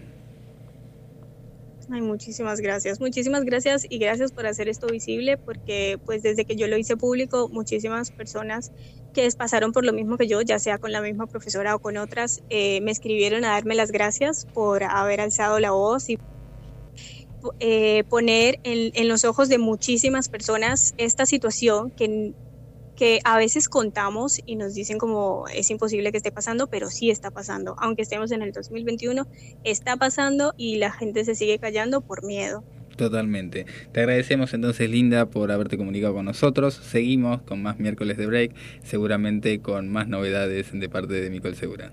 Ay, 1.90 2.02
muchísimas 2.02 2.60
gracias, 2.60 3.00
muchísimas 3.00 3.44
gracias 3.44 3.86
y 3.88 3.98
gracias 3.98 4.30
por 4.30 4.46
hacer 4.46 4.68
esto 4.68 4.88
visible 4.88 5.38
porque 5.38 5.98
pues 6.04 6.22
desde 6.22 6.44
que 6.44 6.54
yo 6.54 6.68
lo 6.68 6.76
hice 6.76 6.98
público, 6.98 7.48
muchísimas 7.48 8.10
personas 8.10 8.72
que 9.14 9.26
pasaron 9.36 9.72
por 9.72 9.86
lo 9.86 9.94
mismo 9.94 10.18
que 10.18 10.26
yo, 10.28 10.42
ya 10.42 10.58
sea 10.58 10.76
con 10.76 10.92
la 10.92 11.00
misma 11.00 11.26
profesora 11.26 11.74
o 11.74 11.78
con 11.78 11.96
otras, 11.96 12.42
eh, 12.50 12.82
me 12.82 12.90
escribieron 12.90 13.46
a 13.46 13.52
darme 13.52 13.74
las 13.74 13.90
gracias 13.90 14.46
por 14.52 14.84
haber 14.84 15.22
alzado 15.22 15.60
la 15.60 15.70
voz 15.70 16.10
y 16.10 16.18
eh, 17.60 18.04
poner 18.08 18.60
en, 18.64 19.08
los 19.08 19.24
ojos 19.24 19.48
de 19.48 19.58
muchísimas 19.58 20.28
personas 20.28 20.94
esta 20.98 21.26
situación 21.26 21.90
que, 21.90 22.32
que 22.96 23.20
a 23.24 23.38
veces 23.38 23.68
contamos 23.68 24.40
y 24.44 24.56
nos 24.56 24.74
dicen 24.74 24.98
como 24.98 25.46
es 25.48 25.70
imposible 25.70 26.10
que 26.10 26.18
esté 26.18 26.32
pasando, 26.32 26.68
pero 26.68 26.90
sí 26.90 27.10
está 27.10 27.30
pasando. 27.30 27.76
Aunque 27.78 28.02
estemos 28.02 28.32
en 28.32 28.42
el 28.42 28.52
2021, 28.52 29.26
está 29.64 29.96
pasando 29.96 30.54
y 30.56 30.76
la 30.76 30.90
gente 30.92 31.24
se 31.24 31.34
sigue 31.34 31.58
callando 31.58 32.00
por 32.00 32.24
miedo. 32.24 32.64
Totalmente. 32.98 33.64
Te 33.92 34.00
agradecemos 34.00 34.52
entonces, 34.54 34.90
Linda, 34.90 35.30
por 35.30 35.52
haberte 35.52 35.78
comunicado 35.78 36.14
con 36.14 36.24
nosotros. 36.24 36.74
Seguimos 36.74 37.42
con 37.42 37.62
más 37.62 37.78
miércoles 37.78 38.16
de 38.16 38.26
break, 38.26 38.54
seguramente 38.82 39.60
con 39.60 39.88
más 39.88 40.08
novedades 40.08 40.72
de 40.72 40.88
parte 40.88 41.14
de 41.14 41.30
Micol 41.30 41.54
Segura. 41.54 41.92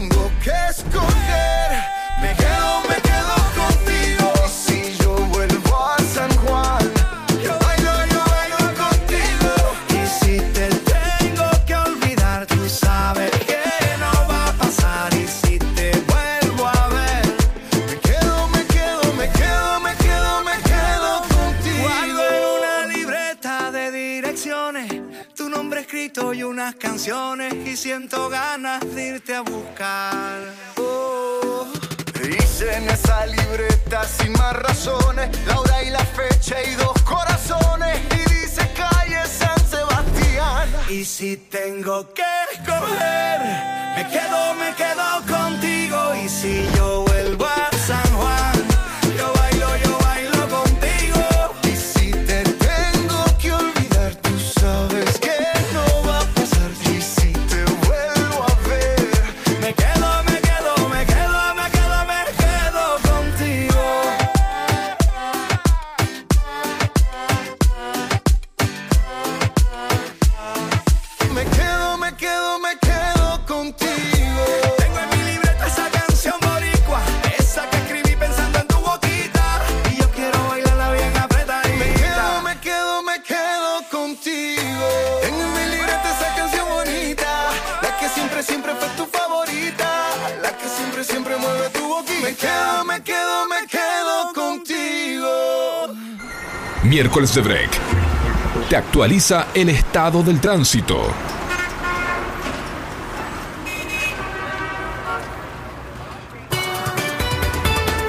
actualiza 99.01 99.47
el 99.55 99.69
estado 99.69 100.21
del 100.21 100.39
tránsito. 100.39 101.01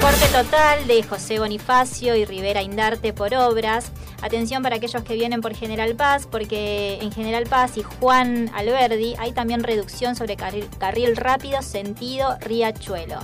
Corte 0.02 0.26
total 0.30 0.86
de 0.86 1.02
José 1.02 1.38
Bonifacio 1.38 2.14
y 2.14 2.26
Rivera 2.26 2.60
Indarte 2.60 3.14
por 3.14 3.32
obras. 3.32 3.90
Atención 4.20 4.62
para 4.62 4.76
aquellos 4.76 5.02
que 5.02 5.14
vienen 5.14 5.40
por 5.40 5.54
General 5.54 5.96
Paz, 5.96 6.28
porque 6.30 6.98
en 7.00 7.10
General 7.10 7.44
Paz 7.44 7.78
y 7.78 7.82
Juan 7.82 8.50
Alberdi 8.52 9.14
hay 9.18 9.32
también 9.32 9.64
reducción 9.64 10.14
sobre 10.14 10.36
carril, 10.36 10.68
carril 10.78 11.16
rápido 11.16 11.62
sentido 11.62 12.36
Riachuelo. 12.42 13.18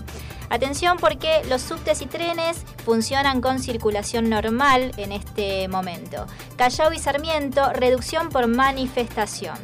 Atención 0.51 0.97
porque 0.99 1.43
los 1.51 1.61
subtes 1.61 2.01
y 2.01 2.07
trenes 2.07 2.65
funcionan 2.85 3.43
con 3.43 3.59
circulación 3.59 4.31
normal 4.31 4.93
en 4.97 5.13
este 5.13 5.69
momento. 5.69 6.27
Callao 6.59 6.93
y 6.93 6.99
Sarmiento, 6.99 7.73
reducción 7.73 8.29
por 8.31 8.47
manifestación. 8.49 9.57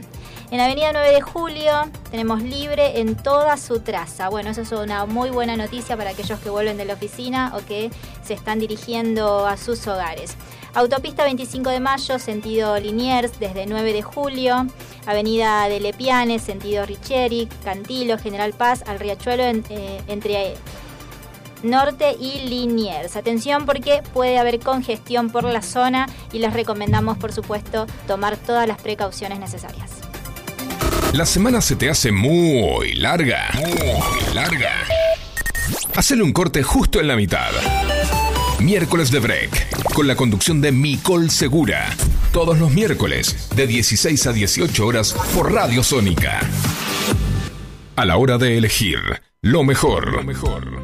En 0.50 0.60
Avenida 0.60 0.92
9 0.92 1.10
de 1.10 1.20
Julio 1.20 1.72
tenemos 2.12 2.40
libre 2.42 3.00
en 3.00 3.16
toda 3.16 3.56
su 3.56 3.80
traza. 3.80 4.28
Bueno, 4.28 4.50
eso 4.50 4.60
es 4.60 4.70
una 4.70 5.04
muy 5.04 5.30
buena 5.30 5.56
noticia 5.56 5.96
para 5.96 6.10
aquellos 6.10 6.38
que 6.38 6.50
vuelven 6.50 6.76
de 6.76 6.84
la 6.84 6.94
oficina 6.94 7.52
o 7.56 7.66
que 7.66 7.90
se 8.22 8.34
están 8.34 8.60
dirigiendo 8.60 9.46
a 9.46 9.56
sus 9.56 9.84
hogares. 9.88 10.36
Autopista 10.74 11.24
25 11.24 11.70
de 11.70 11.80
Mayo, 11.80 12.18
sentido 12.20 12.78
Liniers, 12.78 13.40
desde 13.40 13.66
9 13.66 13.92
de 13.92 14.02
julio. 14.02 14.66
Avenida 15.06 15.68
de 15.68 15.80
Lepiane, 15.80 16.38
sentido 16.38 16.86
Richieri, 16.86 17.48
Cantilo, 17.64 18.16
General 18.18 18.52
Paz, 18.52 18.84
al 18.86 19.00
Riachuelo, 19.00 19.42
en- 19.42 19.64
eh, 19.70 20.00
entre 20.06 20.54
Norte 21.64 22.16
y 22.20 22.48
Liniers. 22.48 23.16
Atención 23.16 23.66
porque 23.66 24.02
puede 24.12 24.38
haber 24.38 24.60
congestión 24.60 25.30
por 25.30 25.44
la 25.44 25.62
zona 25.62 26.06
y 26.32 26.38
les 26.38 26.52
recomendamos, 26.52 27.18
por 27.18 27.32
supuesto, 27.32 27.86
tomar 28.06 28.36
todas 28.36 28.68
las 28.68 28.80
precauciones 28.80 29.38
necesarias. 29.38 29.90
La 31.12 31.26
semana 31.26 31.60
se 31.60 31.76
te 31.76 31.88
hace 31.88 32.12
muy 32.12 32.94
larga. 32.94 33.50
Muy 33.54 34.34
larga. 34.34 34.72
Hacele 35.96 36.22
un 36.22 36.32
corte 36.32 36.62
justo 36.62 37.00
en 37.00 37.08
la 37.08 37.16
mitad. 37.16 37.50
Miércoles 38.60 39.10
de 39.10 39.20
Break, 39.20 39.94
con 39.94 40.06
la 40.06 40.16
conducción 40.16 40.60
de 40.60 40.72
Micol 40.72 41.30
Segura. 41.30 41.88
Todos 42.32 42.58
los 42.58 42.72
miércoles, 42.72 43.48
de 43.54 43.66
16 43.66 44.26
a 44.26 44.32
18 44.32 44.86
horas, 44.86 45.14
por 45.34 45.52
Radio 45.52 45.82
Sónica. 45.82 46.40
A 47.96 48.04
la 48.04 48.16
hora 48.16 48.38
de 48.38 48.58
elegir 48.58 48.98
lo 49.40 49.62
mejor. 49.62 50.12
Lo 50.14 50.24
mejor. 50.24 50.83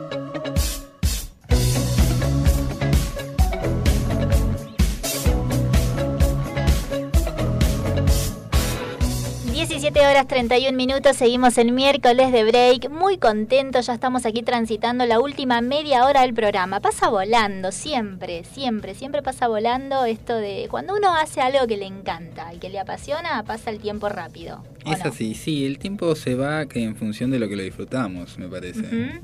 12 10.01 10.07
83. 10.07 10.07
Bien. 10.07 10.07
17 10.07 10.07
horas 10.07 10.27
31 10.27 10.77
minutos, 10.77 11.15
seguimos 11.17 11.57
el 11.57 11.71
miércoles 11.71 12.31
de 12.31 12.43
break, 12.43 12.89
muy 12.89 13.17
contentos, 13.17 13.85
ya 13.85 13.93
estamos 13.93 14.25
aquí 14.25 14.41
transitando 14.41 15.05
la 15.05 15.19
última 15.19 15.61
media 15.61 16.05
hora 16.05 16.21
del 16.21 16.33
programa. 16.33 16.79
Pasa 16.79 17.09
volando, 17.09 17.71
siempre, 17.71 18.43
siempre, 18.43 18.95
siempre 18.95 19.21
pasa 19.21 19.47
volando 19.47 20.05
esto 20.05 20.35
de 20.35 20.67
cuando 20.71 20.95
uno 20.95 21.13
hace 21.15 21.41
algo 21.41 21.67
que 21.67 21.77
le 21.77 21.85
encanta 21.85 22.53
y 22.53 22.57
que 22.57 22.69
le 22.69 22.79
apasiona, 22.79 23.43
pasa 23.43 23.69
el 23.69 23.79
tiempo 23.79 24.09
rápido. 24.09 24.63
¿o 24.85 24.91
Es 24.91 25.03
no? 25.03 25.11
así, 25.11 25.35
sí, 25.35 25.65
el 25.65 25.77
tiempo 25.77 26.15
se 26.15 26.35
va 26.35 26.65
que 26.65 26.83
en 26.83 26.95
función 26.95 27.29
de 27.29 27.39
lo 27.39 27.47
que 27.47 27.55
lo 27.55 27.63
disfrutamos, 27.63 28.39
me 28.39 28.47
parece. 28.47 29.21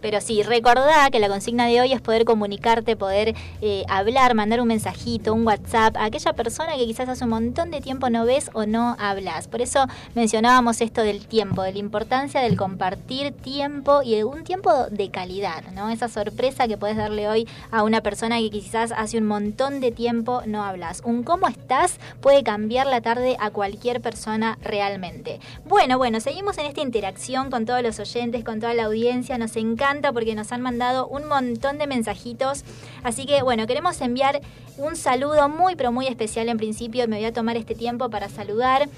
Pero 0.00 0.20
sí, 0.20 0.42
recordá 0.42 1.10
que 1.10 1.18
la 1.18 1.28
consigna 1.28 1.66
de 1.66 1.80
hoy 1.80 1.92
es 1.92 2.00
poder 2.00 2.24
comunicarte, 2.24 2.96
poder 2.96 3.34
eh, 3.60 3.84
hablar, 3.88 4.34
mandar 4.34 4.60
un 4.60 4.68
mensajito, 4.68 5.34
un 5.34 5.46
WhatsApp 5.46 5.96
a 5.96 6.04
aquella 6.04 6.32
persona 6.32 6.76
que 6.76 6.86
quizás 6.86 7.08
hace 7.08 7.24
un 7.24 7.30
montón 7.30 7.70
de 7.70 7.80
tiempo 7.80 8.10
no 8.10 8.24
ves 8.24 8.50
o 8.54 8.66
no 8.66 8.96
hablas. 8.98 9.48
Por 9.48 9.60
eso 9.60 9.86
mencionábamos 10.14 10.80
esto 10.80 11.02
del 11.02 11.26
tiempo, 11.26 11.62
de 11.62 11.72
la 11.72 11.78
importancia 11.78 12.40
del 12.40 12.56
compartir 12.56 13.32
tiempo 13.32 14.02
y 14.02 14.22
un 14.22 14.44
tiempo 14.44 14.86
de 14.90 15.10
calidad, 15.10 15.64
¿no? 15.74 15.90
Esa 15.90 16.08
sorpresa 16.08 16.66
que 16.66 16.78
puedes 16.78 16.96
darle 16.96 17.28
hoy 17.28 17.48
a 17.70 17.82
una 17.82 18.00
persona 18.00 18.38
que 18.38 18.50
quizás 18.50 18.92
hace 18.96 19.18
un 19.18 19.26
montón 19.26 19.80
de 19.80 19.90
tiempo 19.90 20.42
no 20.46 20.64
hablas. 20.64 21.02
Un 21.04 21.22
cómo 21.22 21.48
estás 21.48 21.98
puede 22.20 22.42
cambiar 22.42 22.86
la 22.86 23.00
tarde 23.00 23.36
a 23.38 23.50
cualquier 23.50 24.00
persona 24.00 24.58
realmente. 24.62 25.40
Bueno, 25.64 25.98
bueno, 25.98 26.20
seguimos 26.20 26.58
en 26.58 26.66
esta 26.66 26.80
interacción 26.80 27.50
con 27.50 27.66
todos 27.66 27.82
los 27.82 27.98
oyentes, 27.98 28.44
con 28.44 28.60
toda 28.60 28.74
la 28.74 28.84
audiencia. 28.84 29.36
Nos 29.38 29.56
encanta 29.56 29.89
porque 30.12 30.34
nos 30.34 30.52
han 30.52 30.60
mandado 30.60 31.06
un 31.08 31.26
montón 31.26 31.78
de 31.78 31.86
mensajitos. 31.86 32.64
Así 33.02 33.26
que, 33.26 33.42
bueno, 33.42 33.66
queremos 33.66 34.00
enviar 34.00 34.40
un 34.76 34.96
saludo 34.96 35.48
muy, 35.48 35.76
pero 35.76 35.92
muy 35.92 36.06
especial 36.06 36.48
en 36.48 36.56
principio. 36.56 37.06
Me 37.08 37.16
voy 37.16 37.26
a 37.26 37.32
tomar 37.32 37.56
este 37.56 37.74
tiempo 37.74 38.08
para 38.08 38.28
saludar. 38.28 38.88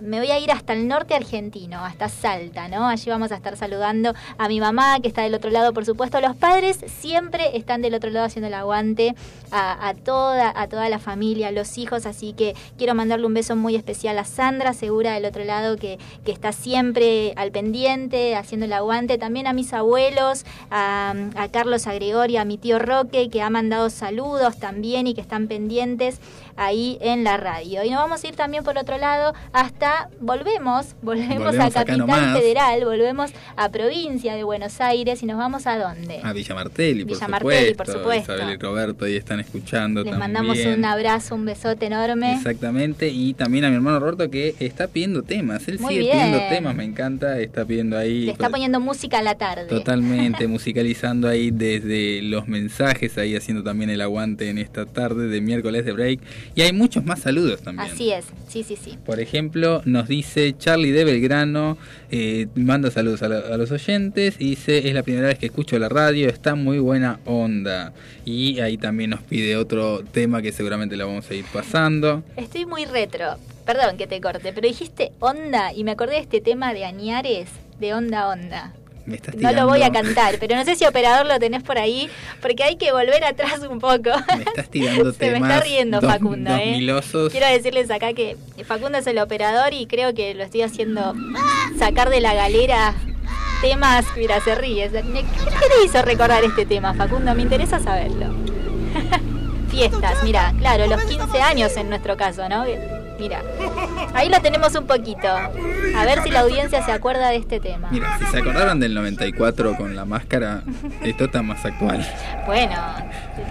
Me 0.00 0.18
voy 0.18 0.30
a 0.30 0.38
ir 0.38 0.52
hasta 0.52 0.72
el 0.74 0.86
norte 0.86 1.14
argentino, 1.14 1.84
hasta 1.84 2.08
Salta, 2.08 2.68
¿no? 2.68 2.86
Allí 2.86 3.10
vamos 3.10 3.32
a 3.32 3.36
estar 3.36 3.56
saludando 3.56 4.14
a 4.38 4.48
mi 4.48 4.60
mamá, 4.60 5.00
que 5.00 5.08
está 5.08 5.22
del 5.22 5.34
otro 5.34 5.50
lado, 5.50 5.72
por 5.72 5.84
supuesto. 5.84 6.20
Los 6.20 6.36
padres 6.36 6.78
siempre 6.86 7.56
están 7.56 7.82
del 7.82 7.94
otro 7.94 8.10
lado 8.10 8.26
haciendo 8.26 8.46
el 8.46 8.54
aguante 8.54 9.16
a, 9.50 9.94
toda, 10.04 10.52
a 10.54 10.68
toda 10.68 10.88
la 10.88 11.00
familia, 11.00 11.48
a 11.48 11.52
los 11.52 11.78
hijos. 11.78 12.06
Así 12.06 12.32
que 12.32 12.54
quiero 12.78 12.94
mandarle 12.94 13.26
un 13.26 13.34
beso 13.34 13.56
muy 13.56 13.74
especial 13.74 14.18
a 14.18 14.24
Sandra, 14.24 14.72
segura 14.74 15.14
del 15.14 15.24
otro 15.24 15.44
lado, 15.44 15.76
que, 15.76 15.98
que 16.24 16.30
está 16.30 16.52
siempre 16.52 17.32
al 17.36 17.50
pendiente, 17.50 18.36
haciendo 18.36 18.66
el 18.66 18.72
aguante. 18.72 19.18
También 19.18 19.48
a 19.48 19.52
mis 19.62 19.72
abuelos, 19.72 20.44
a, 20.72 21.14
a 21.36 21.48
Carlos, 21.48 21.86
a 21.86 21.94
Gregorio, 21.94 22.40
a 22.40 22.44
mi 22.44 22.58
tío 22.58 22.80
Roque, 22.80 23.30
que 23.30 23.42
ha 23.42 23.48
mandado 23.48 23.90
saludos 23.90 24.58
también 24.58 25.06
y 25.06 25.14
que 25.14 25.20
están 25.20 25.46
pendientes 25.46 26.18
ahí 26.56 26.98
en 27.00 27.24
la 27.24 27.36
radio. 27.36 27.84
Y 27.84 27.90
nos 27.90 27.98
vamos 28.00 28.22
a 28.24 28.28
ir 28.28 28.34
también 28.36 28.64
por 28.64 28.76
otro 28.78 28.98
lado 28.98 29.34
hasta, 29.52 30.08
volvemos, 30.20 30.94
volvemos, 31.02 31.38
Volvemos 31.52 31.76
a 31.76 31.84
Capital. 31.84 32.36
Federal, 32.36 32.84
volvemos 32.84 33.30
a 33.56 33.68
provincia 33.70 34.34
de 34.34 34.44
Buenos 34.44 34.80
Aires 34.80 35.22
y 35.22 35.26
nos 35.26 35.38
vamos 35.38 35.66
a 35.66 35.78
dónde? 35.78 36.20
A 36.22 36.32
Villa 36.32 36.54
Martelli, 36.54 37.04
por 37.04 37.14
Villa 37.14 37.26
supuesto. 37.26 37.46
Martelli, 37.46 37.74
por 37.74 37.86
supuesto. 37.86 38.34
Isabel 38.34 38.54
y 38.54 38.56
Roberto 38.58 39.04
ahí 39.04 39.16
están 39.16 39.40
escuchando 39.40 40.02
Les 40.02 40.10
también. 40.10 40.32
mandamos 40.32 40.58
un 40.64 40.84
abrazo, 40.84 41.34
un 41.34 41.44
besote 41.44 41.86
enorme. 41.86 42.34
Exactamente, 42.34 43.08
y 43.08 43.34
también 43.34 43.64
a 43.64 43.68
mi 43.70 43.76
hermano 43.76 44.00
Roberto 44.00 44.30
que 44.30 44.54
está 44.60 44.88
pidiendo 44.88 45.22
temas. 45.22 45.66
Él 45.68 45.78
Muy 45.78 45.94
sigue 45.94 46.00
bien. 46.06 46.16
pidiendo 46.18 46.38
temas, 46.48 46.74
me 46.74 46.84
encanta, 46.84 47.38
está 47.40 47.64
pidiendo 47.64 47.96
ahí. 47.98 48.26
Le 48.26 48.32
está 48.32 48.50
poniendo 48.50 48.80
música 48.80 49.18
a 49.18 49.22
la 49.22 49.36
tarde. 49.36 49.66
Totalmente, 49.66 50.46
musicalizando 50.48 51.28
ahí 51.28 51.50
desde 51.50 52.22
los 52.22 52.48
mensajes, 52.48 53.18
ahí 53.18 53.36
haciendo 53.36 53.62
también 53.62 53.90
el 53.90 54.00
aguante 54.00 54.48
en 54.50 54.58
esta 54.58 54.86
tarde 54.86 55.28
de 55.28 55.40
miércoles 55.40 55.84
de 55.84 55.92
break. 55.92 56.20
Y 56.54 56.62
hay 56.62 56.72
muchos 56.72 57.04
más 57.04 57.20
saludos 57.20 57.62
también. 57.62 57.90
Así 57.90 58.10
es, 58.12 58.24
sí, 58.48 58.62
sí, 58.62 58.76
sí. 58.82 58.98
Por 59.04 59.20
ejemplo, 59.20 59.82
nos 59.84 60.08
dice 60.08 60.54
Charlie 60.58 60.90
de 60.92 61.04
Belgrano, 61.04 61.78
eh, 62.10 62.46
manda 62.54 62.90
saludos 62.90 63.22
a, 63.22 63.28
la- 63.28 63.38
a 63.54 63.56
los 63.56 63.70
oyentes 63.70 64.36
y 64.38 64.50
dice, 64.50 64.86
es 64.88 64.94
la 64.94 65.02
primera 65.02 65.28
vez 65.28 65.38
que 65.38 65.46
escucho 65.46 65.78
la 65.78 65.88
radio, 65.88 66.28
está 66.28 66.54
muy 66.54 66.78
buena 66.78 67.20
onda. 67.24 67.92
Y 68.24 68.60
ahí 68.60 68.76
también 68.78 69.10
nos 69.10 69.20
pide 69.22 69.56
otro 69.56 70.02
tema 70.12 70.42
que 70.42 70.52
seguramente 70.52 70.96
la 70.96 71.04
vamos 71.06 71.28
a 71.30 71.34
ir 71.34 71.44
pasando. 71.52 72.22
Estoy 72.36 72.66
muy 72.66 72.84
retro. 72.84 73.36
Perdón 73.64 73.96
que 73.96 74.06
te 74.08 74.20
corte, 74.20 74.52
pero 74.52 74.66
dijiste 74.66 75.12
onda 75.20 75.72
y 75.72 75.84
me 75.84 75.92
acordé 75.92 76.14
de 76.14 76.20
este 76.22 76.40
tema 76.40 76.74
de 76.74 76.84
Añares, 76.84 77.48
de 77.78 77.94
onda 77.94 78.28
onda. 78.28 78.72
Me 79.04 79.16
estás 79.16 79.34
No 79.34 79.52
lo 79.52 79.66
voy 79.66 79.82
a 79.82 79.90
cantar, 79.90 80.36
pero 80.38 80.54
no 80.56 80.64
sé 80.64 80.76
si 80.76 80.84
operador 80.86 81.26
lo 81.26 81.38
tenés 81.38 81.62
por 81.62 81.76
ahí, 81.78 82.08
porque 82.40 82.62
hay 82.62 82.76
que 82.76 82.92
volver 82.92 83.24
atrás 83.24 83.60
un 83.68 83.78
poco. 83.80 84.10
Me 84.36 84.42
estás 84.44 84.68
tirando 84.70 85.12
Se 85.18 85.30
me 85.30 85.38
está 85.38 85.60
riendo 85.60 86.00
dos- 86.00 86.10
Facundo, 86.10 86.50
dos 86.50 86.60
¿eh? 86.60 86.70
milosos. 86.72 87.32
Quiero 87.32 87.46
decirles 87.48 87.90
acá 87.90 88.12
que 88.12 88.36
Facundo 88.64 88.98
es 88.98 89.06
el 89.06 89.18
operador 89.18 89.72
y 89.74 89.86
creo 89.86 90.14
que 90.14 90.34
lo 90.34 90.44
estoy 90.44 90.62
haciendo 90.62 91.14
sacar 91.78 92.10
de 92.10 92.20
la 92.20 92.34
galera 92.34 92.94
temas. 93.60 94.04
Mira, 94.16 94.40
se 94.40 94.54
ríe. 94.54 94.88
¿Qué 94.90 95.00
te 95.02 95.84
hizo 95.84 96.02
recordar 96.02 96.44
este 96.44 96.66
tema, 96.66 96.94
Facundo? 96.94 97.34
Me 97.34 97.42
interesa 97.42 97.78
saberlo. 97.80 98.34
Fiestas, 99.68 100.22
mira, 100.22 100.52
claro, 100.58 100.86
los 100.86 101.02
15 101.04 101.40
años 101.40 101.76
en 101.76 101.88
nuestro 101.88 102.16
caso, 102.16 102.46
¿no? 102.48 102.64
Mira, 103.22 103.40
ahí 104.14 104.28
lo 104.28 104.40
tenemos 104.40 104.74
un 104.74 104.84
poquito. 104.84 105.28
A 105.28 106.04
ver 106.04 106.24
si 106.24 106.30
la 106.30 106.40
audiencia 106.40 106.84
se 106.84 106.90
acuerda 106.90 107.28
de 107.28 107.36
este 107.36 107.60
tema. 107.60 107.86
Mira, 107.92 108.18
si 108.18 108.26
se 108.26 108.38
acordaron 108.38 108.80
del 108.80 108.94
94 108.94 109.76
con 109.76 109.94
la 109.94 110.04
máscara, 110.04 110.64
esto 111.04 111.26
está 111.26 111.40
más 111.40 111.64
actual. 111.64 112.04
Bueno, 112.46 112.74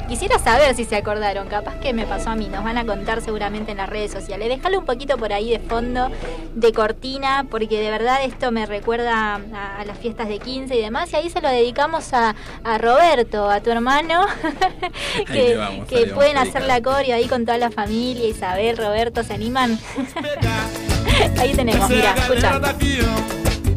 quisiera 0.09 0.39
saber 0.39 0.75
si 0.75 0.83
se 0.83 0.97
acordaron. 0.97 1.47
Capaz 1.47 1.75
que 1.75 1.93
me 1.93 2.05
pasó 2.05 2.31
a 2.31 2.35
mí. 2.35 2.49
Nos 2.49 2.65
van 2.65 2.77
a 2.77 2.85
contar 2.85 3.21
seguramente 3.21 3.71
en 3.71 3.77
las 3.77 3.87
redes 3.87 4.11
sociales. 4.11 4.49
Déjalo 4.49 4.79
un 4.79 4.85
poquito 4.85 5.17
por 5.17 5.31
ahí 5.31 5.51
de 5.51 5.59
fondo, 5.59 6.11
de 6.53 6.73
cortina, 6.73 7.45
porque 7.49 7.79
de 7.79 7.89
verdad 7.91 8.25
esto 8.25 8.51
me 8.51 8.65
recuerda 8.65 9.35
a, 9.35 9.79
a 9.79 9.85
las 9.85 9.97
fiestas 9.99 10.27
de 10.27 10.39
15 10.39 10.75
y 10.75 10.81
demás. 10.81 11.13
Y 11.13 11.15
ahí 11.15 11.29
se 11.29 11.39
lo 11.39 11.47
dedicamos 11.47 12.11
a, 12.13 12.35
a 12.65 12.77
Roberto, 12.77 13.49
a 13.49 13.61
tu 13.61 13.71
hermano, 13.71 14.25
que, 15.31 15.55
vamos, 15.55 15.87
que 15.87 16.07
pueden 16.07 16.37
hacer 16.37 16.63
la 16.63 16.81
coreo 16.81 17.15
ahí 17.15 17.29
con 17.29 17.45
toda 17.45 17.57
la 17.57 17.71
familia. 17.71 18.27
Isabel, 18.27 18.75
Roberto, 18.75 19.23
¿se 19.23 19.37
ahí 21.37 21.53
tenemos, 21.53 21.89
mira, 21.89 22.13
escucha. 22.15 22.59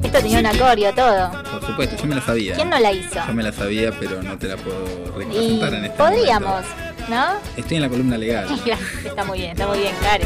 Esto 0.02 0.18
tenía 0.20 0.38
un 0.38 0.46
acorio, 0.46 0.94
todo. 0.94 1.30
Por 1.30 1.66
supuesto, 1.66 1.96
yo 1.96 2.06
me 2.06 2.14
la 2.14 2.22
sabía. 2.22 2.54
¿Quién 2.54 2.70
no 2.70 2.78
la 2.78 2.92
hizo? 2.92 3.20
Yo 3.26 3.34
me 3.34 3.42
la 3.42 3.52
sabía, 3.52 3.90
pero 3.98 4.22
no 4.22 4.38
te 4.38 4.48
la 4.48 4.56
puedo 4.56 4.84
Y 5.16 5.24
representar 5.24 5.74
en 5.74 5.84
este 5.86 5.96
podríamos, 5.98 6.64
momento. 6.64 7.08
¿no? 7.08 7.24
Estoy 7.56 7.76
en 7.76 7.82
la 7.82 7.88
columna 7.88 8.16
legal. 8.18 8.46
Está 9.04 9.24
muy 9.24 9.38
bien, 9.38 9.50
está 9.52 9.66
muy 9.66 9.78
bien, 9.78 9.94
claro. 10.00 10.24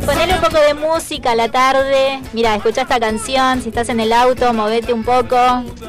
Ponele 0.06 0.34
un 0.34 0.40
poco 0.40 0.58
de 0.60 0.74
música 0.74 1.32
a 1.32 1.34
la 1.34 1.48
tarde. 1.50 2.20
Mira, 2.32 2.54
escucha 2.56 2.82
esta 2.82 2.98
canción. 2.98 3.62
Si 3.62 3.68
estás 3.68 3.88
en 3.88 4.00
el 4.00 4.12
auto, 4.12 4.52
movete 4.52 4.92
un 4.92 5.04
poco. 5.04 5.36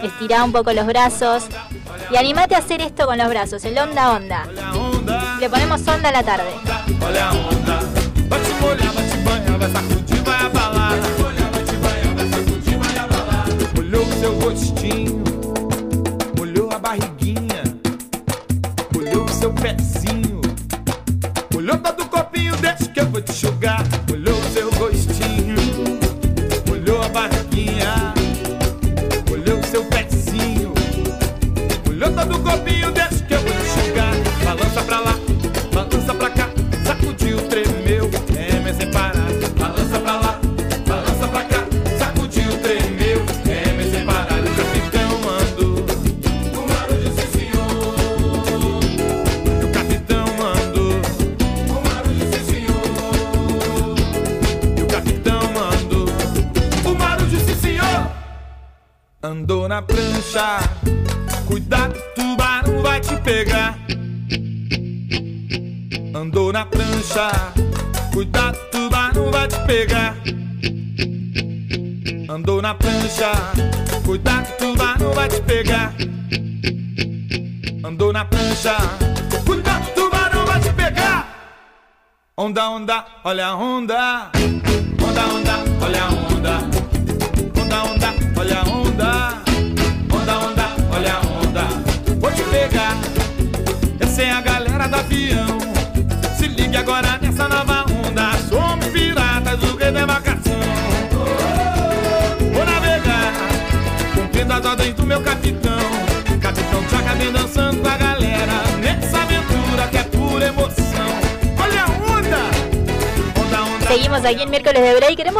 Estirá 0.03 0.43
un 0.43 0.51
poco 0.51 0.73
los 0.73 0.85
brazos. 0.85 1.45
Y 2.11 2.17
animate 2.17 2.55
a 2.55 2.59
hacer 2.59 2.81
esto 2.81 3.05
con 3.05 3.17
los 3.17 3.29
brazos. 3.29 3.63
El 3.65 3.77
onda 3.77 4.11
onda. 4.11 4.47
Le 5.41 5.49
ponemos 5.49 5.81
onda 5.87 6.09
a 6.09 6.11
la 6.11 6.21
tarde. 6.21 7.90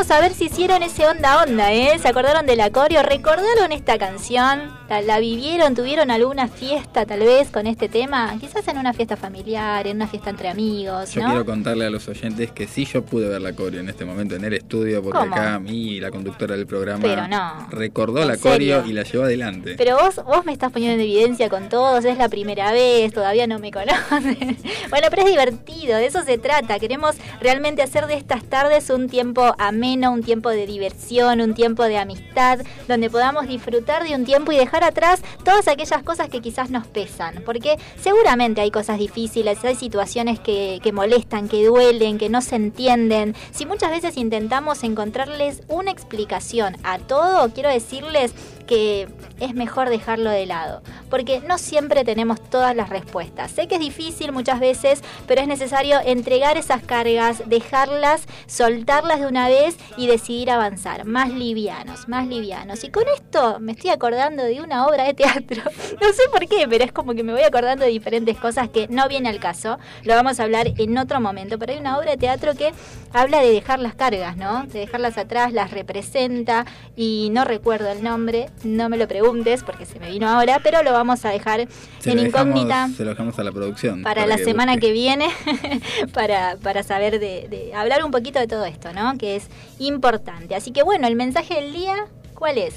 Queremos 0.02 0.18
saber 0.18 0.34
si 0.34 0.45
hicieron 0.45 0.82
ese 0.82 1.06
onda 1.06 1.44
onda, 1.44 1.72
¿eh? 1.72 1.99
¿Se 1.99 2.07
acordaron 2.07 2.48
del 2.48 2.60
acorio? 2.61 3.03
¿Recordaron 3.03 3.72
esta 3.72 3.99
canción? 3.99 4.81
¿La, 4.91 5.01
la 5.01 5.19
vivieron? 5.19 5.73
¿Tuvieron 5.73 6.11
alguna 6.11 6.49
fiesta 6.49 7.05
tal 7.05 7.22
vez 7.22 7.49
con 7.49 7.65
este 7.65 7.88
tema? 7.88 8.35
Quizás 8.41 8.68
en 8.68 8.77
una 8.77 8.91
fiesta 8.91 9.15
familiar, 9.15 9.88
en 9.88 9.95
una 9.95 10.07
fiesta 10.07 10.30
entre 10.31 10.49
amigos, 10.49 11.13
Yo 11.13 11.22
¿no? 11.22 11.27
quiero 11.30 11.45
contarle 11.45 11.85
a 11.85 11.89
los 11.89 12.09
oyentes 12.09 12.51
que 12.51 12.68
sí 12.68 12.84
yo 12.84 13.01
pude 13.01 13.30
ver 13.30 13.39
la 13.41 13.53
coreo 13.53 13.80
en 13.80 13.88
este 13.88 14.03
momento 14.03 14.35
en 14.35 14.43
el 14.43 14.51
estudio 14.51 15.01
porque 15.01 15.19
¿Cómo? 15.19 15.34
acá 15.34 15.55
a 15.55 15.59
mí 15.59 15.97
la 16.01 16.11
conductora 16.11 16.57
del 16.57 16.68
programa 16.68 16.99
Pero 17.01 17.26
no. 17.30 17.69
recordó 17.69 18.22
¿En 18.23 18.27
la 18.27 18.35
coreo 18.35 18.81
serio? 18.81 18.84
y 18.85 18.91
la 18.91 19.03
llevó 19.03 19.23
adelante. 19.23 19.76
Pero 19.77 19.97
vos, 19.97 20.15
vos 20.26 20.43
me 20.43 20.51
estás 20.51 20.73
poniendo 20.73 20.95
en 20.95 20.99
evidencia 21.09 21.47
con 21.47 21.69
todos, 21.69 22.03
es 22.03 22.18
la 22.18 22.27
primera 22.27 22.73
vez, 22.73 23.13
todavía 23.13 23.47
no 23.47 23.59
me 23.59 23.72
conocen. 23.72 24.57
Bueno, 24.89 25.07
pero 25.09 25.22
es 25.22 25.30
divertido, 25.30 25.95
de 25.97 26.07
eso 26.07 26.22
se 26.23 26.38
trata. 26.38 26.77
Queremos 26.80 27.15
realmente 27.39 27.81
hacer 27.81 28.07
de 28.07 28.15
estas 28.15 28.43
tardes 28.43 28.89
un 28.89 29.07
tiempo 29.07 29.55
ameno, 29.57 30.11
un 30.11 30.22
tiempo 30.22 30.49
de 30.49 30.65
diversión, 30.68 31.39
un 31.39 31.53
tiempo 31.53 31.84
de 31.85 31.97
amistad, 31.97 32.59
donde 32.89 33.09
podamos 33.09 33.47
disfrutar 33.47 34.03
de 34.03 34.13
un 34.15 34.26
tiempo 34.26 34.51
y 34.51 34.57
dejar 34.57 34.81
atrás 34.84 35.22
todas 35.44 35.68
aquellas 35.68 36.03
cosas 36.03 36.30
que 36.30 36.41
quizás 36.41 36.70
nos 36.70 36.88
pesan. 36.88 37.44
Porque 37.45 37.78
seguramente 38.02 38.62
hay 38.62 38.72
cosas 38.72 38.99
difíciles, 38.99 39.64
hay 39.64 39.76
situaciones 39.76 40.40
que, 40.40 40.80
molestan, 40.94 41.48
que 41.48 41.66
duelen, 41.66 42.18
que 42.18 42.30
no 42.30 42.41
se 42.41 42.56
entienden. 42.56 43.36
Si 43.52 43.66
muchas 43.66 43.91
veces 43.91 44.18
intentamos 44.18 44.84
encontrarles 44.84 45.64
una 45.68 45.91
explicación 45.91 46.78
a 46.84 46.99
todo, 46.99 47.49
quiero 47.53 47.70
decirles 47.70 48.34
que 48.72 49.10
es 49.41 49.53
mejor 49.53 49.89
dejarlo 49.89 50.30
de 50.30 50.45
lado, 50.45 50.81
porque 51.10 51.41
no 51.41 51.57
siempre 51.57 52.06
tenemos 52.06 52.39
todas 52.49 52.73
las 52.73 52.88
respuestas. 52.88 53.52
Sé 53.52 53.68
que 53.68 53.76
es 53.76 53.81
difícil 53.81 54.31
muchas 54.31 54.61
veces, 54.61 55.03
pero 55.27 55.41
es 55.41 55.48
necesario 55.49 55.99
entregar 56.06 56.56
esas 56.56 56.81
cargas, 56.81 57.43
dejarlas, 57.48 58.27
soltarlas 58.48 59.19
de 59.19 59.27
una 59.27 59.49
vez 59.49 59.76
y 59.98 60.07
decidir 60.07 60.52
avanzar, 60.52 61.03
más 61.03 61.31
livianos, 61.31 62.07
más 62.07 62.27
livianos. 62.27 62.85
Y 62.85 62.91
con 62.91 63.03
esto 63.14 63.60
me 63.60 63.73
estoy 63.73 63.89
acordando 63.89 64.41
de 64.41 64.61
una 64.61 64.88
obra 64.88 65.03
de 65.03 65.15
teatro, 65.15 65.64
no 66.02 66.14
sé 66.14 66.30
por 66.31 66.48
qué, 66.48 66.65
pero 66.69 66.85
es 66.85 66.93
como 66.93 67.14
que 67.14 67.23
me 67.23 67.34
voy 67.34 67.43
acordando 67.43 67.84
de 67.84 67.91
diferentes 67.91 68.38
cosas 68.38 68.69
que 68.69 68.88
no 68.88 69.10
viene 69.10 69.27
al 69.27 69.41
caso, 69.41 69.80
lo 70.03 70.15
vamos 70.15 70.39
a 70.39 70.43
hablar 70.43 70.72
en 70.77 70.98
otro 70.98 71.19
momento, 71.19 71.60
pero 71.60 71.73
hay 71.73 71.80
una 71.80 71.98
obra 71.98 72.11
de 72.11 72.18
teatro 72.18 72.56
que 72.56 72.72
habla 73.11 73.41
de 73.41 73.52
dejar 73.52 73.80
las 73.80 73.95
cargas, 73.95 74.38
¿no? 74.38 74.64
De 74.68 74.80
dejarlas 74.80 75.18
atrás, 75.18 75.52
las 75.52 75.72
representa 75.72 76.65
y 76.95 77.27
no 77.34 77.43
recuerdo 77.43 77.89
el 77.89 78.02
nombre, 78.02 78.49
no 78.64 78.90
me 78.90 78.98
lo 78.98 79.08
preguntes 79.08 79.64
porque 79.64 79.86
se 79.86 80.00
me 80.00 80.10
vino 80.12 80.28
ahora, 80.28 80.60
pero 80.64 80.84
lo 80.84 80.92
vamos 80.94 81.24
a 81.26 81.30
dejar 81.30 81.68
Se 82.00 82.12
en 82.12 82.18
dejamos- 82.18 82.28
incógnita 82.58 82.90
se 82.96 83.04
lo 83.04 83.10
dejamos 83.12 83.38
a 83.40 83.44
la 83.44 83.52
producción. 83.52 84.04
para 84.04 84.26
la 84.26 84.38
semana 84.38 84.74
busque. 84.74 84.88
que 84.88 84.94
viene 84.94 85.28
para, 86.14 86.58
para 86.58 86.84
saber 86.84 87.20
de, 87.20 87.48
de 87.50 87.74
hablar 87.74 88.04
un 88.04 88.12
poquito 88.12 88.40
de 88.40 88.48
todo 88.48 88.66
esto, 88.66 88.94
¿no? 88.94 89.18
Que 89.18 89.36
es 89.36 89.48
importante. 89.80 90.56
Así 90.56 90.72
que 90.72 90.84
bueno, 90.84 91.08
el 91.08 91.16
mensaje 91.16 91.56
del 91.56 91.74
día, 91.74 91.96
¿cuál 92.34 92.58
es? 92.58 92.76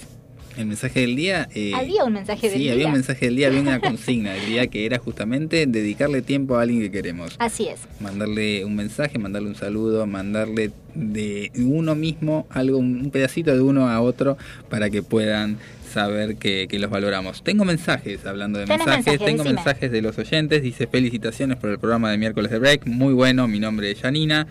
El 0.56 0.66
mensaje 0.66 1.00
del 1.00 1.16
día. 1.16 1.48
eh, 1.52 1.72
Había 1.74 2.04
un 2.04 2.12
mensaje 2.12 2.42
del 2.48 2.58
sí, 2.58 2.62
día. 2.62 2.72
había 2.74 2.86
un 2.86 2.92
mensaje 2.92 3.24
del 3.26 3.34
día, 3.34 3.48
había 3.48 3.60
una 3.60 3.80
consigna 3.80 4.34
del 4.34 4.46
día 4.46 4.66
que 4.68 4.86
era 4.86 4.98
justamente 4.98 5.66
dedicarle 5.66 6.22
tiempo 6.22 6.56
a 6.56 6.62
alguien 6.62 6.80
que 6.80 6.92
queremos. 6.92 7.34
Así 7.40 7.66
es. 7.66 7.80
Mandarle 7.98 8.64
un 8.64 8.76
mensaje, 8.76 9.18
mandarle 9.18 9.48
un 9.48 9.56
saludo, 9.56 10.06
mandarle 10.06 10.70
de 10.94 11.50
uno 11.56 11.96
mismo 11.96 12.46
algo, 12.50 12.78
un 12.78 13.10
pedacito 13.10 13.52
de 13.52 13.62
uno 13.62 13.88
a 13.88 14.00
otro 14.00 14.36
para 14.70 14.90
que 14.90 15.02
puedan 15.02 15.58
saber 15.94 16.36
que, 16.36 16.66
que 16.68 16.78
los 16.78 16.90
valoramos. 16.90 17.42
Tengo 17.42 17.64
mensajes, 17.64 18.26
hablando 18.26 18.58
de 18.58 18.66
mensajes, 18.66 19.06
mensajes, 19.06 19.18
tengo 19.18 19.42
decime. 19.44 19.54
mensajes 19.54 19.90
de 19.92 20.02
los 20.02 20.18
oyentes, 20.18 20.62
dice 20.62 20.86
felicitaciones 20.86 21.56
por 21.56 21.70
el 21.70 21.78
programa 21.78 22.10
de 22.10 22.18
miércoles 22.18 22.50
de 22.50 22.58
break, 22.58 22.86
muy 22.86 23.14
bueno, 23.14 23.48
mi 23.48 23.60
nombre 23.60 23.90
es 23.90 24.00
Janina. 24.00 24.46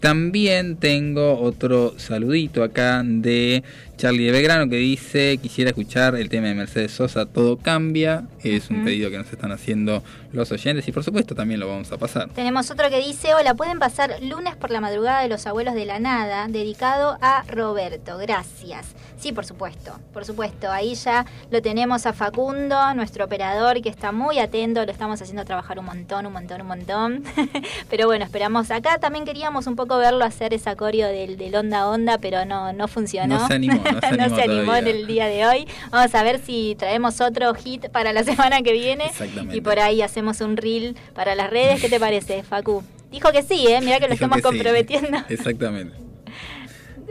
También 0.00 0.76
tengo 0.76 1.38
otro 1.38 1.94
saludito 1.98 2.64
acá 2.64 3.02
de 3.04 3.62
Charlie 4.00 4.24
de 4.24 4.32
Belgrano 4.32 4.70
que 4.70 4.76
dice 4.76 5.36
quisiera 5.42 5.72
escuchar 5.72 6.14
el 6.14 6.30
tema 6.30 6.46
de 6.46 6.54
Mercedes 6.54 6.90
Sosa, 6.90 7.26
todo 7.26 7.58
cambia. 7.58 8.24
Es 8.42 8.70
un 8.70 8.82
pedido 8.82 9.10
que 9.10 9.18
nos 9.18 9.30
están 9.30 9.52
haciendo 9.52 10.02
los 10.32 10.50
oyentes 10.52 10.88
y 10.88 10.92
por 10.92 11.04
supuesto 11.04 11.34
también 11.34 11.60
lo 11.60 11.68
vamos 11.68 11.92
a 11.92 11.98
pasar. 11.98 12.30
Tenemos 12.30 12.70
otro 12.70 12.88
que 12.88 12.98
dice, 12.98 13.34
hola, 13.34 13.52
pueden 13.52 13.78
pasar 13.78 14.16
lunes 14.22 14.56
por 14.56 14.70
la 14.70 14.80
madrugada 14.80 15.20
de 15.20 15.28
los 15.28 15.46
abuelos 15.46 15.74
de 15.74 15.84
la 15.84 16.00
nada, 16.00 16.46
dedicado 16.48 17.18
a 17.20 17.42
Roberto, 17.46 18.16
gracias. 18.16 18.94
Sí, 19.18 19.32
por 19.32 19.44
supuesto, 19.44 19.98
por 20.14 20.24
supuesto, 20.24 20.72
ahí 20.72 20.94
ya 20.94 21.26
lo 21.50 21.60
tenemos 21.60 22.06
a 22.06 22.14
Facundo, 22.14 22.94
nuestro 22.94 23.26
operador, 23.26 23.82
que 23.82 23.90
está 23.90 24.12
muy 24.12 24.38
atento, 24.38 24.82
lo 24.86 24.90
estamos 24.90 25.20
haciendo 25.20 25.44
trabajar 25.44 25.78
un 25.78 25.84
montón, 25.84 26.24
un 26.24 26.32
montón, 26.32 26.62
un 26.62 26.68
montón. 26.68 27.24
pero 27.90 28.06
bueno, 28.06 28.24
esperamos 28.24 28.70
acá, 28.70 28.96
también 28.96 29.26
queríamos 29.26 29.66
un 29.66 29.76
poco 29.76 29.98
verlo 29.98 30.24
hacer 30.24 30.54
esa 30.54 30.74
coreo 30.74 31.08
del, 31.08 31.36
del 31.36 31.54
onda 31.54 31.86
onda, 31.86 32.16
pero 32.16 32.46
no, 32.46 32.72
no 32.72 32.88
funcionó. 32.88 33.40
No 33.40 33.46
se 33.46 33.54
animó, 33.54 33.82
no 34.18 34.34
se 34.36 34.42
animó 34.42 34.72
animó 34.72 34.74
en 34.76 34.86
el 34.88 35.06
día 35.06 35.26
de 35.26 35.46
hoy. 35.46 35.66
Vamos 35.90 36.14
a 36.14 36.22
ver 36.22 36.40
si 36.44 36.74
traemos 36.78 37.20
otro 37.20 37.54
hit 37.54 37.88
para 37.90 38.12
la 38.12 38.24
semana 38.24 38.62
que 38.62 38.72
viene. 38.72 39.06
Exactamente. 39.06 39.56
Y 39.56 39.60
por 39.60 39.78
ahí 39.78 40.02
hacemos 40.02 40.40
un 40.40 40.56
reel 40.56 40.96
para 41.14 41.34
las 41.34 41.50
redes. 41.50 41.80
¿Qué 41.80 41.88
te 41.88 42.00
parece, 42.00 42.42
Facu? 42.42 42.82
Dijo 43.10 43.32
que 43.32 43.42
sí, 43.42 43.66
¿eh? 43.68 43.80
Mirá 43.80 43.96
que 43.98 44.06
lo 44.08 44.14
Dijo 44.14 44.24
estamos 44.24 44.36
que 44.36 44.42
sí. 44.42 44.48
comprometiendo. 44.48 45.18
Exactamente. 45.28 45.96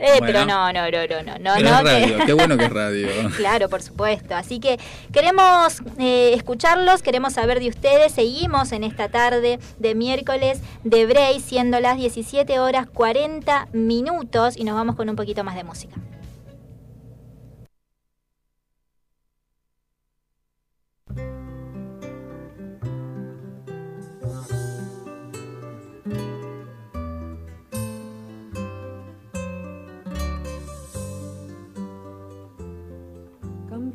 Eh, 0.02 0.20
Bueno. 0.20 0.26
pero 0.28 0.46
no, 0.46 0.72
no, 0.72 0.90
no, 0.90 0.98
no, 1.08 1.24
no, 1.24 1.40
no. 1.40 1.54
Pero 1.58 1.70
no, 1.72 1.78
es 1.80 1.84
radio, 1.84 2.18
que- 2.20 2.26
qué 2.26 2.32
bueno 2.34 2.58
que 2.58 2.64
es 2.64 2.70
radio. 2.72 3.08
Claro, 3.36 3.68
por 3.68 3.82
supuesto. 3.82 4.34
Así 4.34 4.62
que 4.62 4.80
queremos 5.12 5.82
eh, 5.98 6.32
escucharlos, 6.36 7.02
queremos 7.02 7.34
saber 7.34 7.60
de 7.60 7.68
ustedes. 7.68 8.14
Seguimos 8.14 8.72
en 8.72 8.86
esta 8.86 9.10
tarde 9.10 9.60
de 9.78 9.96
miércoles 9.96 10.62
de 10.86 11.06
Bray, 11.06 11.42
siendo 11.42 11.82
las 11.82 11.98
17 11.98 12.60
horas 12.60 12.88
40 12.94 13.68
minutos 13.74 14.56
y 14.56 14.64
nos 14.64 14.76
vamos 14.76 14.96
con 14.96 15.10
un 15.10 15.18
poquito 15.18 15.44
más 15.44 15.56
de 15.56 15.66
música. 15.66 15.96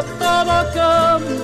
Todo 0.00 0.64
cambia. 0.72 1.36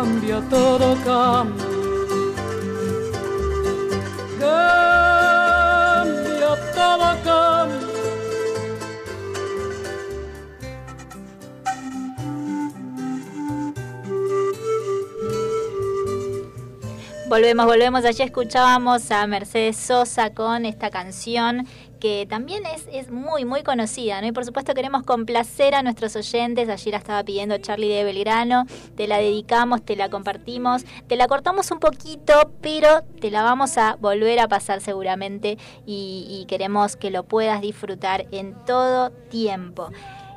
Cambia 0.00 0.40
todo 0.50 0.96
cambia. 1.04 1.66
Cambia 4.40 6.52
todo 6.74 7.08
cambia. 7.22 7.86
Volvemos, 17.28 17.66
volvemos. 17.66 18.04
Allí 18.04 18.24
escuchábamos 18.24 19.12
a 19.12 19.24
Mercedes 19.28 19.76
Sosa 19.76 20.34
con 20.34 20.66
esta 20.66 20.90
canción 20.90 21.68
que 22.02 22.26
también 22.28 22.66
es, 22.66 22.88
es 22.90 23.12
muy, 23.12 23.44
muy 23.44 23.62
conocida, 23.62 24.20
¿no? 24.20 24.26
Y 24.26 24.32
por 24.32 24.44
supuesto 24.44 24.74
queremos 24.74 25.04
complacer 25.04 25.76
a 25.76 25.84
nuestros 25.84 26.16
oyentes. 26.16 26.68
Allí 26.68 26.90
la 26.90 26.96
estaba 26.96 27.22
pidiendo 27.22 27.56
Charlie 27.58 27.88
de 27.88 28.02
Belgrano. 28.02 28.66
Te 28.96 29.06
la 29.06 29.18
dedicamos, 29.18 29.84
te 29.84 29.94
la 29.94 30.10
compartimos. 30.10 30.84
Te 31.06 31.14
la 31.14 31.28
cortamos 31.28 31.70
un 31.70 31.78
poquito, 31.78 32.50
pero 32.60 33.02
te 33.20 33.30
la 33.30 33.44
vamos 33.44 33.78
a 33.78 33.94
volver 34.00 34.40
a 34.40 34.48
pasar 34.48 34.80
seguramente 34.80 35.58
y, 35.86 36.26
y 36.28 36.46
queremos 36.46 36.96
que 36.96 37.12
lo 37.12 37.22
puedas 37.22 37.60
disfrutar 37.60 38.26
en 38.32 38.56
todo 38.64 39.10
tiempo. 39.30 39.90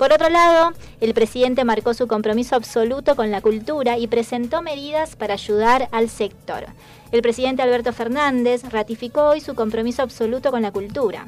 Por 0.00 0.14
otro 0.14 0.30
lado, 0.30 0.72
el 1.02 1.12
presidente 1.12 1.62
marcó 1.62 1.92
su 1.92 2.08
compromiso 2.08 2.56
absoluto 2.56 3.16
con 3.16 3.30
la 3.30 3.42
cultura 3.42 3.98
y 3.98 4.06
presentó 4.06 4.62
medidas 4.62 5.14
para 5.14 5.34
ayudar 5.34 5.90
al 5.92 6.08
sector. 6.08 6.64
El 7.12 7.20
presidente 7.20 7.60
Alberto 7.60 7.92
Fernández 7.92 8.62
ratificó 8.70 9.24
hoy 9.24 9.42
su 9.42 9.54
compromiso 9.54 10.00
absoluto 10.00 10.50
con 10.50 10.62
la 10.62 10.72
cultura. 10.72 11.26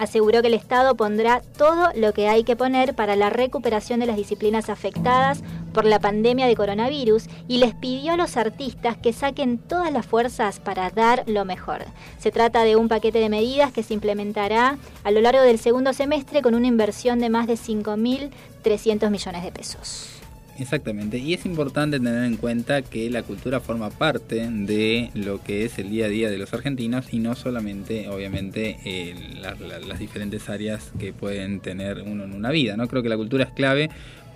Aseguró 0.00 0.40
que 0.40 0.48
el 0.48 0.54
Estado 0.54 0.96
pondrá 0.96 1.42
todo 1.58 1.90
lo 1.94 2.14
que 2.14 2.26
hay 2.26 2.42
que 2.42 2.56
poner 2.56 2.94
para 2.94 3.16
la 3.16 3.28
recuperación 3.28 4.00
de 4.00 4.06
las 4.06 4.16
disciplinas 4.16 4.70
afectadas 4.70 5.42
por 5.74 5.84
la 5.84 6.00
pandemia 6.00 6.46
de 6.46 6.56
coronavirus 6.56 7.26
y 7.48 7.58
les 7.58 7.74
pidió 7.74 8.14
a 8.14 8.16
los 8.16 8.38
artistas 8.38 8.96
que 8.96 9.12
saquen 9.12 9.58
todas 9.58 9.92
las 9.92 10.06
fuerzas 10.06 10.58
para 10.58 10.88
dar 10.88 11.24
lo 11.26 11.44
mejor. 11.44 11.84
Se 12.18 12.32
trata 12.32 12.64
de 12.64 12.76
un 12.76 12.88
paquete 12.88 13.18
de 13.18 13.28
medidas 13.28 13.72
que 13.72 13.82
se 13.82 13.92
implementará 13.92 14.78
a 15.04 15.10
lo 15.10 15.20
largo 15.20 15.42
del 15.42 15.58
segundo 15.58 15.92
semestre 15.92 16.40
con 16.40 16.54
una 16.54 16.66
inversión 16.66 17.18
de 17.18 17.28
más 17.28 17.46
de 17.46 17.56
5.300 17.56 19.10
millones 19.10 19.42
de 19.42 19.52
pesos. 19.52 20.19
Exactamente, 20.60 21.16
y 21.16 21.32
es 21.32 21.46
importante 21.46 21.98
tener 21.98 22.22
en 22.22 22.36
cuenta 22.36 22.82
que 22.82 23.08
la 23.08 23.22
cultura 23.22 23.60
forma 23.60 23.88
parte 23.88 24.46
de 24.50 25.08
lo 25.14 25.42
que 25.42 25.64
es 25.64 25.78
el 25.78 25.88
día 25.88 26.04
a 26.04 26.08
día 26.10 26.28
de 26.28 26.36
los 26.36 26.52
argentinos 26.52 27.06
y 27.14 27.18
no 27.18 27.34
solamente, 27.34 28.10
obviamente, 28.10 28.76
eh, 28.84 29.14
la- 29.40 29.54
la- 29.54 29.78
las 29.80 29.98
diferentes 29.98 30.50
áreas 30.50 30.92
que 30.98 31.14
pueden 31.14 31.60
tener 31.60 32.02
uno 32.02 32.24
en 32.24 32.34
una 32.34 32.50
vida. 32.50 32.76
No 32.76 32.88
creo 32.88 33.02
que 33.02 33.08
la 33.08 33.16
cultura 33.16 33.44
es 33.44 33.50
clave 33.52 33.88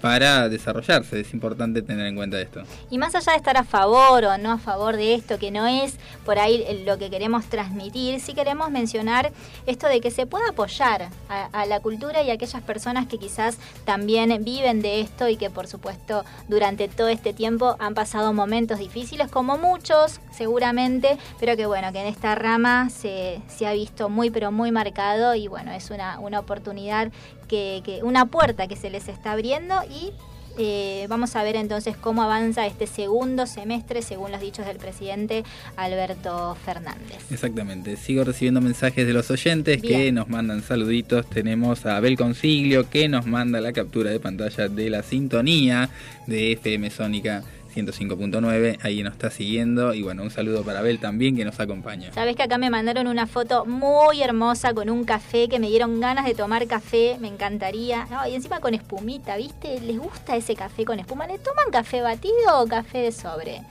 para 0.05 0.51
desarrollarse, 0.51 1.21
es 1.21 1.33
importante 1.33 1.81
tener 1.81 2.05
en 2.05 2.15
cuenta 2.15 2.39
esto. 2.39 2.63
Y 2.91 2.99
más 2.99 3.15
allá 3.15 3.33
de 3.33 3.39
estar 3.39 3.57
a 3.57 3.65
favor 3.65 4.27
o 4.27 4.37
no 4.37 4.53
a 4.53 4.59
favor 4.59 4.99
de 4.99 5.15
esto, 5.15 5.39
que 5.39 5.51
no 5.51 5.67
es 5.67 5.97
por 6.27 6.39
ahí 6.39 6.83
lo 6.85 6.99
que 6.99 7.09
queremos 7.09 7.47
transmitir, 7.47 8.21
sí 8.21 8.35
queremos 8.35 8.71
mencionar 8.71 9.33
esto 9.65 9.89
de 9.89 10.03
que 10.03 10.11
se 10.11 10.27
pueda 10.27 10.51
apoyar 10.51 11.09
a, 11.31 11.47
a 11.47 11.65
la 11.65 11.81
cultura 11.81 12.23
y 12.23 12.31
a 12.31 12.35
aquellas 12.35 12.63
personas 12.65 13.07
que 13.07 13.17
quizás 13.17 13.57
también 13.87 14.45
viven 14.45 14.83
de 14.83 15.01
esto 15.01 15.27
y 15.31 15.39
que 15.39 15.49
por 15.49 15.69
supuesto 15.69 16.23
durante 16.49 16.87
todo 16.89 17.09
este 17.09 17.33
tiempo 17.33 17.77
han 17.79 17.95
pasado 17.95 18.35
momentos 18.35 18.81
difíciles, 18.81 19.31
como 19.31 19.57
muchos 19.57 20.21
seguramente, 20.33 21.17
pero 21.41 21.57
que 21.57 21.65
bueno, 21.65 21.91
que 21.93 22.01
en 22.01 22.09
esta 22.09 22.35
rama 22.35 22.91
se, 22.91 23.41
se 23.49 23.67
ha 23.67 23.73
visto 23.73 24.11
muy 24.11 24.29
pero 24.29 24.53
muy 24.53 24.71
marcado 24.71 25.35
y 25.35 25.49
bueno, 25.49 25.73
es 25.73 25.89
una, 25.89 26.19
una 26.19 26.41
oportunidad, 26.41 27.11
que, 27.45 27.83
que 27.85 28.03
una 28.03 28.27
puerta 28.27 28.67
que 28.67 28.77
se 28.77 28.91
les 28.91 29.09
está 29.09 29.33
abriendo 29.33 29.75
y 29.85 30.13
eh, 30.57 31.07
vamos 31.09 31.35
a 31.35 31.43
ver 31.43 31.57
entonces 31.57 31.97
cómo 31.97 32.23
avanza 32.23 32.67
este 32.67 32.87
segundo 32.87 33.47
semestre 33.47 34.03
según 34.03 34.31
los 34.31 34.41
dichos 34.41 34.67
del 34.67 34.77
presidente 34.77 35.43
Alberto 35.77 36.57
Fernández. 36.65 37.19
Exactamente, 37.31 37.97
sigo 37.97 38.23
recibiendo 38.23 38.61
mensajes 38.61 39.07
de 39.07 39.13
los 39.13 39.31
oyentes 39.31 39.83
que 39.83 40.13
nos 40.13 40.29
mandan 40.29 40.63
saluditos. 40.63 41.29
Tenemos 41.29 41.87
a 41.87 41.97
Abel 41.97 42.17
Consiglio 42.17 42.89
que 42.89 43.09
nos 43.09 43.27
manda 43.27 43.61
la 43.61 43.73
captura 43.73 44.11
de 44.11 44.21
pantalla 44.21 44.69
de 44.69 44.91
la 44.91 45.03
sintonía 45.03 45.91
de 46.27 46.53
FM 46.53 46.91
Sónica 46.91 47.43
105.9. 47.75 48.79
Ahí 48.83 49.03
nos 49.03 49.15
está 49.15 49.31
siguiendo. 49.31 49.95
Y 49.95 50.03
bueno, 50.03 50.23
un 50.23 50.31
saludo 50.31 50.63
para 50.63 50.81
Abel 50.81 50.99
también 50.99 51.37
que 51.37 51.45
nos 51.45 51.59
acompaña. 51.61 52.13
Sabes 52.13 52.37
que 52.37 52.43
acá 52.43 52.59
me 52.59 52.71
mandaron 52.71 53.07
una 53.07 53.27
foto 53.27 53.65
muy 53.65 54.23
hermosa 54.23 54.75
con 54.75 54.91
un 54.91 55.05
café 55.05 55.49
que 55.49 55.59
me 55.59 55.69
dieron 55.69 56.01
ganas 56.01 56.25
de 56.25 56.35
tomar 56.35 56.67
café, 56.67 57.17
me 57.21 57.29
encantaría. 57.29 58.07
No, 58.11 58.27
y 58.27 58.35
encima 58.35 58.61
con 58.61 58.75
espumita, 58.75 59.37
¿viste? 59.37 59.81
¿Les 59.81 59.99
gusta 59.99 60.37
ese 60.37 60.55
café 60.55 60.85
con 60.85 60.99
espuma? 60.99 61.27
¿Le 61.27 61.39
toman 61.39 61.71
café 61.71 62.01
batido 62.01 62.61
o 62.61 62.67
café 62.67 62.99
de 62.99 63.13
sobre? 63.13 63.63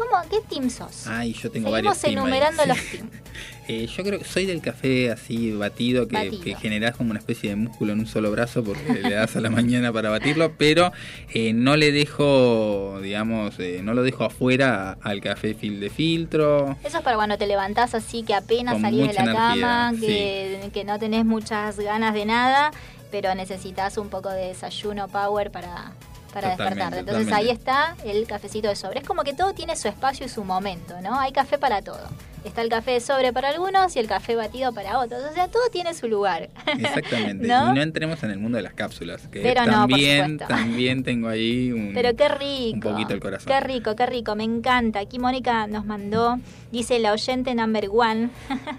¿Cómo? 0.00 0.22
¿Qué 0.30 0.40
team 0.48 0.70
sos? 0.70 1.06
Ay, 1.06 1.34
yo 1.34 1.50
tengo 1.50 1.68
Seguimos 1.68 1.72
varios 1.72 1.98
team 1.98 2.10
ahí, 2.10 2.16
enumerando 2.16 2.62
sí. 2.62 2.68
los 2.68 2.78
team. 2.78 3.10
Eh, 3.68 3.86
yo 3.86 4.02
creo 4.02 4.18
que 4.18 4.24
soy 4.24 4.46
del 4.46 4.60
café 4.60 5.12
así 5.12 5.52
batido 5.52 6.08
que, 6.08 6.16
Batido. 6.16 6.42
que 6.42 6.56
generás 6.56 6.96
como 6.96 7.10
una 7.10 7.20
especie 7.20 7.50
de 7.50 7.56
músculo 7.56 7.92
en 7.92 8.00
un 8.00 8.06
solo 8.08 8.32
brazo 8.32 8.64
porque 8.64 8.94
le 8.94 9.10
das 9.10 9.36
a 9.36 9.40
la 9.40 9.48
mañana 9.50 9.92
para 9.92 10.10
batirlo, 10.10 10.54
pero 10.58 10.90
eh, 11.32 11.52
no 11.52 11.76
le 11.76 11.92
dejo, 11.92 12.98
digamos, 13.00 13.60
eh, 13.60 13.78
no 13.84 13.94
lo 13.94 14.02
dejo 14.02 14.24
afuera 14.24 14.98
al 15.02 15.20
café 15.20 15.54
fil 15.54 15.78
de 15.78 15.88
filtro. 15.88 16.76
Eso 16.82 16.98
es 16.98 17.04
para 17.04 17.14
cuando 17.14 17.38
te 17.38 17.46
levantás 17.46 17.94
así 17.94 18.24
que 18.24 18.34
apenas 18.34 18.80
salís 18.80 19.06
de 19.06 19.12
la 19.12 19.22
energía, 19.22 19.36
cama, 19.36 19.92
que, 20.00 20.70
que 20.72 20.82
no 20.82 20.98
tenés 20.98 21.24
muchas 21.24 21.78
ganas 21.78 22.12
de 22.12 22.24
nada, 22.24 22.72
pero 23.12 23.32
necesitas 23.36 23.98
un 23.98 24.08
poco 24.08 24.30
de 24.30 24.46
desayuno 24.48 25.06
power 25.06 25.52
para, 25.52 25.92
para 26.30 26.52
Totalmente, 26.52 26.64
despertarte. 26.64 26.98
Entonces 27.00 27.26
totalmente. 27.26 27.50
ahí 27.50 27.56
está 27.56 27.96
el 28.04 28.26
cafecito 28.26 28.68
de 28.68 28.76
sobre. 28.76 29.00
Es 29.00 29.06
como 29.06 29.22
que 29.24 29.32
todo 29.32 29.52
tiene 29.54 29.76
su 29.76 29.88
espacio 29.88 30.26
y 30.26 30.28
su 30.28 30.44
momento, 30.44 31.00
¿no? 31.00 31.18
Hay 31.18 31.32
café 31.32 31.58
para 31.58 31.82
todo. 31.82 32.00
Está 32.44 32.62
el 32.62 32.68
café 32.70 32.92
de 32.92 33.00
sobre 33.00 33.32
para 33.32 33.50
algunos 33.50 33.94
y 33.96 33.98
el 33.98 34.06
café 34.06 34.34
batido 34.36 34.72
para 34.72 34.98
otros. 34.98 35.22
O 35.30 35.34
sea, 35.34 35.48
todo 35.48 35.62
tiene 35.70 35.92
su 35.94 36.08
lugar. 36.08 36.48
Exactamente. 36.66 37.46
¿No? 37.48 37.70
Y 37.72 37.74
no 37.74 37.82
entremos 37.82 38.22
en 38.22 38.30
el 38.30 38.38
mundo 38.38 38.56
de 38.56 38.62
las 38.62 38.72
cápsulas, 38.74 39.28
que 39.28 39.40
Pero 39.42 39.60
no, 39.66 39.72
por 39.72 39.90
también, 39.90 40.30
supuesto. 40.32 40.46
también 40.54 41.02
tengo 41.04 41.28
ahí 41.28 41.70
un, 41.72 41.92
Pero 41.94 42.16
qué 42.16 42.28
rico. 42.28 42.74
un 42.88 42.94
poquito 42.94 43.14
el 43.14 43.20
corazón. 43.20 43.52
Qué 43.52 43.60
rico, 43.60 43.94
qué 43.96 44.06
rico, 44.06 44.34
me 44.36 44.44
encanta. 44.44 45.00
Aquí 45.00 45.18
Mónica 45.18 45.66
nos 45.66 45.84
mandó, 45.84 46.38
dice 46.72 46.98
la 46.98 47.12
oyente 47.12 47.54
number 47.54 47.88
one, 47.92 48.30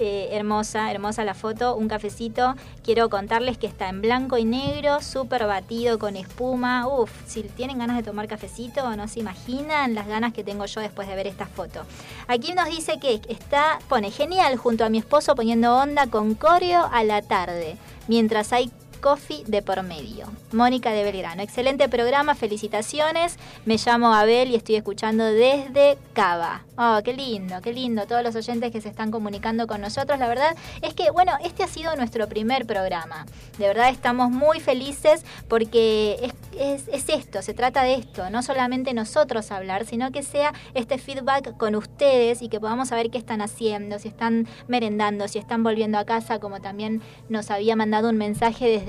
Eh, 0.00 0.28
hermosa, 0.30 0.92
hermosa 0.92 1.24
la 1.24 1.34
foto, 1.34 1.74
un 1.74 1.88
cafecito. 1.88 2.54
Quiero 2.84 3.08
contarles 3.10 3.58
que 3.58 3.66
está 3.66 3.88
en 3.88 4.00
blanco 4.00 4.38
y 4.38 4.44
negro, 4.44 5.00
súper 5.02 5.44
batido 5.46 5.98
con 5.98 6.14
espuma. 6.14 6.86
Uf, 6.86 7.10
si 7.26 7.42
tienen 7.42 7.78
ganas 7.78 7.96
de 7.96 8.04
tomar 8.04 8.28
cafecito, 8.28 8.94
no 8.94 9.08
se 9.08 9.18
imaginan 9.18 9.94
las 9.96 10.06
ganas 10.06 10.32
que 10.32 10.44
tengo 10.44 10.66
yo 10.66 10.80
después 10.80 11.08
de 11.08 11.16
ver 11.16 11.26
esta 11.26 11.46
foto. 11.46 11.82
Aquí 12.28 12.52
nos 12.52 12.66
dice 12.68 12.87
que 12.96 13.20
está, 13.28 13.78
pone 13.88 14.10
genial 14.10 14.56
junto 14.56 14.84
a 14.84 14.88
mi 14.88 14.98
esposo 14.98 15.34
poniendo 15.34 15.76
onda 15.76 16.06
con 16.06 16.34
coreo 16.34 16.88
a 16.90 17.04
la 17.04 17.20
tarde, 17.20 17.76
mientras 18.08 18.52
hay 18.54 18.72
coffee 19.00 19.44
de 19.46 19.62
por 19.62 19.82
medio. 19.82 20.26
Mónica 20.52 20.90
de 20.92 21.02
Belgrano. 21.04 21.42
Excelente 21.42 21.88
programa, 21.88 22.34
felicitaciones. 22.34 23.36
Me 23.64 23.76
llamo 23.76 24.12
Abel 24.14 24.50
y 24.50 24.56
estoy 24.56 24.76
escuchando 24.76 25.24
desde 25.24 25.98
Cava. 26.12 26.62
Oh, 26.76 27.00
qué 27.04 27.12
lindo, 27.12 27.60
qué 27.62 27.72
lindo. 27.72 28.06
Todos 28.06 28.22
los 28.22 28.36
oyentes 28.36 28.70
que 28.70 28.80
se 28.80 28.88
están 28.88 29.10
comunicando 29.10 29.66
con 29.66 29.80
nosotros. 29.80 30.18
La 30.18 30.28
verdad 30.28 30.54
es 30.82 30.94
que, 30.94 31.10
bueno, 31.10 31.32
este 31.42 31.64
ha 31.64 31.68
sido 31.68 31.94
nuestro 31.96 32.28
primer 32.28 32.66
programa. 32.66 33.26
De 33.58 33.66
verdad 33.66 33.88
estamos 33.88 34.30
muy 34.30 34.60
felices 34.60 35.24
porque 35.48 36.18
es, 36.22 36.32
es- 36.60 36.88
es 36.88 37.08
esto, 37.08 37.42
se 37.42 37.54
trata 37.54 37.82
de 37.82 37.94
esto. 37.94 38.30
No 38.30 38.42
solamente 38.42 38.94
nosotros 38.94 39.50
hablar, 39.50 39.84
sino 39.86 40.12
que 40.12 40.22
sea 40.22 40.52
este 40.74 40.98
feedback 40.98 41.56
con 41.56 41.74
ustedes 41.74 42.42
y 42.42 42.48
que 42.48 42.60
podamos 42.60 42.88
saber 42.88 43.10
qué 43.10 43.18
están 43.18 43.40
haciendo, 43.40 43.98
si 43.98 44.08
están 44.08 44.46
merendando, 44.68 45.26
si 45.28 45.38
están 45.38 45.62
volviendo 45.62 45.98
a 45.98 46.04
casa, 46.04 46.38
como 46.38 46.60
también 46.60 47.02
nos 47.28 47.50
había 47.50 47.76
mandado 47.76 48.08
un 48.10 48.16
mensaje 48.16 48.66
desde 48.68 48.87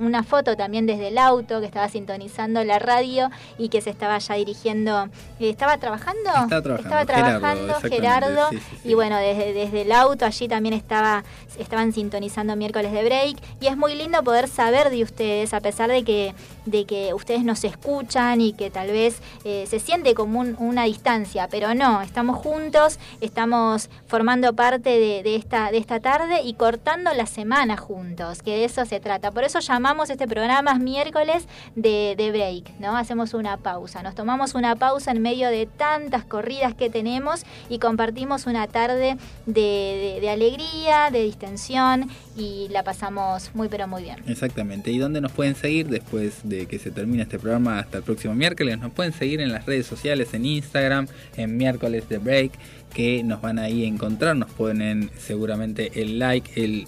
una 0.00 0.22
foto 0.22 0.56
también 0.56 0.86
desde 0.86 1.08
el 1.08 1.18
auto 1.18 1.60
que 1.60 1.66
estaba 1.66 1.88
sintonizando 1.88 2.62
la 2.64 2.78
radio 2.78 3.30
y 3.58 3.68
que 3.68 3.80
se 3.80 3.90
estaba 3.90 4.18
ya 4.18 4.34
dirigiendo. 4.34 5.04
eh, 5.40 5.48
¿Estaba 5.50 5.78
trabajando? 5.78 6.28
Estaba 6.30 6.62
trabajando, 6.62 6.76
Estaba 6.82 7.00
Gerardo, 7.06 7.38
trabajando 7.40 7.64
exactamente, 7.74 7.96
Gerardo. 7.96 8.48
sí, 8.50 8.58
sí, 8.58 8.88
Y 8.90 8.94
bueno, 8.94 9.16
desde, 9.18 9.52
desde 9.52 9.82
el 9.82 9.92
auto 9.92 10.24
allí 10.26 10.48
también 10.48 10.74
estaba, 10.74 11.24
estaban 11.58 11.92
sintonizando 11.92 12.54
miércoles 12.56 12.92
de 12.92 13.04
break. 13.04 13.36
Y 13.60 13.66
es 13.66 13.76
muy 13.76 13.94
lindo 13.94 14.22
poder 14.22 14.48
saber 14.48 14.90
de 14.90 15.02
ustedes, 15.02 15.54
a 15.54 15.60
pesar 15.60 15.90
de 15.90 16.02
que, 16.04 16.34
de 16.70 16.84
que 16.84 17.14
ustedes 17.14 17.44
nos 17.44 17.64
escuchan 17.64 18.40
y 18.40 18.52
que 18.52 18.70
tal 18.70 18.88
vez 18.88 19.20
eh, 19.44 19.64
se 19.68 19.78
siente 19.80 20.14
como 20.14 20.40
un- 20.40 20.56
una 20.58 20.84
distancia, 20.84 21.48
pero 21.50 21.74
no, 21.74 22.02
estamos 22.02 22.36
juntos, 22.38 22.98
estamos 23.20 23.88
formando 24.06 24.52
parte 24.54 24.90
de, 25.22 25.36
esta, 25.36 25.70
de 25.70 25.78
esta 25.78 26.00
tarde 26.00 26.42
y 26.42 26.54
cortando 26.54 27.12
la 27.14 27.26
semana 27.26 27.76
juntos, 27.76 28.42
que 28.42 28.50
de 28.52 28.64
eso 28.64 28.84
se 28.84 29.00
trata. 29.00 29.30
Por 29.30 29.44
eso 29.44 29.60
llamamos 29.60 30.10
este 30.10 30.26
programa 30.26 30.74
miércoles 30.74 31.46
de, 31.74 32.14
de 32.16 32.30
break, 32.30 32.78
¿no? 32.80 32.96
Hacemos 32.96 33.34
una 33.34 33.56
pausa, 33.56 34.02
nos 34.02 34.14
tomamos 34.14 34.54
una 34.54 34.76
pausa 34.76 35.10
en 35.10 35.22
medio 35.22 35.48
de 35.48 35.66
tantas 35.66 36.24
corridas 36.24 36.74
que 36.74 36.90
tenemos 36.90 37.44
y 37.68 37.78
compartimos 37.78 38.46
una 38.46 38.66
tarde 38.66 39.16
de, 39.46 39.60
de- 39.62 40.18
de 40.20 40.30
alegría, 40.30 41.10
de 41.10 41.22
distensión 41.22 42.08
y 42.38 42.68
la 42.70 42.82
pasamos 42.84 43.50
muy 43.54 43.68
pero 43.68 43.86
muy 43.88 44.02
bien. 44.02 44.16
Exactamente. 44.26 44.90
¿Y 44.90 44.98
dónde 44.98 45.20
nos 45.20 45.32
pueden 45.32 45.54
seguir 45.54 45.88
después 45.88 46.40
de 46.44 46.66
que 46.66 46.78
se 46.78 46.90
termine 46.90 47.22
este 47.22 47.38
programa 47.38 47.78
hasta 47.80 47.98
el 47.98 48.04
próximo 48.04 48.34
miércoles? 48.34 48.78
Nos 48.78 48.92
pueden 48.92 49.12
seguir 49.12 49.40
en 49.40 49.52
las 49.52 49.66
redes 49.66 49.86
sociales, 49.86 50.34
en 50.34 50.46
Instagram, 50.46 51.08
en 51.36 51.56
miércoles 51.56 52.08
de 52.08 52.18
break, 52.18 52.52
que 52.94 53.22
nos 53.24 53.40
van 53.40 53.58
ahí 53.58 53.84
a 53.84 53.88
encontrar. 53.88 54.36
Nos 54.36 54.50
ponen 54.50 55.10
seguramente 55.18 56.00
el 56.00 56.18
like, 56.18 56.62
el, 56.62 56.86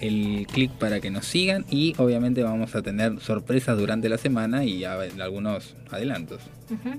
el 0.00 0.46
clic 0.46 0.70
para 0.72 1.00
que 1.00 1.10
nos 1.10 1.26
sigan 1.26 1.64
y 1.70 1.94
obviamente 1.98 2.42
vamos 2.42 2.74
a 2.74 2.82
tener 2.82 3.20
sorpresas 3.20 3.78
durante 3.78 4.08
la 4.08 4.18
semana 4.18 4.64
y 4.64 4.84
algunos 4.84 5.74
adelantos. 5.90 6.40
Ujú. 6.70 6.98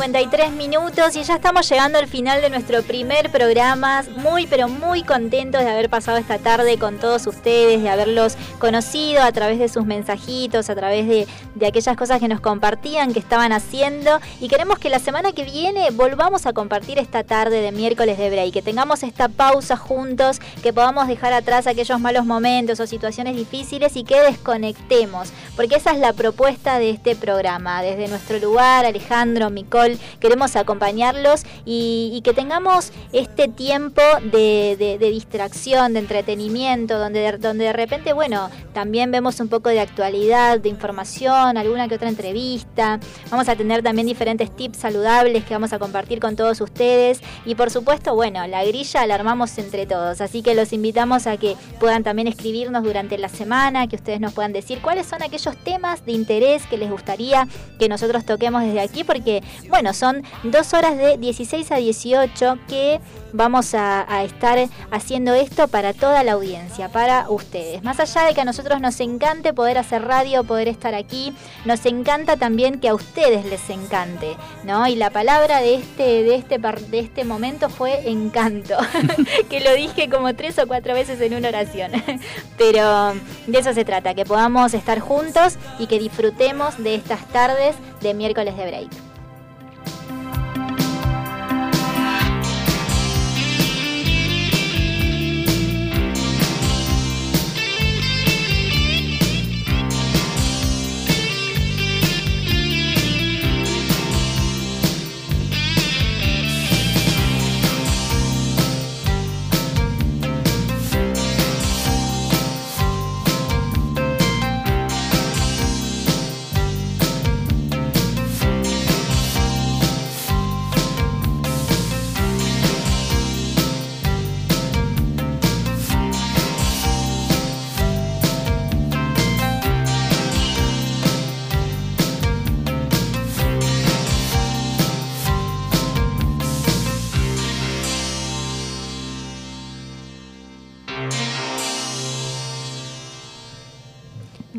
53 0.00 0.52
minutos 0.52 1.14
y 1.14 1.24
ya 1.24 1.34
estamos 1.34 1.68
llegando 1.68 1.98
al 1.98 2.06
final 2.06 2.40
de 2.40 2.48
nuestro 2.48 2.82
primer 2.82 3.30
programa. 3.30 4.02
Muy, 4.16 4.46
pero 4.46 4.66
muy 4.66 5.02
contentos 5.02 5.62
de 5.62 5.68
haber 5.68 5.90
pasado 5.90 6.16
esta 6.16 6.38
tarde 6.38 6.78
con 6.78 6.98
todos 6.98 7.26
ustedes, 7.26 7.82
de 7.82 7.90
haberlos 7.90 8.38
conocido 8.60 9.22
a 9.22 9.32
través 9.32 9.58
de 9.58 9.68
sus 9.68 9.84
mensajitos, 9.84 10.70
a 10.70 10.76
través 10.76 11.08
de, 11.08 11.26
de 11.56 11.66
aquellas 11.66 11.96
cosas 11.96 12.20
que 12.20 12.28
nos 12.28 12.40
compartían, 12.40 13.12
que 13.12 13.18
estaban 13.18 13.50
haciendo. 13.52 14.20
Y 14.40 14.46
queremos 14.46 14.78
que 14.78 14.88
la 14.90 15.00
semana 15.00 15.32
que 15.32 15.42
viene 15.42 15.90
volvamos 15.90 16.46
a 16.46 16.52
compartir 16.52 16.98
esta 16.98 17.24
tarde 17.24 17.60
de 17.60 17.72
miércoles 17.72 18.18
de 18.18 18.30
break, 18.30 18.52
que 18.52 18.62
tengamos 18.62 19.02
esta 19.02 19.28
pausa 19.28 19.76
juntos, 19.76 20.38
que 20.62 20.72
podamos 20.72 21.08
dejar 21.08 21.32
atrás 21.32 21.66
aquellos 21.66 21.98
malos 21.98 22.26
momentos 22.26 22.78
o 22.78 22.86
situaciones 22.86 23.34
difíciles 23.34 23.96
y 23.96 24.04
que 24.04 24.20
desconectemos. 24.20 25.32
Porque 25.56 25.76
esa 25.76 25.92
es 25.92 25.98
la 25.98 26.12
propuesta 26.12 26.78
de 26.78 26.90
este 26.90 27.16
programa. 27.16 27.82
Desde 27.82 28.08
nuestro 28.08 28.38
lugar, 28.38 28.84
Alejandro, 28.84 29.48
Micol, 29.50 29.98
queremos 30.20 30.54
acompañarlos 30.56 31.44
y, 31.64 32.12
y 32.14 32.20
que 32.20 32.34
tengamos 32.34 32.92
este 33.12 33.48
tiempo 33.48 34.02
de, 34.22 34.76
de- 34.78 35.10
distracción, 35.10 35.94
de 35.94 36.00
entretenimiento, 36.00 36.98
donde 36.98 37.20
de, 37.20 37.38
donde 37.38 37.64
de 37.64 37.72
repente, 37.72 38.12
bueno, 38.12 38.49
también 38.72 39.10
vemos 39.10 39.40
un 39.40 39.48
poco 39.48 39.68
de 39.68 39.80
actualidad, 39.80 40.60
de 40.60 40.68
información, 40.68 41.56
alguna 41.56 41.88
que 41.88 41.94
otra 41.94 42.08
entrevista. 42.08 43.00
Vamos 43.30 43.48
a 43.48 43.56
tener 43.56 43.82
también 43.82 44.06
diferentes 44.06 44.54
tips 44.54 44.78
saludables 44.78 45.44
que 45.44 45.54
vamos 45.54 45.72
a 45.72 45.78
compartir 45.78 46.20
con 46.20 46.36
todos 46.36 46.60
ustedes. 46.60 47.20
Y 47.44 47.54
por 47.54 47.70
supuesto, 47.70 48.14
bueno, 48.14 48.46
la 48.46 48.64
grilla 48.64 49.06
la 49.06 49.14
armamos 49.14 49.56
entre 49.58 49.86
todos. 49.86 50.20
Así 50.20 50.42
que 50.42 50.54
los 50.54 50.72
invitamos 50.72 51.26
a 51.26 51.36
que 51.36 51.56
puedan 51.78 52.02
también 52.02 52.28
escribirnos 52.28 52.82
durante 52.82 53.18
la 53.18 53.28
semana, 53.28 53.86
que 53.86 53.96
ustedes 53.96 54.20
nos 54.20 54.32
puedan 54.32 54.52
decir 54.52 54.80
cuáles 54.80 55.06
son 55.06 55.22
aquellos 55.22 55.56
temas 55.64 56.04
de 56.04 56.12
interés 56.12 56.66
que 56.66 56.76
les 56.76 56.90
gustaría 56.90 57.46
que 57.78 57.88
nosotros 57.88 58.24
toquemos 58.24 58.62
desde 58.62 58.80
aquí, 58.80 59.04
porque, 59.04 59.42
bueno, 59.68 59.92
son 59.92 60.22
dos 60.44 60.74
horas 60.74 60.96
de 60.96 61.18
16 61.18 61.72
a 61.72 61.76
18 61.76 62.58
que 62.68 63.00
vamos 63.32 63.74
a, 63.74 64.12
a 64.12 64.24
estar 64.24 64.58
haciendo 64.90 65.34
esto 65.34 65.68
para 65.68 65.92
toda 65.92 66.22
la 66.24 66.32
audiencia, 66.32 66.88
para 66.88 67.28
ustedes. 67.30 67.82
Más 67.82 68.00
allá 68.00 68.24
de 68.26 68.34
que 68.34 68.39
a 68.40 68.44
nosotros 68.44 68.80
nos 68.80 68.98
encante 69.00 69.52
poder 69.52 69.78
hacer 69.78 70.02
radio, 70.02 70.44
poder 70.44 70.68
estar 70.68 70.94
aquí, 70.94 71.32
nos 71.64 71.84
encanta 71.86 72.36
también 72.36 72.80
que 72.80 72.88
a 72.88 72.94
ustedes 72.94 73.44
les 73.44 73.68
encante, 73.70 74.36
¿no? 74.64 74.86
Y 74.86 74.96
la 74.96 75.10
palabra 75.10 75.60
de 75.60 75.74
este, 75.74 76.22
de 76.22 76.34
este, 76.34 76.58
de 76.58 76.98
este 76.98 77.24
momento 77.24 77.68
fue 77.68 78.08
encanto, 78.08 78.76
que 79.50 79.60
lo 79.60 79.74
dije 79.74 80.08
como 80.08 80.34
tres 80.34 80.58
o 80.58 80.66
cuatro 80.66 80.94
veces 80.94 81.20
en 81.20 81.34
una 81.34 81.48
oración. 81.48 81.92
Pero 82.58 83.14
de 83.46 83.58
eso 83.58 83.72
se 83.72 83.84
trata, 83.84 84.14
que 84.14 84.24
podamos 84.24 84.74
estar 84.74 85.00
juntos 85.00 85.56
y 85.78 85.86
que 85.86 85.98
disfrutemos 85.98 86.82
de 86.82 86.94
estas 86.94 87.26
tardes 87.28 87.76
de 88.00 88.14
miércoles 88.14 88.56
de 88.56 88.66
break. 88.66 89.09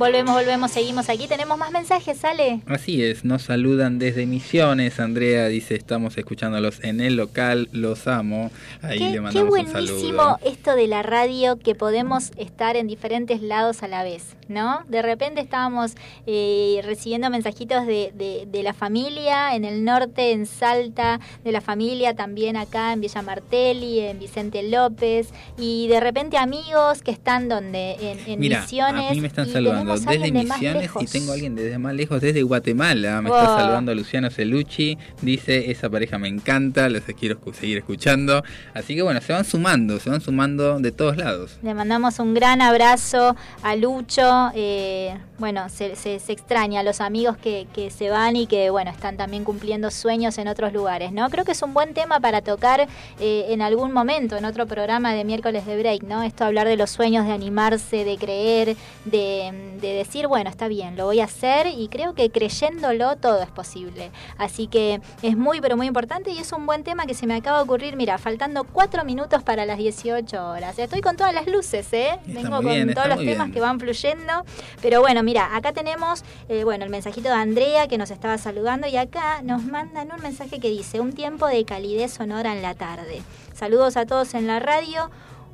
Volvemos, 0.01 0.33
volvemos, 0.33 0.71
seguimos 0.71 1.09
aquí. 1.09 1.27
Tenemos 1.27 1.59
más 1.59 1.71
mensajes, 1.71 2.17
sale. 2.17 2.61
Así 2.65 3.03
es, 3.03 3.23
nos 3.23 3.43
saludan 3.43 3.99
desde 3.99 4.25
Misiones. 4.25 4.99
Andrea 4.99 5.47
dice, 5.47 5.75
estamos 5.75 6.17
escuchándolos 6.17 6.83
en 6.83 7.01
el 7.01 7.15
local, 7.17 7.69
los 7.71 8.07
amo. 8.07 8.49
Ahí 8.81 8.97
Qué, 8.97 9.05
le 9.05 9.11
qué 9.13 9.21
mandamos 9.21 9.43
un 9.43 9.49
buenísimo 9.71 10.23
saludo. 10.23 10.39
esto 10.43 10.73
de 10.75 10.87
la 10.87 11.03
radio 11.03 11.59
que 11.59 11.75
podemos 11.75 12.31
estar 12.37 12.75
en 12.77 12.87
diferentes 12.87 13.43
lados 13.43 13.83
a 13.83 13.87
la 13.87 14.03
vez, 14.03 14.35
¿no? 14.47 14.83
De 14.87 15.03
repente 15.03 15.39
estábamos 15.39 15.91
eh, 16.25 16.81
recibiendo 16.83 17.29
mensajitos 17.29 17.85
de, 17.85 18.11
de- 18.15 18.47
de 18.51 18.63
la 18.63 18.73
familia 18.73 19.55
en 19.55 19.65
el 19.65 19.83
norte, 19.85 20.31
en 20.31 20.47
Salta, 20.47 21.19
de 21.43 21.51
la 21.51 21.61
familia 21.61 22.15
también 22.15 22.57
acá 22.57 22.91
en 22.93 23.01
Villa 23.01 23.21
Martelli, 23.21 23.99
en 23.99 24.17
Vicente 24.17 24.63
López, 24.63 25.29
y 25.59 25.87
de 25.89 25.99
repente 25.99 26.37
amigos 26.37 27.03
que 27.03 27.11
están 27.11 27.49
donde, 27.49 27.93
en, 28.01 28.17
en 28.27 28.39
Mira, 28.39 28.61
Misiones. 28.61 29.11
a 29.11 29.13
mí 29.13 29.21
me 29.21 29.27
están 29.27 29.47
y 29.47 29.51
saludando 29.99 30.11
desde 30.11 30.37
de 30.37 30.43
Misiones 30.53 30.91
y 31.01 31.05
tengo 31.05 31.31
a 31.31 31.33
alguien 31.35 31.55
desde 31.55 31.77
más 31.77 31.93
lejos, 31.93 32.21
desde 32.21 32.43
Guatemala. 32.43 33.21
Me 33.21 33.29
Wow. 33.29 33.39
está 33.39 33.55
saludando 33.57 33.93
Luciano 33.95 34.29
Celucci. 34.29 34.97
Dice, 35.21 35.71
esa 35.71 35.89
pareja 35.89 36.17
me 36.17 36.27
encanta, 36.27 36.89
los 36.89 37.03
quiero 37.19 37.37
seguir 37.53 37.77
escuchando. 37.79 38.43
Así 38.73 38.95
que 38.95 39.01
bueno, 39.01 39.21
se 39.21 39.33
van 39.33 39.45
sumando, 39.45 39.99
se 39.99 40.09
van 40.09 40.21
sumando 40.21 40.79
de 40.79 40.91
todos 40.91 41.17
lados. 41.17 41.57
Le 41.61 41.73
mandamos 41.73 42.19
un 42.19 42.33
gran 42.33 42.61
abrazo 42.61 43.35
a 43.63 43.75
Lucho. 43.75 44.51
eh, 44.55 45.15
bueno, 45.37 45.69
se, 45.69 45.95
se- 45.95 46.19
se 46.19 46.31
extraña 46.33 46.81
a 46.81 46.83
los 46.83 47.01
amigos 47.01 47.35
que, 47.37 47.65
que 47.73 47.89
se 47.89 48.09
van 48.09 48.35
y 48.35 48.45
que, 48.45 48.69
bueno, 48.69 48.91
están 48.91 49.17
también 49.17 49.43
cumpliendo 49.43 49.89
sueños 49.89 50.37
en 50.37 50.47
otros 50.47 50.71
lugares, 50.71 51.11
¿no? 51.11 51.27
Creo 51.29 51.45
que 51.45 51.53
es 51.53 51.61
un 51.63 51.73
buen 51.73 51.93
tema 51.95 52.19
para 52.19 52.41
tocar 52.41 52.87
eh, 53.19 53.45
en 53.49 53.61
algún 53.63 53.91
momento, 53.91 54.37
en 54.37 54.45
otro 54.45 54.67
programa 54.67 55.13
de 55.13 55.23
miércoles 55.25 55.65
de 55.65 55.77
break, 55.79 56.03
¿no? 56.03 56.21
Esto 56.21 56.45
hablar 56.45 56.67
de 56.67 56.77
los 56.77 56.91
sueños, 56.91 57.25
de 57.25 57.31
animarse, 57.31 58.05
de 58.05 58.17
creer, 58.17 58.75
de, 59.05 59.51
de 59.81 59.93
decir, 59.93 60.27
bueno, 60.27 60.49
está 60.49 60.67
bien, 60.67 60.95
lo 60.95 61.05
voy 61.05 61.19
a 61.19 61.25
hacer 61.25 61.67
y 61.67 61.87
creo 61.87 62.13
que 62.13 62.29
creyéndolo 62.29 63.17
todo 63.17 63.41
es 63.41 63.49
posible. 63.49 64.11
Así 64.37 64.67
que 64.67 65.01
es 65.21 65.35
muy, 65.35 65.59
pero 65.59 65.75
muy 65.75 65.87
importante 65.87 66.31
y 66.31 66.37
es 66.37 66.51
un 66.51 66.65
buen 66.65 66.83
tema 66.83 67.05
que 67.05 67.13
se 67.13 67.27
me 67.27 67.35
acaba 67.35 67.57
de 67.57 67.63
ocurrir, 67.63 67.95
mira, 67.95 68.17
faltando 68.17 68.63
cuatro 68.63 69.03
minutos 69.03 69.43
para 69.43 69.65
las 69.65 69.77
18 69.77 70.49
horas. 70.49 70.77
Estoy 70.79 71.01
con 71.01 71.17
todas 71.17 71.33
las 71.33 71.47
luces, 71.47 71.91
¿eh? 71.93 72.19
Vengo 72.27 72.57
con 72.57 72.65
bien, 72.65 72.93
todos 72.93 73.07
los 73.07 73.17
temas 73.17 73.47
bien. 73.47 73.51
que 73.51 73.59
van 73.59 73.79
fluyendo. 73.79 74.45
Pero 74.81 75.01
bueno, 75.01 75.23
mira, 75.23 75.55
acá 75.55 75.73
tenemos, 75.73 76.23
eh, 76.47 76.63
bueno, 76.63 76.85
el 76.85 76.91
mensajito 76.91 77.29
de 77.29 77.35
Andrea 77.35 77.87
que 77.87 77.97
nos 77.97 78.11
estaba 78.11 78.37
saludando 78.37 78.87
y 78.87 78.97
acá 78.97 79.41
nos 79.41 79.63
mandan 79.63 80.11
un 80.11 80.21
mensaje 80.21 80.59
que 80.59 80.69
dice, 80.69 80.99
un 80.99 81.13
tiempo 81.13 81.47
de 81.47 81.65
calidez 81.65 82.13
sonora 82.13 82.53
en 82.53 82.61
la 82.61 82.75
tarde. 82.75 83.21
Saludos 83.53 83.97
a 83.97 84.05
todos 84.05 84.33
en 84.33 84.47
la 84.47 84.59
radio. 84.59 85.09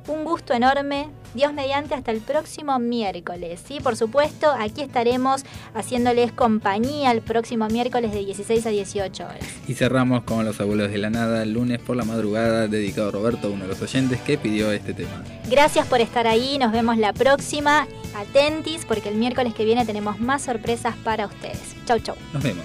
Un 0.08 0.24
gusto 0.24 0.54
enorme. 0.54 1.10
Dios 1.34 1.52
mediante 1.52 1.94
hasta 1.94 2.10
el 2.10 2.20
próximo 2.20 2.78
miércoles. 2.78 3.60
Sí, 3.66 3.78
por 3.80 3.94
supuesto, 3.94 4.50
aquí 4.58 4.80
estaremos 4.80 5.44
haciéndoles 5.74 6.32
compañía 6.32 7.12
el 7.12 7.20
próximo 7.20 7.68
miércoles 7.68 8.12
de 8.12 8.24
16 8.24 8.64
a 8.64 8.70
18 8.70 9.24
horas. 9.24 9.38
Y 9.68 9.74
cerramos 9.74 10.22
con 10.22 10.46
Los 10.46 10.60
Abuelos 10.60 10.90
de 10.90 10.96
la 10.96 11.10
Nada, 11.10 11.42
el 11.42 11.52
lunes 11.52 11.78
por 11.78 11.96
la 11.96 12.04
madrugada, 12.04 12.68
dedicado 12.68 13.08
a 13.08 13.12
Roberto, 13.12 13.50
uno 13.50 13.64
de 13.64 13.68
los 13.68 13.82
oyentes 13.82 14.18
que 14.22 14.38
pidió 14.38 14.72
este 14.72 14.94
tema. 14.94 15.22
Gracias 15.50 15.86
por 15.86 16.00
estar 16.00 16.26
ahí, 16.26 16.58
nos 16.58 16.72
vemos 16.72 16.96
la 16.96 17.12
próxima. 17.12 17.86
Atentis 18.16 18.86
porque 18.86 19.10
el 19.10 19.16
miércoles 19.16 19.52
que 19.52 19.66
viene 19.66 19.84
tenemos 19.84 20.18
más 20.18 20.42
sorpresas 20.42 20.96
para 21.04 21.26
ustedes. 21.26 21.76
Chau, 21.84 21.98
chau. 22.00 22.16
Nos 22.32 22.42
vemos. 22.42 22.64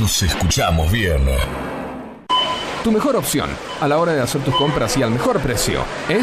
Nos 0.00 0.22
escuchamos 0.22 0.90
bien. 0.90 1.20
Tu 2.82 2.90
mejor 2.90 3.16
opción 3.16 3.48
a 3.80 3.86
la 3.86 3.98
hora 3.98 4.12
de 4.12 4.20
hacer 4.20 4.42
tus 4.42 4.54
compras 4.56 4.96
y 4.96 5.02
al 5.02 5.10
mejor 5.10 5.38
precio 5.40 5.84
es 6.08 6.18